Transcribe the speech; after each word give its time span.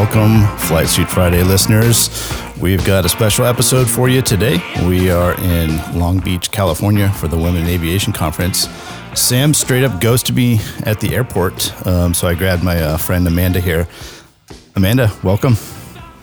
welcome, 0.00 0.46
Flight 0.56 0.88
Suit 0.88 1.10
Friday 1.10 1.42
listeners. 1.42 2.08
We've 2.58 2.82
got 2.86 3.04
a 3.04 3.08
special 3.10 3.44
episode 3.44 3.86
for 3.86 4.08
you 4.08 4.22
today. 4.22 4.58
We 4.86 5.10
are 5.10 5.38
in 5.38 5.76
Long 5.98 6.20
Beach, 6.20 6.50
California 6.50 7.10
for 7.10 7.28
the 7.28 7.36
Women 7.36 7.64
in 7.64 7.68
Aviation 7.68 8.14
Conference. 8.14 8.66
Sam 9.14 9.52
straight 9.52 9.84
up 9.84 10.00
ghosted 10.00 10.34
me 10.34 10.58
at 10.86 11.00
the 11.00 11.14
airport, 11.14 11.86
um, 11.86 12.14
so 12.14 12.26
I 12.26 12.34
grabbed 12.34 12.64
my 12.64 12.80
uh, 12.80 12.96
friend 12.96 13.28
Amanda 13.28 13.60
here. 13.60 13.86
Amanda, 14.74 15.12
welcome. 15.22 15.56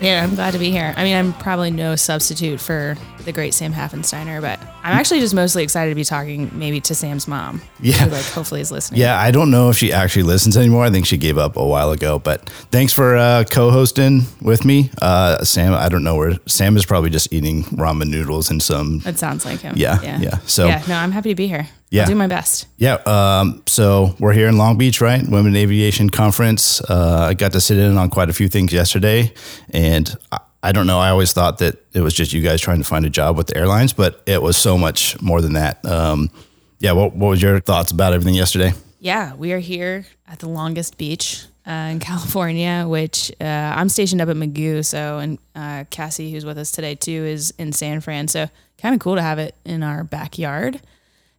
Yeah, 0.00 0.24
I'm 0.24 0.34
glad 0.34 0.54
to 0.54 0.58
be 0.58 0.72
here. 0.72 0.92
I 0.96 1.04
mean, 1.04 1.16
I'm 1.16 1.32
probably 1.34 1.70
no 1.70 1.94
substitute 1.94 2.60
for 2.60 2.96
the 3.28 3.32
great 3.34 3.52
Sam 3.52 3.74
Hafensteiner, 3.74 4.40
but 4.40 4.58
I'm 4.82 4.98
actually 4.98 5.20
just 5.20 5.34
mostly 5.34 5.62
excited 5.62 5.90
to 5.90 5.94
be 5.94 6.02
talking 6.02 6.50
maybe 6.58 6.80
to 6.80 6.94
Sam's 6.94 7.28
mom. 7.28 7.60
Yeah. 7.78 7.92
Who, 7.98 8.10
like 8.10 8.24
hopefully 8.24 8.62
is 8.62 8.72
listening. 8.72 9.00
Yeah, 9.02 9.20
I 9.20 9.30
don't 9.30 9.50
know 9.50 9.68
if 9.68 9.76
she 9.76 9.92
actually 9.92 10.22
listens 10.22 10.56
anymore. 10.56 10.84
I 10.84 10.90
think 10.90 11.04
she 11.04 11.18
gave 11.18 11.36
up 11.36 11.56
a 11.58 11.64
while 11.66 11.90
ago. 11.92 12.18
But 12.18 12.48
thanks 12.72 12.94
for 12.94 13.16
uh, 13.16 13.44
co-hosting 13.50 14.22
with 14.40 14.64
me, 14.64 14.90
uh, 15.02 15.44
Sam. 15.44 15.74
I 15.74 15.90
don't 15.90 16.04
know 16.04 16.16
where 16.16 16.38
Sam 16.46 16.74
is 16.78 16.86
probably 16.86 17.10
just 17.10 17.30
eating 17.30 17.64
ramen 17.64 18.08
noodles 18.08 18.50
and 18.50 18.62
some. 18.62 19.00
That 19.00 19.18
sounds 19.18 19.44
like 19.44 19.60
him. 19.60 19.74
Yeah, 19.76 20.00
yeah. 20.18 20.38
So- 20.46 20.66
yeah, 20.66 20.82
no, 20.88 20.94
I'm 20.94 21.12
happy 21.12 21.28
to 21.28 21.34
be 21.34 21.48
here. 21.48 21.68
Yeah. 21.90 22.02
I'll 22.02 22.08
do 22.08 22.14
my 22.14 22.26
best. 22.26 22.66
Yeah. 22.76 22.94
Um, 23.06 23.62
so 23.66 24.14
we're 24.18 24.32
here 24.34 24.48
in 24.48 24.58
Long 24.58 24.76
Beach, 24.78 25.00
right? 25.00 25.22
Women 25.26 25.54
in 25.54 25.56
Aviation 25.56 26.10
Conference. 26.10 26.82
Uh, 26.82 27.28
I 27.30 27.34
got 27.34 27.52
to 27.52 27.60
sit 27.60 27.78
in 27.78 27.96
on 27.96 28.10
quite 28.10 28.28
a 28.28 28.32
few 28.34 28.48
things 28.48 28.72
yesterday, 28.74 29.32
and 29.70 30.14
I, 30.30 30.38
I 30.68 30.72
don't 30.72 30.86
know. 30.86 30.98
I 30.98 31.08
always 31.08 31.32
thought 31.32 31.56
that 31.58 31.76
it 31.94 32.02
was 32.02 32.12
just 32.12 32.34
you 32.34 32.42
guys 32.42 32.60
trying 32.60 32.76
to 32.76 32.84
find 32.84 33.06
a 33.06 33.08
job 33.08 33.38
with 33.38 33.46
the 33.46 33.56
airlines, 33.56 33.94
but 33.94 34.20
it 34.26 34.42
was 34.42 34.54
so 34.54 34.76
much 34.76 35.18
more 35.22 35.40
than 35.40 35.54
that. 35.54 35.82
Um, 35.86 36.30
yeah. 36.78 36.92
What 36.92 37.16
What 37.16 37.28
was 37.28 37.40
your 37.40 37.58
thoughts 37.58 37.90
about 37.90 38.12
everything 38.12 38.34
yesterday? 38.34 38.74
Yeah, 39.00 39.32
we 39.32 39.54
are 39.54 39.60
here 39.60 40.04
at 40.26 40.40
the 40.40 40.48
longest 40.50 40.98
beach 40.98 41.46
uh, 41.66 41.70
in 41.70 42.00
California, 42.10 42.84
which 42.86 43.32
uh, 43.40 43.44
I'm 43.44 43.88
stationed 43.88 44.20
up 44.20 44.28
at 44.28 44.36
Mugu. 44.36 44.84
So, 44.84 45.16
and 45.16 45.38
uh, 45.54 45.84
Cassie, 45.88 46.30
who's 46.30 46.44
with 46.44 46.58
us 46.58 46.70
today 46.70 46.94
too, 46.94 47.24
is 47.24 47.50
in 47.56 47.72
San 47.72 48.02
Fran. 48.02 48.28
So, 48.28 48.50
kind 48.76 48.94
of 48.94 49.00
cool 49.00 49.14
to 49.14 49.22
have 49.22 49.38
it 49.38 49.54
in 49.64 49.82
our 49.82 50.04
backyard. 50.04 50.82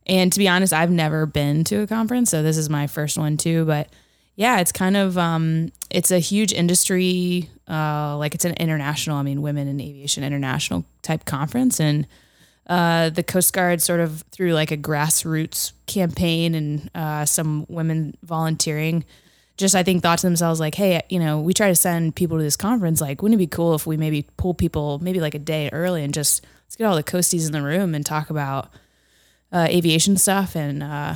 And 0.08 0.34
to 0.34 0.40
be 0.40 0.48
honest, 0.48 0.74
I've 0.74 0.90
never 0.90 1.28
been 1.28 1.64
to 1.66 1.82
a 1.82 1.88
conference, 1.88 2.32
so 2.32 2.42
this 2.42 2.58
is 2.58 2.68
my 2.68 2.88
first 2.88 3.16
one 3.16 3.38
too. 3.38 3.64
But 3.66 3.90
yeah, 4.40 4.62
it's 4.62 4.72
kind 4.72 4.96
of 4.96 5.18
um, 5.18 5.74
it's 5.90 6.12
a 6.12 6.20
huge 6.20 6.54
industry, 6.54 7.50
uh, 7.70 8.16
like 8.16 8.34
it's 8.34 8.46
an 8.46 8.54
international. 8.54 9.18
I 9.18 9.22
mean, 9.22 9.42
Women 9.42 9.68
in 9.68 9.82
Aviation 9.82 10.24
International 10.24 10.86
type 11.02 11.26
conference, 11.26 11.78
and 11.82 12.08
uh, 12.66 13.10
the 13.10 13.22
Coast 13.22 13.52
Guard 13.52 13.82
sort 13.82 14.00
of 14.00 14.24
through 14.32 14.54
like 14.54 14.72
a 14.72 14.78
grassroots 14.78 15.74
campaign 15.88 16.56
and 16.56 16.90
uh, 16.96 17.26
some 17.26 17.66
women 17.68 18.16
volunteering. 18.24 19.04
Just 19.58 19.76
I 19.76 19.84
think 19.84 20.02
thought 20.02 20.20
to 20.20 20.28
themselves 20.28 20.62
like, 20.62 20.76
hey, 20.76 21.02
you 21.10 21.20
know, 21.20 21.42
we 21.42 21.54
try 21.54 21.68
to 21.68 21.76
send 21.76 22.16
people 22.16 22.38
to 22.38 22.44
this 22.44 22.56
conference. 22.56 23.02
Like, 23.02 23.22
wouldn't 23.22 23.36
it 23.36 23.44
be 23.44 23.48
cool 23.48 23.76
if 23.76 23.86
we 23.86 23.98
maybe 23.98 24.26
pull 24.38 24.54
people 24.54 25.00
maybe 25.00 25.20
like 25.20 25.36
a 25.36 25.40
day 25.40 25.70
early 25.74 26.02
and 26.02 26.14
just 26.14 26.46
let's 26.66 26.78
get 26.78 26.86
all 26.86 26.96
the 26.96 27.04
coasties 27.04 27.46
in 27.46 27.52
the 27.52 27.62
room 27.62 27.94
and 27.94 28.06
talk 28.06 28.30
about 28.30 28.70
uh, 29.52 29.68
aviation 29.70 30.16
stuff 30.16 30.56
and 30.56 30.82
uh, 30.82 31.16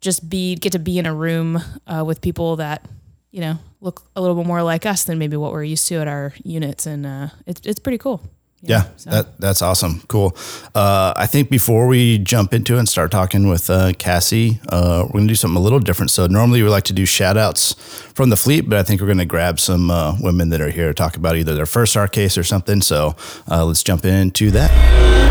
just 0.00 0.28
be 0.28 0.54
get 0.56 0.72
to 0.72 0.78
be 0.78 0.98
in 0.98 1.06
a 1.06 1.14
room 1.14 1.62
uh, 1.86 2.04
with 2.06 2.20
people 2.20 2.56
that 2.56 2.84
you 3.30 3.40
know 3.40 3.58
look 3.80 4.02
a 4.16 4.20
little 4.20 4.36
bit 4.36 4.46
more 4.46 4.62
like 4.62 4.86
us 4.86 5.04
than 5.04 5.18
maybe 5.18 5.36
what 5.36 5.52
we're 5.52 5.64
used 5.64 5.86
to 5.88 5.96
at 5.96 6.08
our 6.08 6.32
units, 6.44 6.86
and 6.86 7.06
uh, 7.06 7.28
it's 7.46 7.60
it's 7.64 7.78
pretty 7.78 7.98
cool. 7.98 8.22
you 8.60 8.70
Yeah, 8.70 8.88
so. 8.96 9.10
that, 9.10 9.40
that's 9.40 9.62
awesome. 9.62 10.02
Cool. 10.08 10.36
Uh, 10.74 11.12
I 11.16 11.26
think 11.26 11.48
before 11.48 11.86
we 11.86 12.18
jump 12.18 12.52
into 12.52 12.74
it 12.74 12.80
and 12.80 12.88
start 12.88 13.12
talking 13.12 13.48
with 13.48 13.70
uh, 13.70 13.92
Cassie, 13.98 14.60
uh, 14.68 15.04
we're 15.06 15.12
going 15.12 15.28
to 15.28 15.32
do 15.32 15.36
something 15.36 15.56
a 15.56 15.60
little 15.60 15.78
different. 15.78 16.10
So, 16.10 16.26
normally 16.26 16.62
we 16.62 16.68
like 16.68 16.84
to 16.84 16.92
do 16.92 17.06
shout 17.06 17.36
outs 17.36 17.74
from 18.14 18.30
the 18.30 18.36
fleet, 18.36 18.68
but 18.68 18.78
I 18.78 18.82
think 18.82 19.00
we're 19.00 19.06
going 19.06 19.18
to 19.18 19.24
grab 19.24 19.60
some 19.60 19.90
uh, 19.90 20.16
women 20.20 20.48
that 20.50 20.60
are 20.60 20.70
here 20.70 20.88
to 20.88 20.94
talk 20.94 21.16
about 21.16 21.36
either 21.36 21.54
their 21.54 21.66
first 21.66 21.92
SAR 21.92 22.08
case 22.08 22.36
or 22.36 22.44
something. 22.44 22.82
So, 22.82 23.14
uh, 23.48 23.64
let's 23.64 23.82
jump 23.84 24.04
into 24.04 24.50
that. 24.52 25.27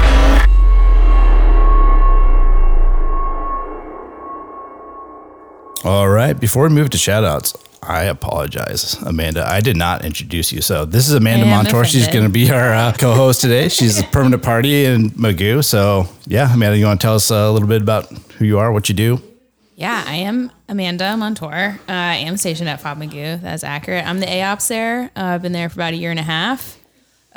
All 5.84 6.10
right. 6.10 6.38
Before 6.38 6.64
we 6.64 6.70
move 6.70 6.90
to 6.92 6.98
shout 6.98 7.24
outs, 7.24 7.54
I 7.82 8.04
apologize, 8.06 8.96
Amanda. 9.04 9.48
I 9.48 9.62
did 9.62 9.78
not 9.78 10.04
introduce 10.04 10.52
you. 10.52 10.62
So 10.62 10.86
this 10.86 11.08
is 11.08 11.14
Amanda 11.14 11.46
am 11.46 11.52
Montour. 11.52 11.86
She's 11.86 12.08
going 12.08 12.26
to 12.26 12.30
be 12.30 12.52
our 12.52 12.74
uh, 12.74 12.94
co-host 12.94 13.42
today. 13.42 13.70
She's 13.70 14.00
a 14.00 14.04
permanent 14.04 14.44
party 14.44 14.86
in 14.86 15.12
Mugu. 15.12 15.64
So 15.64 16.10
yeah, 16.26 16.54
Amanda, 16.54 16.78
you 16.78 16.86
want 16.86 17.00
to 17.00 17.06
tell 17.06 17.16
us 17.16 17.30
a 17.32 17.52
little 17.52 17.68
bit 17.68 17.82
about 17.82 18.12
who 18.34 18.46
you 18.46 18.60
are, 18.60 18.72
what 18.72 18.90
you 18.90 18.96
do? 18.96 19.22
Yeah, 19.76 20.04
I 20.08 20.16
am 20.16 20.52
Amanda 20.68 21.16
Montour. 21.16 21.80
Uh, 21.88 21.92
I 21.92 22.16
am 22.16 22.36
stationed 22.38 22.68
at 22.68 22.82
Fob 22.82 22.98
Mugu. 22.98 23.40
That's 23.40 23.64
accurate. 23.64 24.06
I'm 24.06 24.20
the 24.20 24.26
AOPS 24.26 24.68
there. 24.68 25.04
Uh, 25.16 25.24
I've 25.24 25.42
been 25.44 25.52
there 25.52 25.70
for 25.70 25.76
about 25.76 25.94
a 25.94 25.98
year 25.98 26.10
and 26.12 26.20
a 26.20 26.24
half. 26.24 26.80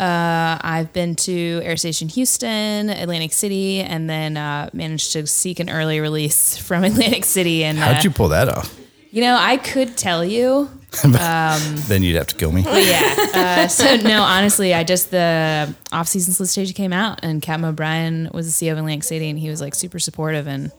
Uh, 0.00 0.58
I've 0.62 0.92
been 0.92 1.14
to 1.16 1.60
Air 1.62 1.76
Station 1.76 2.08
Houston, 2.08 2.88
Atlantic 2.88 3.32
City, 3.32 3.80
and 3.80 4.08
then 4.08 4.36
uh, 4.36 4.70
managed 4.72 5.12
to 5.12 5.26
seek 5.26 5.60
an 5.60 5.68
early 5.68 6.00
release 6.00 6.56
from 6.66 6.84
Atlantic 6.84 7.24
City. 7.24 7.64
And 7.64 7.78
How'd 7.78 7.96
uh, 7.96 8.00
you 8.02 8.10
pull 8.10 8.28
that 8.28 8.48
off? 8.48 8.76
you 9.10 9.22
know, 9.22 9.36
I 9.38 9.56
could 9.56 9.96
tell 9.96 10.24
you, 10.24 10.70
Then 11.02 12.02
you'd 12.02 12.16
have 12.16 12.26
to 12.28 12.34
kill 12.34 12.50
me. 12.50 12.62
yeah. 12.66 13.14
Uh, 13.34 13.68
so 13.68 13.96
no, 13.96 14.22
honestly, 14.22 14.74
I 14.74 14.82
just 14.82 15.10
the 15.12 15.72
off-season 15.92 16.34
solicitation 16.34 16.74
came 16.74 16.92
out, 16.92 17.20
and 17.22 17.40
Captain 17.40 17.64
O'Brien 17.64 18.28
was 18.34 18.46
the 18.46 18.66
CEO 18.66 18.72
of 18.72 18.78
Atlantic 18.78 19.04
City, 19.04 19.30
and 19.30 19.38
he 19.38 19.48
was 19.48 19.60
like 19.60 19.74
super 19.74 20.00
supportive. 20.00 20.48
And 20.48 20.72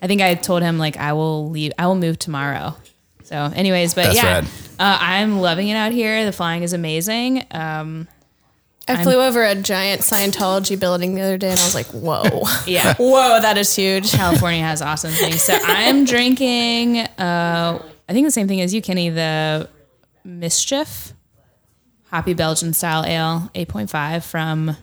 I 0.00 0.06
think 0.06 0.22
I 0.22 0.34
told 0.34 0.62
him 0.62 0.78
like 0.78 0.96
I 0.96 1.14
will 1.14 1.50
leave, 1.50 1.72
I 1.78 1.86
will 1.86 1.96
move 1.96 2.18
tomorrow. 2.18 2.76
So, 3.24 3.36
anyways, 3.36 3.94
but 3.94 4.14
That's 4.14 4.16
yeah, 4.16 4.44
uh, 4.78 4.98
I'm 5.00 5.40
loving 5.40 5.68
it 5.68 5.74
out 5.74 5.90
here. 5.90 6.24
The 6.24 6.32
flying 6.32 6.62
is 6.62 6.72
amazing. 6.72 7.44
Um, 7.50 8.06
I 8.88 9.02
flew 9.02 9.20
over 9.20 9.42
a 9.44 9.54
giant 9.54 10.02
Scientology 10.02 10.78
building 10.78 11.14
the 11.14 11.22
other 11.22 11.36
day 11.38 11.50
and 11.50 11.58
I 11.58 11.64
was 11.64 11.74
like, 11.74 11.86
whoa. 11.86 12.42
yeah, 12.66 12.94
whoa, 12.98 13.40
that 13.40 13.58
is 13.58 13.74
huge. 13.74 14.12
California 14.12 14.62
has 14.62 14.80
awesome 14.82 15.10
things. 15.10 15.42
So 15.42 15.56
I'm 15.62 16.04
drinking. 16.04 16.98
Uh, 17.00 17.82
I 18.08 18.12
think 18.12 18.26
the 18.26 18.30
same 18.30 18.46
thing 18.48 18.60
as 18.60 18.72
you, 18.72 18.80
Kenny. 18.82 19.08
The 19.10 19.68
Mischief 20.24 21.12
Hoppy 22.10 22.34
Belgian 22.34 22.72
style 22.72 23.04
ale, 23.04 23.50
8.5 23.54 24.22
from 24.24 24.76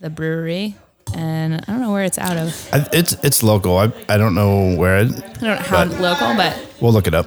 the 0.00 0.10
brewery, 0.10 0.74
and 1.14 1.54
I 1.54 1.58
don't 1.66 1.80
know 1.80 1.92
where 1.92 2.02
it's 2.04 2.18
out 2.18 2.36
of. 2.36 2.68
I, 2.72 2.88
it's 2.92 3.12
it's 3.24 3.42
local. 3.44 3.78
I, 3.78 3.92
I 4.08 4.16
don't 4.16 4.34
know 4.34 4.74
where. 4.76 4.98
It, 4.98 5.12
I 5.12 5.18
don't 5.28 5.42
know 5.42 5.54
how 5.56 5.84
But- 5.86 6.00
local, 6.00 6.34
but 6.34 6.58
we'll 6.80 6.92
look 6.92 7.06
it 7.06 7.14
up. 7.14 7.26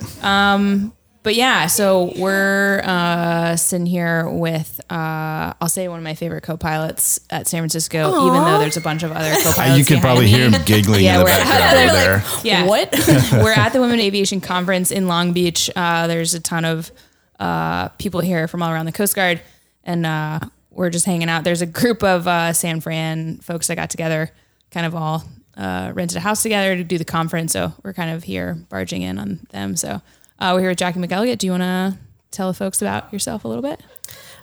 But 1.24 1.36
yeah. 1.36 1.68
So 1.68 2.14
we're 2.18 2.82
uh, 2.84 3.56
sitting 3.56 3.86
here 3.86 4.30
with 4.30 4.80
uh, 4.90 5.54
I'll 5.62 5.70
say 5.70 5.88
one 5.88 5.98
of 6.00 6.04
my 6.04 6.16
favorite 6.16 6.42
co-pilots 6.44 7.20
at 7.30 7.48
San 7.48 7.60
Francisco, 7.62 8.26
even 8.28 8.44
though 8.44 8.60
there's 8.60 8.78
a 8.78 8.82
bunch 8.82 9.04
of 9.04 9.12
other 9.12 9.32
co-pilots. 9.44 9.78
you 9.78 9.86
could 9.86 10.02
probably 10.02 10.26
me. 10.26 10.32
hear 10.32 10.50
him 10.50 10.62
giggling 10.66 11.04
Yeah, 11.04 11.16
in 11.16 11.20
the 11.20 11.26
background 11.26 11.78
over 11.90 11.94
there. 11.94 12.24
Yeah. 12.44 12.66
What? 12.66 12.94
We're 13.34 13.54
at 13.54 13.74
the 13.74 13.82
Women 13.82 14.00
Aviation 14.00 14.42
Conference 14.42 14.92
in 14.92 15.08
Long 15.08 15.34
Beach. 15.34 15.70
Uh, 15.76 16.08
there's 16.08 16.34
a 16.34 16.40
ton 16.40 16.66
of 16.66 16.92
uh, 17.40 17.90
people 17.90 18.20
here 18.22 18.48
from 18.48 18.62
all 18.64 18.72
around 18.72 18.86
the 18.86 18.92
Coast 18.92 19.16
Guard, 19.16 19.42
and 19.84 20.06
uh, 20.06 20.40
we're 20.72 20.90
just 20.90 21.06
hanging 21.06 21.30
out. 21.30 21.44
There's 21.44 21.62
a 21.62 21.66
group 21.66 22.04
of 22.04 22.28
uh, 22.28 22.54
San 22.54 22.82
Fran 22.82 23.38
folks 23.40 23.68
that 23.68 23.76
got 23.76 23.90
together, 23.90 24.32
kind 24.72 24.86
of 24.86 24.96
all 24.96 25.24
uh, 25.58 25.92
rented 25.94 26.18
a 26.18 26.22
house 26.22 26.42
together 26.44 26.76
to 26.76 26.84
do 26.84 26.98
the 26.98 27.06
conference. 27.06 27.52
So 27.54 27.74
we're 27.84 27.94
kind 27.94 28.12
of 28.12 28.24
here 28.24 28.56
barging 28.70 29.02
in 29.02 29.20
on 29.20 29.40
them. 29.52 29.76
So 29.76 30.02
uh, 30.40 30.52
we're 30.54 30.62
here 30.62 30.70
with 30.70 30.78
Jackie 30.78 31.00
McElligott. 31.00 31.38
Do 31.38 31.48
you 31.48 31.52
want 31.52 31.64
to 31.64 31.98
tell 32.32 32.48
the 32.48 32.54
folks 32.54 32.82
about 32.82 33.12
yourself 33.12 33.46
a 33.46 33.48
little 33.48 33.62
bit? 33.62 33.82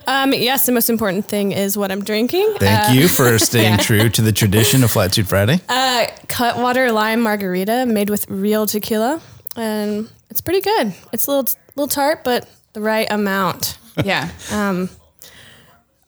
Um, 0.06 0.32
yes, 0.32 0.66
the 0.66 0.72
most 0.72 0.88
important 0.88 1.26
thing 1.26 1.52
is 1.52 1.76
what 1.76 1.90
I'm 1.90 2.04
drinking. 2.04 2.54
Thank 2.58 2.96
you 2.96 3.08
for 3.16 3.38
staying 3.38 3.78
true 3.78 4.08
to 4.10 4.22
the 4.22 4.32
tradition 4.32 4.84
of 4.84 4.92
Flat 4.92 5.14
Friday. 5.26 5.60
Uh, 5.68 6.06
Cutwater 6.28 6.92
lime 6.92 7.20
margarita 7.20 7.86
made 7.86 8.10
with 8.10 8.28
real 8.28 8.66
tequila. 8.66 9.20
And 9.56 10.08
it's 10.30 10.40
pretty 10.40 10.60
good. 10.60 10.94
It's 11.12 11.26
a 11.26 11.30
little, 11.32 11.52
little 11.74 11.88
tart, 11.88 12.22
but 12.22 12.48
the 12.74 12.80
right 12.80 13.10
amount. 13.10 13.78
Yeah. 14.04 14.30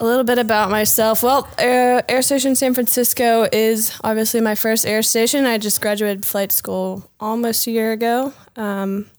A 0.00 0.04
little 0.04 0.22
bit 0.22 0.38
about 0.38 0.70
myself. 0.70 1.24
Well, 1.24 1.48
Air, 1.58 2.04
Air 2.08 2.22
Station 2.22 2.54
San 2.54 2.72
Francisco 2.72 3.48
is 3.50 3.98
obviously 4.04 4.40
my 4.40 4.54
first 4.54 4.86
air 4.86 5.02
station. 5.02 5.44
I 5.44 5.58
just 5.58 5.80
graduated 5.80 6.24
flight 6.24 6.52
school 6.52 7.10
almost 7.18 7.66
a 7.66 7.72
year 7.72 7.90
ago. 7.90 8.32
Um, 8.54 9.10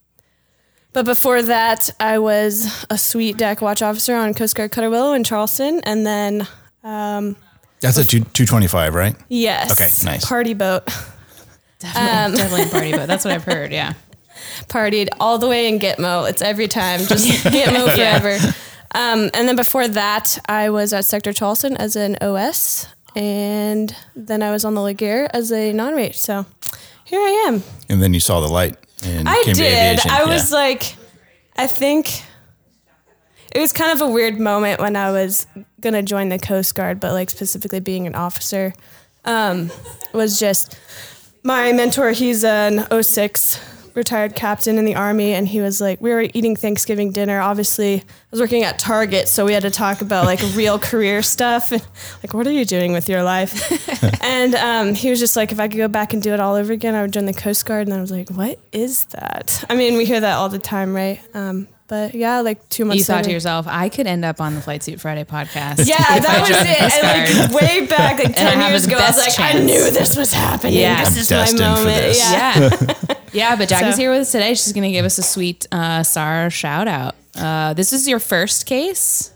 but 0.94 1.06
before 1.06 1.42
that, 1.44 1.90
I 2.00 2.20
was 2.20 2.86
a 2.90 2.98
sweet 2.98 3.38
deck 3.38 3.62
watch 3.62 3.82
officer 3.82 4.16
on 4.16 4.34
Coast 4.34 4.56
Guard 4.56 4.72
Cutter 4.72 4.90
Willow 4.90 5.14
in 5.14 5.24
Charleston. 5.24 5.82
And 5.84 6.06
then, 6.06 6.48
That's 7.82 7.98
a 7.98 8.06
two 8.06 8.22
two 8.22 8.46
twenty 8.46 8.68
five, 8.68 8.94
right? 8.96 9.16
yes, 9.30 9.72
Okay, 9.72 10.12
nice. 10.14 10.26
party 10.26 10.54
boat. 10.54 10.86
Definitely, 11.80 12.38
definitely 12.38 12.64
a 12.64 12.70
party, 12.72 12.92
boat. 12.92 13.08
that's 13.08 13.24
what 13.24 13.34
I've 13.34 13.44
heard. 13.54 13.72
Yeah. 13.72 13.94
partied 14.68 15.08
all 15.20 15.38
the 15.38 15.48
way 15.48 15.68
in 15.70 15.80
Gitmo. 15.80 16.30
It's 16.30 16.42
every 16.42 16.68
time, 16.68 17.00
just 17.02 17.28
Gitmo 17.46 17.94
forever. 17.96 18.38
Um, 18.94 19.30
and 19.34 19.48
then 19.48 19.56
before 19.56 19.88
that, 19.88 20.38
I 20.50 20.72
was 20.72 20.92
at 20.94 21.06
Sector 21.06 21.32
Charleston 21.34 21.78
as 21.78 21.96
an 21.96 22.18
OS, 22.22 22.88
and 23.16 23.96
then 24.16 24.42
I 24.44 24.52
was 24.52 24.66
on 24.66 24.74
the 24.74 24.82
Legare 24.82 25.30
as 25.34 25.52
a 25.52 25.72
non-rate. 25.72 26.16
So 26.16 26.46
here 27.06 27.20
I 27.22 27.46
am. 27.48 27.64
And 27.88 28.02
then 28.02 28.14
you 28.14 28.20
saw 28.20 28.40
the 28.42 28.48
light 28.48 28.72
and 28.72 28.78
I 29.04 29.44
did. 29.46 29.60
aviation. 29.60 30.12
I 30.12 30.20
Yeah. 30.24 30.26
was 30.34 30.52
like, 30.52 30.96
I 31.58 31.68
think 31.68 32.24
it 33.54 33.60
was 33.60 33.74
kind 33.74 33.92
of 33.92 34.02
a 34.02 34.12
weird 34.12 34.40
moment 34.40 34.80
when 34.80 34.96
I 34.96 35.12
was 35.12 35.48
gonna 35.82 36.04
join 36.04 36.30
the 36.30 36.40
Coast 36.40 36.76
Guard, 36.76 37.00
but 37.00 37.14
like 37.14 37.30
specifically 37.30 37.80
being 37.80 38.06
an 38.08 38.16
officer 38.16 38.74
um, 39.26 39.72
was 40.14 40.40
just 40.40 40.78
my 41.44 41.72
mentor. 41.72 42.12
He's 42.12 42.44
an 42.44 42.86
06 43.02 43.60
retired 43.96 44.36
captain 44.36 44.78
in 44.78 44.86
the 44.86 44.96
army, 44.96 45.34
and 45.34 45.48
he 45.48 45.62
was 45.62 45.82
like, 45.82 46.02
we 46.02 46.12
were 46.12 46.28
eating 46.34 46.56
Thanksgiving 46.56 47.12
dinner. 47.12 47.40
Obviously, 47.40 47.96
I 47.96 48.04
was 48.32 48.40
working 48.40 48.64
at 48.64 48.80
Target, 48.80 49.28
so 49.28 49.46
we 49.46 49.54
had 49.54 49.64
to 49.64 49.72
talk 49.72 50.02
about 50.02 50.26
like 50.26 50.40
real 50.56 50.80
career 50.80 51.22
stuff. 51.22 51.72
And, 51.72 51.86
like, 52.24 52.34
what 52.34 52.48
are 52.48 52.52
you 52.52 52.66
doing 52.66 52.94
with 52.94 53.10
your 53.10 53.24
life? 53.24 54.22
and 54.24 54.56
um, 54.56 54.94
he 54.94 55.10
was 55.10 55.20
just 55.20 55.36
like, 55.36 55.52
if 55.52 55.60
I 55.60 55.68
could 55.68 55.78
go 55.78 55.88
back 55.88 56.14
and 56.14 56.22
do 56.22 56.34
it 56.34 56.40
all 56.40 56.56
over 56.56 56.74
again, 56.74 56.96
I 56.96 57.02
would 57.02 57.14
join 57.14 57.26
the 57.26 57.34
Coast 57.34 57.66
Guard. 57.66 57.88
And 57.88 57.96
I 57.96 58.02
was 58.02 58.12
like, 58.12 58.30
what 58.30 58.60
is 58.72 59.06
that? 59.06 59.64
I 59.70 59.76
mean, 59.76 59.98
we 59.98 60.06
hear 60.06 60.20
that 60.20 60.36
all 60.36 60.50
the 60.50 60.60
time, 60.60 60.96
right? 60.96 61.20
Um, 61.34 61.68
but 61.90 62.14
yeah, 62.16 62.40
like 62.40 62.70
two 62.70 62.86
months. 62.86 63.00
You 63.00 63.04
thought 63.04 63.26
to 63.26 63.32
yourself, 63.32 63.66
I 63.68 63.90
could 63.90 64.08
end 64.08 64.24
up 64.24 64.40
on 64.40 64.56
the 64.56 64.62
Flight 64.62 64.84
Suit 64.84 65.02
Friday 65.02 65.26
podcast. 65.26 65.86
yeah, 65.88 65.98
that 66.20 66.40
was 66.40 66.50
joined 66.50 66.62
the 66.62 66.76
Coast 66.76 66.98
it. 66.98 67.04
And 67.04 67.52
like 67.54 67.62
way 67.62 67.86
back, 67.88 68.24
like 68.24 68.36
ten 68.36 68.70
years 68.70 68.86
ago, 68.86 68.96
I 68.96 69.08
was 69.10 69.18
best 69.18 69.40
like, 69.40 69.56
I 69.56 69.60
knew 69.60 69.92
this 69.92 70.16
was 70.16 70.32
happening. 70.32 70.76
Yeah. 70.76 71.04
this 71.04 71.16
I'm 71.16 71.18
is 71.18 71.32
my 71.32 71.38
destined 71.38 71.60
for 71.60 71.84
moment. 71.84 71.98
this. 71.98 72.20
Yeah. 72.20 72.70
Yeah. 73.10 73.16
yeah, 73.34 73.56
but 73.56 73.68
Jackie's 73.68 73.96
So- 73.96 74.02
here 74.02 74.12
with 74.12 74.22
us 74.22 74.32
today. 74.32 74.54
She's 74.54 74.72
going 74.72 74.84
to 74.84 74.92
give 74.92 75.04
us 75.04 75.18
a 75.18 75.24
sweet 75.24 75.68
uh, 75.72 76.04
SAR 76.04 76.50
shout 76.52 76.88
out. 76.88 77.16
Uh, 77.36 77.74
this 77.74 77.92
is 77.92 78.08
your 78.08 78.20
first 78.20 78.66
case? 78.66 79.34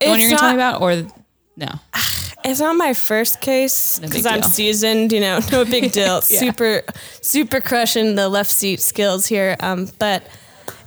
The 0.00 0.08
one 0.08 0.20
you're 0.20 0.30
going 0.30 0.38
to 0.38 0.42
not, 0.42 0.50
tell 0.50 0.54
about? 0.54 0.82
Or 0.82 1.10
no? 1.56 1.68
it's 2.44 2.60
not 2.60 2.76
my 2.76 2.94
first 2.94 3.40
case 3.40 4.00
No 4.00 4.08
because 4.08 4.26
I'm 4.26 4.42
seasoned. 4.42 5.12
You 5.12 5.20
know, 5.20 5.40
no 5.52 5.64
big 5.64 5.92
deal. 5.92 6.20
Super, 6.20 6.82
super 7.22 7.60
crushing 7.60 8.16
the 8.16 8.28
left 8.28 8.50
seat 8.50 8.80
skills 8.80 9.26
here. 9.26 9.56
Um, 9.60 9.88
but 9.98 10.26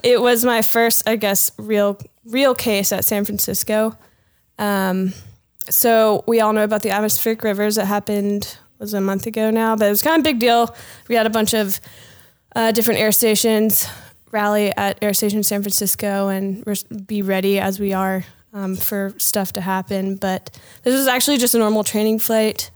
it 0.03 0.21
was 0.21 0.45
my 0.45 0.61
first, 0.61 1.03
I 1.07 1.15
guess, 1.15 1.51
real, 1.57 1.99
real 2.25 2.55
case 2.55 2.91
at 2.91 3.05
San 3.05 3.25
Francisco. 3.25 3.97
Um, 4.57 5.13
so 5.69 6.23
we 6.27 6.41
all 6.41 6.53
know 6.53 6.63
about 6.63 6.81
the 6.81 6.91
atmospheric 6.91 7.43
rivers 7.43 7.75
that 7.75 7.85
happened 7.85 8.57
was 8.79 8.93
a 8.93 9.01
month 9.01 9.27
ago 9.27 9.49
now, 9.51 9.75
but 9.75 9.85
it 9.87 9.89
was 9.89 10.01
kind 10.01 10.15
of 10.15 10.21
a 10.21 10.29
big 10.31 10.39
deal. 10.39 10.73
We 11.07 11.15
had 11.15 11.25
a 11.25 11.29
bunch 11.29 11.53
of 11.53 11.79
uh, 12.55 12.71
different 12.71 12.99
air 12.99 13.11
stations 13.11 13.87
rally 14.31 14.71
at 14.77 14.97
Air 15.01 15.13
Station 15.13 15.43
San 15.43 15.61
Francisco 15.61 16.27
and 16.27 16.63
be 17.07 17.21
ready 17.21 17.59
as 17.59 17.79
we 17.79 17.93
are 17.93 18.23
um, 18.53 18.75
for 18.75 19.13
stuff 19.17 19.53
to 19.53 19.61
happen. 19.61 20.15
But 20.15 20.57
this 20.83 20.93
was 20.93 21.07
actually 21.07 21.37
just 21.37 21.55
a 21.55 21.59
normal 21.59 21.83
training 21.83 22.19
flight. 22.19 22.71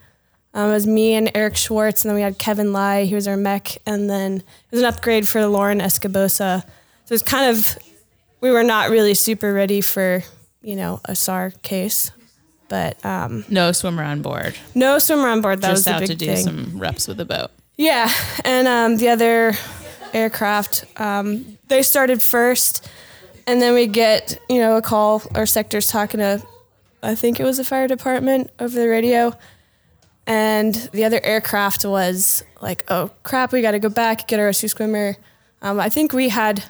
Um, 0.54 0.70
it 0.70 0.74
was 0.74 0.88
me 0.88 1.16
and 1.16 1.32
Eric 1.34 1.56
Schwartz, 1.56 2.04
and 2.04 2.10
then 2.10 2.16
we 2.16 2.22
had 2.22 2.38
Kevin 2.38 2.74
Lai, 2.74 3.06
he 3.06 3.16
was 3.16 3.28
our 3.28 3.38
mech, 3.38 3.78
and 3.88 4.08
then 4.08 4.38
it 4.38 4.72
was 4.72 4.82
an 4.82 4.86
upgrade 4.86 5.28
for 5.28 5.46
Lauren 5.48 5.80
Escobosa. 5.80 6.64
So 7.06 7.14
it's 7.16 7.24
kind 7.24 7.50
of 7.50 7.78
we 8.42 8.52
were 8.52 8.64
not 8.64 8.90
really 8.90 9.14
super 9.14 9.54
ready 9.54 9.82
for 9.82 10.24
you 10.62 10.76
know 10.76 11.00
a 11.06 11.16
SAR 11.16 11.52
case, 11.62 12.12
but 12.70 13.04
um, 13.06 13.46
No 13.50 13.72
swimmer 13.72 14.04
on 14.04 14.22
board. 14.22 14.56
no 14.76 15.00
swimmer 15.00 15.28
on 15.28 15.42
board. 15.42 15.62
That 15.62 15.70
Just 15.70 15.80
was 15.80 15.86
the 15.86 15.92
out 15.94 16.00
big 16.02 16.10
to 16.10 16.16
do 16.16 16.26
thing. 16.28 16.38
some 16.44 16.80
reps 16.80 17.08
with 17.08 17.18
the 17.18 17.26
boat. 17.26 17.52
Yeah, 17.78 18.12
and 18.46 18.68
um, 18.68 18.98
the 18.98 19.10
other 19.10 19.54
aircraft, 20.14 20.86
um, 20.98 21.58
they 21.70 21.82
started 21.82 22.22
first, 22.22 22.88
and 23.48 23.62
then 23.62 23.74
we 23.74 23.88
get 23.88 24.40
you 24.50 24.60
know 24.60 24.78
a 24.78 24.82
call. 24.82 25.24
Our 25.36 25.46
sector's 25.46 25.88
talking 25.88 26.20
to, 26.20 26.42
I 27.02 27.16
think 27.16 27.40
it 27.40 27.44
was 27.44 27.58
the 27.58 27.64
fire 27.64 27.88
department 27.88 28.52
over 28.60 28.80
the 28.80 28.88
radio, 28.88 29.34
and 30.28 30.74
the 30.94 31.04
other 31.04 31.20
aircraft 31.24 31.84
was 31.86 32.44
like, 32.62 32.84
"Oh 32.90 33.10
crap, 33.24 33.52
we 33.52 33.62
got 33.62 33.72
to 33.72 33.80
go 33.80 33.90
back 33.90 34.28
get 34.28 34.40
our 34.40 34.46
rescue 34.46 34.70
swimmer." 34.70 35.18
Um, 35.62 35.80
I 35.80 35.90
think 35.90 36.14
we 36.14 36.30
had 36.30 36.64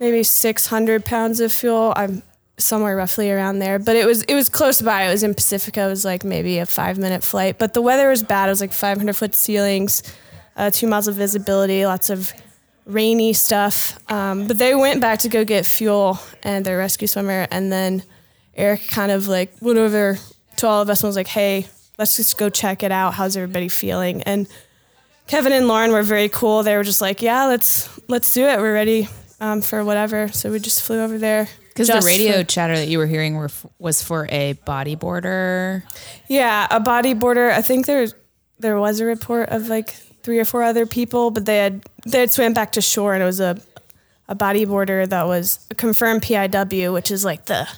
maybe 0.00 0.22
600 0.22 1.04
pounds 1.04 1.40
of 1.40 1.52
fuel. 1.52 1.92
I'm 1.96 2.22
somewhere 2.58 2.96
roughly 2.96 3.30
around 3.30 3.60
there, 3.60 3.78
but 3.78 3.96
it 3.96 4.06
was 4.06 4.22
it 4.24 4.34
was 4.34 4.48
close 4.48 4.82
by. 4.82 5.04
It 5.04 5.10
was 5.10 5.22
in 5.22 5.34
Pacifica. 5.34 5.82
It 5.82 5.88
was 5.88 6.04
like 6.04 6.24
maybe 6.24 6.58
a 6.58 6.66
five 6.66 6.98
minute 6.98 7.22
flight, 7.22 7.58
but 7.58 7.74
the 7.74 7.82
weather 7.82 8.08
was 8.08 8.22
bad. 8.22 8.48
It 8.48 8.52
was 8.52 8.60
like 8.60 8.72
500 8.72 9.14
foot 9.14 9.34
ceilings, 9.34 10.02
uh, 10.56 10.70
two 10.70 10.86
miles 10.86 11.08
of 11.08 11.14
visibility, 11.14 11.86
lots 11.86 12.10
of 12.10 12.32
rainy 12.84 13.32
stuff. 13.32 13.98
Um, 14.10 14.46
but 14.46 14.58
they 14.58 14.74
went 14.74 15.00
back 15.00 15.20
to 15.20 15.28
go 15.28 15.44
get 15.44 15.66
fuel 15.66 16.18
and 16.42 16.64
their 16.64 16.78
rescue 16.78 17.06
swimmer, 17.06 17.46
and 17.50 17.70
then 17.72 18.02
Eric 18.54 18.88
kind 18.88 19.12
of 19.12 19.28
like 19.28 19.54
went 19.60 19.78
over 19.78 20.18
to 20.56 20.66
all 20.66 20.82
of 20.82 20.90
us 20.90 21.02
and 21.02 21.08
was 21.08 21.16
like, 21.16 21.28
"Hey, 21.28 21.68
let's 21.96 22.16
just 22.16 22.36
go 22.36 22.50
check 22.50 22.82
it 22.82 22.92
out. 22.92 23.14
How's 23.14 23.36
everybody 23.36 23.68
feeling?" 23.68 24.22
And 24.24 24.48
Kevin 25.28 25.52
and 25.52 25.68
Lauren 25.68 25.92
were 25.92 26.02
very 26.02 26.28
cool. 26.28 26.62
They 26.62 26.76
were 26.76 26.82
just 26.82 27.00
like, 27.00 27.22
"Yeah, 27.22 27.44
let's 27.46 27.88
let's 28.08 28.32
do 28.32 28.44
it. 28.44 28.58
We're 28.58 28.74
ready 28.74 29.08
um, 29.40 29.60
for 29.62 29.84
whatever." 29.84 30.28
So 30.28 30.50
we 30.50 30.58
just 30.58 30.82
flew 30.82 31.00
over 31.00 31.18
there. 31.18 31.48
Because 31.68 31.88
the 31.88 32.00
radio 32.06 32.38
for- 32.38 32.44
chatter 32.44 32.76
that 32.76 32.88
you 32.88 32.98
were 32.98 33.06
hearing 33.06 33.36
were, 33.36 33.44
f- 33.44 33.66
was 33.78 34.02
for 34.02 34.26
a 34.30 34.54
bodyboarder. 34.66 35.84
yeah, 36.28 36.66
a 36.70 36.80
bodyboarder. 36.80 37.52
I 37.52 37.62
think 37.62 37.86
there 37.86 38.08
there 38.58 38.78
was 38.78 39.00
a 39.00 39.04
report 39.04 39.50
of 39.50 39.68
like 39.68 39.90
three 40.22 40.40
or 40.40 40.44
four 40.44 40.62
other 40.62 40.86
people, 40.86 41.30
but 41.30 41.46
they 41.46 41.58
had 41.58 41.84
they 42.06 42.20
had 42.20 42.30
swam 42.30 42.52
back 42.52 42.72
to 42.72 42.80
shore, 42.80 43.14
and 43.14 43.22
it 43.22 43.26
was 43.26 43.40
a 43.40 43.60
a 44.28 44.34
bodyboarder 44.34 45.08
that 45.08 45.26
was 45.26 45.66
a 45.70 45.74
confirmed 45.74 46.22
PIW, 46.22 46.92
which 46.92 47.10
is 47.10 47.24
like 47.24 47.46
the 47.46 47.68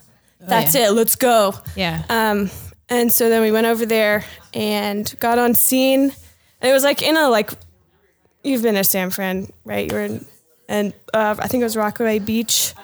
that's 0.41 0.75
yeah. 0.75 0.89
it. 0.89 0.93
Let's 0.93 1.17
go. 1.17 1.55
Yeah. 1.77 2.03
Um, 2.09 2.51
and 2.89 3.13
so 3.13 3.29
then 3.29 3.43
we 3.43 3.53
went 3.53 3.67
over 3.67 3.87
there 3.87 4.25
and 4.55 5.13
got 5.21 5.39
on 5.39 5.55
scene. 5.55 6.13
And 6.61 6.71
it 6.71 6.73
was 6.73 6.83
like 6.83 7.03
in 7.03 7.17
a 7.17 7.29
like, 7.29 7.51
you've 8.43 8.63
been 8.63 8.75
to 8.75 8.85
San 8.85 9.11
Fran, 9.11 9.53
right? 9.65 9.91
You 9.91 9.97
were 9.97 10.05
in, 10.05 10.27
and 10.71 10.95
uh, 11.13 11.35
I 11.39 11.49
think 11.49 11.61
it 11.61 11.65
was 11.65 11.77
Rockaway 11.77 12.21
Beach, 12.21 12.75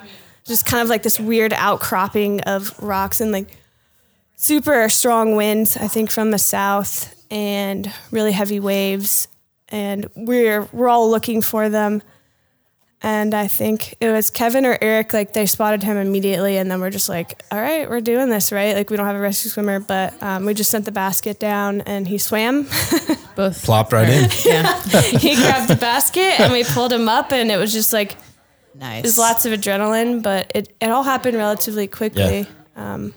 just 0.45 0.67
kind 0.67 0.83
of 0.83 0.89
like 0.89 1.05
this 1.05 1.19
weird 1.21 1.53
outcropping 1.53 2.43
of 2.43 2.77
rocks 2.83 3.21
and 3.21 3.31
like 3.31 3.57
super 4.35 4.89
strong 4.89 5.37
winds. 5.37 5.77
I 5.77 5.87
think 5.87 6.11
from 6.11 6.33
the 6.33 6.39
south 6.39 7.15
and 7.31 7.91
really 8.11 8.33
heavy 8.33 8.61
waves. 8.61 9.29
And 9.69 10.09
we're 10.15 10.63
we're 10.73 10.89
all 10.89 11.11
looking 11.11 11.41
for 11.41 11.69
them. 11.69 12.03
And 13.03 13.35
I 13.35 13.47
think 13.47 13.95
it 14.01 14.11
was 14.11 14.31
Kevin 14.31 14.65
or 14.65 14.79
Eric, 14.81 15.13
like 15.13 15.35
they 15.35 15.47
spotted 15.47 15.83
him 15.83 15.97
immediately. 15.99 16.57
And 16.57 16.71
then 16.71 16.81
we're 16.81 16.91
just 16.91 17.09
like, 17.09 17.43
all 17.53 17.61
right, 17.61 17.89
we're 17.89 18.01
doing 18.01 18.31
this, 18.31 18.51
right? 18.51 18.75
Like 18.75 18.89
we 18.91 18.97
don't 18.97 19.07
have 19.07 19.17
a 19.17 19.21
rescue 19.21 19.51
swimmer, 19.51 19.81
but 19.81 20.21
um, 20.23 20.47
we 20.47 20.55
just 20.55 20.71
sent 20.71 20.87
the 20.87 20.93
basket 20.93 21.39
down 21.39 21.83
and 21.83 22.09
he 22.09 22.17
swam. 22.17 22.63
Both. 23.37 23.65
Plopped 23.65 23.93
right 23.93 24.09
in. 24.09 24.31
Yeah. 24.45 24.81
he 25.19 25.37
grabbed 25.37 25.69
the 25.69 25.77
basket 25.77 26.41
and 26.41 26.53
we 26.53 26.65
pulled 26.65 26.93
him 26.93 27.09
up. 27.09 27.33
And 27.33 27.51
it 27.51 27.59
was 27.59 27.73
just 27.73 27.93
like, 27.93 28.17
nice. 28.75 29.03
there's 29.03 29.19
lots 29.19 29.45
of 29.45 29.53
adrenaline, 29.53 30.23
but 30.23 30.51
it, 30.55 30.75
it 30.81 30.91
all 30.91 31.03
happened 31.03 31.37
relatively 31.37 31.87
quickly. 31.87 32.47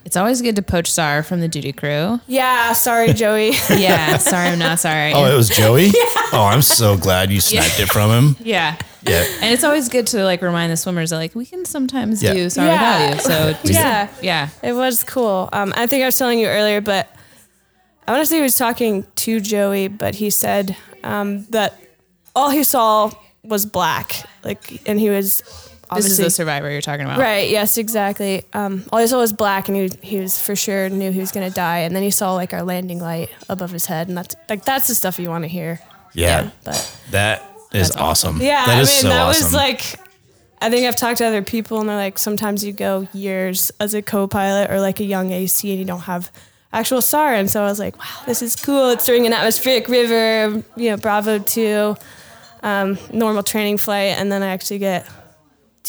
It's 0.06 0.16
always 0.16 0.42
good 0.42 0.56
to 0.56 0.62
poach 0.62 0.90
SAR 0.92 1.22
from 1.24 1.42
the 1.42 1.48
duty 1.48 1.74
crew. 1.74 2.20
Yeah, 2.28 2.74
sorry, 2.74 3.14
Joey. 3.24 3.52
Yeah. 3.70 4.18
sorry, 4.18 4.48
I'm 4.50 4.60
not 4.60 4.80
sorry. 4.80 5.14
Oh, 5.14 5.26
it 5.26 5.36
was 5.36 5.50
Joey. 5.50 5.86
yeah. 5.88 5.92
Oh, 6.32 6.50
I'm 6.52 6.62
so 6.62 6.96
glad 6.98 7.30
you 7.32 7.42
sniped 7.42 7.80
it 7.80 7.90
from 7.90 8.10
him. 8.10 8.36
yeah. 8.40 8.78
Yeah. 9.02 9.24
And 9.42 9.54
it's 9.54 9.64
always 9.64 9.88
good 9.88 10.08
to 10.08 10.24
like 10.26 10.42
remind 10.42 10.72
the 10.74 10.78
swimmers 10.78 11.12
that 11.12 11.18
like 11.18 11.34
we 11.34 11.46
can 11.46 11.64
sometimes 11.66 12.22
Yeah. 12.22 12.34
do 12.34 12.50
SAR 12.50 12.66
Yeah. 12.66 13.10
without 13.12 13.16
you. 13.16 13.22
So 13.22 13.54
just, 13.68 13.74
Yeah. 13.80 14.08
yeah. 14.22 14.50
It 14.62 14.74
was 14.74 15.04
cool. 15.04 15.48
Um, 15.54 15.74
I 15.76 15.88
think 15.88 16.04
I 16.04 16.06
was 16.06 16.18
telling 16.18 16.38
you 16.40 16.48
earlier, 16.48 16.82
but 16.82 17.08
I 18.08 18.12
want 18.12 18.24
to 18.24 18.26
say 18.26 18.38
he 18.38 18.42
was 18.42 18.56
talking 18.56 19.06
to 19.18 19.40
Joey, 19.40 19.88
but 19.88 20.16
he 20.16 20.30
said 20.30 20.76
um, 21.04 21.46
that 21.52 21.80
all 22.36 22.50
he 22.50 22.64
saw 22.64 23.12
was 23.44 23.66
black, 23.66 24.24
like, 24.44 24.82
and 24.86 25.00
he 25.00 25.10
was 25.10 25.44
This 25.96 26.06
is 26.06 26.12
obviously 26.12 26.24
the 26.26 26.30
survivor 26.30 26.70
you're 26.72 26.82
talking 26.82 27.06
about. 27.06 27.20
right. 27.20 27.50
Yes, 27.50 27.78
exactly. 27.78 28.44
Um, 28.54 28.84
all 28.92 29.00
he 29.00 29.08
saw 29.08 29.18
was 29.20 29.34
black, 29.34 29.68
and 29.70 29.76
he 29.78 29.90
he 30.02 30.20
was 30.20 30.40
for 30.42 30.56
sure 30.56 30.90
knew 30.90 31.12
he 31.12 31.20
was 31.20 31.32
gonna 31.32 31.50
die. 31.50 31.80
And 31.80 31.96
then 31.96 32.04
he 32.04 32.12
saw 32.12 32.34
like 32.36 32.54
our 32.54 32.64
landing 32.64 33.00
light 33.00 33.30
above 33.50 33.72
his 33.72 33.86
head, 33.88 34.08
and 34.08 34.18
that's 34.18 34.36
like 34.50 34.66
that's 34.66 34.88
the 34.88 34.96
stuff 34.96 35.18
you 35.20 35.30
want 35.30 35.44
to 35.46 35.48
hear. 35.50 35.80
Yeah. 36.14 36.50
But 36.64 37.00
That 37.12 37.44
is 37.74 37.92
awesome. 37.92 38.42
yeah, 38.42 38.66
That 38.66 38.74
I 38.74 38.78
mean 38.78 38.86
so 38.86 39.10
that 39.10 39.22
awesome. 39.28 39.46
was 39.46 39.54
like. 39.54 39.82
I 40.62 40.70
think 40.70 40.86
I've 40.86 40.98
talked 40.98 41.20
to 41.20 41.26
other 41.26 41.42
people, 41.42 41.80
and 41.80 41.88
they're 41.88 41.96
like, 41.96 42.18
sometimes 42.20 42.66
you 42.66 42.74
go 42.74 43.08
years 43.14 43.72
as 43.80 43.94
a 43.94 44.02
co-pilot 44.02 44.70
or 44.70 44.82
like 44.82 45.00
a 45.00 45.06
young 45.06 45.32
AC, 45.32 45.70
and 45.70 45.80
you 45.80 45.86
don't 45.86 46.02
have 46.02 46.30
actual 46.74 47.02
SAR. 47.02 47.34
And 47.34 47.50
so 47.50 47.62
I 47.64 47.68
was 47.70 47.80
like, 47.80 47.98
wow, 47.98 48.24
this 48.26 48.42
is 48.42 48.58
cool. 48.58 48.90
It's 48.90 49.06
during 49.06 49.26
an 49.26 49.32
atmospheric 49.32 49.88
river, 49.88 50.62
you 50.76 50.90
know, 50.92 50.98
Bravo 50.98 51.40
two, 51.40 51.96
um, 52.62 52.98
normal 53.14 53.42
training 53.42 53.78
flight, 53.78 54.18
and 54.20 54.30
then 54.30 54.44
I 54.44 54.48
actually 54.48 54.80
get 54.80 55.08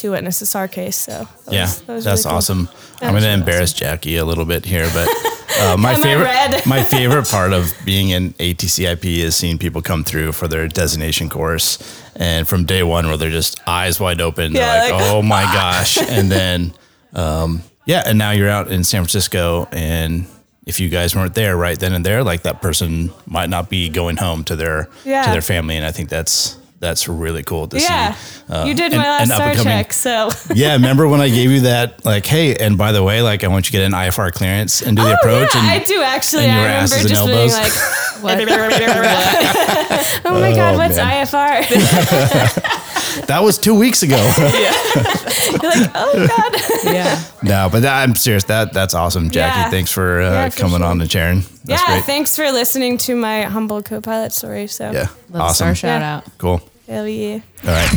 to 0.00 0.11
witness 0.11 0.38
SAR 0.49 0.69
case. 0.69 0.97
So 0.97 1.28
that 1.47 1.52
yeah, 1.54 1.62
was- 1.62 1.83
that 1.83 1.92
was 1.95 2.04
that's 2.04 2.25
really 2.25 2.30
cool. 2.30 2.37
awesome. 2.37 2.69
That 3.00 3.07
I'm 3.07 3.12
going 3.12 3.23
to 3.23 3.30
embarrass 3.30 3.73
Jackie 3.73 4.16
a 4.16 4.25
little 4.25 4.45
bit 4.45 4.64
here, 4.66 4.88
but 4.92 5.09
uh, 5.61 5.76
my 5.78 5.95
favorite 5.95 6.66
my 6.66 6.83
favorite 6.83 7.26
part 7.30 7.52
of 7.52 7.73
being 7.85 8.11
in 8.11 8.33
ATCIP 8.35 9.04
is 9.04 9.37
seeing 9.37 9.57
people 9.59 9.80
come 9.83 10.04
through 10.04 10.33
for 10.33 10.49
their 10.49 10.69
designation 10.69 11.28
course, 11.30 11.78
and 12.16 12.47
from 12.47 12.64
day 12.64 12.83
one 12.83 13.07
where 13.07 13.16
they're 13.16 13.30
just 13.30 13.59
eyes 13.66 13.99
wide 13.99 14.21
open, 14.21 14.52
Yeah, 14.52 14.61
they're 14.85 14.92
like, 14.92 15.00
like, 15.02 15.12
"Oh 15.12 15.23
my 15.23 15.42
gosh!" 15.54 15.97
and 15.99 16.30
then, 16.30 16.73
um, 17.14 17.62
yeah, 17.87 18.02
and 18.07 18.19
now 18.19 18.33
you're 18.33 18.50
out 18.50 18.71
in 18.71 18.85
San 18.85 19.02
Francisco, 19.02 19.66
and 19.73 20.26
if 20.66 20.78
you 20.78 20.90
guys 20.90 21.16
weren't 21.16 21.35
there 21.35 21.57
right 21.57 21.78
then 21.78 21.95
and 21.95 22.04
there, 22.04 22.23
like 22.23 22.42
that 22.42 22.61
person 22.61 23.11
might 23.26 23.49
not 23.49 23.71
be 23.71 23.88
going 23.88 24.19
home 24.19 24.45
to 24.45 24.57
their 24.57 24.85
to 25.04 25.30
their 25.33 25.40
family, 25.42 25.76
and 25.76 25.87
I 25.87 25.90
think 25.90 26.11
that's 26.11 26.59
that's 26.80 27.06
really 27.08 27.42
cool 27.42 27.68
to 27.68 27.78
Yeah, 27.78 28.14
see. 28.14 28.42
uh, 28.52 28.64
you 28.64 28.75
did 28.75 28.92
an- 28.92 28.99
my 28.99 29.04
last 29.08 29.30
an 29.30 29.37
Star 29.37 29.54
Trek, 29.54 29.92
so 29.92 30.30
Yeah, 30.54 30.72
remember 30.72 31.06
when 31.08 31.20
I 31.20 31.28
gave 31.28 31.50
you 31.50 31.60
that? 31.60 32.04
Like, 32.04 32.26
hey, 32.26 32.56
and 32.56 32.76
by 32.78 32.90
the 32.92 33.02
way, 33.02 33.20
like, 33.22 33.44
I 33.44 33.49
want 33.49 33.66
you 33.66 33.72
to 33.72 33.78
get 33.78 33.84
an 33.87 33.92
IFR 33.92 34.32
clearance 34.32 34.80
and 34.82 34.96
do 34.96 35.02
the 35.02 35.10
Oh, 35.10 35.14
approach. 35.14 35.54
yeah, 35.54 35.60
and 35.60 35.70
I 35.70 35.84
do 35.84 36.02
actually. 36.02 36.44
and 36.44 36.52
I 36.52 36.56
your 36.56 36.64
remember 36.64 36.82
asses 36.84 37.00
and 37.00 37.08
just 37.10 37.26
being 37.26 37.50
like, 37.50 37.72
What? 38.20 38.38
"Oh 40.26 40.38
my 40.40 40.52
god, 40.54 40.75
Oh, 40.75 40.78
what's 40.78 40.96
man. 40.96 41.26
IFR?" 41.26 42.87
That 43.26 43.43
was 43.43 43.59
two 43.59 43.75
weeks 43.79 44.02
ago. 44.02 44.17
You're 44.38 45.71
like, 45.71 45.90
"Oh 45.95 46.26
god." 46.29 46.93
yeah. 46.95 47.23
no, 47.43 47.69
but 47.71 47.85
I'm 47.85 48.14
serious. 48.14 48.45
That 48.45 48.73
that's 48.73 48.95
awesome, 48.95 49.31
Jackie. 49.31 49.59
Yeah. 49.61 49.71
Thanks 49.71 49.90
for, 49.93 50.21
uh, 50.21 50.31
Yeah, 50.31 50.49
for 50.50 50.61
coming 50.61 50.79
sure. 50.79 50.87
on 50.87 51.00
and 51.00 51.11
sharing. 51.11 51.40
That's 51.64 51.83
yeah, 51.83 51.87
great. 51.97 52.05
thanks 52.05 52.35
for 52.37 52.50
listening 52.50 52.99
to 52.99 53.14
my 53.17 53.43
humble 53.43 53.83
co-pilot 53.83 54.33
story. 54.33 54.67
So 54.67 54.90
yeah, 54.90 55.09
Love 55.31 55.43
awesome. 55.43 55.67
SAR 55.69 55.75
shout 55.75 56.00
Yeah. 56.02 56.17
out. 56.17 56.25
Cool. 56.38 56.61
hell 56.88 57.07
yeah. 57.09 57.40
All 57.64 57.71
right. 57.71 57.90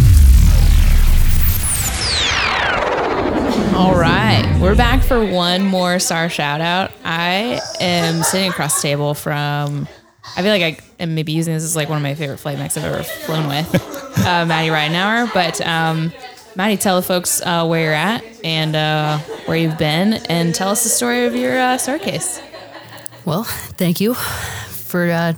All 3.76 3.96
right, 3.96 4.58
we're 4.62 4.76
back 4.76 5.02
for 5.04 5.26
one 5.26 5.64
more 5.66 5.98
SAR 6.00 6.30
shout 6.30 6.62
out. 6.62 6.92
I 7.04 7.60
am 7.82 8.22
sitting 8.24 8.50
across 8.50 8.76
the 8.82 8.88
table 8.90 9.14
from. 9.16 9.88
I 10.38 10.42
feel 10.42 10.52
like 10.52 10.62
I 10.62 10.78
am 11.04 11.16
maybe 11.16 11.32
using 11.34 11.54
this 11.54 11.64
as 11.64 11.76
like 11.76 11.90
one 11.90 11.98
of 11.98 12.04
my 12.04 12.16
favorite 12.16 12.38
flight 12.38 12.58
mechs 12.58 12.78
I've 12.78 12.86
ever 12.86 13.04
flown 13.04 13.48
with, 13.48 13.74
uh, 13.76 14.46
Maddi 14.46 14.70
Ridenour. 14.72 15.34
But 15.34 15.60
um, 15.62 16.12
Maddi, 16.56 16.80
tell 16.80 16.96
the 16.96 17.02
folks 17.06 17.42
uh, 17.42 17.66
where 17.66 17.84
you're 17.84 17.94
at 17.94 18.24
and 18.44 18.76
uh, 18.76 19.18
where 19.46 19.58
you've 19.58 19.78
been, 19.78 20.14
and 20.30 20.56
tell 20.56 20.70
us 20.70 20.84
the 20.84 20.90
story 20.90 21.26
of 21.26 21.36
your 21.36 21.60
uh, 21.60 21.78
SAR 21.78 22.00
case. 22.00 22.42
Well, 23.26 23.44
thank 23.44 24.00
you 24.02 24.14
for 24.14 25.10
uh, 25.12 25.34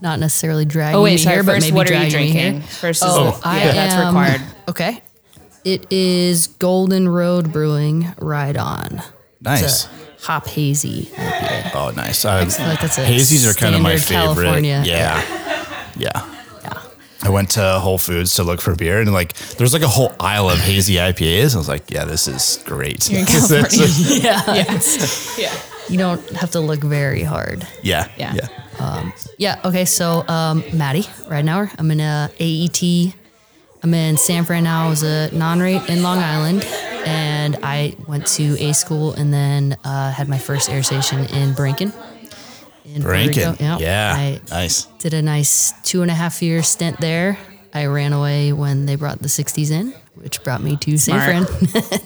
not 0.00 0.18
necessarily 0.18 0.64
dragging 0.64 0.96
Oh 0.98 1.02
wait, 1.02 1.12
me 1.12 1.18
sorry. 1.18 1.36
here, 1.36 1.44
but 1.44 1.60
maybe 1.60 1.74
what 1.74 1.88
are 1.90 1.94
you 1.94 2.10
dragging 2.10 2.26
me 2.26 2.32
drinking? 2.32 2.60
here. 2.60 2.68
First, 2.70 3.02
is 3.04 3.10
Oh, 3.10 3.38
the, 3.40 3.48
I 3.48 3.58
yeah, 3.64 3.72
that's 3.72 3.94
am- 3.94 4.06
required. 4.14 4.40
Okay. 4.68 5.02
It 5.64 5.92
is 5.92 6.48
Golden 6.48 7.08
Road 7.08 7.52
Brewing 7.52 8.12
Ride 8.18 8.56
On. 8.56 9.00
Nice. 9.40 9.86
It's 10.22 10.28
a 10.28 10.32
hop 10.32 10.46
hazy 10.46 11.06
IPA. 11.06 11.74
Oh, 11.74 11.90
nice. 11.96 12.24
Uh, 12.24 12.44
like 12.58 12.80
that's 12.80 12.98
a 12.98 13.04
hazies 13.04 13.44
are 13.50 13.54
kind 13.54 13.74
of 13.74 13.82
my 13.82 13.96
favorite. 13.96 14.44
California. 14.44 14.82
Yeah. 14.86 15.22
Yeah. 15.96 16.28
Yeah. 16.62 16.82
I 17.24 17.28
went 17.30 17.50
to 17.50 17.78
Whole 17.80 17.98
Foods 17.98 18.34
to 18.34 18.42
look 18.42 18.60
for 18.60 18.74
beer, 18.74 19.00
and 19.00 19.12
like, 19.12 19.34
there's 19.56 19.72
like 19.72 19.82
a 19.82 19.88
whole 19.88 20.12
aisle 20.18 20.50
of 20.50 20.58
hazy 20.58 20.94
IPAs. 20.94 21.54
I 21.54 21.58
was 21.58 21.68
like, 21.68 21.88
yeah, 21.88 22.04
this 22.04 22.26
is 22.26 22.60
great. 22.66 23.08
You're 23.08 23.20
in 23.20 23.26
This 23.30 23.50
is- 23.50 24.22
California. 24.22 24.22
Yeah. 24.46 24.54
yes. 24.54 25.38
Yeah. 25.38 25.52
You 25.88 25.98
don't 25.98 26.28
have 26.30 26.50
to 26.52 26.60
look 26.60 26.80
very 26.80 27.22
hard. 27.22 27.66
yeah. 27.82 28.08
Yeah. 28.16 28.34
Yeah. 28.34 29.10
Yeah. 29.38 29.60
Okay. 29.64 29.84
So, 29.84 30.24
um, 30.28 30.62
Maddi, 30.72 31.06
right 31.30 31.44
now, 31.44 31.68
I'm 31.78 31.90
in 31.92 32.00
a 32.00 32.28
AET. 32.40 33.14
I'm 33.84 33.94
in 33.94 34.16
San 34.16 34.44
Fran 34.44 34.64
now. 34.64 34.86
I 34.86 34.88
was 34.90 35.02
a 35.04 35.30
non-rate 35.32 35.88
in 35.88 36.02
Long 36.02 36.18
Island, 36.18 36.62
and 37.06 37.58
I 37.62 37.96
went 38.06 38.26
to 38.28 38.56
A 38.58 38.72
school 38.72 39.12
and 39.14 39.32
then 39.32 39.76
uh, 39.84 40.12
had 40.12 40.28
my 40.28 40.38
first 40.38 40.70
air 40.70 40.82
station 40.82 41.20
in 41.20 41.54
Borinquen. 41.54 41.92
In 42.84 43.02
Puerto 43.02 43.08
Rankin. 43.08 43.50
Rico. 43.52 43.78
Yeah. 43.78 44.14
I 44.16 44.40
nice. 44.50 44.84
did 44.98 45.14
a 45.14 45.22
nice 45.22 45.72
two 45.82 46.02
and 46.02 46.10
a 46.10 46.14
half 46.14 46.42
year 46.42 46.62
stint 46.62 47.00
there. 47.00 47.38
I 47.74 47.86
ran 47.86 48.12
away 48.12 48.52
when 48.52 48.84
they 48.86 48.96
brought 48.96 49.20
the 49.20 49.28
60s 49.28 49.70
in, 49.70 49.94
which 50.14 50.42
brought 50.44 50.62
me 50.62 50.76
to 50.76 50.98
San 50.98 51.44
Smart. 51.44 51.48
Fran. 51.48 52.00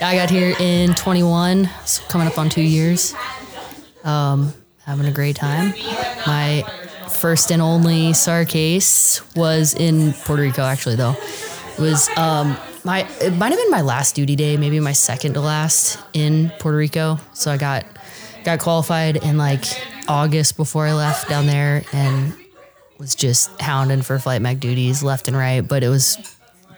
I 0.00 0.16
got 0.16 0.30
here 0.30 0.54
in 0.58 0.94
21, 0.94 1.70
so 1.84 2.02
coming 2.08 2.26
up 2.26 2.38
on 2.38 2.48
two 2.48 2.62
years. 2.62 3.14
Um, 4.02 4.52
having 4.84 5.06
a 5.06 5.12
great 5.12 5.36
time. 5.36 5.74
My 6.26 6.64
first 7.08 7.50
and 7.50 7.62
only 7.62 8.12
SAR 8.12 8.44
case 8.44 9.22
was 9.34 9.74
in 9.74 10.12
Puerto 10.12 10.42
Rico, 10.42 10.62
actually, 10.62 10.96
though. 10.96 11.14
It 11.76 11.80
was 11.80 12.08
um, 12.16 12.56
my 12.86 13.00
it 13.20 13.32
might 13.34 13.50
have 13.50 13.58
been 13.58 13.70
my 13.70 13.82
last 13.82 14.14
duty 14.14 14.36
day, 14.36 14.56
maybe 14.56 14.78
my 14.80 14.92
second 14.92 15.34
to 15.34 15.40
last 15.40 15.98
in 16.14 16.50
Puerto 16.60 16.78
Rico. 16.78 17.18
So 17.34 17.50
I 17.50 17.56
got 17.56 17.84
got 18.44 18.60
qualified 18.60 19.16
in 19.16 19.36
like 19.36 19.64
August 20.08 20.56
before 20.56 20.86
I 20.86 20.92
left 20.92 21.28
down 21.28 21.46
there 21.46 21.82
and 21.92 22.32
was 22.98 23.14
just 23.14 23.60
hounding 23.60 24.02
for 24.02 24.18
flight 24.18 24.40
mech 24.40 24.60
duties 24.60 25.02
left 25.02 25.26
and 25.28 25.36
right. 25.36 25.60
But 25.60 25.82
it 25.82 25.88
was 25.88 26.16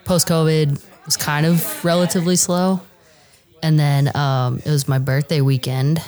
post 0.07 0.27
COVID 0.27 0.83
was 1.05 1.17
kind 1.17 1.45
of 1.47 1.85
relatively 1.85 2.37
slow. 2.37 2.81
And 3.63 3.79
then 3.79 4.15
um, 4.17 4.59
it 4.65 4.71
was 4.71 4.87
my 4.89 4.99
birthday 4.99 5.41
weekend, 5.41 6.01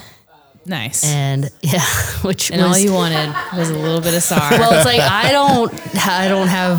Nice. 0.67 1.03
and 1.05 1.51
yeah, 1.63 1.85
which 2.23 2.53
and 2.53 2.63
was 2.63 2.71
all 2.71 2.79
you 2.79 2.93
wanted 2.93 3.35
was 3.57 3.71
a 3.71 3.77
little 3.77 4.01
bit 4.01 4.15
of 4.15 4.23
SAR. 4.31 4.39
well, 4.53 4.73
it's 4.73 4.85
like 4.87 5.01
I 5.01 5.33
don't, 5.33 5.73
I 6.07 6.29
don't 6.29 6.47
have, 6.47 6.79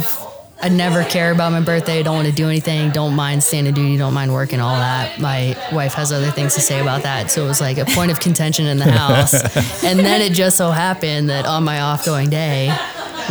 I 0.64 0.70
never 0.70 1.04
care 1.04 1.32
about 1.32 1.52
my 1.52 1.62
birthday. 1.62 2.04
Don't 2.04 2.16
want 2.16 2.28
to 2.28 2.34
do 2.34 2.48
anything. 2.48 2.92
Don't 2.92 3.16
mind 3.16 3.44
standing 3.44 3.74
duty. 3.74 3.98
Don't 3.98 4.14
mind 4.14 4.32
working. 4.32 4.60
All 4.60 4.76
that. 4.76 5.20
My 5.20 5.58
wife 5.72 5.96
has 5.96 6.12
other 6.12 6.30
things 6.30 6.54
to 6.56 6.62
say 6.62 6.80
about 6.80 7.04
that. 7.04 7.32
So 7.32 7.44
it 7.44 7.48
was 7.48 7.60
like 7.60 7.80
a 7.80 7.86
point 7.86 8.12
of 8.12 8.20
contention 8.20 8.68
in 8.68 8.78
the 8.78 8.92
house. 8.92 9.34
and 9.84 10.00
then 10.00 10.22
it 10.22 10.34
just 10.34 10.58
so 10.58 10.70
happened 10.70 11.30
that 11.30 11.46
on 11.46 11.64
my 11.64 11.82
off 11.82 12.06
going 12.06 12.30
day, 12.30 12.76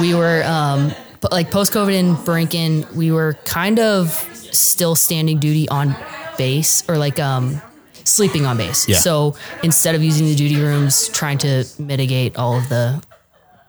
we 0.00 0.14
were 0.14 0.42
um, 0.44 0.92
like 1.30 1.52
post 1.52 1.72
COVID 1.72 1.92
in 1.92 2.16
Borinquen. 2.16 2.92
We 2.94 3.12
were 3.12 3.34
kind 3.44 3.78
of 3.78 4.10
still 4.52 4.96
standing 4.96 5.38
duty 5.38 5.68
on 5.68 5.94
base 6.36 6.88
or 6.88 6.98
like 6.98 7.20
um, 7.20 7.62
sleeping 8.04 8.44
on 8.44 8.56
base. 8.56 8.88
Yeah. 8.88 8.96
So 8.96 9.36
instead 9.62 9.94
of 9.94 10.02
using 10.02 10.26
the 10.26 10.34
duty 10.34 10.60
rooms, 10.60 11.08
trying 11.08 11.38
to 11.38 11.64
mitigate 11.78 12.36
all 12.36 12.56
of 12.56 12.68
the 12.68 13.00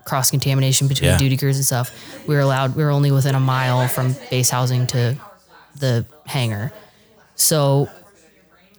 cross 0.05 0.31
contamination 0.31 0.87
between 0.87 1.11
Yeah. 1.11 1.17
duty 1.17 1.37
crews 1.37 1.57
and 1.57 1.65
stuff, 1.65 1.91
we 2.27 2.35
were 2.35 2.41
allowed. 2.41 2.75
We 2.75 2.83
were 2.83 2.91
only 2.91 3.11
within 3.11 3.35
a 3.35 3.39
mile 3.39 3.87
from 3.87 4.15
base 4.29 4.49
housing 4.49 4.87
to 4.87 5.15
the 5.77 6.05
hangar. 6.25 6.71
So 7.35 7.89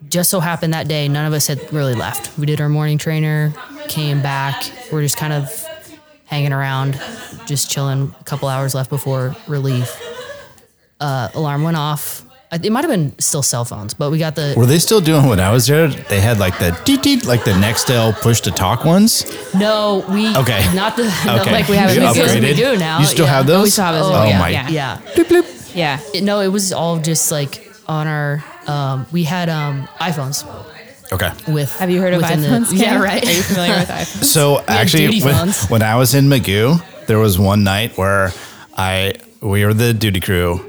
just 0.08 0.30
so 0.30 0.40
happened 0.40 0.74
that 0.74 0.88
day, 0.88 1.08
none 1.08 1.26
of 1.26 1.32
us 1.32 1.46
had 1.46 1.72
really 1.72 1.94
left. 1.94 2.36
We 2.38 2.46
did 2.46 2.60
our 2.60 2.68
morning 2.68 2.98
trainer, 2.98 3.52
came 3.88 4.20
back. 4.22 4.70
We're 4.90 5.02
just 5.02 5.16
kind 5.16 5.32
of 5.32 5.48
hanging 6.26 6.52
around, 6.52 7.00
just 7.46 7.70
chilling. 7.70 8.14
A 8.20 8.24
couple 8.24 8.48
hours 8.48 8.74
left 8.74 8.90
before 8.90 9.36
relief. 9.46 10.00
Uh, 11.00 11.28
alarm 11.34 11.62
went 11.62 11.76
off. 11.76 12.24
I- 12.52 12.60
It 12.62 12.70
might 12.70 12.84
have 12.84 12.90
been 12.90 13.14
still 13.18 13.42
cell 13.42 13.64
phones, 13.64 13.94
but 13.94 14.10
we 14.10 14.18
got 14.18 14.34
the 14.34 14.52
Were 14.56 14.66
they 14.66 14.78
still 14.78 15.00
doing 15.00 15.26
when 15.26 15.40
I 15.40 15.50
was 15.50 15.66
there? 15.66 15.88
They 15.88 16.20
had 16.20 16.38
like 16.38 16.58
the 16.58 16.76
deet 16.84 17.02
deet, 17.02 17.24
like 17.24 17.44
the 17.44 17.52
Nextel 17.52 18.12
push 18.20 18.40
to 18.42 18.50
talk 18.50 18.84
ones. 18.84 19.24
no. 19.54 20.04
We 20.10 20.36
Okay. 20.36 20.62
not 20.74 20.96
the 20.96 21.04
Okay. 21.40 21.50
like 21.52 21.68
we 21.68 21.76
have 21.76 21.94
You 21.94 22.02
in 22.02 22.08
Mizzou. 22.08 22.24
upgraded? 22.26 22.42
We 22.42 22.54
do 22.54 22.76
now. 22.76 23.00
You 23.00 23.06
still 23.06 23.24
yeah. 23.24 23.32
have 23.36 23.46
those? 23.46 23.64
we 23.64 23.70
still 23.70 23.84
have 23.86 23.94
those. 23.94 24.12
Oh, 24.14 24.24
yeah, 24.24 24.38
my- 24.38 24.50
Yeah. 24.50 24.68
Yeah. 24.68 24.98
Yeah. 25.74 25.98
It- 26.14 26.22
no, 26.24 26.40
it 26.40 26.48
was 26.48 26.72
all 26.72 26.98
just 26.98 27.32
like 27.32 27.70
on 27.88 28.06
our. 28.06 28.44
Um, 28.66 29.06
we 29.10 29.24
had 29.24 29.48
um, 29.48 29.88
iPhones 29.98 30.44
Okay. 31.10 31.30
with. 31.48 31.74
Have 31.78 31.90
you 31.90 32.00
heard 32.02 32.12
of 32.14 32.20
within 32.22 32.42
the- 32.42 32.48
iPhones? 32.48 32.68
yeah, 32.72 32.84
Ken? 32.92 33.00
right. 33.00 33.24
Are 33.26 33.32
you 33.32 33.42
familiar 33.42 33.78
with 33.80 33.88
iPhones? 33.88 34.24
So 34.24 34.56
had 34.58 34.64
actually, 34.68 35.06
duty 35.08 35.22
when, 35.24 35.34
phones. 35.34 35.64
when 35.70 35.82
I 35.82 35.96
was 35.96 36.14
in 36.14 36.28
Mugu, 36.28 36.80
there 37.06 37.18
was 37.18 37.38
one 37.38 37.64
night 37.64 37.96
where 37.96 38.32
I 38.76 39.14
we 39.40 39.64
were 39.64 39.74
the 39.74 39.92
duty 39.94 40.20
crew, 40.20 40.60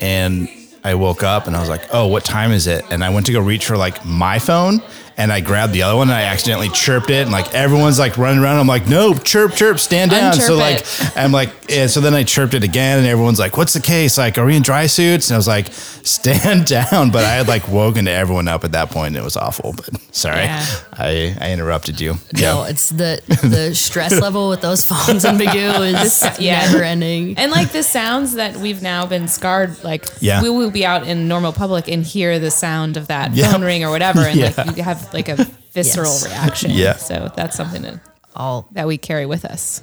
and 0.00 0.48
I 0.84 0.94
woke 0.94 1.22
up 1.22 1.46
and 1.46 1.56
I 1.56 1.60
was 1.60 1.68
like, 1.68 1.86
"Oh, 1.90 2.06
what 2.06 2.24
time 2.24 2.52
is 2.52 2.66
it?" 2.66 2.84
And 2.90 3.02
I 3.02 3.10
went 3.10 3.26
to 3.26 3.32
go 3.32 3.40
reach 3.40 3.66
for 3.66 3.76
like 3.76 4.04
my 4.04 4.38
phone, 4.38 4.82
and 5.16 5.32
I 5.32 5.40
grabbed 5.40 5.72
the 5.72 5.82
other 5.82 5.96
one 5.96 6.08
and 6.08 6.16
I 6.16 6.22
accidentally 6.22 6.68
chirped 6.70 7.10
it, 7.10 7.22
and 7.22 7.32
like 7.32 7.54
everyone's 7.54 7.98
like 7.98 8.18
running 8.18 8.42
around. 8.42 8.58
I'm 8.58 8.66
like, 8.66 8.88
"No, 8.88 9.14
chirp, 9.14 9.54
chirp, 9.54 9.78
stand 9.78 10.10
down." 10.10 10.34
so 10.34 10.56
like, 10.56 10.78
it. 10.78 11.12
I'm 11.16 11.32
like, 11.32 11.50
and 11.72 11.90
so 11.90 12.00
then 12.00 12.14
I 12.14 12.24
chirped 12.24 12.54
it 12.54 12.64
again, 12.64 12.98
and 12.98 13.06
everyone's 13.06 13.38
like, 13.38 13.56
"What's 13.56 13.72
the 13.74 13.80
case? 13.80 14.18
Like, 14.18 14.38
are 14.38 14.44
we 14.44 14.56
in 14.56 14.62
dry 14.62 14.86
suits?" 14.86 15.30
And 15.30 15.34
I 15.34 15.38
was 15.38 15.48
like, 15.48 15.68
"Stand 15.72 16.66
down!" 16.66 17.10
But 17.10 17.24
I 17.24 17.34
had 17.34 17.48
like 17.48 17.68
woken 17.68 18.08
everyone 18.08 18.48
up 18.48 18.64
at 18.64 18.72
that 18.72 18.90
point. 18.90 19.08
And 19.08 19.16
it 19.16 19.24
was 19.24 19.36
awful. 19.36 19.72
But 19.72 19.90
sorry, 20.14 20.44
Yeah. 20.44 20.64
I 20.92 21.36
I 21.40 21.52
interrupted 21.52 22.00
you. 22.00 22.14
No, 22.40 22.64
it's 22.64 22.88
the 22.90 23.20
the 23.42 23.74
stress 23.74 24.18
level 24.20 24.48
with 24.48 24.60
those 24.60 24.84
phones 24.84 25.24
in 25.24 25.36
Mugu 25.36 26.02
is 26.04 26.26
Yeah. 26.40 26.66
never 26.66 26.82
ending. 26.82 27.36
And 27.38 27.50
like 27.52 27.70
the 27.72 27.82
sounds 27.82 28.34
that 28.34 28.56
we've 28.56 28.82
now 28.82 29.06
been 29.06 29.28
scarred, 29.28 29.82
like 29.84 30.06
Yeah. 30.20 30.42
we 30.42 30.50
will 30.50 30.70
be 30.70 30.84
out 30.84 31.06
in 31.06 31.28
normal 31.28 31.52
public 31.52 31.88
and 31.88 32.04
hear 32.04 32.38
the 32.38 32.50
sound 32.50 32.96
of 32.96 33.06
that 33.08 33.32
Yeah. 33.34 33.52
phone 33.52 33.62
ring 33.62 33.84
or 33.84 33.90
whatever, 33.90 34.20
and 34.20 34.38
Yeah. 34.38 34.52
like 34.56 34.76
you 34.76 34.82
have 34.82 35.03
like 35.12 35.28
a 35.28 35.36
visceral 35.72 36.06
Yes. 36.12 36.26
reaction. 36.26 36.70
Yeah. 36.70 36.96
So 36.96 37.32
that's 37.36 37.56
something 37.56 37.82
that, 37.82 38.00
All 38.34 38.68
that 38.72 38.86
we 38.86 38.96
carry 38.98 39.26
with 39.26 39.44
us. 39.44 39.82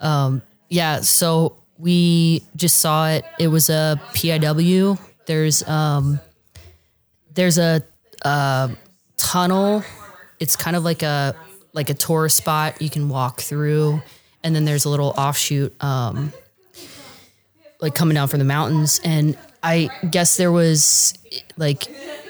Um, 0.00 0.42
yeah. 0.68 1.00
So 1.00 1.56
we 1.78 2.42
just 2.54 2.78
saw 2.78 3.08
it. 3.10 3.24
It 3.38 3.48
was 3.48 3.70
a 3.70 4.00
PIW. 4.14 4.98
There's 5.26 5.66
um, 5.68 6.20
there's 7.34 7.58
a 7.58 7.82
uh, 8.24 8.68
tunnel. 9.16 9.82
It's 10.38 10.56
kind 10.56 10.76
of 10.76 10.84
like 10.84 11.02
a 11.02 11.34
like 11.72 11.90
a 11.90 11.94
tourist 11.94 12.36
spot 12.36 12.80
you 12.80 12.88
can 12.90 13.08
walk 13.08 13.40
through, 13.40 14.00
and 14.42 14.54
then 14.54 14.64
there's 14.64 14.84
a 14.84 14.88
little 14.88 15.12
offshoot, 15.16 15.82
um, 15.82 16.32
like 17.80 17.94
coming 17.94 18.14
down 18.14 18.28
from 18.28 18.38
the 18.38 18.44
mountains. 18.44 19.00
And 19.04 19.36
I 19.62 19.90
guess 20.10 20.36
there 20.36 20.52
was 20.52 21.14
like 21.56 21.88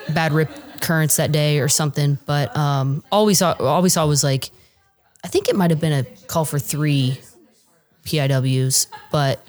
bad 0.08 0.32
rip 0.32 0.50
currents 0.86 1.16
that 1.16 1.32
day 1.32 1.58
or 1.58 1.68
something. 1.68 2.16
But 2.26 2.56
um, 2.56 3.02
all 3.10 3.26
we 3.26 3.34
saw, 3.34 3.52
all 3.58 3.82
we 3.82 3.88
saw 3.88 4.06
was 4.06 4.22
like, 4.22 4.50
I 5.24 5.28
think 5.28 5.48
it 5.48 5.56
might 5.56 5.70
have 5.70 5.80
been 5.80 5.92
a 5.92 6.04
call 6.28 6.44
for 6.44 6.60
three 6.60 7.18
PIWs, 8.04 8.86
but 9.10 9.44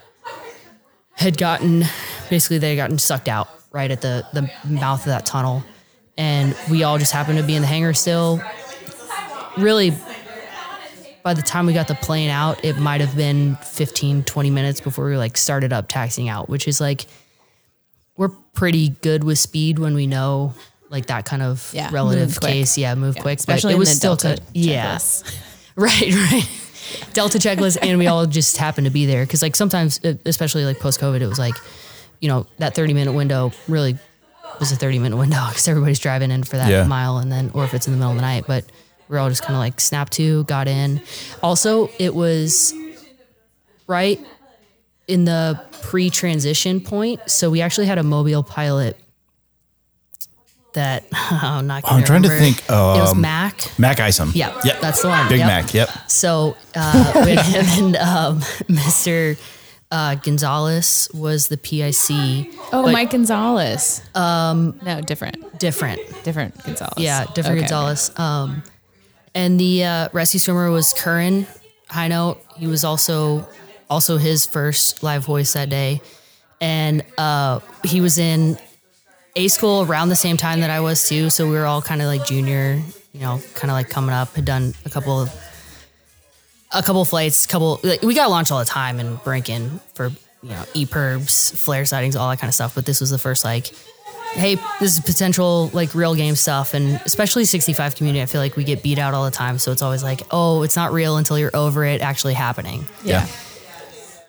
had 1.13 1.38
gotten 1.38 1.84
basically 2.29 2.58
they 2.58 2.70
had 2.70 2.75
gotten 2.75 2.98
sucked 2.98 3.27
out 3.27 3.50
right 3.72 3.91
at 3.91 4.01
the 4.01 4.25
the 4.34 4.50
mouth 4.65 5.01
of 5.01 5.06
that 5.08 5.25
tunnel, 5.25 5.63
and 6.17 6.56
we 6.72 6.84
all 6.84 6.98
just 6.98 7.13
happened 7.13 7.38
to 7.38 7.44
be 7.44 7.56
in 7.56 7.62
the 7.62 7.67
hangar 7.67 7.94
still. 7.94 8.41
Really, 9.58 9.94
by 11.24 11.36
the 11.36 11.44
time 11.44 11.67
we 11.67 11.74
got 11.74 11.88
the 11.88 11.96
plane 11.96 12.32
out, 12.32 12.63
it 12.65 12.77
might 12.77 13.01
have 13.01 13.15
been 13.15 13.56
15, 13.58 14.24
20 14.24 14.50
minutes 14.50 14.82
before 14.82 15.08
we 15.08 15.17
like 15.17 15.38
started 15.38 15.72
up 15.72 15.88
taxiing 15.88 16.29
out, 16.29 16.50
which 16.50 16.67
is 16.67 16.82
like 16.82 17.06
we're 18.15 18.29
pretty 18.53 18.89
good 18.89 19.24
with 19.24 19.38
speed 19.38 19.77
when 19.77 19.94
we 19.94 20.08
know 20.08 20.56
like 20.89 21.08
that 21.08 21.25
kind 21.25 21.41
of 21.41 21.70
Yeah, 21.74 21.89
relative 21.91 22.29
move 22.29 22.39
quick. 22.39 22.51
case. 22.51 22.77
Yeah, 22.77 22.96
move 22.96 23.17
quick. 23.17 23.39
Especially 23.39 23.70
but 23.70 23.72
it 23.72 23.75
in 23.75 23.79
was 23.79 23.89
the 23.89 23.96
still 23.96 24.15
Delta 24.15 24.41
to, 24.41 24.44
yeah. 24.60 24.98
Right, 25.75 26.12
right. 26.13 26.50
Delta 27.13 27.38
checklist, 27.38 27.77
and 27.82 28.00
we 28.00 28.08
all 28.08 28.25
just 28.25 28.58
happened 28.58 28.86
to 28.86 28.91
be 28.91 29.06
there 29.06 29.24
because, 29.25 29.41
like, 29.44 29.56
sometimes, 29.56 30.00
uh, 30.03 30.13
especially 30.25 30.65
like 30.65 30.79
post 30.79 31.00
COVID, 31.00 31.22
it 31.22 31.27
was 31.27 31.38
like, 31.38 31.56
you 32.22 32.27
know, 32.29 32.48
that 32.58 32.74
thirty 32.74 32.94
minute 32.94 33.12
window 33.13 33.51
really 33.67 33.98
was 34.60 34.72
a 34.72 34.75
thirty 34.75 34.98
minute 34.98 35.17
window 35.17 35.44
because 35.50 35.67
everybody's 35.67 36.00
driving 36.00 36.32
in 36.32 36.44
for 36.44 36.58
that 36.58 36.70
Yeah. 36.72 36.86
mile, 36.86 37.17
and 37.17 37.32
then 37.32 37.51
or 37.53 37.63
if 37.65 37.74
it's 37.75 37.86
in 37.88 37.94
the 37.94 37.98
middle 37.98 38.12
of 38.12 38.15
the 38.17 38.22
night, 38.24 38.46
but 38.48 38.65
we're 39.10 39.20
all 39.20 39.29
just 39.29 39.41
kind 39.44 39.53
of 39.53 39.60
like 39.60 39.79
snap 39.79 40.10
to, 40.12 40.44
got 40.46 40.67
in. 40.67 41.00
Also, 41.44 41.89
it 42.00 42.15
was 42.15 42.74
right 43.88 44.20
in 45.08 45.25
the 45.25 45.60
pre 45.84 46.10
transition 46.10 46.82
point, 46.82 47.20
so 47.29 47.50
we 47.50 47.62
actually 47.62 47.86
had 47.86 47.98
a 47.98 48.03
mobile 48.03 48.44
pilot. 48.44 48.98
That 50.74 51.06
I'm 51.14 51.66
not. 51.68 51.84
Gonna 51.84 51.98
I'm 51.98 52.04
trying 52.04 52.24
to 52.24 52.30
remember. 52.30 52.46
think, 52.46 52.60
it 52.66 52.72
was 52.72 53.12
um, 53.14 53.22
Mac. 53.22 53.72
Mac 53.80 54.00
Isom. 54.00 54.32
Yeah, 54.36 54.60
Yep. 54.64 54.82
that's 54.82 55.02
the 55.02 55.08
one. 55.10 55.28
Big 55.30 55.40
Yep. 55.40 55.48
Mac. 55.48 55.74
Yep. 55.74 55.90
So 56.12 56.56
uh, 56.76 57.12
with 57.26 57.40
him 57.40 57.66
and 57.86 57.96
um, 57.96 58.40
Mr. 58.70 59.40
Uh, 59.90 60.16
Gonzalez 60.16 61.10
was 61.14 61.48
the 61.48 61.58
PIC. 61.58 62.54
Oh, 62.74 62.84
but 62.84 62.92
Mike 62.92 63.10
Gonzalez. 63.12 64.02
Um, 64.14 64.78
no, 64.84 65.00
different, 65.02 65.58
different. 65.60 66.02
different 66.24 66.62
Gonzalez. 66.64 66.94
Yeah, 66.98 67.26
different 67.34 67.60
Okay. 67.60 67.68
Gonzalez. 67.68 68.12
Um, 68.20 68.64
and 69.34 69.58
the 69.60 69.86
uh, 69.86 70.10
rescue 70.12 70.40
swimmer 70.42 70.70
was 70.72 70.92
Curran 70.94 71.48
High 71.90 72.10
Note. 72.10 72.44
He 72.58 72.68
was 72.68 72.84
also 72.84 73.48
also 73.90 74.18
his 74.18 74.46
first 74.46 75.02
live 75.04 75.24
voice 75.26 75.54
that 75.54 75.70
day, 75.70 76.02
and 76.60 77.04
uh, 77.18 77.62
he 77.86 78.02
was 78.02 78.18
in 78.18 78.58
A 79.38 79.48
school 79.48 79.84
around 79.84 80.10
the 80.10 80.15
same 80.15 80.36
time 80.36 80.60
that 80.62 80.70
I 80.70 80.79
was 80.79 81.08
too. 81.08 81.29
So 81.29 81.48
we 81.48 81.53
were 81.53 81.65
all 81.65 81.82
kind 81.82 82.01
of 82.01 82.08
like 82.08 82.25
junior, 82.25 82.82
you 83.13 83.20
know, 83.20 83.39
kind 83.56 83.72
of 83.72 83.75
like 83.75 83.89
coming 83.89 84.13
up. 84.13 84.36
Had 84.36 84.46
done 84.46 84.74
a 84.84 84.89
couple 84.89 85.22
of 85.22 85.32
a 86.74 86.84
couple 86.84 87.01
of 87.01 87.08
flights, 87.08 87.46
couple 87.46 87.79
like, 87.84 88.01
we 88.01 88.13
got 88.13 88.29
launched 88.29 88.51
all 88.51 88.60
the 88.60 88.65
time 88.65 89.00
in 89.00 89.17
Borinquen 89.17 89.79
for 89.94 90.08
you 90.44 90.50
know 90.50 90.63
EPIRBs, 90.74 91.56
flare 91.56 91.86
sightings, 91.86 92.15
all 92.15 92.29
that 92.29 92.39
kind 92.39 92.50
of 92.50 92.56
stuff. 92.56 92.75
But 92.75 92.86
this 92.86 93.00
was 93.00 93.12
the 93.12 93.17
first 93.17 93.46
like 93.46 93.72
hey, 94.34 94.56
this 94.79 94.98
is 94.98 95.00
potential 95.00 95.70
like 95.74 95.94
real 95.94 96.15
game 96.15 96.36
stuff. 96.36 96.74
And 96.74 97.01
especially 97.06 97.46
65 97.46 97.96
community, 97.96 98.22
I 98.22 98.25
feel 98.25 98.41
like 98.41 98.56
we 98.56 98.63
get 98.63 98.84
beat 98.84 99.00
out 99.00 99.13
all 99.13 99.25
the 99.25 99.32
time. 99.32 99.58
So 99.58 99.72
it's 99.72 99.82
always 99.82 100.03
like, 100.03 100.22
oh, 100.32 100.63
it's 100.63 100.75
not 100.75 100.91
real 100.91 101.17
until 101.17 101.39
you're 101.39 101.56
over 101.56 101.84
it 101.86 102.01
actually 102.01 102.34
happening. 102.34 102.86
Yeah. 103.03 103.27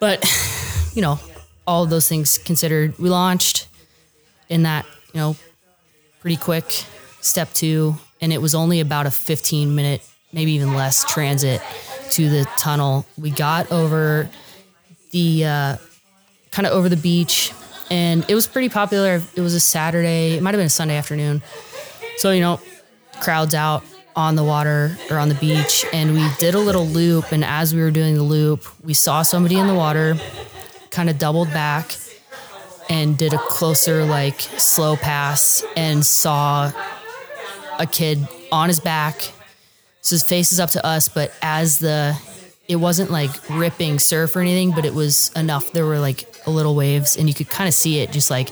But, 0.01 0.25
you 0.95 1.03
know, 1.03 1.19
all 1.67 1.85
of 1.85 1.91
those 1.91 2.09
things 2.09 2.39
considered, 2.39 2.99
we 2.99 3.11
launched 3.11 3.69
in 4.49 4.63
that, 4.63 4.87
you 5.13 5.21
know, 5.21 5.37
pretty 6.21 6.37
quick 6.37 6.85
step 7.21 7.53
two. 7.53 7.97
And 8.21 8.33
it 8.33 8.43
was 8.43 8.55
only 8.55 8.81
about 8.81 9.07
a 9.07 9.11
15 9.11 9.75
minute, 9.75 10.03
maybe 10.33 10.53
even 10.53 10.75
less 10.75 11.05
transit 11.05 11.63
to 12.11 12.29
the 12.29 12.45
tunnel. 12.57 13.07
We 13.17 13.31
got 13.31 13.71
over 13.71 14.29
the, 15.11 15.45
uh, 15.45 15.77
kind 16.51 16.67
of 16.67 16.73
over 16.73 16.89
the 16.89 16.97
beach 16.97 17.53
and 17.91 18.25
it 18.29 18.35
was 18.35 18.47
pretty 18.47 18.69
popular. 18.69 19.23
It 19.35 19.41
was 19.41 19.55
a 19.55 19.61
Saturday, 19.61 20.33
it 20.33 20.43
might 20.43 20.55
have 20.55 20.59
been 20.59 20.67
a 20.67 20.71
Sunday 20.71 20.97
afternoon. 20.97 21.43
So, 22.17 22.31
you 22.31 22.41
know, 22.41 22.61
crowds 23.21 23.55
out 23.55 23.85
on 24.17 24.35
the 24.35 24.45
water 24.45 24.97
or 25.11 25.19
on 25.19 25.29
the 25.29 25.35
beach 25.37 25.87
and 25.93 26.15
we 26.15 26.29
did 26.39 26.55
a 26.55 26.59
little 26.59 26.87
loop 26.87 27.31
and 27.31 27.45
as 27.45 27.75
we 27.75 27.81
were 27.81 27.91
doing 27.91 28.15
the 28.15 28.23
loop, 28.23 28.65
we 28.85 28.95
saw 28.95 29.23
somebody 29.23 29.57
in 29.59 29.67
the 29.67 29.75
water, 29.75 30.17
kind 30.91 31.09
of 31.09 31.19
doubled 31.19 31.53
back 31.53 31.95
and 32.89 33.17
did 33.17 33.33
a 33.33 33.39
closer 33.39 34.05
like 34.05 34.41
slow 34.41 34.97
pass 34.97 35.63
and 35.77 36.05
saw 36.05 36.73
a 37.79 37.87
kid 37.87 38.27
on 38.51 38.69
his 38.69 38.81
back. 38.81 39.33
So 40.01 40.15
his 40.15 40.23
face 40.23 40.53
is 40.53 40.61
up 40.61 40.71
to 40.71 40.87
us, 40.87 41.09
but 41.09 41.33
as 41.43 41.79
the 41.79 42.17
it 42.69 42.77
wasn't 42.77 43.11
like 43.11 43.31
ripping 43.49 43.99
surf 43.99 44.37
or 44.37 44.41
anything, 44.41 44.73
but 44.73 44.85
it 44.85 44.95
was 44.95 45.33
enough. 45.35 45.73
There 45.73 45.87
were 45.87 45.99
like 45.99 46.27
a 46.47 46.51
little 46.51 46.75
waves, 46.75 47.17
and 47.17 47.27
you 47.27 47.35
could 47.35 47.49
kind 47.49 47.67
of 47.67 47.73
see 47.73 48.01
it 48.01 48.13
just 48.13 48.31
like 48.31 48.51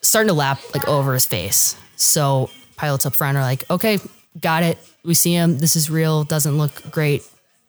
starting 0.00 0.28
to 0.28 0.34
lap 0.34 0.60
like 0.72 0.86
over 0.88 1.12
his 1.12 1.26
face. 1.26 1.76
So 1.96 2.48
pilots 2.76 3.06
up 3.06 3.14
front 3.14 3.36
are 3.36 3.42
like, 3.42 3.68
okay, 3.68 3.98
got 4.40 4.62
it. 4.62 4.78
We 5.04 5.14
see 5.14 5.32
him. 5.32 5.58
This 5.58 5.74
is 5.74 5.90
real. 5.90 6.22
Doesn't 6.22 6.58
look 6.58 6.90
great 6.92 7.24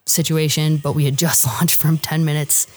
situation, 0.06 0.78
but 0.78 0.94
we 0.94 1.06
had 1.06 1.18
just 1.18 1.46
launched 1.60 1.82
from 1.82 1.98
10 1.98 2.26
minutes, 2.26 2.68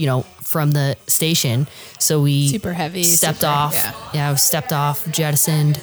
you 0.00 0.06
know, 0.06 0.22
from 0.42 0.70
the 0.70 0.96
station. 1.06 1.66
So 1.98 2.22
we 2.22 2.48
Super 2.48 2.72
heavy, 2.72 3.02
stepped 3.02 3.40
super- 3.40 3.52
off. 3.52 3.74
yeah. 3.74 3.92
Yeah, 4.14 4.30
we 4.32 4.38
stepped 4.38 4.72
off, 4.72 5.06
jettisoned 5.12 5.78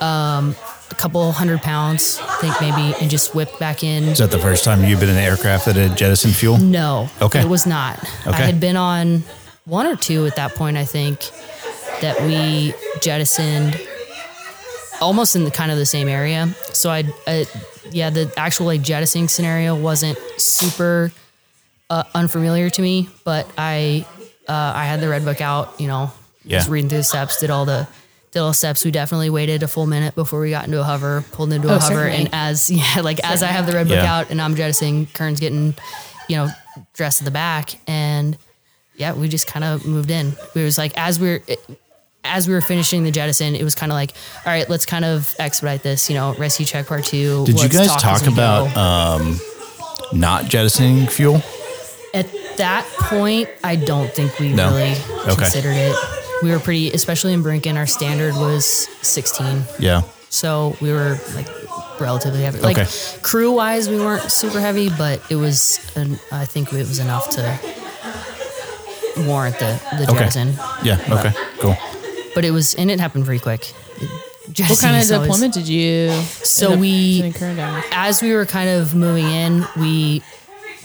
um, 0.00 0.54
a 0.90 0.94
couple 0.94 1.32
hundred 1.32 1.60
pounds, 1.62 2.18
I 2.20 2.36
think 2.42 2.60
maybe, 2.60 2.94
and 3.00 3.10
just 3.10 3.34
whipped 3.34 3.58
back 3.58 3.82
in. 3.82 4.04
Is 4.04 4.18
that 4.18 4.30
the 4.30 4.38
first 4.38 4.64
time 4.64 4.84
you've 4.84 5.00
been 5.00 5.08
in 5.08 5.16
an 5.16 5.22
aircraft 5.24 5.64
that 5.64 5.76
had 5.76 5.96
jettisoned 5.96 6.34
fuel? 6.36 6.58
No. 6.58 7.08
Okay. 7.22 7.40
It 7.40 7.48
was 7.48 7.66
not. 7.66 7.98
I 8.26 8.32
had 8.36 8.60
been 8.60 8.76
on 8.76 9.22
one 9.64 9.86
or 9.86 9.96
two 9.96 10.26
at 10.26 10.36
that 10.36 10.54
point, 10.54 10.76
I 10.76 10.84
think, 10.84 11.20
that 12.02 12.20
we 12.22 12.74
jettisoned 13.00 13.80
almost 15.00 15.36
in 15.36 15.44
the 15.44 15.50
kind 15.50 15.70
of 15.72 15.78
the 15.78 15.86
same 15.86 16.08
area. 16.08 16.48
So 16.74 16.90
I, 16.90 17.04
I 17.26 17.46
yeah, 17.90 18.10
the 18.10 18.30
actual 18.36 18.66
like 18.66 18.82
jettisoning 18.82 19.28
scenario 19.28 19.74
wasn't 19.74 20.18
super 20.36 21.12
uh, 21.92 22.04
unfamiliar 22.14 22.70
to 22.70 22.80
me, 22.82 23.08
but 23.24 23.46
I, 23.58 24.06
uh, 24.48 24.52
I 24.74 24.84
had 24.86 25.00
the 25.00 25.08
red 25.08 25.24
book 25.24 25.40
out, 25.40 25.78
you 25.80 25.86
know, 25.88 26.10
Yeah. 26.44 26.58
was 26.58 26.68
reading 26.68 26.88
through 26.88 26.98
the 26.98 27.04
steps, 27.04 27.38
did 27.40 27.50
all 27.50 27.64
the, 27.66 27.86
did 28.30 28.38
all 28.40 28.48
the 28.48 28.54
steps. 28.54 28.82
We 28.84 28.90
definitely 28.90 29.28
waited 29.30 29.62
a 29.62 29.68
full 29.68 29.86
minute 29.86 30.14
before 30.14 30.40
we 30.40 30.48
got 30.50 30.64
into 30.66 30.80
a 30.80 30.84
hover, 30.84 31.22
pulled 31.32 31.52
into 31.52 31.68
a 31.68 31.72
Oh, 31.74 31.78
hover, 31.78 31.94
certainly. 31.94 32.24
and 32.26 32.30
as 32.32 32.70
yeah, 32.80 33.00
like 33.02 33.20
as 33.22 33.42
I 33.42 33.48
have 33.48 33.66
the 33.66 33.74
red 33.74 33.88
book 33.88 33.96
Yeah. 33.96 34.14
out 34.20 34.30
and 34.30 34.40
I'm 34.40 34.54
jettisoning, 34.56 35.06
Kern's 35.12 35.38
getting, 35.38 35.74
you 36.28 36.36
know, 36.36 36.48
dressed 36.94 37.20
at 37.20 37.26
the 37.26 37.30
back, 37.30 37.74
and 37.86 38.38
yeah, 38.96 39.12
we 39.12 39.28
just 39.28 39.46
kind 39.46 39.64
of 39.64 39.84
moved 39.86 40.10
in. 40.10 40.32
It 40.54 40.62
was 40.64 40.78
like 40.78 40.92
as 40.96 41.20
we 41.20 41.28
were 41.28 41.42
as 42.24 42.46
we 42.48 42.54
were 42.54 42.60
finishing 42.62 43.02
the 43.04 43.10
jettison, 43.10 43.54
it 43.56 43.64
was 43.64 43.74
kind 43.74 43.90
of 43.92 43.96
like, 43.96 44.12
all 44.46 44.52
right, 44.52 44.68
let's 44.70 44.86
kind 44.86 45.04
of 45.04 45.34
expedite 45.38 45.82
this. 45.82 46.08
You 46.08 46.14
know, 46.16 46.34
rescue 46.34 46.64
check 46.64 46.86
part 46.86 47.04
two. 47.04 47.44
Did 47.44 47.56
you 47.56 47.62
let's 47.68 47.76
guys 47.76 47.90
as 47.90 48.02
talk 48.02 48.26
about 48.32 48.74
um, 48.76 49.38
not 50.12 50.46
jettisoning 50.46 51.06
fuel? 51.08 51.42
At 52.14 52.26
that 52.58 52.86
point, 52.98 53.48
I 53.64 53.76
don't 53.76 54.12
think 54.12 54.38
we 54.38 54.50
No? 54.52 54.68
really 54.70 54.92
Okay. 55.26 55.34
considered 55.36 55.76
it. 55.76 55.96
We 56.42 56.50
were 56.50 56.58
pretty, 56.58 56.90
especially 56.92 57.32
in 57.32 57.42
Borinquen, 57.42 57.76
our 57.76 57.86
standard 57.86 58.34
was 58.34 58.88
16. 59.00 59.64
Yeah. 59.78 60.02
So 60.28 60.76
we 60.80 60.92
were 60.92 61.18
like 61.34 61.46
relatively 62.00 62.42
heavy. 62.42 62.60
Like 62.60 62.78
Okay. 62.78 62.90
crew 63.22 63.52
wise, 63.52 63.88
we 63.88 63.98
weren't 63.98 64.30
super 64.30 64.60
heavy, 64.60 64.88
but 64.90 65.22
it 65.30 65.36
was, 65.36 65.78
an, 65.96 66.18
I 66.30 66.44
think 66.44 66.72
it 66.72 66.86
was 66.88 66.98
enough 66.98 67.30
to 67.30 67.58
warrant 69.26 69.58
the, 69.58 69.80
the 69.98 70.04
Okay. 70.10 70.18
jettison. 70.18 70.54
Yeah. 70.82 70.98
Okay. 71.10 71.32
Cool. 71.60 71.76
But 72.34 72.44
it 72.44 72.50
was, 72.50 72.74
and 72.74 72.90
it 72.90 72.98
happened 73.00 73.24
pretty 73.24 73.40
quick. 73.42 73.72
What 74.56 74.78
kind 74.80 75.00
of 75.00 75.06
deployment 75.08 75.54
did 75.54 75.68
you? 75.68 76.10
So 76.42 76.66
end 76.66 76.74
up 76.74 76.80
we- 76.80 77.14
sending 77.18 77.32
Kern 77.32 77.56
down 77.56 77.82
as 77.92 78.20
we 78.22 78.32
were 78.32 78.44
kind 78.46 78.68
of 78.68 78.94
moving 78.94 79.26
in, 79.28 79.66
we 79.76 80.22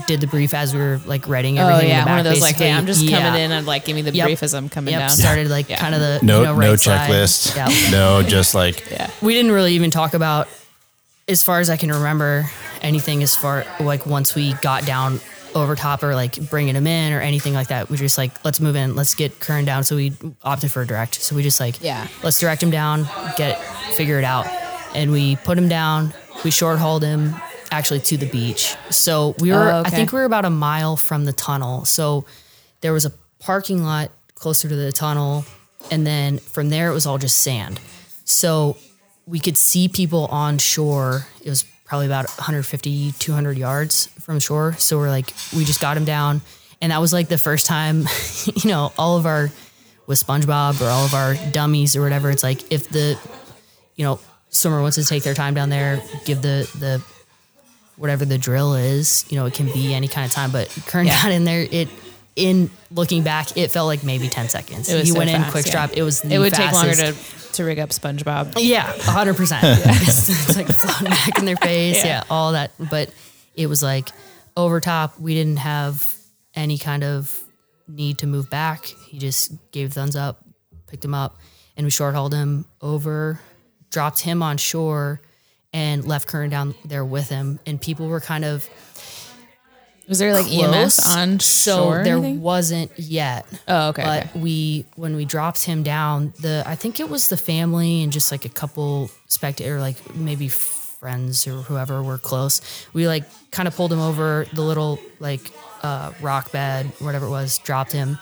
did 0.05 0.21
the 0.21 0.27
brief 0.27 0.53
as 0.53 0.73
we 0.73 0.79
were 0.79 0.99
like 1.05 1.27
writing 1.27 1.57
Oh 1.59 1.67
everything. 1.67 1.85
in 1.85 1.89
yeah, 1.89 2.01
the 2.01 2.05
back, 2.05 2.11
one 2.11 2.19
of 2.19 2.25
those 2.33 2.41
like, 2.41 2.55
hey. 2.57 2.71
I'm 2.71 2.85
just 2.85 3.01
Yeah. 3.03 3.19
coming 3.21 3.41
in 3.41 3.51
and 3.51 3.65
like 3.65 3.85
give 3.85 3.95
me 3.95 4.01
the 4.03 4.13
Yep. 4.13 4.25
brief 4.25 4.43
as 4.43 4.53
I'm 4.53 4.69
coming 4.69 4.91
Yep, 4.93 4.99
down. 5.01 5.09
started 5.09 5.49
like 5.49 5.69
Yeah. 5.69 5.77
kind 5.77 5.95
of 5.95 6.01
the 6.01 6.19
No. 6.21 6.39
you 6.39 6.45
know, 6.45 6.53
no 6.55 6.59
right 6.71 6.79
side. 6.79 7.09
checklist. 7.09 7.55
Yeah. 7.55 7.67
No. 7.91 8.21
Just 8.23 8.53
like. 8.53 8.89
Yeah. 8.91 9.09
we 9.21 9.33
didn't 9.33 9.51
really 9.51 9.73
even 9.73 9.89
talk 9.91 10.13
about, 10.13 10.47
as 11.27 11.41
far 11.43 11.59
as 11.59 11.69
I 11.69 11.77
can 11.77 11.91
remember, 11.91 12.49
anything 12.81 13.23
as 13.23 13.35
far 13.35 13.65
like 13.79 14.05
once 14.05 14.35
we 14.35 14.53
got 14.61 14.85
down 14.85 15.19
over 15.55 15.75
top 15.75 16.03
or 16.03 16.13
like 16.13 16.35
bringing 16.51 16.75
him 16.75 16.85
in 16.85 17.11
or 17.13 17.19
anything 17.21 17.53
like 17.53 17.67
that. 17.69 17.89
We 17.89 17.97
just 17.97 18.17
like 18.17 18.31
let's 18.45 18.59
move 18.59 18.75
in, 18.75 18.95
let's 18.95 19.15
get 19.15 19.39
Kern 19.39 19.65
down. 19.65 19.83
So 19.83 19.95
we 19.95 20.13
opted 20.43 20.71
for 20.71 20.83
a 20.83 20.87
direct. 20.87 21.15
So 21.21 21.35
we 21.35 21.41
just 21.41 21.59
like 21.59 21.81
Yeah. 21.81 22.05
let's 22.21 22.39
direct 22.39 22.61
him 22.61 22.69
down, 22.69 23.09
get 23.37 23.59
figure 23.95 24.19
it 24.19 24.23
out, 24.25 24.45
and 24.93 25.11
we 25.11 25.35
put 25.37 25.57
him 25.57 25.67
down. 25.67 26.13
We 26.43 26.51
short 26.51 26.77
hauled 26.77 27.03
him 27.03 27.35
actually 27.71 27.99
to 28.01 28.17
the 28.17 28.27
beach. 28.27 28.75
So 28.89 29.35
we 29.39 29.51
were 29.51 29.69
Oh, 29.71 29.83
I 29.85 29.89
think 29.89 30.11
we 30.11 30.19
were 30.19 30.25
about 30.25 30.45
a 30.45 30.49
mile 30.49 30.95
from 30.95 31.25
the 31.25 31.33
tunnel. 31.33 31.85
So 31.85 32.25
there 32.81 32.93
was 32.93 33.05
a 33.05 33.11
parking 33.39 33.83
lot 33.83 34.11
closer 34.35 34.67
to 34.69 34.75
the 34.75 34.91
tunnel, 34.91 35.45
and 35.91 36.05
then 36.05 36.37
from 36.37 36.69
there 36.69 36.89
it 36.89 36.93
was 36.93 37.05
all 37.05 37.17
just 37.17 37.39
sand. 37.39 37.79
So 38.25 38.77
we 39.25 39.39
could 39.39 39.57
see 39.57 39.87
people 39.87 40.25
on 40.27 40.57
shore. 40.57 41.25
It 41.43 41.49
was 41.49 41.65
probably 41.85 42.05
about 42.05 42.25
150, 42.25 43.13
200 43.13 43.57
yards 43.57 44.07
from 44.19 44.39
shore. 44.39 44.73
So 44.73 44.97
we're 44.97 45.09
like, 45.09 45.33
we 45.55 45.63
just 45.65 45.81
got 45.81 45.95
him 45.97 46.05
down. 46.05 46.41
And 46.81 46.91
that 46.91 46.99
was 47.01 47.13
like 47.13 47.27
the 47.29 47.37
first 47.37 47.65
time, 47.65 48.05
you 48.55 48.69
know, 48.69 48.91
all 48.97 49.17
of 49.17 49.25
our 49.25 49.49
with 50.05 50.25
SpongeBob 50.25 50.79
or 50.81 50.85
all 50.89 51.05
of 51.05 51.13
our 51.13 51.35
dummies 51.51 51.95
or 51.95 52.01
whatever. 52.01 52.29
It's 52.29 52.43
like 52.43 52.71
if 52.71 52.89
the, 52.89 53.19
you 53.95 54.05
know, 54.05 54.19
swimmer 54.49 54.81
wants 54.81 54.95
to 54.97 55.05
take 55.05 55.23
their 55.23 55.33
time 55.33 55.53
down 55.53 55.69
there, 55.69 56.01
give 56.25 56.41
the 56.41 56.69
the 56.79 57.03
whatever 57.97 58.25
the 58.25 58.37
drill 58.37 58.75
is. 58.75 59.25
You 59.29 59.37
know, 59.37 59.45
it 59.45 59.53
can 59.53 59.67
be 59.67 59.93
any 59.93 60.07
kind 60.07 60.25
of 60.25 60.31
time. 60.31 60.51
But 60.51 60.69
Kern 60.87 61.05
Yeah. 61.07 61.21
got 61.21 61.31
in 61.31 61.43
there. 61.43 61.67
It 61.69 61.89
in 62.35 62.69
looking 62.91 63.23
back, 63.23 63.57
it 63.57 63.71
felt 63.71 63.87
like 63.87 64.03
maybe 64.03 64.29
ten 64.29 64.47
seconds. 64.47 64.87
He 64.89 65.05
so 65.05 65.17
went 65.17 65.31
in 65.31 65.41
fast, 65.41 65.51
quick 65.51 65.65
yeah. 65.65 65.71
drop. 65.71 65.91
It 65.93 66.03
was 66.03 66.23
It 66.23 66.37
would 66.37 66.53
take 66.53 66.71
longer 66.71 66.93
to, 66.93 67.13
to 67.53 67.63
rig 67.63 67.79
up 67.79 67.89
SpongeBob. 67.89 68.53
Yeah, 68.57 68.83
hundred 69.01 69.35
percent. 69.35 69.63
It's, 69.87 70.55
like 70.55 70.67
floating 70.67 71.09
back 71.09 71.39
in 71.39 71.45
their 71.45 71.57
face. 71.57 71.97
Yeah. 71.97 72.05
Yeah. 72.05 72.23
all 72.29 72.51
that. 72.51 72.71
But 72.79 73.11
it 73.55 73.67
was 73.67 73.81
like 73.81 74.09
over 74.55 74.79
top. 74.79 75.19
We 75.19 75.33
didn't 75.33 75.57
have 75.57 76.15
any 76.53 76.77
kind 76.77 77.03
of 77.03 77.43
need 77.87 78.19
to 78.19 78.27
move 78.27 78.49
back. 78.49 78.85
He 78.85 79.17
just 79.17 79.51
gave 79.71 79.93
thumbs 79.93 80.15
up, 80.15 80.43
picked 80.87 81.03
him 81.03 81.15
up, 81.15 81.37
and 81.75 81.85
we 81.85 81.89
short 81.89 82.13
hauled 82.13 82.33
him 82.33 82.65
over, 82.81 83.39
dropped 83.89 84.19
him 84.19 84.43
on 84.43 84.57
shore, 84.57 85.21
and 85.77 86.05
left 86.05 86.27
Curran 86.27 86.49
down 86.49 86.73
there 86.83 87.05
with 87.05 87.29
him. 87.29 87.59
And 87.67 87.79
people 87.79 88.07
were 88.07 88.19
kind 88.19 88.43
of 88.43 88.67
Was 90.07 90.17
there 90.17 90.33
like 90.33 90.47
close. 90.47 90.73
EMS 90.73 91.15
on 91.15 91.39
so 91.39 91.83
shore? 91.83 91.99
or 91.99 92.03
there 92.03 92.19
wasn't 92.19 92.91
yet. 92.97 93.45
Oh, 93.67 93.89
okay. 93.89 94.03
But 94.03 94.25
okay. 94.25 94.39
we 94.39 94.85
when 94.95 95.15
we 95.15 95.23
dropped 95.23 95.63
him 95.63 95.83
down, 95.83 96.33
the 96.41 96.63
I 96.65 96.73
think 96.73 96.99
it 96.99 97.09
was 97.09 97.29
the 97.29 97.37
family 97.37 98.01
and 98.01 98.11
just 98.11 98.31
like 98.31 98.43
a 98.43 98.49
couple 98.49 99.11
spectator, 99.27 99.79
like 99.79 100.15
maybe 100.15 100.47
friends 100.47 101.45
or 101.45 101.61
whoever 101.61 102.01
were 102.01 102.17
close. 102.17 102.59
We 102.93 103.07
like 103.07 103.25
kind 103.51 103.67
of 103.67 103.75
pulled 103.75 103.93
him 103.93 103.99
over 103.99 104.47
the 104.53 104.63
little 104.63 104.97
like 105.19 105.51
uh, 105.83 106.11
rock 106.21 106.51
bed, 106.51 106.87
whatever 106.97 107.27
it 107.27 107.29
was, 107.29 107.59
dropped 107.59 107.91
him, 107.91 108.17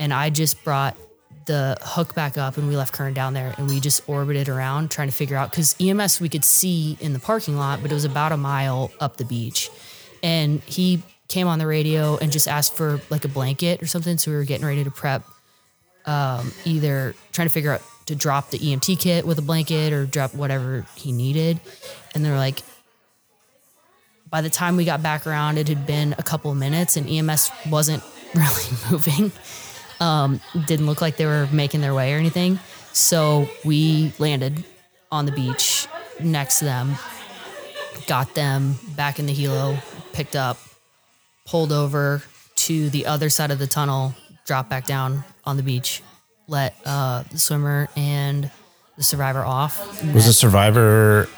and 0.00 0.12
I 0.12 0.30
just 0.30 0.64
brought 0.64 0.96
the 1.46 1.76
hook 1.82 2.14
back 2.14 2.38
up 2.38 2.56
and 2.56 2.68
we 2.68 2.76
left 2.76 2.92
Curran 2.92 3.14
down 3.14 3.34
there 3.34 3.54
and 3.58 3.68
we 3.68 3.80
just 3.80 4.08
orbited 4.08 4.48
around 4.48 4.90
trying 4.90 5.08
to 5.08 5.14
figure 5.14 5.36
out 5.36 5.50
because 5.50 5.74
EMS 5.80 6.20
we 6.20 6.28
could 6.28 6.44
see 6.44 6.96
in 7.00 7.12
the 7.12 7.18
parking 7.18 7.56
lot, 7.56 7.82
but 7.82 7.90
it 7.90 7.94
was 7.94 8.04
about 8.04 8.32
a 8.32 8.36
mile 8.36 8.90
up 9.00 9.16
the 9.16 9.24
beach. 9.24 9.70
And 10.22 10.60
he 10.62 11.02
came 11.28 11.48
on 11.48 11.58
the 11.58 11.66
radio 11.66 12.16
and 12.18 12.30
just 12.30 12.46
asked 12.46 12.74
for 12.74 13.00
like 13.10 13.24
a 13.24 13.28
blanket 13.28 13.82
or 13.82 13.86
something. 13.86 14.18
So 14.18 14.30
we 14.30 14.36
were 14.36 14.44
getting 14.44 14.66
ready 14.66 14.84
to 14.84 14.90
prep, 14.90 15.24
um, 16.06 16.52
either 16.64 17.14
trying 17.32 17.48
to 17.48 17.52
figure 17.52 17.72
out 17.72 17.82
to 18.06 18.14
drop 18.14 18.50
the 18.50 18.58
EMT 18.58 19.00
kit 19.00 19.26
with 19.26 19.38
a 19.38 19.42
blanket 19.42 19.92
or 19.92 20.06
drop 20.06 20.34
whatever 20.34 20.86
he 20.96 21.12
needed. 21.12 21.60
And 22.14 22.24
they're 22.24 22.36
like, 22.36 22.62
by 24.28 24.40
the 24.40 24.50
time 24.50 24.76
we 24.76 24.84
got 24.84 25.02
back 25.02 25.26
around, 25.26 25.58
it 25.58 25.68
had 25.68 25.86
been 25.86 26.14
a 26.18 26.22
couple 26.22 26.54
minutes 26.54 26.96
and 26.96 27.08
EMS 27.08 27.50
wasn't 27.68 28.02
really 28.34 28.64
moving. 28.90 29.32
Um, 30.02 30.40
didn't 30.66 30.86
look 30.86 31.00
like 31.00 31.16
they 31.16 31.26
were 31.26 31.48
making 31.52 31.80
their 31.80 31.94
way 31.94 32.12
or 32.12 32.16
anything. 32.18 32.58
So 32.92 33.48
we 33.64 34.12
landed 34.18 34.64
on 35.12 35.26
the 35.26 35.32
beach 35.32 35.86
next 36.20 36.58
to 36.58 36.64
them, 36.64 36.96
got 38.08 38.34
them 38.34 38.74
back 38.96 39.18
in 39.20 39.26
the 39.26 39.34
helo, 39.34 39.78
picked 40.12 40.34
up, 40.34 40.58
pulled 41.46 41.70
over 41.72 42.22
to 42.56 42.90
the 42.90 43.06
other 43.06 43.30
side 43.30 43.50
of 43.52 43.58
the 43.58 43.66
tunnel, 43.68 44.14
dropped 44.44 44.68
back 44.70 44.86
down 44.86 45.22
on 45.44 45.56
the 45.56 45.62
beach, 45.62 46.02
let 46.48 46.74
uh, 46.84 47.22
the 47.30 47.38
swimmer 47.38 47.88
and 47.96 48.50
the 48.96 49.04
survivor 49.04 49.44
off. 49.44 50.02
Was 50.12 50.26
the 50.26 50.32
survivor 50.32 51.28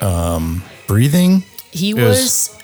um, 0.00 0.62
breathing? 0.86 1.42
He 1.72 1.94
was, 1.94 2.04
was- 2.50 2.57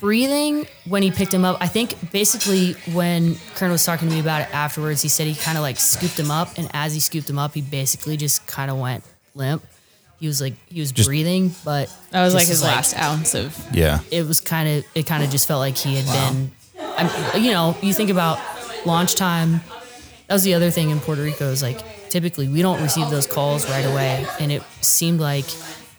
breathing 0.00 0.66
when 0.86 1.02
he 1.02 1.10
picked 1.10 1.32
him 1.32 1.44
up. 1.44 1.56
I 1.60 1.66
think 1.66 2.10
basically 2.12 2.72
when 2.92 3.36
Kern 3.54 3.70
was 3.70 3.84
talking 3.84 4.08
to 4.08 4.14
me 4.14 4.20
about 4.20 4.42
it 4.42 4.54
afterwards, 4.54 5.02
he 5.02 5.08
said 5.08 5.26
he 5.26 5.34
kind 5.34 5.56
of 5.56 5.62
like 5.62 5.76
scooped 5.78 6.18
him 6.18 6.30
up, 6.30 6.56
and 6.58 6.68
as 6.74 6.94
he 6.94 7.00
scooped 7.00 7.28
him 7.28 7.38
up, 7.38 7.54
he 7.54 7.60
basically 7.62 8.16
just 8.16 8.46
kind 8.46 8.70
of 8.70 8.78
went 8.78 9.04
limp. 9.34 9.64
He 10.20 10.26
was 10.28 10.40
like 10.40 10.54
he 10.68 10.80
was 10.80 10.92
Just- 10.92 11.08
breathing, 11.08 11.54
but 11.64 11.94
That 12.10 12.22
was 12.24 12.34
like 12.34 12.46
his 12.46 12.62
last 12.62 12.96
ounce 12.96 13.34
of. 13.34 13.56
Yeah. 13.74 14.00
it 14.10 14.26
was 14.26 14.40
kind 14.40 14.68
of 14.68 14.84
it 14.94 15.06
kind 15.06 15.22
of 15.24 15.30
just 15.30 15.46
felt 15.48 15.60
like 15.60 15.76
he 15.76 15.96
had 15.96 16.06
been 16.06 16.50
I'm, 16.96 17.42
you 17.42 17.50
know 17.50 17.76
you 17.82 17.92
think 17.92 18.10
about 18.10 18.38
launch 18.86 19.16
time 19.16 19.60
that 20.28 20.34
was 20.34 20.44
the 20.44 20.54
other 20.54 20.70
thing 20.70 20.90
in 20.90 21.00
puerto 21.00 21.22
rico 21.22 21.46
is 21.50 21.62
like 21.62 22.08
typically 22.10 22.46
we 22.48 22.62
don't 22.62 22.80
receive 22.82 23.10
those 23.10 23.26
calls 23.26 23.68
right 23.68 23.84
away 23.84 24.24
and 24.38 24.52
it 24.52 24.62
seemed 24.80 25.18
like 25.20 25.44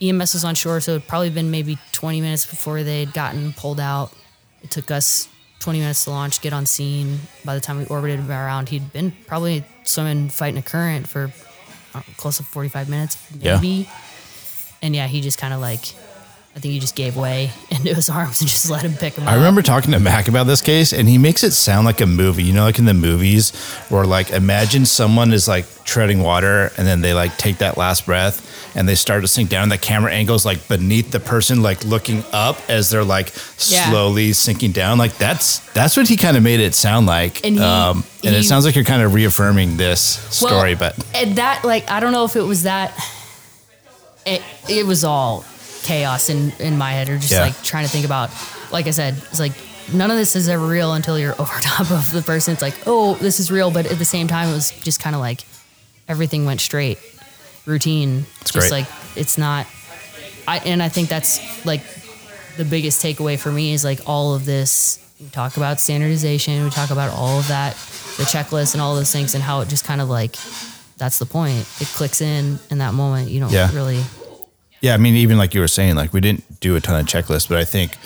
ems 0.02 0.34
was 0.34 0.44
on 0.46 0.56
shore 0.56 0.80
so 0.80 0.92
it'd 0.96 1.08
probably 1.08 1.30
been 1.30 1.52
maybe 1.52 1.78
20 1.92 2.22
minutes 2.22 2.46
before 2.46 2.84
they'd 2.84 3.14
gotten 3.14 3.54
pulled 3.54 3.80
out. 3.80 4.12
It 4.62 4.72
took 4.72 4.92
us 4.92 5.28
20 5.60 5.80
minutes 5.80 6.04
to 6.06 6.10
launch 6.12 6.42
get 6.42 6.54
on 6.54 6.66
scene. 6.66 7.20
By 7.44 7.56
the 7.56 7.62
time 7.62 7.78
we 7.78 7.86
orbited 7.86 8.30
around 8.30 8.70
he'd 8.70 8.92
been 8.94 9.14
probably 9.28 9.64
swimming 9.84 10.30
fighting 10.30 10.58
a 10.60 10.64
current 10.64 11.08
for 11.08 11.32
uh, 11.94 12.02
close 12.18 12.38
to 12.38 12.44
45 12.44 12.90
minutes 12.90 13.18
Yeah. 13.40 13.56
maybe. 13.56 13.90
And 14.82 14.96
yeah 14.96 15.08
he 15.08 15.22
just 15.22 15.38
kind 15.38 15.54
of 15.54 15.60
like 15.62 15.82
I 16.56 16.60
think 16.60 16.72
he 16.74 16.80
just 16.80 16.96
gave 16.96 17.18
way 17.18 17.52
into 17.70 17.94
his 17.94 18.10
arms 18.10 18.40
and 18.40 18.50
just 18.50 18.70
let 18.70 18.82
him 18.82 18.94
pick 18.94 19.16
him 19.16 19.26
up. 19.28 19.34
I 19.34 19.36
remember 19.36 19.62
talking 19.62 19.92
to 19.92 20.00
Mac 20.00 20.30
about 20.30 20.46
this 20.46 20.62
case, 20.62 20.94
and 20.94 21.08
he 21.10 21.18
makes 21.18 21.44
it 21.44 21.52
sound 21.52 21.86
like 21.86 22.00
a 22.00 22.06
movie. 22.06 22.44
You 22.44 22.54
know, 22.54 22.64
like 22.64 22.80
in 22.80 22.86
the 22.86 22.94
movies, 22.94 23.52
where 23.90 24.06
like 24.06 24.32
imagine 24.32 24.86
someone 24.86 25.34
is 25.34 25.50
like 25.50 25.66
treading 25.84 26.22
water, 26.24 26.72
and 26.78 26.88
then 26.88 27.02
they 27.02 27.14
like 27.14 27.38
take 27.38 27.58
that 27.58 27.76
last 27.78 28.06
breath, 28.06 28.74
and 28.74 28.88
they 28.88 28.96
start 28.96 29.22
to 29.24 29.28
sink 29.28 29.50
down. 29.50 29.64
And 29.64 29.72
the 29.74 29.78
camera 29.78 30.14
angles 30.14 30.46
like 30.46 30.66
beneath 30.70 31.12
the 31.12 31.20
person, 31.20 31.62
like 31.62 31.84
looking 31.84 32.24
up 32.32 32.58
as 32.70 32.90
they're 32.90 33.04
like 33.04 33.34
Yeah. 33.68 33.90
slowly 33.90 34.32
sinking 34.32 34.72
down. 34.72 34.98
Like 34.98 35.18
that's 35.18 35.60
that's 35.74 35.98
what 35.98 36.08
he 36.08 36.16
kind 36.16 36.38
of 36.38 36.44
made 36.44 36.62
it 36.62 36.74
sound 36.74 37.06
like. 37.06 37.46
And 37.46 37.56
he- 37.56 37.62
um, 37.62 38.06
and 38.24 38.34
he- 38.34 38.40
it 38.40 38.44
sounds 38.46 38.64
like 38.64 38.76
you're 38.76 38.86
kind 38.86 39.02
of 39.02 39.14
reaffirming 39.14 39.76
this 39.76 40.00
story, 40.02 40.74
but 40.76 40.96
and 41.14 41.36
that 41.36 41.66
like 41.66 41.92
I 41.92 42.00
don't 42.00 42.14
know 42.14 42.24
if 42.24 42.38
it 42.38 42.44
was 42.44 42.64
that. 42.64 42.94
It 44.26 44.42
it 44.70 44.86
was 44.86 45.04
all 45.04 45.44
chaos 45.86 46.30
in 46.30 46.52
in 46.60 46.78
my 46.78 46.92
head, 46.92 47.10
or 47.10 47.18
just 47.18 47.32
Yeah. 47.32 47.42
like 47.42 47.62
trying 47.64 47.86
to 47.86 47.92
think 47.92 48.06
about. 48.06 48.30
Like 48.72 48.88
I 48.88 48.92
said, 48.92 49.16
it's 49.30 49.40
like 49.40 49.54
none 49.94 50.10
of 50.12 50.18
this 50.18 50.36
is 50.36 50.50
ever 50.50 50.66
real 50.66 50.94
until 50.94 51.18
you're 51.18 51.34
over 51.42 51.60
top 51.62 51.92
of 51.92 52.12
the 52.12 52.22
person. 52.22 52.54
It's 52.54 52.62
like, 52.62 52.76
oh, 52.88 53.16
this 53.16 53.40
is 53.40 53.52
real, 53.52 53.72
but 53.72 53.86
at 53.86 53.98
the 54.00 54.06
same 54.06 54.28
time, 54.28 54.50
it 54.50 54.54
was 54.54 54.72
just 54.82 55.00
kind 55.00 55.16
of 55.16 55.22
like 55.22 55.46
everything 56.08 56.46
went 56.46 56.62
straight, 56.62 56.98
routine. 57.66 58.26
It's 58.42 58.52
just 58.52 58.70
great. 58.70 58.72
like 58.72 58.88
it's 59.16 59.38
not. 59.38 59.68
I 60.48 60.58
and 60.60 60.82
I 60.84 60.90
think 60.90 61.10
that's 61.10 61.40
like 61.66 61.82
the 62.58 62.66
biggest 62.66 63.04
takeaway 63.04 63.38
for 63.40 63.52
me 63.52 63.74
is 63.74 63.84
like 63.84 64.00
all 64.08 64.34
of 64.36 64.46
this. 64.46 65.00
We 65.20 65.28
talk 65.30 65.56
about 65.58 65.80
standardization. 65.80 66.64
We 66.64 66.70
talk 66.70 66.92
about 66.92 67.10
all 67.14 67.40
of 67.40 67.48
that, 67.48 67.74
the 68.18 68.24
checklist 68.24 68.74
and 68.74 68.82
all 68.82 68.96
those 68.96 69.12
things, 69.12 69.34
and 69.34 69.42
how 69.44 69.62
it 69.62 69.70
just 69.70 69.86
kind 69.86 70.02
of 70.02 70.10
like 70.10 70.36
that's 70.98 71.20
the 71.20 71.26
point. 71.26 71.62
It 71.80 71.88
clicks 71.88 72.22
in 72.22 72.60
in 72.70 72.80
that 72.80 72.94
moment. 72.94 73.30
You 73.30 73.40
don't 73.40 73.52
Yeah. 73.52 73.72
really. 73.74 74.04
Yeah, 74.82 74.94
I 74.94 74.98
mean, 74.98 75.16
even 75.16 75.38
like 75.38 75.54
you 75.54 75.62
were 75.62 75.68
saying, 75.68 75.96
like 75.96 76.14
we 76.14 76.22
didn't 76.22 76.60
do 76.60 76.76
a 76.76 76.82
ton 76.82 77.00
of 77.00 77.06
checklists, 77.08 77.50
but 77.50 77.58
I 77.58 77.64
think 77.64 77.98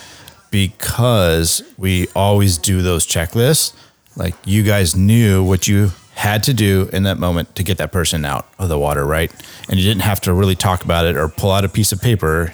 because 0.52 1.62
we 1.78 2.08
always 2.16 2.58
do 2.58 2.82
those 2.82 3.06
checklists, 3.06 3.74
like 4.16 4.36
you 4.46 4.64
guys 4.64 4.96
knew 4.96 5.44
what 5.44 5.68
you 5.68 5.92
had 6.16 6.44
to 6.44 6.54
do 6.54 6.90
in 6.92 7.04
that 7.04 7.18
moment 7.18 7.56
to 7.56 7.64
get 7.64 7.78
that 7.78 7.92
person 7.92 8.26
out 8.26 8.48
of 8.60 8.68
the 8.68 8.78
water, 8.78 9.06
right? 9.06 9.32
And 9.70 9.80
you 9.80 9.86
didn't 9.86 10.02
have 10.02 10.20
to 10.22 10.34
really 10.34 10.56
talk 10.56 10.84
about 10.84 11.06
it 11.06 11.16
or 11.16 11.30
pull 11.30 11.52
out 11.52 11.64
a 11.64 11.70
piece 11.70 11.94
of 11.94 12.02
paper. 12.02 12.52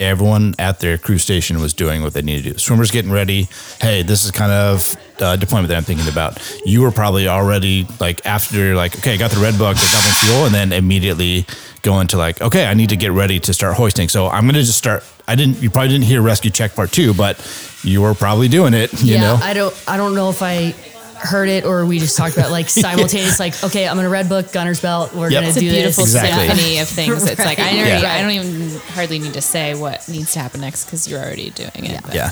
Everyone 0.00 0.56
at 0.58 0.80
their 0.80 0.98
crew 0.98 1.18
station 1.18 1.60
was 1.60 1.72
doing 1.72 2.02
what 2.02 2.12
they 2.12 2.22
needed 2.22 2.42
to 2.44 2.52
do. 2.54 2.58
Swimmers 2.58 2.90
getting 2.90 3.12
ready. 3.12 3.46
Hey, 3.80 4.02
this 4.02 4.24
is 4.24 4.32
kind 4.32 4.50
of 4.50 4.96
uh, 5.20 5.36
deployment 5.36 5.68
that 5.68 5.76
I'm 5.76 5.84
thinking 5.84 6.08
about. 6.08 6.42
You 6.64 6.82
were 6.82 6.90
probably 6.90 7.28
already 7.28 7.86
like 8.00 8.26
after 8.26 8.74
like, 8.74 8.98
okay, 8.98 9.14
I 9.14 9.16
got 9.16 9.30
the 9.30 9.40
red 9.40 9.56
book, 9.58 9.76
they're 9.76 9.92
dumping 9.92 10.12
fuel, 10.12 10.46
and 10.46 10.54
then 10.54 10.72
immediately 10.72 11.46
go 11.84 12.02
to 12.02 12.16
like, 12.16 12.40
okay, 12.40 12.66
I 12.66 12.74
need 12.74 12.88
to 12.88 12.96
get 12.96 13.12
ready 13.12 13.38
to 13.40 13.54
start 13.54 13.76
hoisting. 13.76 14.08
So 14.08 14.26
I'm 14.28 14.46
gonna 14.46 14.62
just 14.62 14.78
start. 14.78 15.04
I 15.28 15.36
didn't. 15.36 15.62
You 15.62 15.70
probably 15.70 15.90
didn't 15.90 16.04
hear 16.04 16.20
rescue 16.20 16.50
check 16.50 16.74
part 16.74 16.90
two, 16.90 17.14
but 17.14 17.38
you 17.84 18.02
were 18.02 18.14
probably 18.14 18.48
doing 18.48 18.74
it. 18.74 18.92
You 19.02 19.14
yeah, 19.14 19.20
know. 19.20 19.38
I 19.40 19.52
don't. 19.54 19.74
I 19.86 19.96
don't 19.96 20.14
know 20.16 20.30
if 20.30 20.42
I 20.42 20.74
heard 21.16 21.48
it 21.48 21.64
or 21.64 21.86
we 21.86 21.98
just 21.98 22.16
talked 22.18 22.36
about 22.36 22.50
like 22.50 22.68
simultaneous. 22.86 23.38
Like, 23.38 23.62
okay, 23.64 23.86
I'm 23.88 23.96
gonna 23.96 24.08
red 24.10 24.28
book 24.28 24.52
gunner's 24.52 24.80
belt. 24.80 25.14
We're 25.14 25.30
Yep. 25.30 25.32
gonna 25.32 25.46
It's 25.48 25.56
It's 25.56 25.56
a 25.56 25.60
do 25.60 25.70
beautiful 25.70 26.04
this. 26.04 26.14
Exactly. 26.14 26.46
symphony 26.48 26.78
of 26.80 26.88
things. 26.98 27.24
It's 27.30 27.44
like 27.44 27.58
I, 27.60 27.78
already, 27.78 28.02
Yeah. 28.02 28.12
I 28.12 28.20
don't 28.22 28.30
even 28.32 28.80
hardly 28.90 29.18
need 29.20 29.34
to 29.34 29.40
say 29.40 29.74
what 29.74 30.06
needs 30.08 30.32
to 30.32 30.40
happen 30.40 30.60
next 30.60 30.84
because 30.86 31.08
you're 31.08 31.20
already 31.20 31.50
doing 31.50 31.70
it. 31.86 32.02
But 32.02 32.14
yeah. 32.14 32.30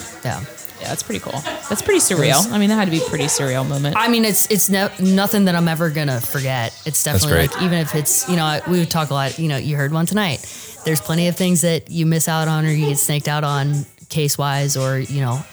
Yeah. 0.83 0.88
yeah, 0.88 0.88
that's 0.88 1.03
pretty 1.03 1.21
cool. 1.21 1.40
That's 1.68 1.83
pretty 1.83 2.01
surreal. 2.01 2.51
I 2.53 2.59
mean, 2.59 2.68
that 2.68 2.77
had 2.77 2.87
to 2.87 2.90
be 2.90 2.99
a 2.99 3.09
pretty 3.09 3.25
surreal 3.25 3.66
moment. 3.68 3.97
I 3.97 4.09
mean, 4.09 4.25
it's 4.25 4.51
it's 4.51 4.68
no, 4.68 4.90
nothing 5.01 5.47
that 5.47 5.55
I'm 5.55 5.68
ever 5.68 5.90
gonna 5.90 6.21
forget. 6.21 6.75
It's 6.85 7.03
definitely 7.03 7.33
great. 7.33 7.53
like 7.53 7.62
even 7.62 7.79
if 7.79 7.95
it's 7.95 8.29
you 8.29 8.37
know 8.37 8.61
we 8.68 8.79
would 8.79 8.90
talk 8.90 9.11
a 9.11 9.14
lot. 9.14 9.38
You 9.38 9.49
know, 9.49 9.57
you 9.57 9.77
heard 9.77 9.92
one 9.92 10.07
tonight. 10.07 10.40
There's 10.85 11.01
plenty 11.01 11.29
of 11.29 11.37
things 11.37 11.61
that 11.61 11.90
you 11.90 12.07
miss 12.07 12.29
out 12.29 12.49
on 12.49 12.66
or 12.66 12.71
you 12.71 12.87
get 12.88 12.99
snaked 12.99 13.29
out 13.29 13.45
on 13.45 13.87
case 14.09 14.37
wise, 14.37 14.77
or 14.77 14.99
you 14.99 15.21
know, 15.21 15.45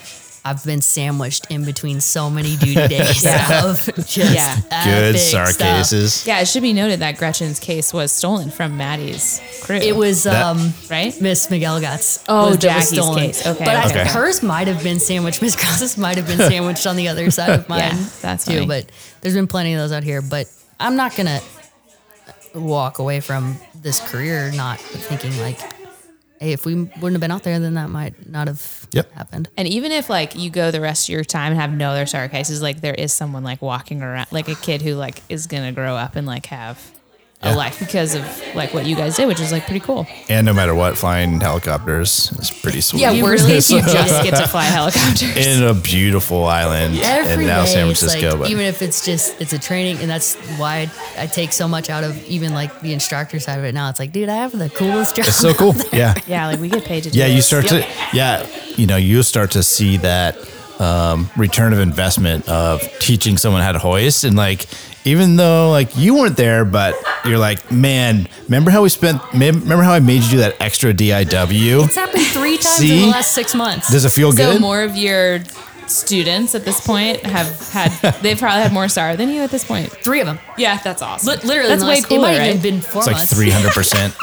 I've 0.49 0.63
been 0.65 0.81
sandwiched 0.81 1.45
in 1.51 1.63
between 1.65 2.01
so 2.01 2.29
many 2.29 2.55
duty 2.57 2.87
days 2.87 3.23
Yeah. 3.23 3.65
of 3.65 3.85
just 4.07 4.33
Yeah. 4.33 4.55
Good 4.83 5.15
epic 5.15 5.21
SAR 5.21 5.45
stuff. 5.51 5.67
cases. 5.77 6.25
Yeah, 6.25 6.39
it 6.41 6.47
should 6.47 6.63
be 6.63 6.73
noted 6.73 6.99
that 7.01 7.17
Gretchen's 7.17 7.59
case 7.59 7.93
was 7.93 8.11
stolen 8.11 8.49
from 8.49 8.77
Maddi's 8.77 9.41
crew. 9.61 9.75
It 9.77 9.95
was 9.95 10.23
That- 10.23 10.43
um, 10.43 10.73
right. 10.89 11.13
Miss 11.21 11.49
Miguel 11.49 11.79
Gats. 11.79 12.23
Oh, 12.27 12.49
was, 12.49 12.57
that 12.59 12.75
was 12.77 12.89
stolen. 12.89 13.19
case. 13.19 13.45
Okay, 13.45 13.63
but 13.65 13.75
I- 13.95 14.05
hers 14.05 14.41
might 14.41 14.67
have 14.67 14.81
been 14.83 14.99
sandwiched. 14.99 15.41
Miss 15.41 15.55
Krause's 15.55 15.97
might 15.97 16.17
have 16.17 16.25
been 16.27 16.37
sandwiched 16.39 16.87
on 16.87 16.95
the 16.95 17.07
other 17.09 17.29
side 17.39 17.51
of 17.51 17.69
mine. 17.69 17.79
Yeah, 17.79 18.05
that's 18.21 18.45
too. 18.45 18.53
funny. 18.55 18.65
But 18.65 18.91
there's 19.21 19.35
been 19.35 19.47
plenty 19.47 19.73
of 19.73 19.79
those 19.79 19.91
out 19.91 20.03
here. 20.03 20.21
But 20.21 20.47
I'm 20.79 20.95
not 20.95 21.15
gonna 21.15 21.41
walk 22.55 22.99
away 22.99 23.19
from 23.19 23.57
this 23.75 23.99
career 24.11 24.51
not 24.53 24.79
thinking 24.79 25.37
like, 25.39 25.59
hey, 26.39 26.53
if 26.53 26.65
we 26.65 26.75
wouldn't 26.75 27.13
have 27.13 27.19
been 27.21 27.31
out 27.31 27.43
there, 27.43 27.59
then 27.59 27.73
that 27.75 27.89
might 27.89 28.29
not 28.29 28.47
have 28.47 28.87
Yep. 28.91 29.11
happened. 29.13 29.49
And 29.57 29.67
even 29.67 29.91
if 29.91 30.09
like 30.09 30.35
you 30.35 30.49
go 30.49 30.71
the 30.71 30.81
rest 30.81 31.09
of 31.09 31.13
your 31.13 31.23
time 31.23 31.51
and 31.51 31.59
have 31.61 31.71
no 31.73 31.91
other 31.91 32.05
SAR 32.05 32.27
cases, 32.29 32.61
like 32.61 32.81
there 32.81 32.93
is 32.93 33.11
someone 33.13 33.43
like 33.43 33.61
walking 33.61 34.01
around, 34.01 34.27
like 34.31 34.47
a 34.47 34.55
kid 34.55 34.81
who 34.81 34.95
like 34.95 35.21
is 35.29 35.47
gonna 35.47 35.71
grow 35.71 35.95
up 35.95 36.15
and 36.15 36.25
like 36.25 36.45
have 36.47 36.79
a 37.41 37.55
life 37.55 37.79
because 37.79 38.15
of 38.15 38.23
like 38.53 38.73
what 38.73 38.85
you 38.85 38.95
guys 38.97 39.15
did, 39.15 39.25
which 39.25 39.39
is 39.39 39.49
like 39.51 39.63
pretty 39.63 39.79
cool. 39.79 40.05
And 40.27 40.45
no 40.45 40.53
matter 40.53 40.75
what, 40.75 40.97
flying 40.97 41.39
helicopters 41.39 42.31
is 42.33 42.51
pretty 42.51 42.81
sweet. 42.81 42.99
Yeah, 43.01 43.11
You 43.11 43.23
worst 43.29 43.43
really 43.43 43.55
case 43.55 43.71
you 43.71 43.79
just 43.81 44.23
get 44.25 44.35
to 44.35 44.45
fly 44.47 44.63
helicopters. 44.65 45.37
in 45.47 45.63
a 45.63 45.73
beautiful 45.73 46.43
island 46.43 46.97
Every 47.01 47.31
and 47.45 47.47
now 47.47 47.63
San 47.63 47.85
Francisco. 47.85 48.31
like, 48.31 48.39
but 48.39 48.49
even 48.49 48.65
if 48.65 48.81
it's 48.81 49.05
just 49.05 49.39
it's 49.39 49.53
a 49.53 49.59
training, 49.59 49.99
and 49.99 50.09
that's 50.09 50.35
why 50.57 50.91
I 51.17 51.27
take 51.27 51.53
so 51.53 51.65
much 51.67 51.89
out 51.89 52.03
of 52.03 52.21
even 52.27 52.53
like 52.53 52.81
the 52.81 52.91
instructor 52.91 53.39
side 53.39 53.57
of 53.57 53.63
it. 53.63 53.73
Now 53.73 53.89
it's 53.89 53.99
like, 53.99 54.11
dude, 54.11 54.27
I 54.27 54.35
have 54.35 54.51
the 54.57 54.69
coolest 54.69 55.15
job. 55.15 55.27
it's 55.27 55.37
so 55.37 55.53
cool. 55.53 55.75
Yeah. 55.93 56.15
yeah, 56.27 56.47
like 56.47 56.59
we 56.59 56.67
get 56.67 56.83
paid 56.83 57.03
to 57.03 57.09
do 57.11 57.17
Yeah, 57.19 57.27
you 57.27 57.41
start 57.41 57.71
Yep. 57.71 57.85
to 57.85 58.17
yeah, 58.17 58.45
you 58.75 58.85
know, 58.85 58.97
you 58.97 59.23
start 59.23 59.51
to 59.51 59.63
see 59.63 59.95
that 59.97 60.37
um, 60.79 61.29
return 61.37 61.71
of 61.73 61.79
investment 61.79 62.47
of 62.49 62.81
teaching 62.99 63.37
someone 63.37 63.61
how 63.61 63.71
to 63.73 63.79
hoist 63.79 64.23
and 64.23 64.35
like 64.37 64.65
even 65.05 65.35
though 65.35 65.71
like 65.71 65.95
you 65.97 66.15
weren't 66.15 66.37
there, 66.37 66.65
but 66.65 66.95
you're 67.25 67.37
like, 67.37 67.71
man, 67.71 68.27
remember 68.45 68.71
how 68.71 68.83
we 68.83 68.89
spent? 68.89 69.21
Remember 69.33 69.83
how 69.83 69.93
I 69.93 69.99
made 69.99 70.23
you 70.23 70.31
do 70.31 70.37
that 70.37 70.59
extra 70.59 70.93
DIW? 70.93 71.85
It's 71.85 71.95
happened 71.95 72.25
three 72.27 72.57
times 72.57 72.81
in 72.81 72.87
the 72.87 73.07
last 73.07 73.33
six 73.33 73.53
months. 73.55 73.91
Does 73.91 74.05
it 74.05 74.11
feel 74.11 74.31
good? 74.31 74.37
So 74.37 74.51
good? 74.53 74.61
more 74.61 74.81
of 74.81 74.95
your 74.95 75.39
students 75.87 76.53
at 76.53 76.65
this 76.65 76.85
point 76.85 77.19
have 77.25 77.47
had 77.71 77.89
they've 78.21 78.37
probably 78.37 78.61
had 78.61 78.71
more 78.71 78.87
SAR 78.87 79.15
than 79.15 79.29
you 79.29 79.41
at 79.41 79.49
this 79.51 79.63
point. 79.65 79.91
three 79.91 80.19
of 80.19 80.27
them. 80.27 80.39
Yeah, 80.57 80.77
that's 80.83 81.01
awesome. 81.01 81.29
Li- 81.33 81.47
literally, 81.47 81.69
that's 81.69 81.81
in 81.81 81.87
the 81.87 81.91
way 81.91 81.95
last, 81.95 82.07
cooler. 82.07 82.19
It 82.19 82.21
might 82.21 82.31
have 82.31 82.39
right? 82.41 82.49
even 82.49 82.61
been 82.61 82.81
four 82.81 83.01
it's 83.01 83.07
like 83.07 83.27
three 83.27 83.49
hundred 83.49 83.71
percent. 83.71 84.15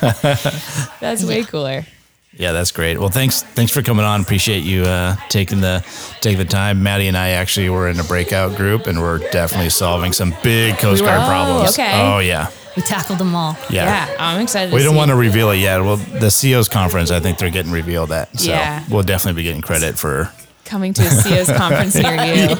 That's 1.00 1.24
way 1.24 1.42
cooler. 1.42 1.84
Yeah, 2.38 2.52
that's 2.52 2.70
great. 2.70 2.98
Well, 3.00 3.08
thanks 3.08 3.42
thanks 3.42 3.72
for 3.72 3.82
coming 3.82 4.04
on. 4.04 4.20
Appreciate 4.20 4.60
you 4.62 4.82
uh, 4.84 5.16
taking 5.28 5.60
the 5.60 5.84
taking 6.20 6.38
the 6.38 6.44
time. 6.44 6.80
Maddi 6.82 7.08
and 7.08 7.16
I 7.16 7.30
actually 7.30 7.68
were 7.68 7.88
in 7.88 7.98
a 7.98 8.04
breakout 8.04 8.56
group, 8.56 8.86
and 8.86 9.00
we're 9.00 9.18
definitely 9.32 9.70
solving 9.70 10.12
some 10.12 10.32
big 10.44 10.78
Coast 10.78 11.02
Guard? 11.02 11.20
Oh, 11.20 11.26
problems. 11.26 11.70
okay. 11.70 11.90
Oh 12.00 12.20
yeah, 12.20 12.48
We 12.76 12.82
tackled 12.82 13.18
them 13.18 13.34
all. 13.34 13.56
yeah. 13.70 14.06
Yeah, 14.06 14.16
I'm 14.20 14.40
excited. 14.40 14.72
We 14.72 14.78
to 14.78 14.84
don't 14.84 14.92
see. 14.92 14.98
want 14.98 15.08
to 15.10 15.16
reveal 15.16 15.50
it 15.50 15.56
yet. 15.56 15.80
Well, 15.82 15.96
the 15.96 16.28
CEO's 16.30 16.68
conference, 16.68 17.10
I 17.10 17.18
think 17.18 17.38
they're 17.38 17.50
getting 17.50 17.72
revealed 17.72 18.10
that. 18.10 18.38
So 18.38 18.50
Yeah. 18.50 18.84
we'll 18.88 19.02
definitely 19.02 19.40
be 19.40 19.44
getting 19.44 19.60
credit 19.62 19.98
for 19.98 20.30
coming 20.64 20.92
to 20.94 21.02
a 21.02 21.06
CEO's 21.06 21.50
conference 21.56 21.96
near 21.96 22.14
you. 22.24 22.54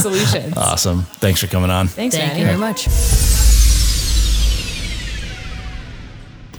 Solutions. 0.00 0.56
awesome. 0.56 1.02
Thanks 1.20 1.40
for 1.42 1.48
coming 1.48 1.68
on. 1.70 1.88
Thanks, 1.88 2.16
Thank 2.16 2.32
Maddi. 2.32 2.38
you 2.38 2.46
very 2.46 2.56
much. 2.58 2.86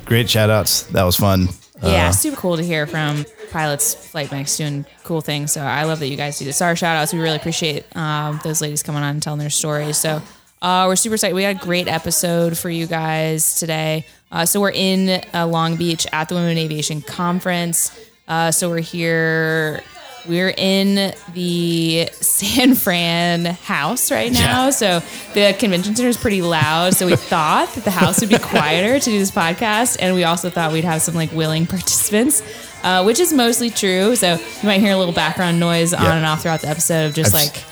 Great 0.06 0.30
shout 0.30 0.52
outs. 0.52 0.84
That 0.84 1.04
was 1.04 1.15
fun. 1.17 1.47
Yeah, 1.84 2.08
Uh, 2.08 2.12
super 2.12 2.36
cool 2.38 2.58
to 2.58 2.63
hear 2.63 2.88
from 2.88 3.26
pilots, 3.52 3.94
flight 3.94 4.32
mechs 4.32 4.58
doing 4.58 4.86
cool 5.04 5.22
things. 5.22 5.52
So 5.52 5.62
I 5.62 5.84
love 5.84 6.00
that 6.00 6.08
you 6.08 6.18
guys 6.18 6.40
do 6.40 6.46
this. 6.46 6.62
Our 6.62 6.76
shout 6.76 6.98
outs, 6.98 7.13
we 7.13 7.20
really 7.20 7.36
appreciate 7.38 7.86
um, 7.96 8.40
those 8.44 8.62
ladies 8.62 8.82
coming 8.84 9.04
on 9.04 9.10
and 9.16 9.22
telling 9.24 9.40
their 9.40 9.50
stories. 9.52 9.98
So 9.98 10.22
uh, 10.62 10.86
we're 10.88 10.96
super 10.96 11.16
excited. 11.16 11.36
We 11.36 11.44
had 11.44 11.58
a 11.58 11.60
great 11.60 11.88
episode 11.88 12.58
for 12.58 12.70
you 12.70 12.88
guys 12.88 13.56
today. 13.60 14.06
Uh, 14.32 14.46
so 14.46 14.60
we're 14.60 14.72
in 14.72 15.24
uh, 15.34 15.46
Long 15.46 15.76
Beach 15.76 16.08
at 16.12 16.30
the 16.30 16.36
Women 16.36 16.52
in 16.52 16.58
Aviation 16.58 17.02
Conference. 17.02 17.98
Uh, 18.28 18.52
so 18.52 18.70
we're 18.70 18.80
here. 18.80 19.82
We're 20.28 20.54
in 20.56 21.13
the 21.34 22.10
San 22.13 22.76
Fran 22.76 23.46
house 23.46 24.12
right 24.12 24.32
now. 24.32 24.66
Yeah. 24.66 24.70
So 24.72 25.04
the 25.34 25.56
convention 25.58 25.96
center 25.96 26.10
is 26.10 26.18
pretty 26.18 26.42
loud. 26.42 26.96
So 26.96 27.06
we 27.06 27.16
thought 27.16 27.74
that 27.76 27.84
the 27.84 27.92
house 27.92 28.20
would 28.20 28.30
be 28.30 28.38
quieter 28.38 29.00
to 29.00 29.06
do 29.06 29.18
this 29.18 29.32
podcast. 29.32 29.98
And 30.00 30.16
we 30.16 30.24
also 30.24 30.50
thought 30.50 30.72
we'd 30.74 30.84
have 30.84 31.02
some 31.02 31.16
like 31.16 31.32
willing 31.32 31.66
participants, 31.66 32.42
uh, 32.88 33.04
which 33.04 33.19
is 33.19 33.34
mostly 33.34 33.69
true. 33.69 34.15
So 34.15 34.34
you 34.36 34.63
might 34.63 34.80
hear 34.80 34.93
a 34.93 34.97
little 34.97 35.13
background 35.13 35.60
noise 35.60 35.93
on 35.93 36.06
and 36.17 36.26
off 36.26 36.41
throughout 36.43 36.62
the 36.62 36.69
episode 36.69 37.06
of 37.08 37.13
just 37.13 37.36
I've- 37.36 37.47
like 37.47 37.63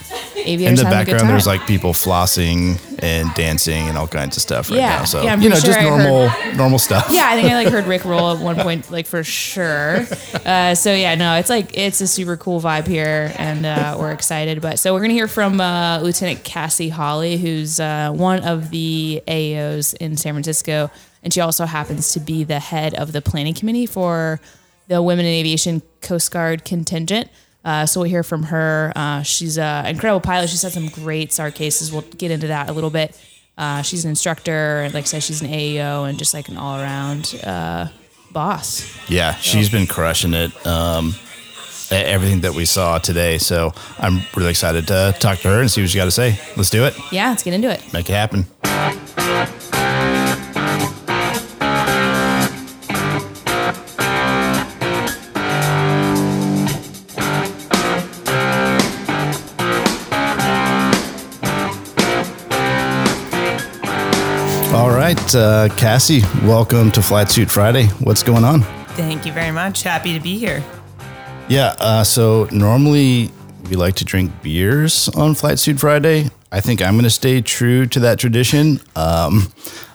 in 0.47 0.59
the 0.59 0.65
having 0.65 0.73
a 0.79 0.83
good 0.83 0.83
background, 0.91 1.19
time. 1.21 1.27
there's 1.29 1.47
like 1.47 1.65
people 1.65 1.91
flossing 1.91 2.79
and 2.99 3.33
dancing 3.33 3.87
and 3.89 3.97
all 3.97 4.07
kinds 4.07 4.37
of 4.37 4.41
stuff 4.43 4.69
right 4.69 4.77
Yeah. 4.77 4.99
now. 4.99 5.03
So 5.05 5.21
Yeah, 5.23 5.33
I'm 5.33 5.41
you 5.41 5.49
know, 5.49 5.55
pretty 5.55 5.67
just 5.67 5.79
sure 5.79 5.87
I 5.93 5.97
normal 5.97 6.55
normal 6.55 6.79
stuff. 6.79 7.07
yeah, 7.11 7.27
I 7.29 7.35
think 7.35 7.51
I 7.51 7.55
like 7.55 7.67
heard 7.69 7.85
Rick 7.85 8.05
roll 8.05 8.31
at 8.35 8.39
one 8.39 8.55
point, 8.67 8.89
like 8.91 9.07
for 9.07 9.23
sure. 9.23 10.05
Uh, 10.45 10.75
so 10.75 10.93
yeah, 10.93 11.15
no, 11.15 11.35
it's 11.35 11.49
like 11.49 11.75
it's 11.77 11.99
a 12.01 12.07
super 12.07 12.37
cool 12.37 12.61
vibe 12.61 12.87
here, 12.87 13.33
and 13.37 13.65
uh, 13.65 13.97
we're 13.99 14.11
excited. 14.11 14.61
But 14.61 14.77
so 14.79 14.93
we're 14.93 15.01
gonna 15.01 15.13
hear 15.13 15.27
from 15.27 15.59
uh, 15.59 15.99
Lieutenant 16.01 16.43
Cassie 16.43 16.89
Hawley, 16.89 17.37
who's 17.37 17.79
uh, 17.79 18.11
one 18.13 18.43
of 18.43 18.69
the 18.69 19.21
AOs 19.27 19.95
in 19.95 20.15
San 20.17 20.33
Francisco, 20.33 20.91
and 21.23 21.33
she 21.33 21.41
also 21.41 21.65
happens 21.65 22.13
to 22.13 22.19
be 22.19 22.43
the 22.43 22.59
head 22.59 22.93
of 22.93 23.11
the 23.11 23.21
planning 23.21 23.53
committee 23.53 23.85
for 23.87 24.39
the 24.87 25.01
Women 25.01 25.25
in 25.25 25.31
Aviation 25.33 25.81
Coast 26.01 26.31
Guard 26.31 26.65
contingent. 26.65 27.29
Uh, 27.63 27.85
so 27.85 28.01
we'll 28.01 28.09
hear 28.09 28.23
from 28.23 28.43
her. 28.43 28.93
Uh, 28.95 29.23
she's 29.23 29.57
an 29.57 29.87
incredible 29.87 30.21
pilot. 30.21 30.49
She's 30.49 30.61
had 30.61 30.71
some 30.71 30.87
great 30.89 31.33
SAR 31.33 31.49
cases. 31.49 31.91
We'll 31.91 32.03
get 32.03 32.29
into 32.29 32.47
that 32.47 32.69
a 32.69 32.73
little 32.73 32.91
bit. 32.91 33.19
Uh, 33.57 33.81
she's 33.81 34.03
an 34.03 34.09
instructor, 34.09 34.81
and 34.81 34.93
like 34.93 35.03
I 35.03 35.07
said, 35.07 35.23
she's 35.23 35.41
an 35.41 35.47
AEO 35.47 36.07
and 36.07 36.19
just 36.19 36.33
like 36.33 36.49
an 36.49 36.57
all 36.57 36.77
around 36.79 37.39
uh, 37.43 37.87
boss. 38.31 39.09
Yeah, 39.09 39.33
she's 39.35 39.69
been 39.69 39.87
crushing 39.87 40.33
it. 40.33 40.67
Um, 40.67 41.15
everything 41.91 42.41
that 42.41 42.53
we 42.53 42.65
saw 42.65 42.97
today. 42.97 43.37
So 43.37 43.73
I'm 43.99 44.21
really 44.35 44.49
excited 44.49 44.87
to 44.87 45.15
talk 45.19 45.39
to 45.39 45.49
her 45.49 45.61
and 45.61 45.69
see 45.69 45.81
what 45.81 45.89
she 45.89 45.97
got 45.97 46.05
to 46.05 46.11
say. 46.11 46.39
Let's 46.57 46.69
do 46.69 46.85
it. 46.85 46.95
Yeah, 47.11 47.29
let's 47.29 47.43
get 47.43 47.53
into 47.53 47.71
it. 47.71 47.93
Make 47.93 48.09
it 48.09 48.13
happen. 48.13 48.45
Uh, 65.35 65.69
Cassie, 65.75 66.21
welcome 66.43 66.91
to 66.91 67.01
Flight 67.01 67.29
Suit 67.29 67.51
Friday. 67.51 67.87
What's 67.99 68.23
going 68.23 68.43
on? 68.43 68.61
Thank 68.95 69.25
you 69.25 69.33
very 69.33 69.51
much. 69.51 69.83
Happy 69.83 70.13
to 70.13 70.19
be 70.19 70.37
here. 70.37 70.63
Yeah, 71.49 71.75
uh, 71.79 72.03
so 72.03 72.47
normally 72.51 73.31
we 73.69 73.75
like 73.75 73.95
to 73.95 74.05
drink 74.05 74.31
beers 74.41 75.09
on 75.09 75.35
Flight 75.35 75.59
Suit 75.59 75.79
Friday. 75.79 76.29
I 76.51 76.61
think 76.61 76.81
I'm 76.81 76.93
going 76.93 77.03
to 77.03 77.09
stay 77.09 77.41
true 77.41 77.85
to 77.87 77.99
that 77.99 78.17
tradition. 78.17 78.79
Um, 78.95 79.51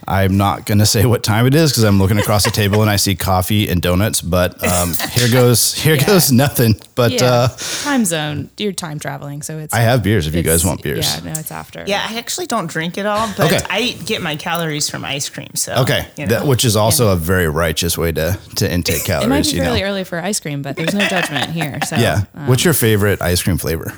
I'm 0.08 0.36
not 0.36 0.66
going 0.66 0.78
to 0.78 0.86
say 0.86 1.04
what 1.06 1.22
time 1.22 1.46
it 1.46 1.54
is 1.54 1.70
because 1.70 1.84
I'm 1.84 1.98
looking 1.98 2.18
across 2.18 2.44
the 2.44 2.50
table 2.50 2.80
and 2.82 2.90
I 2.90 2.96
see 2.96 3.14
coffee 3.14 3.68
and 3.68 3.80
donuts. 3.80 4.20
But 4.20 4.62
um, 4.66 4.94
here 5.12 5.28
goes 5.30 5.74
here 5.74 5.94
Yeah. 5.94 6.06
goes 6.06 6.32
nothing. 6.32 6.80
But 6.94 7.12
yeah, 7.12 7.24
uh, 7.24 7.48
time 7.82 8.04
zone. 8.04 8.50
You're 8.58 8.72
time 8.72 8.98
traveling, 8.98 9.42
so 9.42 9.58
it's. 9.58 9.72
I 9.74 9.80
have 9.80 10.02
beers 10.02 10.26
if 10.26 10.34
you 10.34 10.42
guys 10.42 10.64
want 10.64 10.82
beers. 10.82 11.06
Yeah, 11.24 11.32
no, 11.32 11.38
it's 11.38 11.50
after. 11.52 11.84
Yeah, 11.86 12.04
I 12.08 12.18
actually 12.18 12.46
don't 12.46 12.66
drink 12.66 12.98
at 12.98 13.06
all, 13.06 13.32
but 13.36 13.46
Okay. 13.52 13.60
I 13.70 13.92
get 14.04 14.22
my 14.22 14.36
calories 14.36 14.88
from 14.90 15.04
ice 15.04 15.28
cream. 15.28 15.54
So 15.54 15.74
Okay, 15.82 16.06
you 16.16 16.26
know. 16.26 16.30
that, 16.40 16.46
which 16.46 16.64
is 16.64 16.76
also 16.76 17.12
a 17.12 17.16
very 17.16 17.48
righteous 17.48 17.96
way 17.96 18.12
to 18.12 18.38
to 18.56 18.70
intake 18.72 19.04
calories. 19.04 19.04
it 19.04 19.06
calories. 19.06 19.28
might 19.28 19.50
be 19.52 19.56
you 19.78 19.82
know. 19.84 19.88
early 19.90 20.04
for 20.04 20.18
ice 20.20 20.40
cream, 20.40 20.62
but 20.62 20.76
there's 20.76 20.94
no 20.94 21.06
judgment 21.06 21.50
here. 21.50 21.78
So 21.86 21.96
Yeah. 21.96 22.24
um, 22.34 22.46
What's 22.48 22.64
your 22.64 22.74
favorite 22.74 23.20
ice 23.22 23.42
cream 23.42 23.56
flavor? 23.58 23.92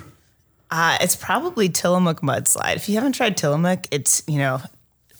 uh, 0.70 0.96
it's 1.02 1.16
probably 1.16 1.68
Tillamook 1.68 2.20
mudslide. 2.22 2.76
If 2.76 2.88
you 2.88 2.94
haven't 2.94 3.12
tried 3.12 3.36
Tillamook, 3.36 3.86
it's 3.90 4.22
you 4.26 4.38
know. 4.38 4.60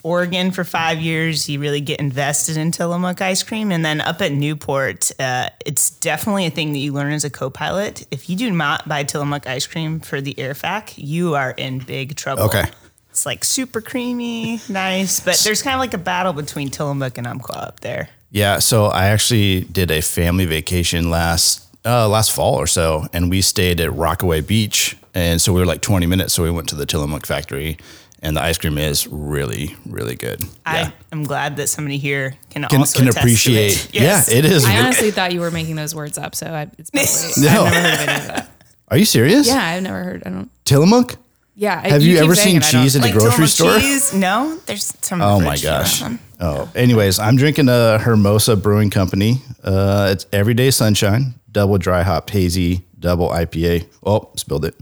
Oregon 0.03 0.51
for 0.51 0.65
five 0.65 1.01
years, 1.01 1.49
you 1.49 1.61
really 1.61 1.81
get 1.81 2.01
invested 2.01 2.57
in 2.57 2.73
Tillamook 2.73 3.21
ice 3.21 3.43
cream. 3.43 3.71
And 3.71 3.85
then 3.85 4.01
up 4.01 4.21
at 4.21 4.33
Newport, 4.33 5.13
uh, 5.21 5.51
it's 5.65 5.91
definitely 5.91 6.47
a 6.47 6.51
thing 6.51 6.73
that 6.73 6.79
you 6.79 6.93
learn 6.93 7.13
as 7.13 7.25
a 7.25 7.31
co 7.31 7.51
pilot. 7.51 8.07
If 8.11 8.29
you 8.29 8.37
do 8.37 8.51
not 8.51 8.89
buy 8.89 9.05
Tillamook 9.05 9.47
ice 9.47 9.67
cream 9.67 10.01
for 10.01 10.21
the 10.21 10.35
airfac, 10.35 10.95
you 10.97 11.35
are 11.35 11.53
in 11.53 11.79
big 11.79 12.17
trouble. 12.17 12.45
Okay. 12.45 12.65
It's 13.11 13.27
like 13.27 13.45
super 13.45 13.83
creamy, 13.83 14.59
nice, 14.71 15.21
but 15.21 15.39
there's 15.45 15.61
kind 15.61 15.75
of 15.75 15.81
like 15.81 15.93
a 15.93 15.99
battle 15.99 16.33
between 16.33 16.71
Tillamook 16.71 17.19
and 17.19 17.27
Umpqua 17.27 17.57
up 17.57 17.81
there. 17.81 18.09
Yeah, 18.31 18.59
so 18.59 18.87
I 18.87 19.09
actually 19.09 19.65
did 19.65 19.91
a 19.91 20.01
family 20.01 20.47
vacation 20.47 21.11
last 21.11 21.69
uh, 21.85 22.09
last 22.09 22.33
fall 22.33 22.55
or 22.55 22.67
so, 22.67 23.07
and 23.13 23.29
we 23.29 23.43
stayed 23.43 23.81
at 23.81 23.93
Rockaway 23.93 24.41
Beach, 24.41 24.97
and 25.13 25.43
so 25.43 25.53
we 25.53 25.61
were 25.61 25.67
like 25.67 25.83
20 25.83 26.07
minutes. 26.07 26.33
So 26.33 26.43
we 26.43 26.51
went 26.51 26.71
to 26.71 26.75
the 26.75 26.87
Tillamook 26.87 27.27
factory, 27.27 27.77
and 28.23 28.37
the 28.37 28.43
ice 28.43 28.57
cream 28.59 28.79
is 28.79 29.07
really, 29.09 29.77
really 29.87 30.15
good. 30.15 30.43
Yeah. 30.43 30.49
I 30.65 30.93
am 31.13 31.25
glad 31.25 31.57
that 31.57 31.69
somebody 31.69 31.99
here 31.99 32.35
can, 32.51 32.65
can 32.65 32.81
also 32.81 32.99
can 33.01 33.09
attest 33.09 33.17
to 33.19 33.21
appreciate. 33.23 33.87
it. 33.87 33.95
Yes. 33.95 34.31
Yeah, 34.31 34.39
it 34.39 34.45
is. 34.45 34.65
I 34.65 34.79
honestly 34.81 35.11
thought 35.11 35.33
you 35.33 35.41
were 35.41 35.51
making 35.51 35.77
those 35.77 35.95
words 35.95 36.17
up, 36.19 36.35
so 36.35 36.47
I, 36.47 36.69
it's 36.79 36.91
probably, 36.91 37.11
No. 37.55 37.65
I've 37.65 37.73
never 37.73 37.87
heard 37.89 37.95
of 38.03 38.09
any 38.09 38.21
of 38.21 38.27
that. 38.29 38.49
Are 38.89 38.97
you 38.97 39.05
serious? 39.05 39.47
Yeah, 39.49 39.63
I've 39.65 39.83
never 39.83 40.03
heard. 40.05 40.23
I 40.27 40.31
don't. 40.31 40.51
Tillamook? 40.65 41.17
Yeah. 41.55 41.81
I- 41.83 41.89
Have 41.91 42.03
you, 42.03 42.15
keep 42.15 42.25
ever 42.25 42.35
seen 42.35 42.57
it, 42.57 42.65
I 42.65 42.71
don't- 42.73 42.83
cheese 42.83 42.97
at 42.97 43.03
Like 43.03 43.13
the 43.15 43.19
grocery 43.21 43.47
store? 43.47 43.79
cheese? 43.79 44.15
No, 44.15 44.59
there's 44.67 44.95
some. 45.03 45.21
in 45.21 45.27
Oh 45.27 45.41
my 45.41 45.57
fridge 45.57 45.65
if 45.65 45.65
you 45.65 45.71
want 46.07 46.21
gosh. 46.21 46.21
Oh, 46.41 46.71
anyways, 46.75 47.19
I'm 47.19 47.37
drinking 47.37 47.69
a 47.69 47.99
Hermosa 47.99 48.57
Brewing 48.57 48.91
Company. 48.91 49.43
Uh, 49.63 50.09
it's 50.13 50.27
Everyday 50.33 50.71
Sunshine, 50.71 51.35
double 51.51 51.79
dry 51.79 52.03
hopped 52.03 52.31
hazy, 52.31 52.85
double 52.99 53.29
IPA. 53.29 53.87
Oh, 54.05 54.31
spilled 54.37 54.65
it. 54.65 54.75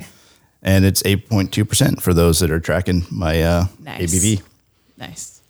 And 0.62 0.85
it's 0.85 1.03
8.2% 1.03 2.03
for 2.03 2.12
those 2.12 2.40
that 2.40 2.51
are 2.51 2.61
tracking 2.61 3.05
my 3.11 3.42
uh, 3.42 3.66
Nice. 3.81 4.14
ABV. 4.14 4.42
Nice. 4.99 5.40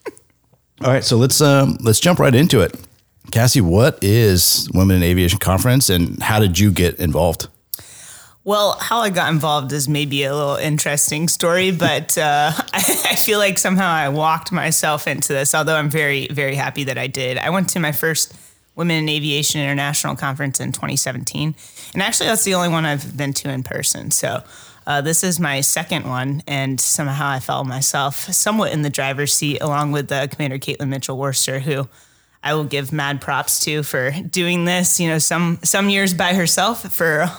All 0.82 0.90
right, 0.90 1.04
so 1.04 1.16
let's 1.18 1.40
um, 1.42 1.76
let's 1.82 2.00
jump 2.00 2.18
right 2.18 2.34
into 2.34 2.60
it. 2.60 2.74
Cassie, 3.30 3.60
what 3.60 3.98
is 4.02 4.68
Women 4.72 4.96
in 4.96 5.02
Aviation 5.02 5.38
Conference 5.38 5.90
and 5.90 6.22
how 6.22 6.40
did 6.40 6.58
you 6.58 6.72
get 6.72 6.98
involved? 6.98 7.48
Well, 8.44 8.78
how 8.80 9.00
I 9.00 9.10
got 9.10 9.30
involved 9.30 9.72
is 9.72 9.88
maybe 9.88 10.24
a 10.24 10.34
little 10.34 10.56
interesting 10.56 11.28
story, 11.28 11.70
but 11.70 12.16
uh, 12.16 12.52
I, 12.72 12.78
I 12.78 13.14
feel 13.14 13.38
like 13.38 13.58
somehow 13.58 13.88
I 13.88 14.08
walked 14.08 14.50
myself 14.52 15.06
into 15.06 15.34
this, 15.34 15.54
although 15.54 15.76
I'm 15.76 15.90
very, 15.90 16.28
very 16.28 16.54
happy 16.54 16.84
that 16.84 16.96
I 16.96 17.06
did. 17.06 17.36
I 17.36 17.50
went 17.50 17.68
to 17.70 17.80
my 17.80 17.92
first 17.92 18.32
Women 18.74 18.96
in 18.96 19.08
Aviation 19.10 19.60
International 19.60 20.16
Conference 20.16 20.58
in 20.60 20.72
2017. 20.72 21.54
And 21.92 22.02
actually, 22.02 22.28
that's 22.28 22.44
the 22.44 22.54
only 22.54 22.70
one 22.70 22.86
I've 22.86 23.14
been 23.16 23.34
to 23.34 23.50
in 23.50 23.62
person. 23.62 24.10
So 24.10 24.42
uh, 24.90 25.00
this 25.00 25.22
is 25.22 25.38
my 25.38 25.60
second 25.60 26.04
one. 26.08 26.42
And 26.48 26.80
somehow 26.80 27.28
I 27.28 27.38
felt 27.38 27.64
myself 27.66 28.16
somewhat 28.16 28.72
in 28.72 28.82
the 28.82 28.90
driver's 28.90 29.32
seat, 29.32 29.58
along 29.60 29.92
with 29.92 30.10
uh, 30.10 30.26
Commander 30.26 30.58
Caitlin 30.58 30.88
Mitchell 30.88 31.16
Worcester, 31.16 31.60
who 31.60 31.88
I 32.42 32.54
will 32.54 32.64
give 32.64 32.92
mad 32.92 33.20
props 33.20 33.60
to 33.66 33.82
for 33.84 34.10
doing 34.10 34.64
this. 34.64 34.98
You 34.98 35.08
know, 35.10 35.18
some 35.18 35.58
some 35.62 35.88
years 35.90 36.12
by 36.12 36.34
herself 36.34 36.82
for 36.92 37.22
uh, 37.22 37.30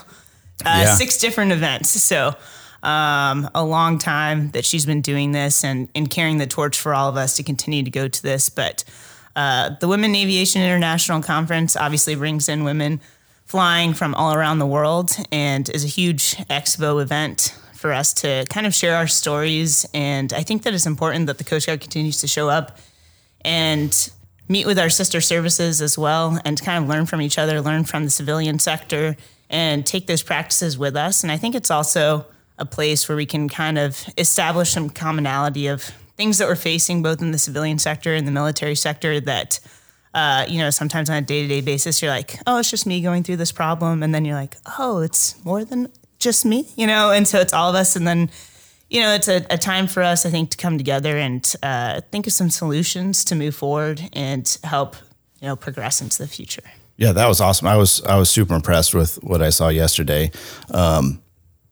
Yeah. 0.65 0.95
six 0.95 1.17
different 1.17 1.51
events. 1.51 1.89
So 2.01 2.35
um, 2.83 3.49
a 3.53 3.63
long 3.65 3.97
time 3.99 4.51
that 4.51 4.63
she's 4.63 4.85
been 4.85 5.01
doing 5.01 5.33
this 5.33 5.63
and, 5.63 5.89
and 5.93 6.09
carrying 6.09 6.37
the 6.37 6.47
torch 6.47 6.79
for 6.79 6.93
all 6.93 7.09
of 7.09 7.17
us 7.17 7.35
to 7.35 7.43
continue 7.43 7.83
to 7.83 7.91
go 7.91 8.07
to 8.07 8.21
this. 8.23 8.49
But 8.49 8.83
uh, 9.35 9.71
the 9.79 9.87
Women 9.87 10.11
in 10.11 10.15
Aviation 10.17 10.61
International 10.61 11.21
Conference 11.21 11.75
obviously 11.75 12.15
brings 12.15 12.47
in 12.47 12.63
women 12.63 13.01
flying 13.51 13.93
from 13.93 14.15
all 14.15 14.33
around 14.33 14.59
the 14.59 14.65
world 14.65 15.11
and 15.29 15.67
is 15.71 15.83
a 15.83 15.87
huge 15.87 16.37
expo 16.47 17.01
event 17.01 17.53
for 17.73 17.91
us 17.91 18.13
to 18.13 18.45
kind 18.49 18.65
of 18.65 18.73
share 18.73 18.95
our 18.95 19.07
stories. 19.07 19.85
And 19.93 20.31
I 20.31 20.41
think 20.41 20.63
that 20.63 20.73
it's 20.73 20.85
important 20.85 21.27
that 21.27 21.37
the 21.37 21.43
Coast 21.43 21.67
Guard 21.67 21.81
continues 21.81 22.21
to 22.21 22.27
show 22.27 22.47
up 22.47 22.77
and 23.43 24.09
meet 24.47 24.65
with 24.65 24.79
our 24.79 24.89
sister 24.89 25.19
services 25.19 25.81
as 25.81 25.97
well 25.97 26.39
and 26.45 26.61
kind 26.61 26.81
of 26.81 26.89
learn 26.89 27.05
from 27.05 27.21
each 27.21 27.37
other, 27.37 27.59
learn 27.59 27.83
from 27.83 28.05
the 28.05 28.09
civilian 28.09 28.57
sector, 28.57 29.17
and 29.49 29.85
take 29.85 30.07
those 30.07 30.23
practices 30.23 30.77
with 30.77 30.95
us. 30.95 31.21
And 31.21 31.29
I 31.29 31.35
think 31.35 31.53
it's 31.53 31.71
also 31.71 32.25
a 32.57 32.65
place 32.65 33.09
where 33.09 33.17
we 33.17 33.25
can 33.25 33.49
kind 33.49 33.77
of 33.77 34.01
establish 34.17 34.69
some 34.69 34.89
commonality 34.89 35.67
of 35.67 35.83
things 36.15 36.37
that 36.37 36.47
we're 36.47 36.55
facing 36.55 37.03
both 37.03 37.21
in 37.21 37.31
the 37.31 37.37
civilian 37.37 37.79
sector 37.79 38.15
and 38.15 38.25
the 38.25 38.31
military 38.31 38.75
sector 38.75 39.19
that 39.19 39.59
uh, 40.13 40.45
you 40.47 40.59
know, 40.59 40.69
sometimes 40.69 41.09
on 41.09 41.17
a 41.17 41.21
day 41.21 41.43
to 41.43 41.47
day 41.47 41.61
basis, 41.61 42.01
you're 42.01 42.11
like, 42.11 42.37
oh, 42.45 42.59
it's 42.59 42.69
just 42.69 42.85
me 42.85 43.01
going 43.01 43.23
through 43.23 43.37
this 43.37 43.51
problem. 43.51 44.03
And 44.03 44.13
then 44.13 44.25
you're 44.25 44.35
like, 44.35 44.57
oh, 44.77 44.99
it's 44.99 45.43
more 45.45 45.63
than 45.63 45.91
just 46.19 46.45
me, 46.45 46.67
you 46.75 46.87
know? 46.87 47.11
And 47.11 47.27
so 47.27 47.39
it's 47.39 47.53
all 47.53 47.69
of 47.69 47.75
us. 47.75 47.95
And 47.95 48.05
then, 48.05 48.29
you 48.89 49.01
know, 49.01 49.13
it's 49.13 49.27
a, 49.27 49.45
a 49.49 49.57
time 49.57 49.87
for 49.87 50.03
us, 50.03 50.25
I 50.25 50.29
think, 50.29 50.51
to 50.51 50.57
come 50.57 50.77
together 50.77 51.17
and 51.17 51.55
uh, 51.63 52.01
think 52.11 52.27
of 52.27 52.33
some 52.33 52.49
solutions 52.49 53.23
to 53.25 53.35
move 53.35 53.55
forward 53.55 54.01
and 54.13 54.57
help, 54.63 54.95
you 55.39 55.47
know, 55.47 55.55
progress 55.55 56.01
into 56.01 56.17
the 56.17 56.27
future. 56.27 56.63
Yeah, 56.97 57.13
that 57.13 57.27
was 57.27 57.41
awesome. 57.41 57.67
I 57.67 57.77
was 57.77 58.03
I 58.03 58.17
was 58.17 58.29
super 58.29 58.53
impressed 58.53 58.93
with 58.93 59.15
what 59.23 59.41
I 59.41 59.49
saw 59.49 59.69
yesterday. 59.69 60.29
Um, 60.71 61.21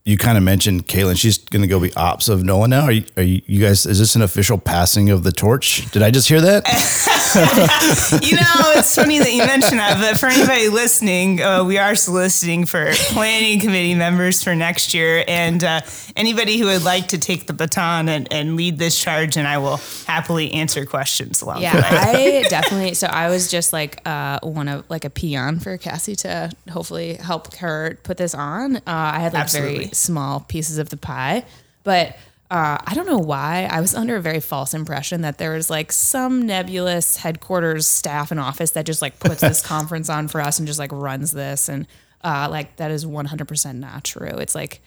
you 0.09 0.17
kind 0.17 0.37
of 0.39 0.43
mentioned 0.43 0.87
Caitlin. 0.87 1.15
She's 1.17 1.37
going 1.37 1.61
to 1.61 1.67
go 1.67 1.79
be 1.79 1.93
ops 1.93 2.29
of 2.29 2.39
NOAA 2.39 2.67
now. 2.67 2.85
Are 2.85 2.91
you, 2.91 3.05
are 3.15 3.21
you, 3.21 3.41
you 3.45 3.61
guys? 3.61 3.85
Is 3.85 3.99
this 3.99 4.15
an 4.15 4.23
official 4.23 4.57
passing 4.57 5.11
of 5.11 5.23
the 5.23 5.31
torch? 5.31 5.89
Did 5.91 6.01
I 6.01 6.09
just 6.09 6.27
hear 6.27 6.41
that? 6.41 6.65
you 8.23 8.35
know, 8.35 8.79
it's 8.79 8.95
funny 8.95 9.19
that 9.19 9.31
you 9.31 9.45
mention 9.45 9.77
that, 9.77 9.99
but 9.99 10.19
for 10.19 10.25
anybody 10.25 10.67
listening, 10.69 11.41
uh, 11.43 11.63
we 11.63 11.77
are 11.77 11.93
soliciting 11.93 12.65
for 12.65 12.89
planning 13.11 13.59
committee 13.59 13.93
members 13.93 14.43
for 14.43 14.55
next 14.55 14.95
year. 14.95 15.23
And 15.27 15.63
uh, 15.63 15.81
anybody 16.15 16.57
who 16.57 16.65
would 16.65 16.83
like 16.83 17.09
to 17.09 17.19
take 17.19 17.45
the 17.45 17.53
baton 17.53 18.09
and, 18.09 18.27
and 18.33 18.55
lead 18.55 18.79
this 18.79 18.99
charge, 18.99 19.37
and 19.37 19.47
I 19.47 19.59
will 19.59 19.77
happily 20.07 20.51
answer 20.53 20.87
questions 20.87 21.43
along 21.43 21.61
Yeah, 21.61 21.75
the 21.75 21.81
way. 21.81 22.39
I 22.39 22.41
definitely. 22.49 22.95
So 22.95 23.05
I 23.05 23.29
was 23.29 23.51
just 23.51 23.73
like 23.73 24.01
uh, 24.07 24.39
one 24.41 24.67
of 24.67 24.89
like 24.89 25.05
a 25.05 25.11
peon 25.11 25.59
for 25.59 25.77
Cassie 25.77 26.15
to 26.17 26.49
hopefully 26.71 27.13
help 27.13 27.53
her 27.57 27.99
put 28.01 28.17
this 28.17 28.33
on. 28.33 28.77
Uh, 28.77 28.81
I 28.87 29.19
had 29.19 29.33
like 29.33 29.51
very 29.51 29.67
Absolutely. 29.67 29.93
Small 29.99 30.41
pieces 30.41 30.77
of 30.77 30.89
the 30.89 30.97
pie, 30.97 31.45
but 31.83 32.15
uh, 32.51 32.79
I 32.83 32.95
don't 32.95 33.05
know 33.05 33.19
why 33.19 33.67
I 33.69 33.79
was 33.79 33.93
under 33.93 34.15
a 34.15 34.21
very 34.21 34.39
false 34.39 34.73
impression 34.73 35.21
that 35.21 35.37
there 35.37 35.53
was 35.53 35.69
like 35.69 35.91
some 35.91 36.47
nebulous 36.47 37.17
headquarters 37.17 37.85
staff 37.85 38.31
and 38.31 38.39
office 38.39 38.71
that 38.71 38.87
just 38.87 39.03
like 39.03 39.19
puts 39.19 39.41
this 39.41 39.61
conference 39.65 40.09
on 40.09 40.27
for 40.27 40.41
us 40.41 40.57
and 40.57 40.67
just 40.67 40.79
like 40.79 40.91
runs 40.91 41.31
this 41.31 41.69
and 41.69 41.85
uh, 42.23 42.47
like 42.49 42.75
that 42.77 42.89
is 42.89 43.05
100% 43.05 43.75
not 43.75 44.03
true. 44.03 44.27
It's 44.27 44.55
like 44.55 44.81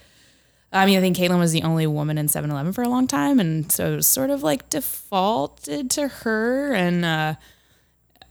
I 0.73 0.87
mean, 0.87 0.97
I 0.97 1.01
think 1.01 1.15
Caitlin 1.15 1.37
was 1.37 1.51
the 1.51 1.61
only 1.61 1.85
woman 1.85 2.17
in 2.17 2.27
7 2.27 2.49
Eleven 2.49 2.73
for 2.73 2.81
a 2.81 2.89
long 2.89 3.05
time. 3.05 3.39
And 3.39 3.71
so 3.71 3.93
it 3.93 3.95
was 3.97 4.07
sort 4.07 4.31
of 4.31 4.41
like 4.41 4.69
defaulted 4.71 5.91
to 5.91 6.07
her. 6.07 6.73
And 6.73 7.05
uh, 7.05 7.35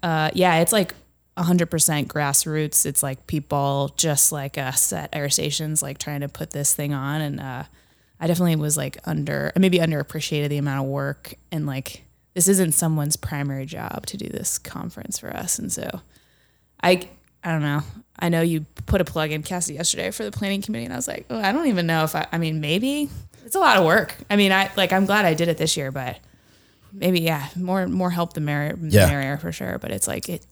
uh, 0.03 0.31
yeah, 0.35 0.59
it's 0.59 0.73
like 0.73 0.92
100% 1.37 2.07
grassroots. 2.07 2.85
It's 2.87 3.03
like 3.03 3.27
people 3.27 3.92
just 3.97 4.33
like 4.33 4.59
us 4.59 4.92
at 4.92 5.09
air 5.12 5.29
stations, 5.31 5.83
like 5.83 5.99
trying 5.99 6.21
to 6.21 6.29
put 6.29 6.51
this 6.51 6.75
thing 6.75 6.92
on. 6.92 7.21
And 7.21 7.40
uh, 7.40 7.64
I 8.21 8.27
definitely 8.27 8.57
was 8.57 8.77
like 8.77 8.99
under, 9.05 9.53
maybe 9.57 9.79
underappreciated 9.79 10.49
the 10.51 10.59
amount 10.59 10.85
of 10.85 10.90
work. 10.90 11.35
And 11.51 11.66
like, 11.66 12.05
this 12.35 12.49
isn't 12.49 12.73
someone's 12.73 13.16
primary 13.16 13.66
job 13.66 14.07
to 14.07 14.16
do 14.16 14.29
this 14.29 14.59
conference 14.59 15.18
for 15.18 15.35
us. 15.35 15.59
And 15.59 15.73
so 15.73 16.01
I, 16.83 17.09
I 17.45 17.51
don't 17.51 17.62
know. 17.62 17.81
I 18.18 18.29
know 18.29 18.40
you 18.42 18.66
put 18.87 19.01
a 19.01 19.05
plug 19.05 19.33
in 19.33 19.42
Cassie 19.42 19.75
yesterday 19.75 20.11
for 20.12 20.25
the 20.25 20.31
planning 20.31 20.62
committee, 20.62 20.85
and 20.85 20.92
I 20.92 20.97
was 20.97 21.09
like, 21.09 21.27
oh, 21.29 21.40
I 21.40 21.51
don't 21.51 21.66
even 21.66 21.87
know 21.87 22.05
if 22.05 22.14
I. 22.14 22.27
I 22.31 22.38
mean, 22.38 22.61
maybe 22.61 23.09
it's 23.45 23.57
a 23.57 23.59
lot 23.59 23.77
of 23.79 23.85
work. 23.85 24.14
I 24.31 24.37
mean, 24.37 24.53
I 24.53 24.71
like 24.77 24.92
I'm 24.92 25.07
glad 25.07 25.25
I 25.25 25.35
did 25.35 25.49
it 25.49 25.57
this 25.59 25.77
year, 25.77 25.90
but 25.90 26.21
maybe 26.92 27.21
yeah, 27.21 27.49
more 27.57 27.88
more 27.88 28.11
help 28.11 28.35
the 28.35 28.40
merrier, 28.40 28.77
the 28.77 28.88
Yeah. 28.90 29.07
merrier 29.09 29.38
for 29.38 29.51
sure. 29.51 29.79
But 29.81 29.90
it's 29.90 30.07
like 30.07 30.29
it 30.29 30.47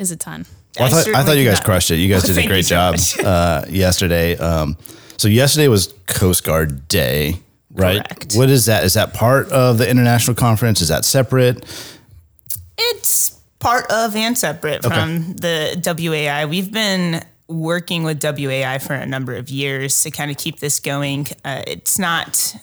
is 0.00 0.10
a 0.10 0.16
ton. 0.16 0.46
Well, 0.78 0.86
I, 0.86 0.90
thought, 1.02 1.14
I 1.14 1.24
thought 1.24 1.36
you 1.36 1.44
guys 1.44 1.54
cannot- 1.58 1.64
crushed 1.64 1.90
it. 1.90 1.96
You 1.96 2.08
guys 2.08 2.24
Well, 2.24 2.34
did 2.34 2.44
a 2.44 2.48
great 2.48 2.64
so 2.66 2.74
job 2.74 2.96
uh, 3.24 3.64
yesterday. 3.68 4.36
Um, 4.36 4.76
so 5.16 5.28
yesterday 5.28 5.68
was 5.68 5.92
Coast 6.06 6.44
Guard 6.44 6.88
Day, 6.88 7.40
right? 7.72 8.02
Correct. 8.04 8.34
What 8.34 8.48
is 8.50 8.66
that? 8.66 8.84
Is 8.84 8.94
that 8.94 9.12
part 9.14 9.50
of 9.52 9.78
the 9.78 9.88
international 9.88 10.34
conference? 10.34 10.80
Is 10.80 10.88
that 10.88 11.04
separate? 11.04 11.64
It's 12.78 13.30
part 13.58 13.90
of 13.90 14.16
and 14.16 14.36
separate 14.38 14.84
Okay. 14.84 14.94
from 14.94 15.34
the 15.34 15.76
WAI. 15.84 16.46
We've 16.46 16.72
been 16.72 17.22
working 17.48 18.04
with 18.04 18.20
WAI 18.22 18.78
for 18.78 18.94
a 18.94 19.04
number 19.06 19.34
of 19.34 19.50
years 19.50 20.02
to 20.04 20.10
kind 20.10 20.30
of 20.30 20.36
keep 20.38 20.60
this 20.60 20.80
going. 20.80 21.26
Uh, 21.44 21.62
it's 21.66 21.98
not 21.98 22.56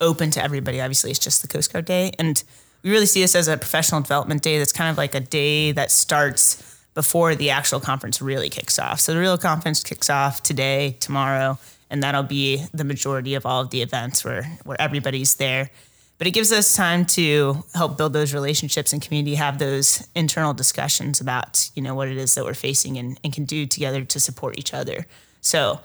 open 0.00 0.30
to 0.32 0.42
everybody. 0.42 0.80
Obviously, 0.80 1.10
it's 1.10 1.20
just 1.20 1.42
the 1.42 1.48
Coast 1.48 1.72
Guard 1.72 1.84
Day. 1.84 2.12
And 2.18 2.42
we 2.82 2.90
really 2.90 3.06
see 3.06 3.20
this 3.20 3.36
as 3.36 3.46
a 3.46 3.56
professional 3.56 4.00
development 4.00 4.42
day 4.42 4.58
that's 4.58 4.72
kind 4.72 4.90
of 4.90 4.96
like 4.98 5.14
a 5.14 5.20
day 5.20 5.70
that 5.72 5.92
starts 5.92 6.60
before 6.94 7.34
the 7.34 7.50
actual 7.50 7.80
conference 7.80 8.20
really 8.20 8.50
kicks 8.50 8.78
off. 8.78 9.00
So 9.00 9.14
the 9.14 9.20
real 9.20 9.38
conference 9.38 9.82
kicks 9.82 10.10
off 10.10 10.42
today, 10.42 10.96
tomorrow, 11.00 11.58
and 11.90 12.02
that'll 12.02 12.22
be 12.22 12.64
the 12.72 12.84
majority 12.84 13.34
of 13.34 13.46
all 13.46 13.62
of 13.62 13.70
the 13.70 13.82
events 13.82 14.24
where, 14.24 14.44
where 14.64 14.80
everybody's 14.80 15.36
there. 15.36 15.70
But 16.18 16.26
it 16.26 16.32
gives 16.32 16.52
us 16.52 16.76
time 16.76 17.04
to 17.06 17.64
help 17.74 17.98
build 17.98 18.12
those 18.12 18.32
relationships 18.32 18.92
and 18.92 19.02
community, 19.02 19.34
have 19.34 19.58
those 19.58 20.06
internal 20.14 20.54
discussions 20.54 21.20
about, 21.20 21.70
you 21.74 21.82
know, 21.82 21.94
what 21.94 22.08
it 22.08 22.16
is 22.16 22.34
that 22.34 22.44
we're 22.44 22.54
facing 22.54 22.96
and, 22.96 23.18
and 23.24 23.32
can 23.32 23.44
do 23.44 23.66
together 23.66 24.04
to 24.04 24.20
support 24.20 24.58
each 24.58 24.72
other. 24.72 25.06
So 25.40 25.80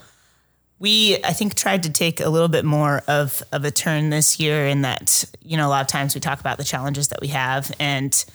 we 0.80 1.18
I 1.24 1.34
think 1.34 1.56
tried 1.56 1.84
to 1.84 1.92
take 1.92 2.20
a 2.20 2.30
little 2.30 2.48
bit 2.48 2.66
more 2.66 3.02
of 3.08 3.42
of 3.52 3.66
a 3.66 3.72
turn 3.72 4.10
this 4.10 4.40
year 4.40 4.68
in 4.68 4.84
that 4.84 5.26
you 5.42 5.58
know 5.58 5.68
a 5.68 5.70
lot 5.70 5.82
of 5.82 5.88
times 5.88 6.14
we 6.14 6.22
talk 6.22 6.40
about 6.40 6.58
the 6.58 6.64
challenges 6.64 7.08
that 7.10 7.22
we 7.22 7.28
have 7.30 7.72
and 7.80 8.26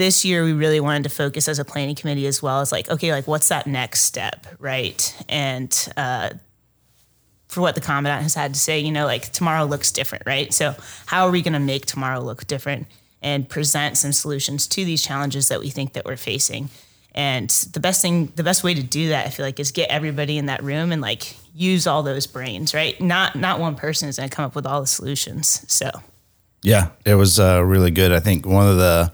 this 0.00 0.24
year 0.24 0.42
we 0.42 0.54
really 0.54 0.80
wanted 0.80 1.02
to 1.02 1.10
focus 1.10 1.46
as 1.46 1.58
a 1.58 1.64
planning 1.64 1.94
committee 1.94 2.26
as 2.26 2.42
well 2.42 2.62
as 2.62 2.72
like 2.72 2.88
okay 2.88 3.12
like 3.12 3.26
what's 3.26 3.48
that 3.48 3.66
next 3.66 4.00
step 4.00 4.46
right? 4.58 5.14
And 5.28 5.70
uh, 5.94 6.30
for 7.48 7.60
what 7.60 7.74
the 7.74 7.82
commandant 7.82 8.22
has 8.22 8.34
had 8.34 8.54
to 8.54 8.58
say 8.58 8.78
you 8.78 8.92
know 8.92 9.04
like 9.04 9.30
tomorrow 9.30 9.66
looks 9.66 9.92
different 9.92 10.24
right? 10.26 10.54
So 10.54 10.74
how 11.04 11.26
are 11.26 11.30
we 11.30 11.42
going 11.42 11.52
to 11.52 11.60
make 11.60 11.84
tomorrow 11.84 12.20
look 12.20 12.46
different 12.46 12.86
and 13.20 13.46
present 13.46 13.98
some 13.98 14.12
solutions 14.12 14.66
to 14.68 14.86
these 14.86 15.02
challenges 15.02 15.48
that 15.48 15.60
we 15.60 15.68
think 15.68 15.92
that 15.92 16.06
we're 16.06 16.16
facing? 16.16 16.70
And 17.14 17.50
the 17.50 17.80
best 17.80 18.00
thing 18.00 18.32
the 18.36 18.42
best 18.42 18.64
way 18.64 18.72
to 18.72 18.82
do 18.82 19.08
that 19.08 19.26
i 19.26 19.30
feel 19.30 19.44
like 19.44 19.60
is 19.60 19.70
get 19.70 19.90
everybody 19.90 20.38
in 20.38 20.46
that 20.46 20.62
room 20.62 20.92
and 20.92 21.02
like 21.02 21.36
use 21.54 21.86
all 21.86 22.02
those 22.02 22.26
brains 22.26 22.72
right? 22.72 22.98
Not 23.02 23.36
not 23.36 23.60
one 23.60 23.76
person 23.76 24.08
is 24.08 24.16
going 24.16 24.30
to 24.30 24.34
come 24.34 24.46
up 24.46 24.54
with 24.54 24.64
all 24.64 24.80
the 24.80 24.86
solutions 24.86 25.62
so. 25.68 25.90
Yeah, 26.62 26.90
it 27.06 27.14
was 27.14 27.40
uh, 27.40 27.62
really 27.64 27.90
good. 27.90 28.12
I 28.12 28.20
think 28.20 28.44
one 28.44 28.68
of 28.68 28.76
the, 28.76 29.10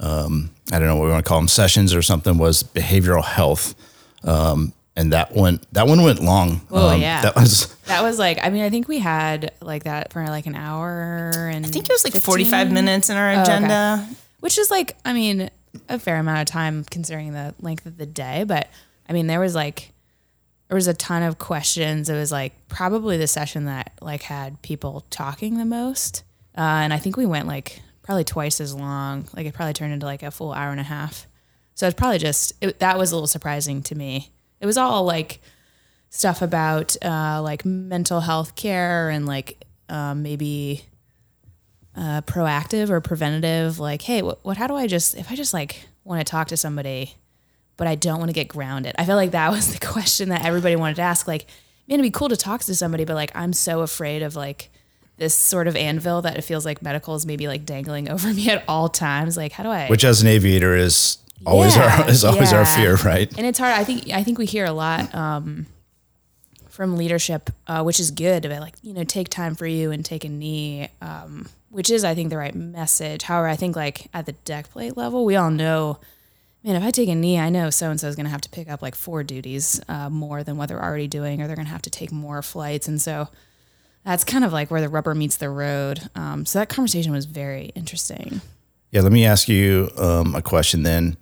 um, 0.00 0.50
I 0.72 0.78
don't 0.78 0.88
know 0.88 0.96
what 0.96 1.06
we 1.06 1.10
want 1.10 1.24
to 1.24 1.28
call 1.28 1.38
them, 1.38 1.48
sessions 1.48 1.94
or 1.94 2.02
something 2.02 2.38
was 2.38 2.62
behavioral 2.62 3.24
health. 3.24 3.74
Um, 4.24 4.72
and 4.96 5.12
that 5.12 5.34
went 5.34 5.72
that 5.72 5.86
one 5.86 6.02
went 6.02 6.20
long. 6.20 6.60
Oh, 6.70 6.94
yeah. 6.94 7.22
that 7.22 7.36
was 7.36 7.72
That 7.86 8.02
was 8.02 8.18
like, 8.18 8.38
I 8.42 8.50
mean, 8.50 8.64
I 8.64 8.70
think 8.70 8.88
we 8.88 8.98
had 8.98 9.52
like 9.62 9.84
that 9.84 10.12
for 10.12 10.24
like 10.26 10.46
an 10.46 10.56
hour 10.56 11.30
and 11.52 11.64
I 11.64 11.68
think 11.68 11.88
it 11.88 11.92
was 11.92 12.04
like 12.04 12.20
45 12.20 12.72
minutes 12.72 13.08
in 13.08 13.16
our 13.16 13.30
okay. 13.30 13.42
agenda. 13.42 14.08
which 14.40 14.58
is 14.58 14.70
like, 14.70 14.96
I 15.04 15.12
mean, 15.12 15.50
a 15.88 15.98
fair 15.98 16.16
amount 16.16 16.40
of 16.40 16.46
time 16.46 16.84
considering 16.90 17.32
the 17.32 17.54
length 17.60 17.86
of 17.86 17.96
the 17.96 18.06
day. 18.06 18.44
But 18.44 18.68
I 19.08 19.12
mean, 19.12 19.28
there 19.28 19.40
was 19.40 19.54
like, 19.54 19.92
there 20.66 20.74
was 20.74 20.88
a 20.88 20.94
ton 20.94 21.22
of 21.22 21.38
questions. 21.38 22.10
It 22.10 22.14
was 22.14 22.32
like 22.32 22.52
probably 22.68 23.16
the 23.16 23.28
session 23.28 23.66
that 23.66 23.92
like 24.00 24.22
had 24.22 24.60
people 24.62 25.04
talking 25.10 25.58
the 25.58 25.64
most. 25.64 26.24
Uh, 26.56 26.60
and 26.82 26.92
I 26.92 26.98
think 26.98 27.16
we 27.16 27.24
went 27.24 27.46
like 27.46 27.80
probably 28.08 28.24
twice 28.24 28.58
as 28.58 28.74
long. 28.74 29.28
Like 29.36 29.44
it 29.44 29.52
probably 29.52 29.74
turned 29.74 29.92
into 29.92 30.06
like 30.06 30.22
a 30.22 30.30
full 30.30 30.54
hour 30.54 30.70
and 30.70 30.80
a 30.80 30.84
half. 30.84 31.26
So 31.74 31.86
it's 31.86 31.94
probably 31.94 32.16
just, 32.16 32.54
it, 32.62 32.78
that 32.78 32.96
was 32.96 33.12
a 33.12 33.14
little 33.14 33.26
surprising 33.26 33.82
to 33.82 33.94
me. 33.94 34.32
It 34.60 34.64
was 34.64 34.78
all 34.78 35.04
like 35.04 35.42
stuff 36.08 36.40
about 36.40 36.96
uh, 37.04 37.42
like 37.42 37.66
mental 37.66 38.20
health 38.20 38.54
care 38.54 39.10
and 39.10 39.26
like 39.26 39.62
um, 39.90 40.22
maybe 40.22 40.86
uh, 41.94 42.22
proactive 42.22 42.88
or 42.88 43.02
preventative. 43.02 43.78
Like, 43.78 44.00
hey, 44.00 44.22
what, 44.22 44.42
what? 44.42 44.56
How 44.56 44.68
do 44.68 44.74
I 44.74 44.86
just 44.86 45.14
if 45.14 45.30
I 45.30 45.34
just 45.34 45.52
like 45.52 45.86
want 46.04 46.26
to 46.26 46.30
talk 46.30 46.48
to 46.48 46.56
somebody, 46.56 47.14
but 47.76 47.86
I 47.86 47.94
don't 47.94 48.20
want 48.20 48.30
to 48.30 48.34
get 48.34 48.48
grounded? 48.48 48.94
I 48.96 49.04
feel 49.04 49.16
like 49.16 49.32
that 49.32 49.50
was 49.52 49.70
the 49.70 49.86
question 49.86 50.30
that 50.30 50.46
everybody 50.46 50.76
wanted 50.76 50.96
to 50.96 51.02
ask. 51.02 51.28
Like, 51.28 51.44
man, 51.86 52.00
it'd 52.00 52.04
be 52.04 52.10
cool 52.10 52.30
to 52.30 52.38
talk 52.38 52.62
to 52.62 52.74
somebody, 52.74 53.04
but 53.04 53.16
like 53.16 53.32
I'm 53.34 53.52
so 53.52 53.82
afraid 53.82 54.22
of 54.22 54.34
like 54.34 54.70
this 55.18 55.34
sort 55.34 55.66
of 55.68 55.76
anvil 55.76 56.22
that 56.22 56.36
it 56.38 56.42
feels 56.42 56.64
like 56.64 56.80
medical 56.80 57.14
is 57.14 57.26
maybe 57.26 57.46
like 57.46 57.66
dangling 57.66 58.08
over 58.14 58.32
me 58.32 58.48
at 58.48 58.64
all 58.66 58.88
times. 58.88 59.36
Like, 59.36 59.52
how 59.52 59.62
do 59.62 59.70
I? 59.70 59.88
which 59.88 60.04
as 60.04 60.22
an 60.22 60.28
aviator 60.28 60.74
is 60.74 61.18
always 61.46 61.76
Yeah, 61.76 62.02
our 62.02 62.10
is 62.10 62.24
always 62.24 62.52
our 62.52 62.64
fear, 62.66 62.96
right? 62.96 63.32
and 63.36 63.46
it's 63.46 63.58
hard. 63.58 63.74
I 63.74 63.84
think 63.84 64.10
I 64.10 64.22
think 64.24 64.38
we 64.38 64.46
hear 64.46 64.64
a 64.64 64.72
lot 64.72 65.14
um, 65.14 65.66
from 66.68 66.96
leadership, 66.96 67.50
uh, 67.66 67.82
which 67.82 68.00
is 68.00 68.10
good. 68.10 68.44
About 68.44 68.60
like 68.60 68.74
you 68.82 68.94
know, 68.94 69.04
take 69.04 69.28
time 69.28 69.54
for 69.54 69.66
you 69.66 69.90
and 69.90 70.04
take 70.04 70.24
a 70.24 70.28
knee, 70.28 70.88
um, 71.00 71.48
which 71.70 71.90
is 71.90 72.04
I 72.04 72.14
think 72.14 72.30
the 72.30 72.38
right 72.38 72.54
message. 72.54 73.22
However, 73.22 73.48
I 73.48 73.56
think 73.56 73.76
like 73.76 74.08
at 74.14 74.26
the 74.26 74.32
deck 74.32 74.70
plate 74.70 74.96
level, 74.96 75.24
we 75.24 75.36
all 75.36 75.50
know, 75.50 75.98
man, 76.64 76.76
if 76.76 76.82
I 76.82 76.90
take 76.90 77.08
a 77.08 77.14
knee, 77.14 77.38
I 77.38 77.50
know 77.50 77.70
so 77.70 77.90
and 77.90 78.00
so 78.00 78.08
is 78.08 78.16
going 78.16 78.26
to 78.26 78.30
have 78.30 78.40
to 78.42 78.50
pick 78.50 78.68
up 78.70 78.82
like 78.82 78.94
four 78.94 79.22
duties 79.22 79.80
uh, 79.88 80.08
more 80.10 80.42
than 80.44 80.56
what 80.56 80.68
they're 80.68 80.82
already 80.82 81.08
doing, 81.08 81.40
or 81.42 81.46
they're 81.46 81.56
going 81.56 81.66
to 81.66 81.72
have 81.72 81.82
to 81.82 81.90
take 81.90 82.12
more 82.12 82.42
flights, 82.42 82.86
and 82.88 83.00
so. 83.00 83.28
That's 84.08 84.24
kind 84.24 84.42
of 84.42 84.54
like 84.54 84.70
where 84.70 84.80
the 84.80 84.88
rubber 84.88 85.14
meets 85.14 85.36
the 85.36 85.50
road. 85.50 86.00
Um, 86.14 86.46
so 86.46 86.58
that 86.60 86.70
conversation 86.70 87.12
was 87.12 87.26
very 87.26 87.72
interesting. 87.74 88.40
Yeah, 88.90 89.02
let 89.02 89.12
me 89.12 89.26
ask 89.26 89.50
you 89.50 89.90
um, 89.98 90.34
a 90.34 90.40
question 90.40 90.82
then. 90.82 91.18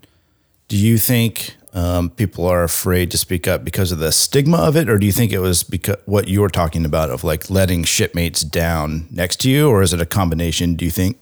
Do 0.69 0.77
you 0.77 0.97
think 0.97 1.57
um, 1.73 2.11
people 2.11 2.47
are 2.47 2.63
afraid 2.63 3.11
to 3.11 3.19
speak 3.19 3.49
up 3.49 3.65
because 3.65 3.91
of 3.91 3.99
the 3.99 4.13
stigma 4.13 4.59
of 4.59 4.77
it, 4.77 4.89
or 4.89 4.99
do 4.99 5.07
you 5.07 5.11
think 5.11 5.33
it 5.33 5.41
was 5.41 5.65
because 5.65 5.97
what 6.05 6.29
you 6.29 6.41
were 6.41 6.49
talking 6.49 6.85
about 6.85 7.11
of 7.11 7.25
like 7.25 7.51
letting 7.51 7.83
shipmates 7.83 8.43
down 8.43 9.09
next 9.11 9.41
to 9.41 9.51
you, 9.51 9.69
or 9.69 9.83
is 9.83 9.93
it 9.93 10.01
a 10.01 10.07
combination? 10.07 10.77
Do 10.77 10.85
you 10.85 10.93
think? 10.93 11.19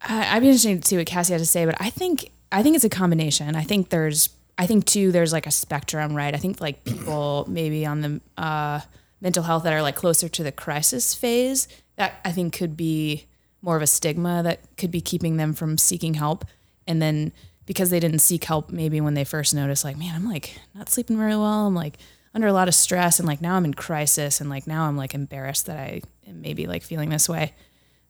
I, 0.00 0.34
I'd 0.34 0.40
be 0.40 0.46
interested 0.46 0.82
to 0.82 0.88
see 0.88 0.96
what 0.96 1.06
Cassie 1.06 1.34
had 1.34 1.40
to 1.40 1.46
say, 1.46 1.66
but 1.66 1.76
I 1.78 1.90
think 1.90 2.30
I 2.50 2.62
think 2.62 2.74
it's 2.74 2.86
a 2.86 2.88
combination. 2.88 3.54
I 3.54 3.64
think 3.64 3.90
there's 3.90 4.30
I 4.56 4.66
think 4.66 4.86
too 4.86 5.12
there's 5.12 5.34
like 5.34 5.46
a 5.46 5.50
spectrum, 5.50 6.14
right? 6.14 6.34
I 6.34 6.38
think 6.38 6.58
like 6.58 6.84
people 6.84 7.44
maybe 7.50 7.84
on 7.84 8.00
the 8.00 8.20
uh, 8.38 8.80
mental 9.20 9.42
health 9.42 9.64
that 9.64 9.72
are 9.72 9.82
like 9.82 9.96
closer 9.96 10.28
to 10.28 10.42
the 10.42 10.52
crisis 10.52 11.14
phase 11.14 11.68
that 11.96 12.20
I 12.24 12.32
think 12.32 12.52
could 12.52 12.76
be 12.76 13.26
more 13.60 13.76
of 13.76 13.82
a 13.82 13.86
stigma 13.86 14.42
that 14.44 14.60
could 14.76 14.90
be 14.90 15.00
keeping 15.00 15.36
them 15.36 15.52
from 15.52 15.78
seeking 15.78 16.14
help, 16.14 16.44
and 16.86 17.02
then 17.02 17.32
because 17.66 17.90
they 17.90 18.00
didn't 18.00 18.20
seek 18.20 18.44
help 18.44 18.70
maybe 18.70 18.98
when 19.00 19.12
they 19.12 19.24
first 19.24 19.54
noticed 19.54 19.84
like 19.84 19.98
man 19.98 20.14
i'm 20.16 20.26
like 20.26 20.58
not 20.74 20.88
sleeping 20.88 21.18
very 21.18 21.36
well. 21.36 21.66
I'm 21.66 21.74
like 21.74 21.98
under 22.34 22.46
a 22.46 22.52
lot 22.52 22.66
of 22.66 22.74
stress. 22.74 23.18
And 23.18 23.28
like 23.28 23.42
now 23.42 23.56
i'm 23.56 23.64
in 23.66 23.74
crisis. 23.74 24.40
And 24.40 24.48
like 24.48 24.66
now 24.66 24.84
i'm 24.84 24.96
like 24.96 25.14
embarrassed 25.14 25.66
that 25.66 25.78
i 25.78 26.00
am 26.26 26.40
maybe 26.40 26.66
like 26.66 26.82
feeling 26.82 27.10
this 27.10 27.28
way. 27.28 27.52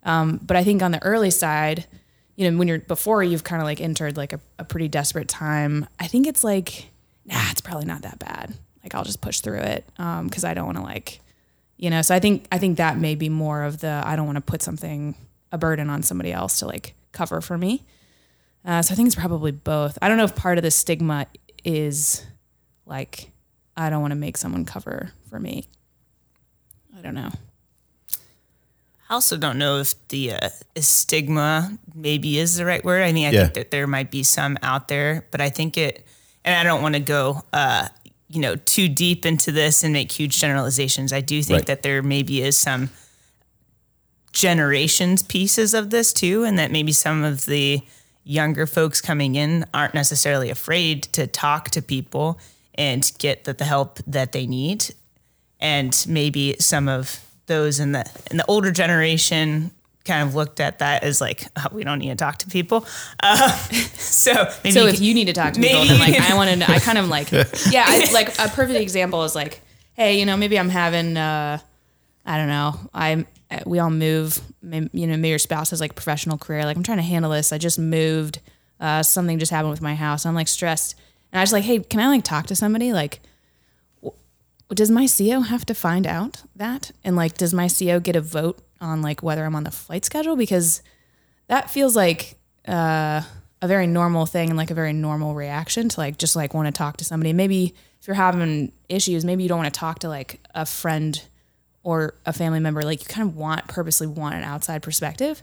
Um, 0.05 0.41
but 0.43 0.57
I 0.57 0.63
think 0.65 0.83
on 0.83 0.93
the 0.93 1.03
early 1.03 1.31
side, 1.31 1.87
you 2.37 2.49
know, 2.49 2.57
when 2.57 2.69
you're 2.69 2.79
before 2.79 3.23
you've 3.23 3.43
kind 3.43 3.61
of 3.61 3.67
like 3.67 3.81
entered 3.81 4.17
like 4.17 4.33
a, 4.33 4.41
a 4.61 4.65
pretty 4.65 4.87
desperate 4.87 5.29
time, 5.29 5.89
I 5.99 6.07
think 6.07 6.29
it's 6.29 6.45
like, 6.45 6.89
nah, 7.25 7.51
it's 7.51 7.61
probably 7.61 7.85
not 7.85 8.03
that 8.03 8.21
bad. 8.21 8.55
Like 8.89 8.95
I'll 8.99 9.05
just 9.05 9.21
push 9.21 9.41
through 9.41 9.59
it 9.59 9.85
because 9.97 10.45
I 10.45 10.55
don't 10.55 10.65
want 10.67 10.79
to 10.79 10.83
like, 10.85 11.21
you 11.77 11.91
know. 11.91 12.01
So 12.01 12.15
I 12.15 12.21
think 12.21 12.47
I 12.51 12.57
think 12.59 12.79
that 12.79 12.97
may 12.99 13.15
be 13.15 13.29
more 13.29 13.63
of 13.65 13.81
the 13.81 14.03
I 14.05 14.17
don't 14.17 14.25
want 14.27 14.37
to 14.37 14.41
put 14.43 14.63
something 14.63 15.15
a 15.53 15.59
burden 15.59 15.91
on 15.91 16.03
somebody 16.03 16.33
else 16.33 16.59
to 16.61 16.67
like 16.67 16.95
cover 17.13 17.41
for 17.43 17.59
me. 17.59 17.85
Uh, 18.65 18.81
so 18.83 18.93
I 18.93 18.97
think 18.97 19.07
it's 19.09 19.15
probably 19.15 19.53
both. 19.53 19.99
I 20.01 20.09
don't 20.09 20.17
know 20.17 20.25
if 20.25 20.35
part 20.35 20.57
of 20.59 20.65
the 20.65 20.71
stigma 20.71 21.27
is 21.65 22.25
like 22.87 23.31
I 23.77 23.91
don't 23.91 24.01
want 24.01 24.13
to 24.13 24.17
make 24.17 24.37
someone 24.39 24.65
cover 24.65 25.13
for 25.29 25.39
me. 25.39 25.69
I 26.97 27.03
don't 27.03 27.15
know. 27.15 27.31
I 29.11 29.15
also 29.15 29.37
don't 29.37 29.59
know 29.59 29.79
if 29.79 29.95
the 30.09 30.33
uh, 30.33 30.49
stigma 30.77 31.79
maybe 31.95 32.39
is 32.39 32.57
the 32.57 32.65
right 32.67 32.85
word. 32.85 33.03
I 33.03 33.13
mean, 33.13 33.27
I 33.27 33.31
Yeah. 33.31 33.43
think 33.43 33.55
that 33.55 33.71
there 33.71 33.87
might 33.87 34.11
be 34.11 34.23
some 34.23 34.59
out 34.63 34.89
there, 34.89 35.27
but 35.31 35.41
I 35.41 35.49
think 35.49 35.79
it, 35.79 36.07
and 36.45 36.55
I 36.55 36.63
don't 36.63 36.83
want 36.83 36.95
to 36.95 37.01
go, 37.01 37.43
uh, 37.53 37.89
you 38.31 38.41
know, 38.41 38.57
too 38.57 38.89
deep 38.89 39.25
into 39.25 39.51
this 39.53 39.83
and 39.83 39.93
make 39.93 40.13
huge 40.13 40.39
generalizations. 40.39 41.13
I 41.13 41.21
do 41.21 41.43
think 41.43 41.61
Right. 41.61 41.67
that 41.67 41.83
there 41.83 42.03
maybe 42.03 42.43
is 42.43 42.57
some 42.57 42.91
generations 44.33 45.23
pieces 45.23 45.75
of 45.75 45.91
this 45.91 46.13
too, 46.13 46.45
and 46.45 46.59
that 46.59 46.71
maybe 46.71 46.93
some 46.93 47.25
of 47.25 47.47
the 47.47 47.81
younger 48.25 48.67
folks 48.67 49.01
coming 49.01 49.35
in 49.35 49.65
aren't 49.73 49.95
necessarily 49.95 50.51
afraid 50.51 51.03
to 51.05 51.27
talk 51.27 51.71
to 51.71 51.81
people 51.81 52.39
and 52.75 53.11
get 53.19 53.45
the, 53.45 53.55
the 53.55 53.65
help 53.65 53.99
that 54.07 54.33
they 54.33 54.47
need 54.47 54.95
and 55.59 56.05
maybe 56.07 56.55
some 56.61 56.89
of 56.89 57.25
those 57.47 57.81
in 57.81 57.93
the 57.93 58.05
in 58.31 58.37
the 58.37 58.45
older 58.47 58.71
generation 58.71 59.71
kind 60.09 60.27
of 60.29 60.35
looked 60.35 60.59
at 60.59 60.81
that 60.81 61.05
as 61.05 61.21
like 61.21 61.45
oh, 61.57 61.67
we 61.71 61.85
don't 61.85 62.01
need 62.01 62.09
to 62.09 62.17
talk 62.17 62.39
to 62.39 62.49
people. 62.49 62.85
Uh, 63.23 63.49
so 63.95 64.33
maybe 64.65 64.73
so 64.73 64.83
you 64.83 64.89
if 64.89 64.95
can- 64.97 65.05
you 65.05 65.15
need 65.15 65.27
to 65.27 65.33
talk 65.33 65.53
to 65.53 65.61
people, 65.61 65.85
then 65.85 66.01
like 66.01 66.19
I 66.19 66.35
want 66.35 66.51
to, 66.61 66.71
I 66.71 66.81
kind 66.81 66.99
of 66.99 67.09
like, 67.09 67.31
yeah, 67.71 67.85
I, 67.87 68.09
like 68.13 68.37
a 68.41 68.49
perfect 68.49 68.81
example 68.81 69.23
is 69.25 69.35
like, 69.37 69.61
hey, 69.95 70.19
you 70.19 70.27
know, 70.27 70.37
maybe 70.37 70.59
I'm 70.59 70.69
having, 70.71 71.17
uh, 71.17 71.59
I 72.27 72.37
don't 72.37 72.49
know, 72.49 72.79
I'm, 72.93 73.27
we 73.65 73.79
all 73.79 73.91
move, 73.91 74.41
may- 74.63 74.91
you 74.93 75.07
know, 75.07 75.17
maybe 75.17 75.29
your 75.29 75.39
spouse 75.39 75.71
has 75.71 75.81
like 75.81 75.95
professional 75.95 76.39
career, 76.39 76.65
like 76.65 76.77
I'm 76.77 76.83
trying 76.83 76.99
to 76.99 77.03
handle 77.05 77.31
this. 77.31 77.53
I 77.53 77.59
just 77.59 77.79
moved, 77.79 78.41
uh, 78.81 79.03
something 79.03 79.39
just 79.39 79.51
happened 79.51 79.71
with 79.71 79.83
my 79.83 79.95
house. 79.95 80.27
I'm 80.27 80.35
like 80.35 80.49
stressed, 80.49 80.95
and 81.33 81.41
I 81.41 81.43
was 81.43 81.53
like, 81.53 81.65
hey, 81.65 81.79
can 81.81 82.01
I 82.01 82.09
like 82.09 82.25
talk 82.25 82.47
to 82.47 82.57
somebody? 82.57 82.93
Like, 82.93 83.21
does 84.73 84.91
my 84.91 85.07
CO 85.07 85.41
have 85.41 85.65
to 85.67 85.75
find 85.75 86.07
out 86.07 86.43
that, 86.55 86.91
and 87.03 87.17
like, 87.17 87.37
does 87.39 87.55
my 87.55 87.69
CO 87.69 88.01
get 88.01 88.17
a 88.17 88.21
vote 88.21 88.61
on 88.81 89.03
like 89.03 89.23
whether 89.23 89.45
I'm 89.45 89.55
on 89.55 89.65
the 89.65 89.71
flight 89.71 90.05
schedule? 90.05 90.37
Because 90.37 90.83
that 91.49 91.71
feels 91.71 91.97
like 91.97 92.37
uh, 92.67 93.23
a 93.63 93.69
very 93.69 93.87
normal 93.87 94.27
thing 94.27 94.49
and 94.51 94.57
like 94.59 94.71
a 94.71 94.75
very 94.75 94.93
normal 94.93 95.35
reaction 95.35 95.89
to 95.89 96.01
like 96.01 96.19
just 96.19 96.37
like 96.37 96.55
want 96.55 96.67
to 96.67 96.73
talk 96.73 96.97
to 96.99 97.05
somebody. 97.05 97.33
Maybe 97.33 97.75
if 98.01 98.07
you're 98.07 98.15
having 98.15 98.73
issues, 98.89 99.25
maybe 99.25 99.43
you 99.43 99.49
don't 99.49 99.59
want 99.59 99.73
to 99.73 99.79
talk 99.79 100.01
to 100.01 100.09
like 100.09 100.41
a 100.55 100.65
friend 100.67 101.21
or 101.83 102.15
a 102.27 102.33
family 102.33 102.61
member. 102.61 102.83
Like 102.83 103.01
you 103.01 103.07
kind 103.07 103.29
of 103.29 103.37
want 103.37 103.67
purposely 103.69 104.07
want 104.07 104.35
an 104.35 104.45
outside 104.45 104.83
perspective. 104.83 105.43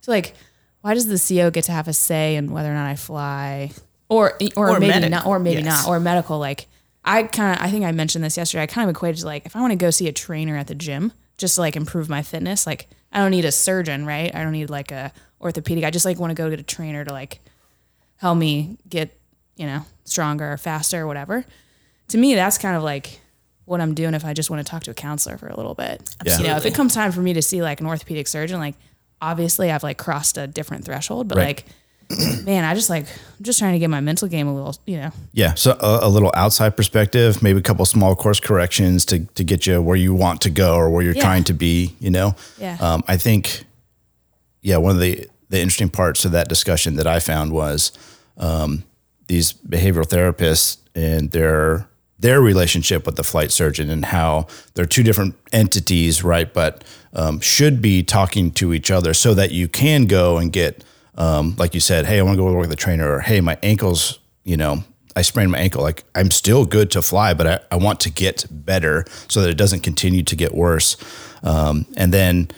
So 0.00 0.12
like, 0.12 0.34
why 0.82 0.94
does 0.94 1.06
the 1.06 1.14
CEO 1.14 1.52
get 1.52 1.64
to 1.64 1.72
have 1.72 1.88
a 1.88 1.92
say 1.92 2.36
in 2.36 2.52
whether 2.52 2.70
or 2.70 2.74
not 2.74 2.86
I 2.86 2.94
fly, 2.96 3.72
or 4.08 4.34
or, 4.54 4.70
Or 4.70 4.78
maybe 4.80 4.92
medic- 4.92 5.10
not, 5.10 5.26
or 5.26 5.38
maybe 5.40 5.62
yes. 5.62 5.86
not, 5.86 5.88
or 5.90 5.98
medical? 5.98 6.38
Like 6.38 6.68
I 7.04 7.24
kind 7.24 7.58
of 7.58 7.64
I 7.66 7.70
think 7.70 7.84
I 7.84 7.90
mentioned 7.92 8.22
this 8.24 8.36
yesterday. 8.36 8.62
I 8.62 8.66
kind 8.66 8.88
of 8.88 8.94
equated 8.94 9.20
to 9.20 9.26
like 9.26 9.46
if 9.46 9.56
I 9.56 9.60
want 9.60 9.72
to 9.72 9.76
go 9.76 9.90
see 9.90 10.06
a 10.06 10.12
trainer 10.12 10.56
at 10.56 10.68
the 10.68 10.74
gym 10.76 11.12
just 11.38 11.56
to 11.56 11.60
like 11.60 11.76
improve 11.76 12.08
my 12.08 12.22
fitness, 12.22 12.66
like 12.66 12.88
I 13.12 13.18
don't 13.18 13.30
need 13.30 13.44
a 13.44 13.52
surgeon, 13.52 14.06
right? 14.06 14.34
I 14.34 14.42
don't 14.42 14.52
need 14.52 14.70
like 14.70 14.90
a 14.92 15.12
orthopedic. 15.40 15.84
I 15.84 15.90
just 15.90 16.04
like 16.04 16.18
want 16.18 16.30
to 16.30 16.34
go 16.34 16.48
get 16.50 16.60
a 16.60 16.62
trainer 16.62 17.04
to 17.04 17.12
like 17.12 17.40
help 18.16 18.38
me 18.38 18.78
get, 18.88 19.18
you 19.56 19.66
know, 19.66 19.82
stronger 20.04 20.52
or 20.52 20.56
faster 20.56 21.02
or 21.02 21.06
whatever. 21.06 21.44
To 22.08 22.18
me, 22.18 22.34
that's 22.34 22.58
kind 22.58 22.76
of 22.76 22.82
like 22.82 23.20
what 23.64 23.80
I'm 23.80 23.94
doing 23.94 24.14
if 24.14 24.24
I 24.24 24.32
just 24.32 24.48
want 24.48 24.64
to 24.64 24.70
talk 24.70 24.84
to 24.84 24.92
a 24.92 24.94
counselor 24.94 25.36
for 25.36 25.48
a 25.48 25.56
little 25.56 25.74
bit. 25.74 26.08
Yeah. 26.24 26.38
You 26.38 26.44
know, 26.44 26.56
if 26.56 26.64
it 26.66 26.74
comes 26.74 26.94
time 26.94 27.10
for 27.12 27.20
me 27.20 27.32
to 27.34 27.42
see 27.42 27.62
like 27.62 27.80
an 27.80 27.86
orthopedic 27.86 28.28
surgeon, 28.28 28.60
like 28.60 28.76
obviously 29.20 29.70
I've 29.70 29.82
like 29.82 29.98
crossed 29.98 30.38
a 30.38 30.46
different 30.46 30.84
threshold, 30.84 31.28
but 31.28 31.36
Right. 31.38 31.46
like, 31.46 31.64
man, 32.44 32.64
I 32.64 32.74
just 32.74 32.88
like, 32.90 33.04
I'm 33.38 33.44
just 33.44 33.58
trying 33.58 33.72
to 33.72 33.78
get 33.78 33.90
my 33.90 34.00
mental 34.00 34.28
game 34.28 34.46
a 34.46 34.54
little, 34.54 34.76
you 34.86 34.96
know, 34.98 35.10
Yeah, 35.32 35.54
so 35.54 35.72
a, 35.80 36.06
a 36.06 36.08
little 36.08 36.30
outside 36.34 36.76
perspective, 36.76 37.42
maybe 37.42 37.58
a 37.58 37.62
couple 37.62 37.84
small 37.84 38.14
course 38.14 38.40
corrections 38.40 39.04
to 39.06 39.20
to 39.34 39.44
get 39.44 39.66
you 39.66 39.82
where 39.82 39.96
you 39.96 40.14
want 40.14 40.40
to 40.42 40.50
go 40.50 40.76
or 40.76 40.88
where 40.90 41.02
you're 41.02 41.14
Yeah. 41.16 41.22
trying 41.22 41.44
to 41.44 41.52
be. 41.54 41.94
You 42.00 42.10
know, 42.10 42.34
Yeah. 42.58 42.76
Um, 42.80 43.02
I 43.08 43.16
think, 43.16 43.64
yeah, 44.62 44.76
one 44.78 44.94
of 44.94 45.00
the 45.00 45.28
the 45.48 45.60
interesting 45.60 45.88
parts 45.90 46.24
of 46.24 46.32
that 46.32 46.48
discussion 46.48 46.96
that 46.96 47.06
I 47.06 47.20
found 47.20 47.52
was 47.52 47.92
um, 48.36 48.82
these 49.28 49.52
behavioral 49.52 50.06
therapists 50.06 50.78
and 50.94 51.30
their 51.30 51.88
their 52.18 52.40
relationship 52.40 53.04
with 53.04 53.16
the 53.16 53.22
flight 53.22 53.50
surgeon 53.52 53.90
and 53.90 54.06
how 54.06 54.46
they're 54.74 54.86
two 54.86 55.02
different 55.02 55.34
entities, 55.52 56.24
right? 56.24 56.52
But 56.52 56.82
um, 57.12 57.40
should 57.40 57.82
be 57.82 58.02
talking 58.02 58.50
to 58.52 58.72
each 58.72 58.90
other 58.90 59.12
so 59.14 59.34
that 59.34 59.52
you 59.52 59.68
can 59.68 60.06
go 60.06 60.38
and 60.38 60.50
get, 60.50 60.82
um, 61.16 61.54
like 61.58 61.74
you 61.74 61.80
said, 61.80 62.06
hey, 62.06 62.18
I 62.18 62.22
want 62.22 62.36
to 62.36 62.42
go 62.42 62.44
work 62.52 62.60
with 62.60 62.72
a 62.72 62.76
trainer, 62.76 63.10
or 63.16 63.20
hey, 63.20 63.40
my 63.40 63.58
ankles, 63.62 64.18
you 64.44 64.56
know, 64.56 64.84
I 65.14 65.22
sprained 65.22 65.50
my 65.50 65.58
ankle. 65.58 65.82
Like 65.82 66.04
I'm 66.14 66.30
still 66.30 66.66
good 66.66 66.90
to 66.92 67.02
fly, 67.02 67.32
but 67.34 67.46
I, 67.46 67.60
I 67.70 67.76
want 67.76 68.00
to 68.00 68.10
get 68.10 68.46
better 68.50 69.04
so 69.28 69.40
that 69.40 69.50
it 69.50 69.56
doesn't 69.56 69.80
continue 69.80 70.22
to 70.22 70.36
get 70.36 70.54
worse. 70.54 70.96
Um, 71.42 71.86
and 71.96 72.12
then 72.12 72.50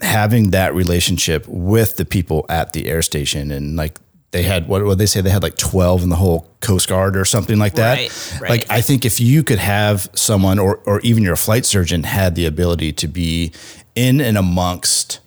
having 0.00 0.50
that 0.50 0.74
relationship 0.74 1.46
with 1.48 1.96
the 1.96 2.04
people 2.04 2.44
at 2.48 2.72
the 2.72 2.86
air 2.88 3.00
station 3.00 3.50
and 3.50 3.76
like 3.76 3.98
they 4.32 4.42
had 4.42 4.66
what 4.66 4.84
would 4.84 4.98
they 4.98 5.06
say 5.06 5.20
they 5.20 5.30
had 5.30 5.42
like 5.42 5.56
12 5.56 6.02
in 6.02 6.08
the 6.08 6.16
whole 6.16 6.50
coast 6.60 6.88
guard 6.88 7.16
or 7.16 7.24
something 7.24 7.58
like 7.58 7.74
that 7.74 7.98
Right, 7.98 8.38
right. 8.40 8.50
like 8.50 8.70
i 8.70 8.80
think 8.80 9.04
if 9.04 9.20
you 9.20 9.42
could 9.44 9.60
have 9.60 10.10
someone 10.12 10.58
or, 10.58 10.78
or 10.84 11.00
even 11.00 11.22
your 11.22 11.36
flight 11.36 11.64
surgeon 11.64 12.02
had 12.02 12.34
the 12.34 12.44
ability 12.44 12.92
to 12.92 13.08
be 13.08 13.52
in 13.94 14.20
and 14.20 14.36
amongst 14.36 15.20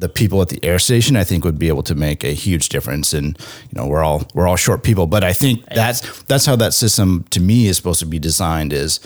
the 0.00 0.08
people 0.08 0.40
at 0.42 0.48
the 0.48 0.58
air 0.64 0.78
station 0.78 1.14
i 1.14 1.22
think 1.22 1.44
would 1.44 1.58
be 1.58 1.68
able 1.68 1.82
to 1.82 1.94
make 1.94 2.24
a 2.24 2.32
huge 2.32 2.68
difference. 2.68 3.12
And 3.12 3.38
you 3.70 3.80
know 3.80 3.86
we're 3.86 4.02
all 4.02 4.26
we're 4.34 4.48
all 4.48 4.56
short 4.56 4.82
people. 4.82 5.06
But 5.06 5.22
i 5.22 5.32
think 5.32 5.64
that's 5.66 6.22
that's 6.24 6.46
how 6.46 6.56
that 6.56 6.74
system 6.74 7.24
to 7.30 7.40
me 7.40 7.68
is 7.68 7.76
supposed 7.76 8.00
to 8.00 8.06
be 8.06 8.18
designed 8.18 8.72
is 8.72 9.00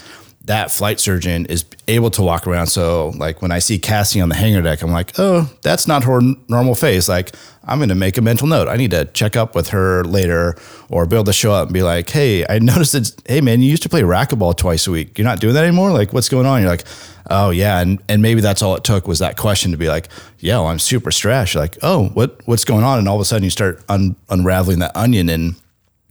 that 0.47 0.71
flight 0.71 1.01
surgeon 1.01 1.47
is 1.47 1.65
able 1.89 2.11
to 2.11 2.21
walk 2.21 2.47
around. 2.47 2.69
So 2.69 3.09
like 3.17 3.43
when 3.43 3.51
i 3.51 3.59
see 3.59 3.79
cassie 3.79 4.21
on 4.21 4.29
the 4.29 4.37
hangar 4.37 4.63
deck 4.63 4.83
i'm 4.83 4.93
like 4.93 5.19
oh 5.19 5.51
that's 5.63 5.87
not 5.87 6.05
her 6.05 6.21
normal 6.49 6.75
face. 6.75 7.09
Like 7.09 7.35
i'm 7.65 7.79
going 7.79 7.89
to 7.89 7.95
make 7.95 8.17
a 8.17 8.23
mental 8.23 8.47
note. 8.47 8.69
I 8.69 8.77
need 8.77 8.93
to 8.93 9.05
check 9.07 9.37
up 9.37 9.55
with 9.55 9.71
her 9.71 10.05
later 10.05 10.57
or 10.91 11.07
be 11.07 11.17
able 11.17 11.25
to 11.25 11.33
show 11.33 11.53
up 11.53 11.67
and 11.69 11.75
be 11.75 11.83
like 11.83 12.09
hey 12.11 12.47
i 12.49 12.59
noticed 12.73 12.93
that 12.93 13.23
hey 13.27 13.41
man 13.41 13.63
you 13.63 13.71
used 13.71 13.83
to 13.83 13.89
play 13.89 14.03
racquetball 14.03 14.57
twice 14.57 14.87
a 14.87 14.93
week. 14.93 15.19
You're 15.19 15.27
not 15.27 15.41
doing 15.41 15.55
that 15.55 15.65
anymore? 15.65 15.91
Like 15.91 16.13
what's 16.13 16.29
going 16.29 16.47
on? 16.47 16.61
You're 16.61 16.71
like 16.71 16.85
oh 17.31 17.51
yeah 17.51 17.81
and 17.81 18.03
and 18.09 18.23
maybe 18.23 18.41
that's 18.41 18.63
all 18.63 18.75
it 18.75 18.85
took 18.85 19.07
was 19.07 19.19
that 19.19 19.37
question 19.37 19.71
to 19.71 19.77
be 19.77 19.89
like 19.89 20.09
yeah 20.39 20.59
well, 20.59 20.69
i'm 20.69 20.79
super 20.79 21.11
stressed 21.11 21.55
you're 21.55 21.63
like 21.63 21.77
oh 21.83 22.07
what 22.09 22.41
what's 22.47 22.65
going 22.65 22.85
on 22.85 22.99
and 22.99 23.09
all 23.09 23.15
of 23.15 23.21
a 23.21 23.25
sudden 23.25 23.45
you 23.45 23.51
start 23.51 23.83
un- 23.89 24.17
unraveling 24.29 24.79
that 24.79 24.95
onion 24.97 25.29
and 25.29 25.55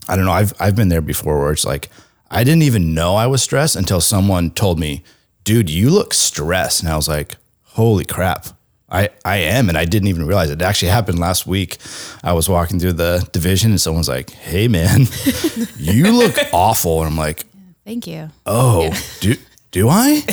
i 0.08 0.16
don't 0.16 0.24
know 0.24 0.32
i've 0.32 0.52
i've 0.60 0.76
been 0.76 0.88
there 0.88 1.00
before 1.00 1.40
where 1.40 1.52
it's 1.52 1.64
like 1.64 1.88
i 2.30 2.42
didn't 2.42 2.62
even 2.62 2.94
know 2.94 3.14
i 3.14 3.26
was 3.26 3.42
stressed 3.42 3.76
until 3.76 4.00
someone 4.00 4.50
told 4.50 4.78
me 4.78 5.02
dude 5.44 5.70
you 5.70 5.90
look 5.90 6.12
stressed 6.14 6.82
and 6.82 6.90
i 6.90 6.96
was 6.96 7.08
like 7.08 7.36
holy 7.62 8.04
crap 8.04 8.46
I, 8.86 9.08
I 9.24 9.38
am, 9.38 9.68
and 9.68 9.76
I 9.76 9.86
didn't 9.86 10.06
even 10.06 10.24
realize 10.24 10.50
it. 10.50 10.62
it 10.62 10.64
actually 10.64 10.90
happened 10.90 11.18
last 11.18 11.48
week. 11.48 11.78
I 12.22 12.32
was 12.32 12.48
walking 12.48 12.78
through 12.78 12.92
the 12.92 13.28
division, 13.32 13.72
and 13.72 13.80
someone's 13.80 14.08
like, 14.08 14.30
"Hey, 14.30 14.68
man, 14.68 15.06
you 15.78 16.12
look 16.12 16.36
awful." 16.52 17.00
And 17.00 17.10
I'm 17.10 17.16
like, 17.16 17.44
Thank 17.84 18.06
you. 18.06 18.30
Oh, 18.46 18.92
do 19.20 19.34
do 19.70 19.88
I? 19.90 20.22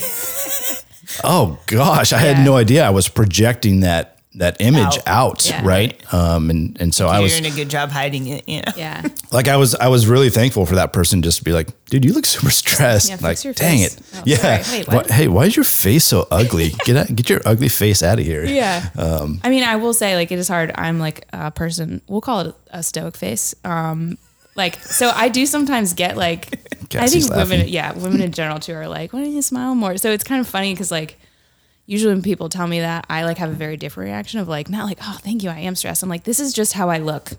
oh 1.24 1.58
gosh, 1.68 2.14
I 2.14 2.24
Yeah. 2.24 2.34
had 2.34 2.46
no 2.46 2.56
idea 2.58 2.86
I 2.86 2.90
was 2.92 3.08
projecting 3.08 3.82
that 3.82 4.18
that 4.36 4.56
image 4.62 4.98
Out. 5.06 5.08
out, 5.08 5.50
Yeah. 5.50 5.62
right? 5.66 6.14
Um, 6.14 6.50
and 6.50 6.78
and 6.80 6.96
so 6.96 7.10
I 7.10 7.16
You're 7.16 7.24
was 7.24 7.38
doing 7.38 7.52
a 7.52 7.56
good 7.56 7.68
job 7.70 7.90
hiding 7.92 8.28
it. 8.28 8.48
You 8.48 8.60
know? 8.62 8.72
Yeah. 8.78 9.02
like, 9.32 9.50
I 9.50 9.58
was 9.58 9.76
I 9.76 9.90
was 9.90 10.08
really 10.08 10.30
thankful 10.30 10.66
for 10.66 10.76
that 10.76 10.94
person 10.94 11.22
just 11.22 11.40
to 11.40 11.44
be 11.44 11.52
like, 11.52 11.68
dude, 11.88 12.06
you 12.06 12.14
look 12.14 12.26
super 12.26 12.50
stressed. 12.64 13.10
Yeah, 13.10 13.18
fix 13.18 13.24
like, 13.24 13.44
your 13.44 13.54
dang 13.54 13.80
face. 13.80 13.98
it, 13.98 14.04
Oh, 14.16 14.24
yeah. 14.26 14.64
Wait, 14.72 14.88
Why- 14.88 14.96
what? 14.96 15.10
hey, 15.12 15.28
why 15.28 15.46
is 15.48 15.56
your 15.58 15.66
face 15.66 16.06
so 16.06 16.28
ugly? 16.32 16.70
Get 16.86 16.96
out, 16.96 17.14
get 17.14 17.30
your 17.30 17.42
ugly 17.46 17.68
face 17.68 18.02
out 18.02 18.20
of 18.20 18.26
here. 18.26 18.46
Yeah. 18.46 18.88
Um, 18.98 19.42
I 19.44 19.50
mean, 19.50 19.64
I 19.64 19.76
will 19.76 19.94
say, 19.94 20.16
like, 20.16 20.32
it 20.32 20.40
is 20.40 20.48
hard. 20.48 20.72
I'm 20.76 20.98
like 20.98 21.28
a 21.34 21.52
person, 21.52 22.02
we'll 22.08 22.22
call 22.22 22.40
it 22.40 22.56
a 22.70 22.84
stoic 22.84 23.18
face. 23.18 23.54
Um, 23.66 24.18
like, 24.56 24.76
so 24.84 25.10
I 25.14 25.30
do 25.30 25.46
sometimes 25.46 25.94
get 25.94 26.18
like, 26.18 26.54
I 26.54 26.86
Cassie's 26.90 27.28
think 27.28 27.36
women, 27.38 27.60
laughing. 27.60 27.74
yeah, 27.74 27.94
women 27.94 28.22
in 28.22 28.32
general 28.32 28.60
too 28.60 28.74
are 28.74 28.88
like, 28.88 29.14
why 29.14 29.24
don't 29.24 29.32
you 29.32 29.42
smile 29.42 29.76
more? 29.76 29.98
So 29.98 30.12
it's 30.12 30.24
kind 30.24 30.42
of 30.42 30.48
funny 30.48 30.74
because, 30.74 30.92
like, 30.92 31.20
usually 31.86 32.14
when 32.14 32.22
people 32.22 32.50
tell 32.50 32.68
me 32.68 32.80
that, 32.82 33.06
I 33.10 33.24
like 33.26 33.38
have 33.38 33.50
a 33.50 33.54
very 33.54 33.78
different 33.78 34.10
reaction 34.10 34.40
of 34.40 34.48
like, 34.48 34.70
not 34.70 34.86
like, 34.86 35.00
oh, 35.02 35.18
thank 35.22 35.44
you, 35.44 35.50
I 35.50 35.60
am 35.60 35.76
stressed. 35.76 36.04
I'm 36.04 36.10
like, 36.10 36.24
this 36.24 36.40
is 36.40 36.54
just 36.54 36.74
how 36.74 36.90
I 36.90 36.98
look. 36.98 37.32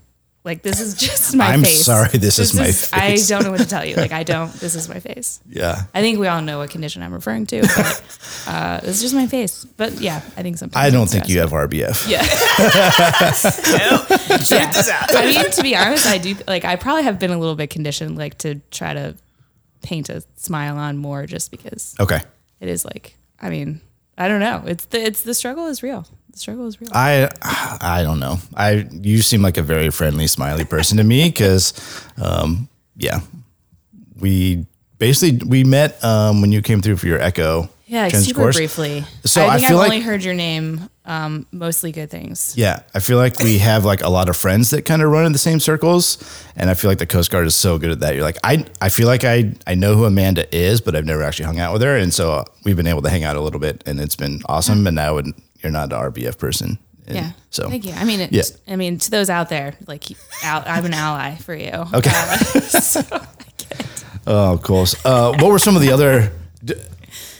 Like, 0.45 0.61
this 0.61 0.81
is 0.81 0.93
just 1.07 1.35
my 1.35 1.45
I'm 1.53 1.63
face. 1.63 1.85
sorry, 1.85 2.09
this 2.17 2.37
is 2.37 2.53
my 2.53 2.65
face. 2.65 2.91
I 2.91 3.15
don't 3.29 3.43
know 3.45 3.51
what 3.51 3.61
to 3.61 3.65
tell 3.67 3.85
you. 3.85 3.95
Like, 3.95 4.11
I 4.11 4.23
don't, 4.33 4.51
this 4.53 4.75
is 4.75 4.89
my 4.89 4.99
face. 4.99 5.39
Yeah. 5.47 5.83
I 5.93 6.01
think 6.01 6.19
we 6.19 6.27
all 6.27 6.41
know 6.41 6.57
what 6.57 6.69
condition 6.69 7.01
I'm 7.01 7.13
referring 7.13 7.45
to, 7.47 7.61
but 7.61 8.03
uh, 8.47 8.79
it's 8.83 9.01
just 9.01 9.15
my 9.15 9.25
face. 9.27 9.63
But 9.63 9.93
yeah, 10.01 10.17
I 10.35 10.41
think 10.41 10.57
sometimes 10.57 10.85
I 10.85 10.89
don't 10.89 11.07
think 11.09 11.29
you 11.29 11.39
have 11.39 11.51
RBF. 11.51 12.09
Yeah. 12.09 12.23
Truth 13.33 14.77
is 14.77 14.89
out. 14.89 15.15
I 15.15 15.25
mean, 15.27 15.49
to 15.51 15.61
be 15.63 15.75
honest, 15.75 16.05
I 16.05 16.17
do 16.17 16.35
like 16.47 16.65
I 16.65 16.75
probably 16.75 17.03
have 17.03 17.19
been 17.19 17.31
a 17.31 17.37
little 17.37 17.55
bit 17.55 17.69
conditioned 17.69 18.17
like 18.17 18.37
to 18.39 18.55
try 18.71 18.93
to 18.93 19.15
paint 19.81 20.09
a 20.09 20.23
smile 20.35 20.77
on 20.77 20.97
more 20.97 21.25
just 21.25 21.51
because 21.51 21.95
Okay. 21.99 22.19
it 22.59 22.69
is 22.69 22.85
like 22.85 23.15
I 23.41 23.49
mean, 23.49 23.81
I 24.17 24.27
don't 24.27 24.39
know. 24.39 24.63
It's 24.65 24.85
the 24.85 25.01
it's 25.01 25.21
the 25.23 25.33
struggle 25.33 25.67
is 25.67 25.83
real. 25.83 26.05
The 26.33 26.39
struggle 26.39 26.67
is 26.67 26.81
real. 26.81 26.89
I 26.93 27.29
I 27.41 28.01
don't 28.03 28.19
know. 28.19 28.39
I 28.55 28.87
you 28.91 29.21
seem 29.21 29.41
like 29.41 29.57
a 29.57 29.61
very 29.63 29.89
friendly, 29.91 30.27
smiley 30.27 30.65
person 30.65 30.97
to 30.97 31.03
me 31.03 31.29
because, 31.29 31.73
um, 32.21 32.67
yeah, 32.97 33.21
we 34.19 34.65
basically 34.97 35.47
we 35.47 35.63
met 35.63 36.03
um, 36.03 36.41
when 36.41 36.51
you 36.51 36.61
came 36.61 36.81
through 36.81 36.97
for 36.97 37.07
your 37.07 37.21
echo. 37.21 37.69
yeah, 37.85 38.07
super 38.09 38.39
course. 38.41 38.55
briefly. 38.55 39.03
So 39.25 39.41
I 39.45 39.45
I 39.45 39.57
think 39.57 39.67
feel 39.67 39.77
have 39.77 39.87
like- 39.87 39.91
only 39.93 40.01
heard 40.03 40.23
your 40.23 40.33
name, 40.33 40.89
um, 41.05 41.45
mostly 41.51 41.91
good 41.91 42.09
things. 42.09 42.53
Yeah, 42.57 42.81
I 42.95 42.99
feel 42.99 43.17
like 43.17 43.37
we 43.39 43.57
have 43.69 43.85
like 43.85 44.01
a 44.01 44.09
lot 44.09 44.27
of 44.29 44.35
friends 44.35 44.71
that 44.71 44.85
kind 44.85 45.01
of 45.03 45.11
run 45.11 45.25
in 45.25 45.33
the 45.33 45.37
same 45.39 45.59
circles, 45.59 46.17
and 46.55 46.69
I 46.69 46.73
feel 46.73 46.89
like 46.89 46.97
the 46.99 47.05
Coast 47.05 47.29
Guard 47.29 47.45
is 47.45 47.55
so 47.55 47.77
good 47.77 47.91
at 47.91 47.99
that. 47.99 48.15
You're 48.15 48.23
like, 48.23 48.37
I 48.43 48.65
I 48.81 48.89
feel 48.89 49.05
like 49.07 49.23
I 49.23 49.53
I 49.67 49.75
know 49.75 49.95
who 49.95 50.05
Amanda 50.05 50.45
is, 50.55 50.81
but 50.81 50.95
I've 50.95 51.05
never 51.05 51.21
actually 51.21 51.45
hung 51.45 51.59
out 51.59 51.73
with 51.73 51.83
her, 51.83 51.95
and 51.95 52.11
so 52.11 52.43
we've 52.65 52.75
been 52.77 52.87
able 52.87 53.03
to 53.03 53.09
hang 53.09 53.23
out 53.23 53.35
a 53.35 53.41
little 53.41 53.59
bit, 53.59 53.83
and 53.85 53.99
it's 53.99 54.15
been 54.15 54.41
awesome. 54.47 54.87
And 54.87 54.95
now 54.95 55.19
you're 55.63 55.71
not 55.71 55.91
an 55.93 55.99
RBF 56.11 56.37
person, 56.37 56.77
and 57.07 57.15
Yeah. 57.15 57.31
So 57.49 57.69
thank 57.69 57.85
you. 57.85 57.93
I 57.93 58.03
mean, 58.03 58.19
it's, 58.19 58.31
Yeah. 58.67 58.73
I 58.73 58.75
mean, 58.75 58.97
to 58.99 59.11
those 59.11 59.29
out 59.29 59.49
there, 59.49 59.75
like, 59.87 60.03
al- 60.43 60.63
I'm 60.65 60.85
an 60.85 60.93
ally 60.93 61.35
for 61.35 61.55
you. 61.55 61.71
Okay. 61.93 62.11
Oh, 64.25 64.57
cool. 64.63 64.85
Uh, 65.03 65.35
what 65.39 65.51
were 65.51 65.59
some 65.59 65.75
of 65.75 65.81
the 65.81 65.91
other? 65.91 66.31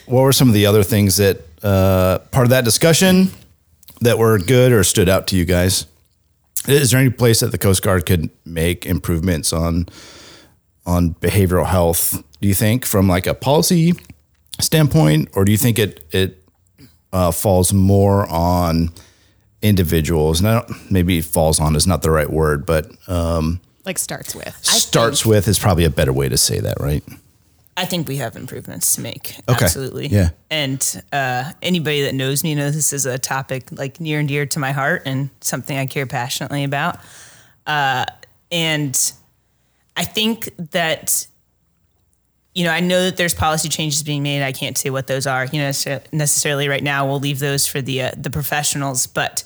What 0.05 0.21
were 0.23 0.33
some 0.33 0.49
of 0.49 0.53
the 0.53 0.65
other 0.65 0.83
things 0.83 1.15
that 1.15 1.39
uh, 1.63 2.19
part 2.31 2.45
of 2.45 2.49
that 2.49 2.65
discussion 2.65 3.29
that 4.01 4.17
were 4.17 4.37
good 4.37 4.73
or 4.73 4.83
stood 4.83 5.07
out 5.07 5.27
to 5.27 5.37
you 5.37 5.45
guys? 5.45 5.85
Is 6.67 6.91
there 6.91 6.99
any 6.99 7.09
place 7.09 7.39
that 7.39 7.51
the 7.51 7.57
Coast 7.57 7.83
Guard 7.83 8.05
could 8.05 8.29
make 8.45 8.85
improvements 8.85 9.53
on 9.53 9.87
on 10.85 11.13
behavioral 11.15 11.65
health? 11.67 12.21
Do 12.41 12.47
you 12.49 12.53
think 12.53 12.85
from 12.85 13.07
like 13.07 13.27
a 13.27 13.33
policy 13.33 13.93
standpoint, 14.59 15.29
or 15.35 15.45
do 15.45 15.53
you 15.53 15.57
think 15.57 15.79
it 15.79 16.05
it 16.11 16.42
uh, 17.13 17.31
falls 17.31 17.71
more 17.71 18.27
on 18.29 18.91
individuals? 19.61 20.41
And 20.41 20.49
I 20.49 20.59
don't, 20.59 20.91
maybe 20.91 21.21
falls 21.21 21.59
on 21.61 21.75
is 21.75 21.87
not 21.87 22.01
the 22.01 22.11
right 22.11 22.29
word, 22.29 22.65
but 22.65 22.91
um, 23.07 23.61
Like 23.85 23.97
starts 23.97 24.35
with. 24.35 24.57
starts 24.65 25.25
with 25.25 25.47
is 25.47 25.57
probably 25.57 25.85
a 25.85 25.89
better 25.89 26.11
way 26.11 26.27
to 26.27 26.37
say 26.37 26.59
that, 26.59 26.79
right? 26.81 27.03
I 27.75 27.85
think 27.85 28.07
we 28.07 28.17
have 28.17 28.35
improvements 28.35 28.93
to 28.95 29.01
make. 29.01 29.35
Okay. 29.49 29.65
Absolutely. 29.65 30.07
Yeah. 30.07 30.29
And 30.51 31.03
uh, 31.11 31.53
anybody 31.61 32.03
that 32.03 32.13
knows 32.13 32.43
me 32.43 32.53
knows 32.53 32.75
this 32.75 32.93
is 32.93 33.07
a 33.07 33.17
topic 33.17 33.69
like 33.71 33.99
near 33.99 34.19
and 34.19 34.27
dear 34.27 34.45
to 34.45 34.59
my 34.59 34.71
heart 34.73 35.03
and 35.05 35.31
something 35.41 35.75
I 35.75 35.87
care 35.87 36.05
passionately 36.05 36.63
about. 36.65 36.99
Uh, 37.65 38.05
and 38.51 39.13
I 39.97 40.03
think 40.03 40.51
that, 40.71 41.25
you 42.53 42.63
know, 42.63 42.71
I 42.71 42.81
know 42.81 43.03
that 43.03 43.17
there's 43.17 43.33
policy 43.33 43.67
changes 43.67 44.03
being 44.03 44.21
made. 44.21 44.43
I 44.43 44.51
can't 44.51 44.77
say 44.77 44.89
what 44.89 45.07
those 45.07 45.25
are, 45.25 45.45
you 45.45 45.59
know, 45.59 45.71
necessarily 46.11 46.67
right 46.67 46.83
now. 46.83 47.07
We'll 47.07 47.19
leave 47.19 47.39
those 47.39 47.65
for 47.65 47.81
the 47.81 48.03
uh, 48.03 48.11
the 48.15 48.29
professionals, 48.29 49.07
but 49.07 49.43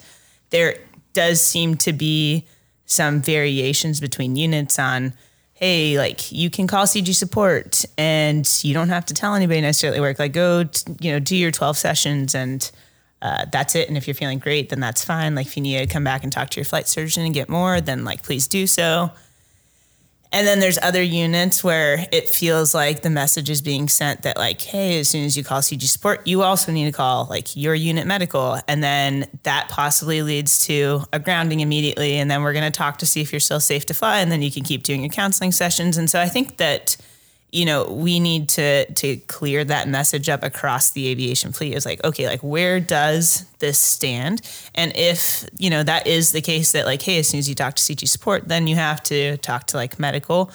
there 0.50 0.76
does 1.14 1.40
seem 1.40 1.76
to 1.76 1.92
be 1.92 2.46
some 2.86 3.20
variations 3.20 4.00
between 4.00 4.34
units 4.36 4.78
on 4.78 5.12
hey 5.52 5.98
like 5.98 6.32
you 6.32 6.48
can 6.48 6.66
call 6.66 6.86
cg 6.86 7.14
support 7.14 7.84
and 7.98 8.60
you 8.62 8.72
don't 8.72 8.88
have 8.88 9.04
to 9.04 9.12
tell 9.12 9.34
anybody 9.34 9.60
necessarily 9.60 10.00
work 10.00 10.18
like 10.18 10.32
go 10.32 10.64
t- 10.64 10.94
you 11.00 11.12
know 11.12 11.18
do 11.18 11.36
your 11.36 11.50
12 11.50 11.76
sessions 11.76 12.34
and 12.34 12.70
uh, 13.20 13.44
that's 13.52 13.74
it 13.74 13.88
and 13.88 13.98
if 13.98 14.06
you're 14.06 14.14
feeling 14.14 14.38
great 14.38 14.70
then 14.70 14.80
that's 14.80 15.04
fine 15.04 15.34
like 15.34 15.46
if 15.46 15.56
you 15.56 15.62
need 15.62 15.78
to 15.78 15.86
come 15.92 16.04
back 16.04 16.22
and 16.22 16.32
talk 16.32 16.48
to 16.48 16.56
your 16.60 16.64
flight 16.64 16.88
surgeon 16.88 17.24
and 17.24 17.34
get 17.34 17.48
more 17.48 17.80
then 17.80 18.04
like 18.04 18.22
please 18.22 18.46
do 18.46 18.66
so 18.66 19.10
and 20.30 20.46
then 20.46 20.60
there's 20.60 20.78
other 20.78 21.02
units 21.02 21.64
where 21.64 22.06
it 22.12 22.28
feels 22.28 22.74
like 22.74 23.02
the 23.02 23.10
message 23.10 23.48
is 23.48 23.62
being 23.62 23.88
sent 23.88 24.22
that 24.22 24.36
like, 24.36 24.60
hey, 24.60 25.00
as 25.00 25.08
soon 25.08 25.24
as 25.24 25.36
you 25.36 25.44
call 25.44 25.60
CG 25.60 25.82
support, 25.84 26.26
you 26.26 26.42
also 26.42 26.70
need 26.70 26.84
to 26.84 26.92
call 26.92 27.26
like 27.30 27.56
your 27.56 27.74
unit 27.74 28.06
medical. 28.06 28.60
And 28.68 28.82
then 28.82 29.26
that 29.44 29.68
possibly 29.70 30.22
leads 30.22 30.66
to 30.66 31.04
a 31.12 31.18
grounding 31.18 31.60
immediately. 31.60 32.16
And 32.16 32.30
then 32.30 32.42
we're 32.42 32.52
gonna 32.52 32.70
talk 32.70 32.98
to 32.98 33.06
see 33.06 33.22
if 33.22 33.32
you're 33.32 33.40
still 33.40 33.60
safe 33.60 33.86
to 33.86 33.94
fly. 33.94 34.18
And 34.18 34.30
then 34.30 34.42
you 34.42 34.50
can 34.50 34.64
keep 34.64 34.82
doing 34.82 35.00
your 35.00 35.10
counseling 35.10 35.52
sessions. 35.52 35.96
And 35.96 36.10
so 36.10 36.20
I 36.20 36.28
think 36.28 36.58
that 36.58 36.96
you 37.50 37.64
know, 37.64 37.90
we 37.90 38.20
need 38.20 38.48
to 38.50 38.92
to 38.92 39.16
clear 39.16 39.64
that 39.64 39.88
message 39.88 40.28
up 40.28 40.42
across 40.42 40.90
the 40.90 41.08
aviation 41.08 41.52
fleet. 41.52 41.74
It's 41.74 41.86
like, 41.86 42.04
okay, 42.04 42.26
like 42.26 42.42
where 42.42 42.78
does 42.78 43.46
this 43.58 43.78
stand? 43.78 44.42
And 44.74 44.94
if, 44.96 45.46
you 45.56 45.70
know, 45.70 45.82
that 45.82 46.06
is 46.06 46.32
the 46.32 46.42
case 46.42 46.72
that 46.72 46.84
like, 46.84 47.00
hey, 47.00 47.18
as 47.18 47.28
soon 47.28 47.38
as 47.38 47.48
you 47.48 47.54
talk 47.54 47.74
to 47.76 47.82
CG 47.82 48.06
support, 48.06 48.48
then 48.48 48.66
you 48.66 48.76
have 48.76 49.02
to 49.04 49.38
talk 49.38 49.66
to 49.68 49.76
like 49.76 49.98
medical, 49.98 50.50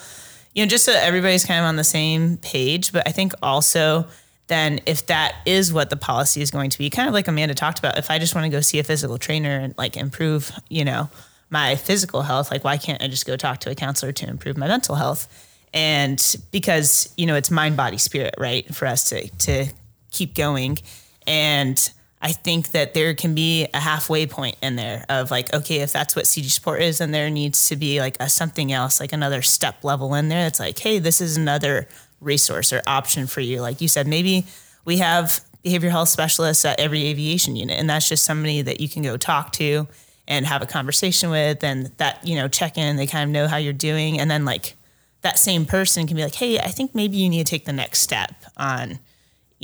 you 0.54 0.64
know, 0.64 0.68
just 0.68 0.84
so 0.84 0.92
everybody's 0.92 1.44
kind 1.44 1.60
of 1.60 1.66
on 1.66 1.76
the 1.76 1.84
same 1.84 2.36
page. 2.36 2.92
But 2.92 3.08
I 3.08 3.12
think 3.12 3.32
also 3.42 4.06
then 4.46 4.80
if 4.86 5.06
that 5.06 5.36
is 5.46 5.72
what 5.72 5.90
the 5.90 5.96
policy 5.96 6.42
is 6.42 6.50
going 6.50 6.70
to 6.70 6.78
be, 6.78 6.90
kind 6.90 7.08
of 7.08 7.14
like 7.14 7.26
Amanda 7.26 7.54
talked 7.54 7.78
about, 7.78 7.98
if 7.98 8.10
I 8.10 8.18
just 8.18 8.34
want 8.34 8.44
to 8.44 8.50
go 8.50 8.60
see 8.60 8.78
a 8.78 8.84
physical 8.84 9.18
trainer 9.18 9.58
and 9.58 9.74
like 9.78 9.96
improve, 9.96 10.52
you 10.68 10.84
know, 10.84 11.08
my 11.50 11.76
physical 11.76 12.22
health, 12.22 12.50
like 12.50 12.62
why 12.62 12.76
can't 12.76 13.02
I 13.02 13.08
just 13.08 13.26
go 13.26 13.36
talk 13.36 13.60
to 13.60 13.70
a 13.70 13.74
counselor 13.74 14.12
to 14.12 14.28
improve 14.28 14.56
my 14.56 14.68
mental 14.68 14.94
health? 14.94 15.43
And 15.74 16.36
because 16.52 17.12
you 17.18 17.26
know 17.26 17.34
it's 17.34 17.50
mind 17.50 17.76
body 17.76 17.98
spirit 17.98 18.34
right 18.38 18.74
for 18.74 18.86
us 18.86 19.10
to 19.10 19.28
to 19.36 19.66
keep 20.10 20.34
going 20.34 20.78
and 21.26 21.92
I 22.24 22.32
think 22.32 22.70
that 22.70 22.94
there 22.94 23.12
can 23.12 23.34
be 23.34 23.68
a 23.74 23.80
halfway 23.80 24.26
point 24.26 24.56
in 24.62 24.76
there 24.76 25.04
of 25.10 25.30
like, 25.30 25.52
okay, 25.52 25.80
if 25.80 25.92
that's 25.92 26.16
what 26.16 26.24
CG 26.24 26.50
support 26.50 26.80
is, 26.80 26.96
then 26.96 27.10
there 27.10 27.28
needs 27.28 27.68
to 27.68 27.76
be 27.76 28.00
like 28.00 28.16
a 28.18 28.30
something 28.30 28.72
else, 28.72 28.98
like 28.98 29.12
another 29.12 29.42
step 29.42 29.84
level 29.84 30.14
in 30.14 30.30
there. 30.30 30.46
It's 30.46 30.58
like, 30.58 30.78
hey, 30.78 30.98
this 30.98 31.20
is 31.20 31.36
another 31.36 31.86
resource 32.22 32.72
or 32.72 32.80
option 32.86 33.26
for 33.26 33.42
you. 33.42 33.60
Like 33.60 33.82
you 33.82 33.88
said, 33.88 34.06
maybe 34.06 34.46
we 34.86 34.98
have 34.98 35.44
behavioral 35.62 35.90
health 35.90 36.08
specialists 36.08 36.64
at 36.64 36.80
every 36.80 37.04
aviation 37.08 37.56
unit, 37.56 37.78
and 37.78 37.90
that's 37.90 38.08
just 38.08 38.24
somebody 38.24 38.62
that 38.62 38.80
you 38.80 38.88
can 38.88 39.02
go 39.02 39.18
talk 39.18 39.52
to 39.52 39.86
and 40.26 40.46
have 40.46 40.62
a 40.62 40.66
conversation 40.66 41.28
with, 41.28 41.62
and 41.62 41.92
that 41.98 42.26
you 42.26 42.36
know 42.36 42.48
check 42.48 42.78
in. 42.78 42.96
They 42.96 43.06
kind 43.06 43.24
of 43.24 43.30
know 43.34 43.48
how 43.48 43.58
you're 43.58 43.74
doing, 43.74 44.18
and 44.18 44.30
then 44.30 44.46
like 44.46 44.76
that 45.24 45.38
same 45.38 45.66
person 45.66 46.06
can 46.06 46.16
be 46.16 46.22
like, 46.22 46.36
hey, 46.36 46.58
I 46.58 46.68
think 46.68 46.94
maybe 46.94 47.16
you 47.16 47.28
need 47.28 47.44
to 47.44 47.50
take 47.50 47.64
the 47.64 47.72
next 47.72 48.00
step 48.00 48.32
on 48.56 49.00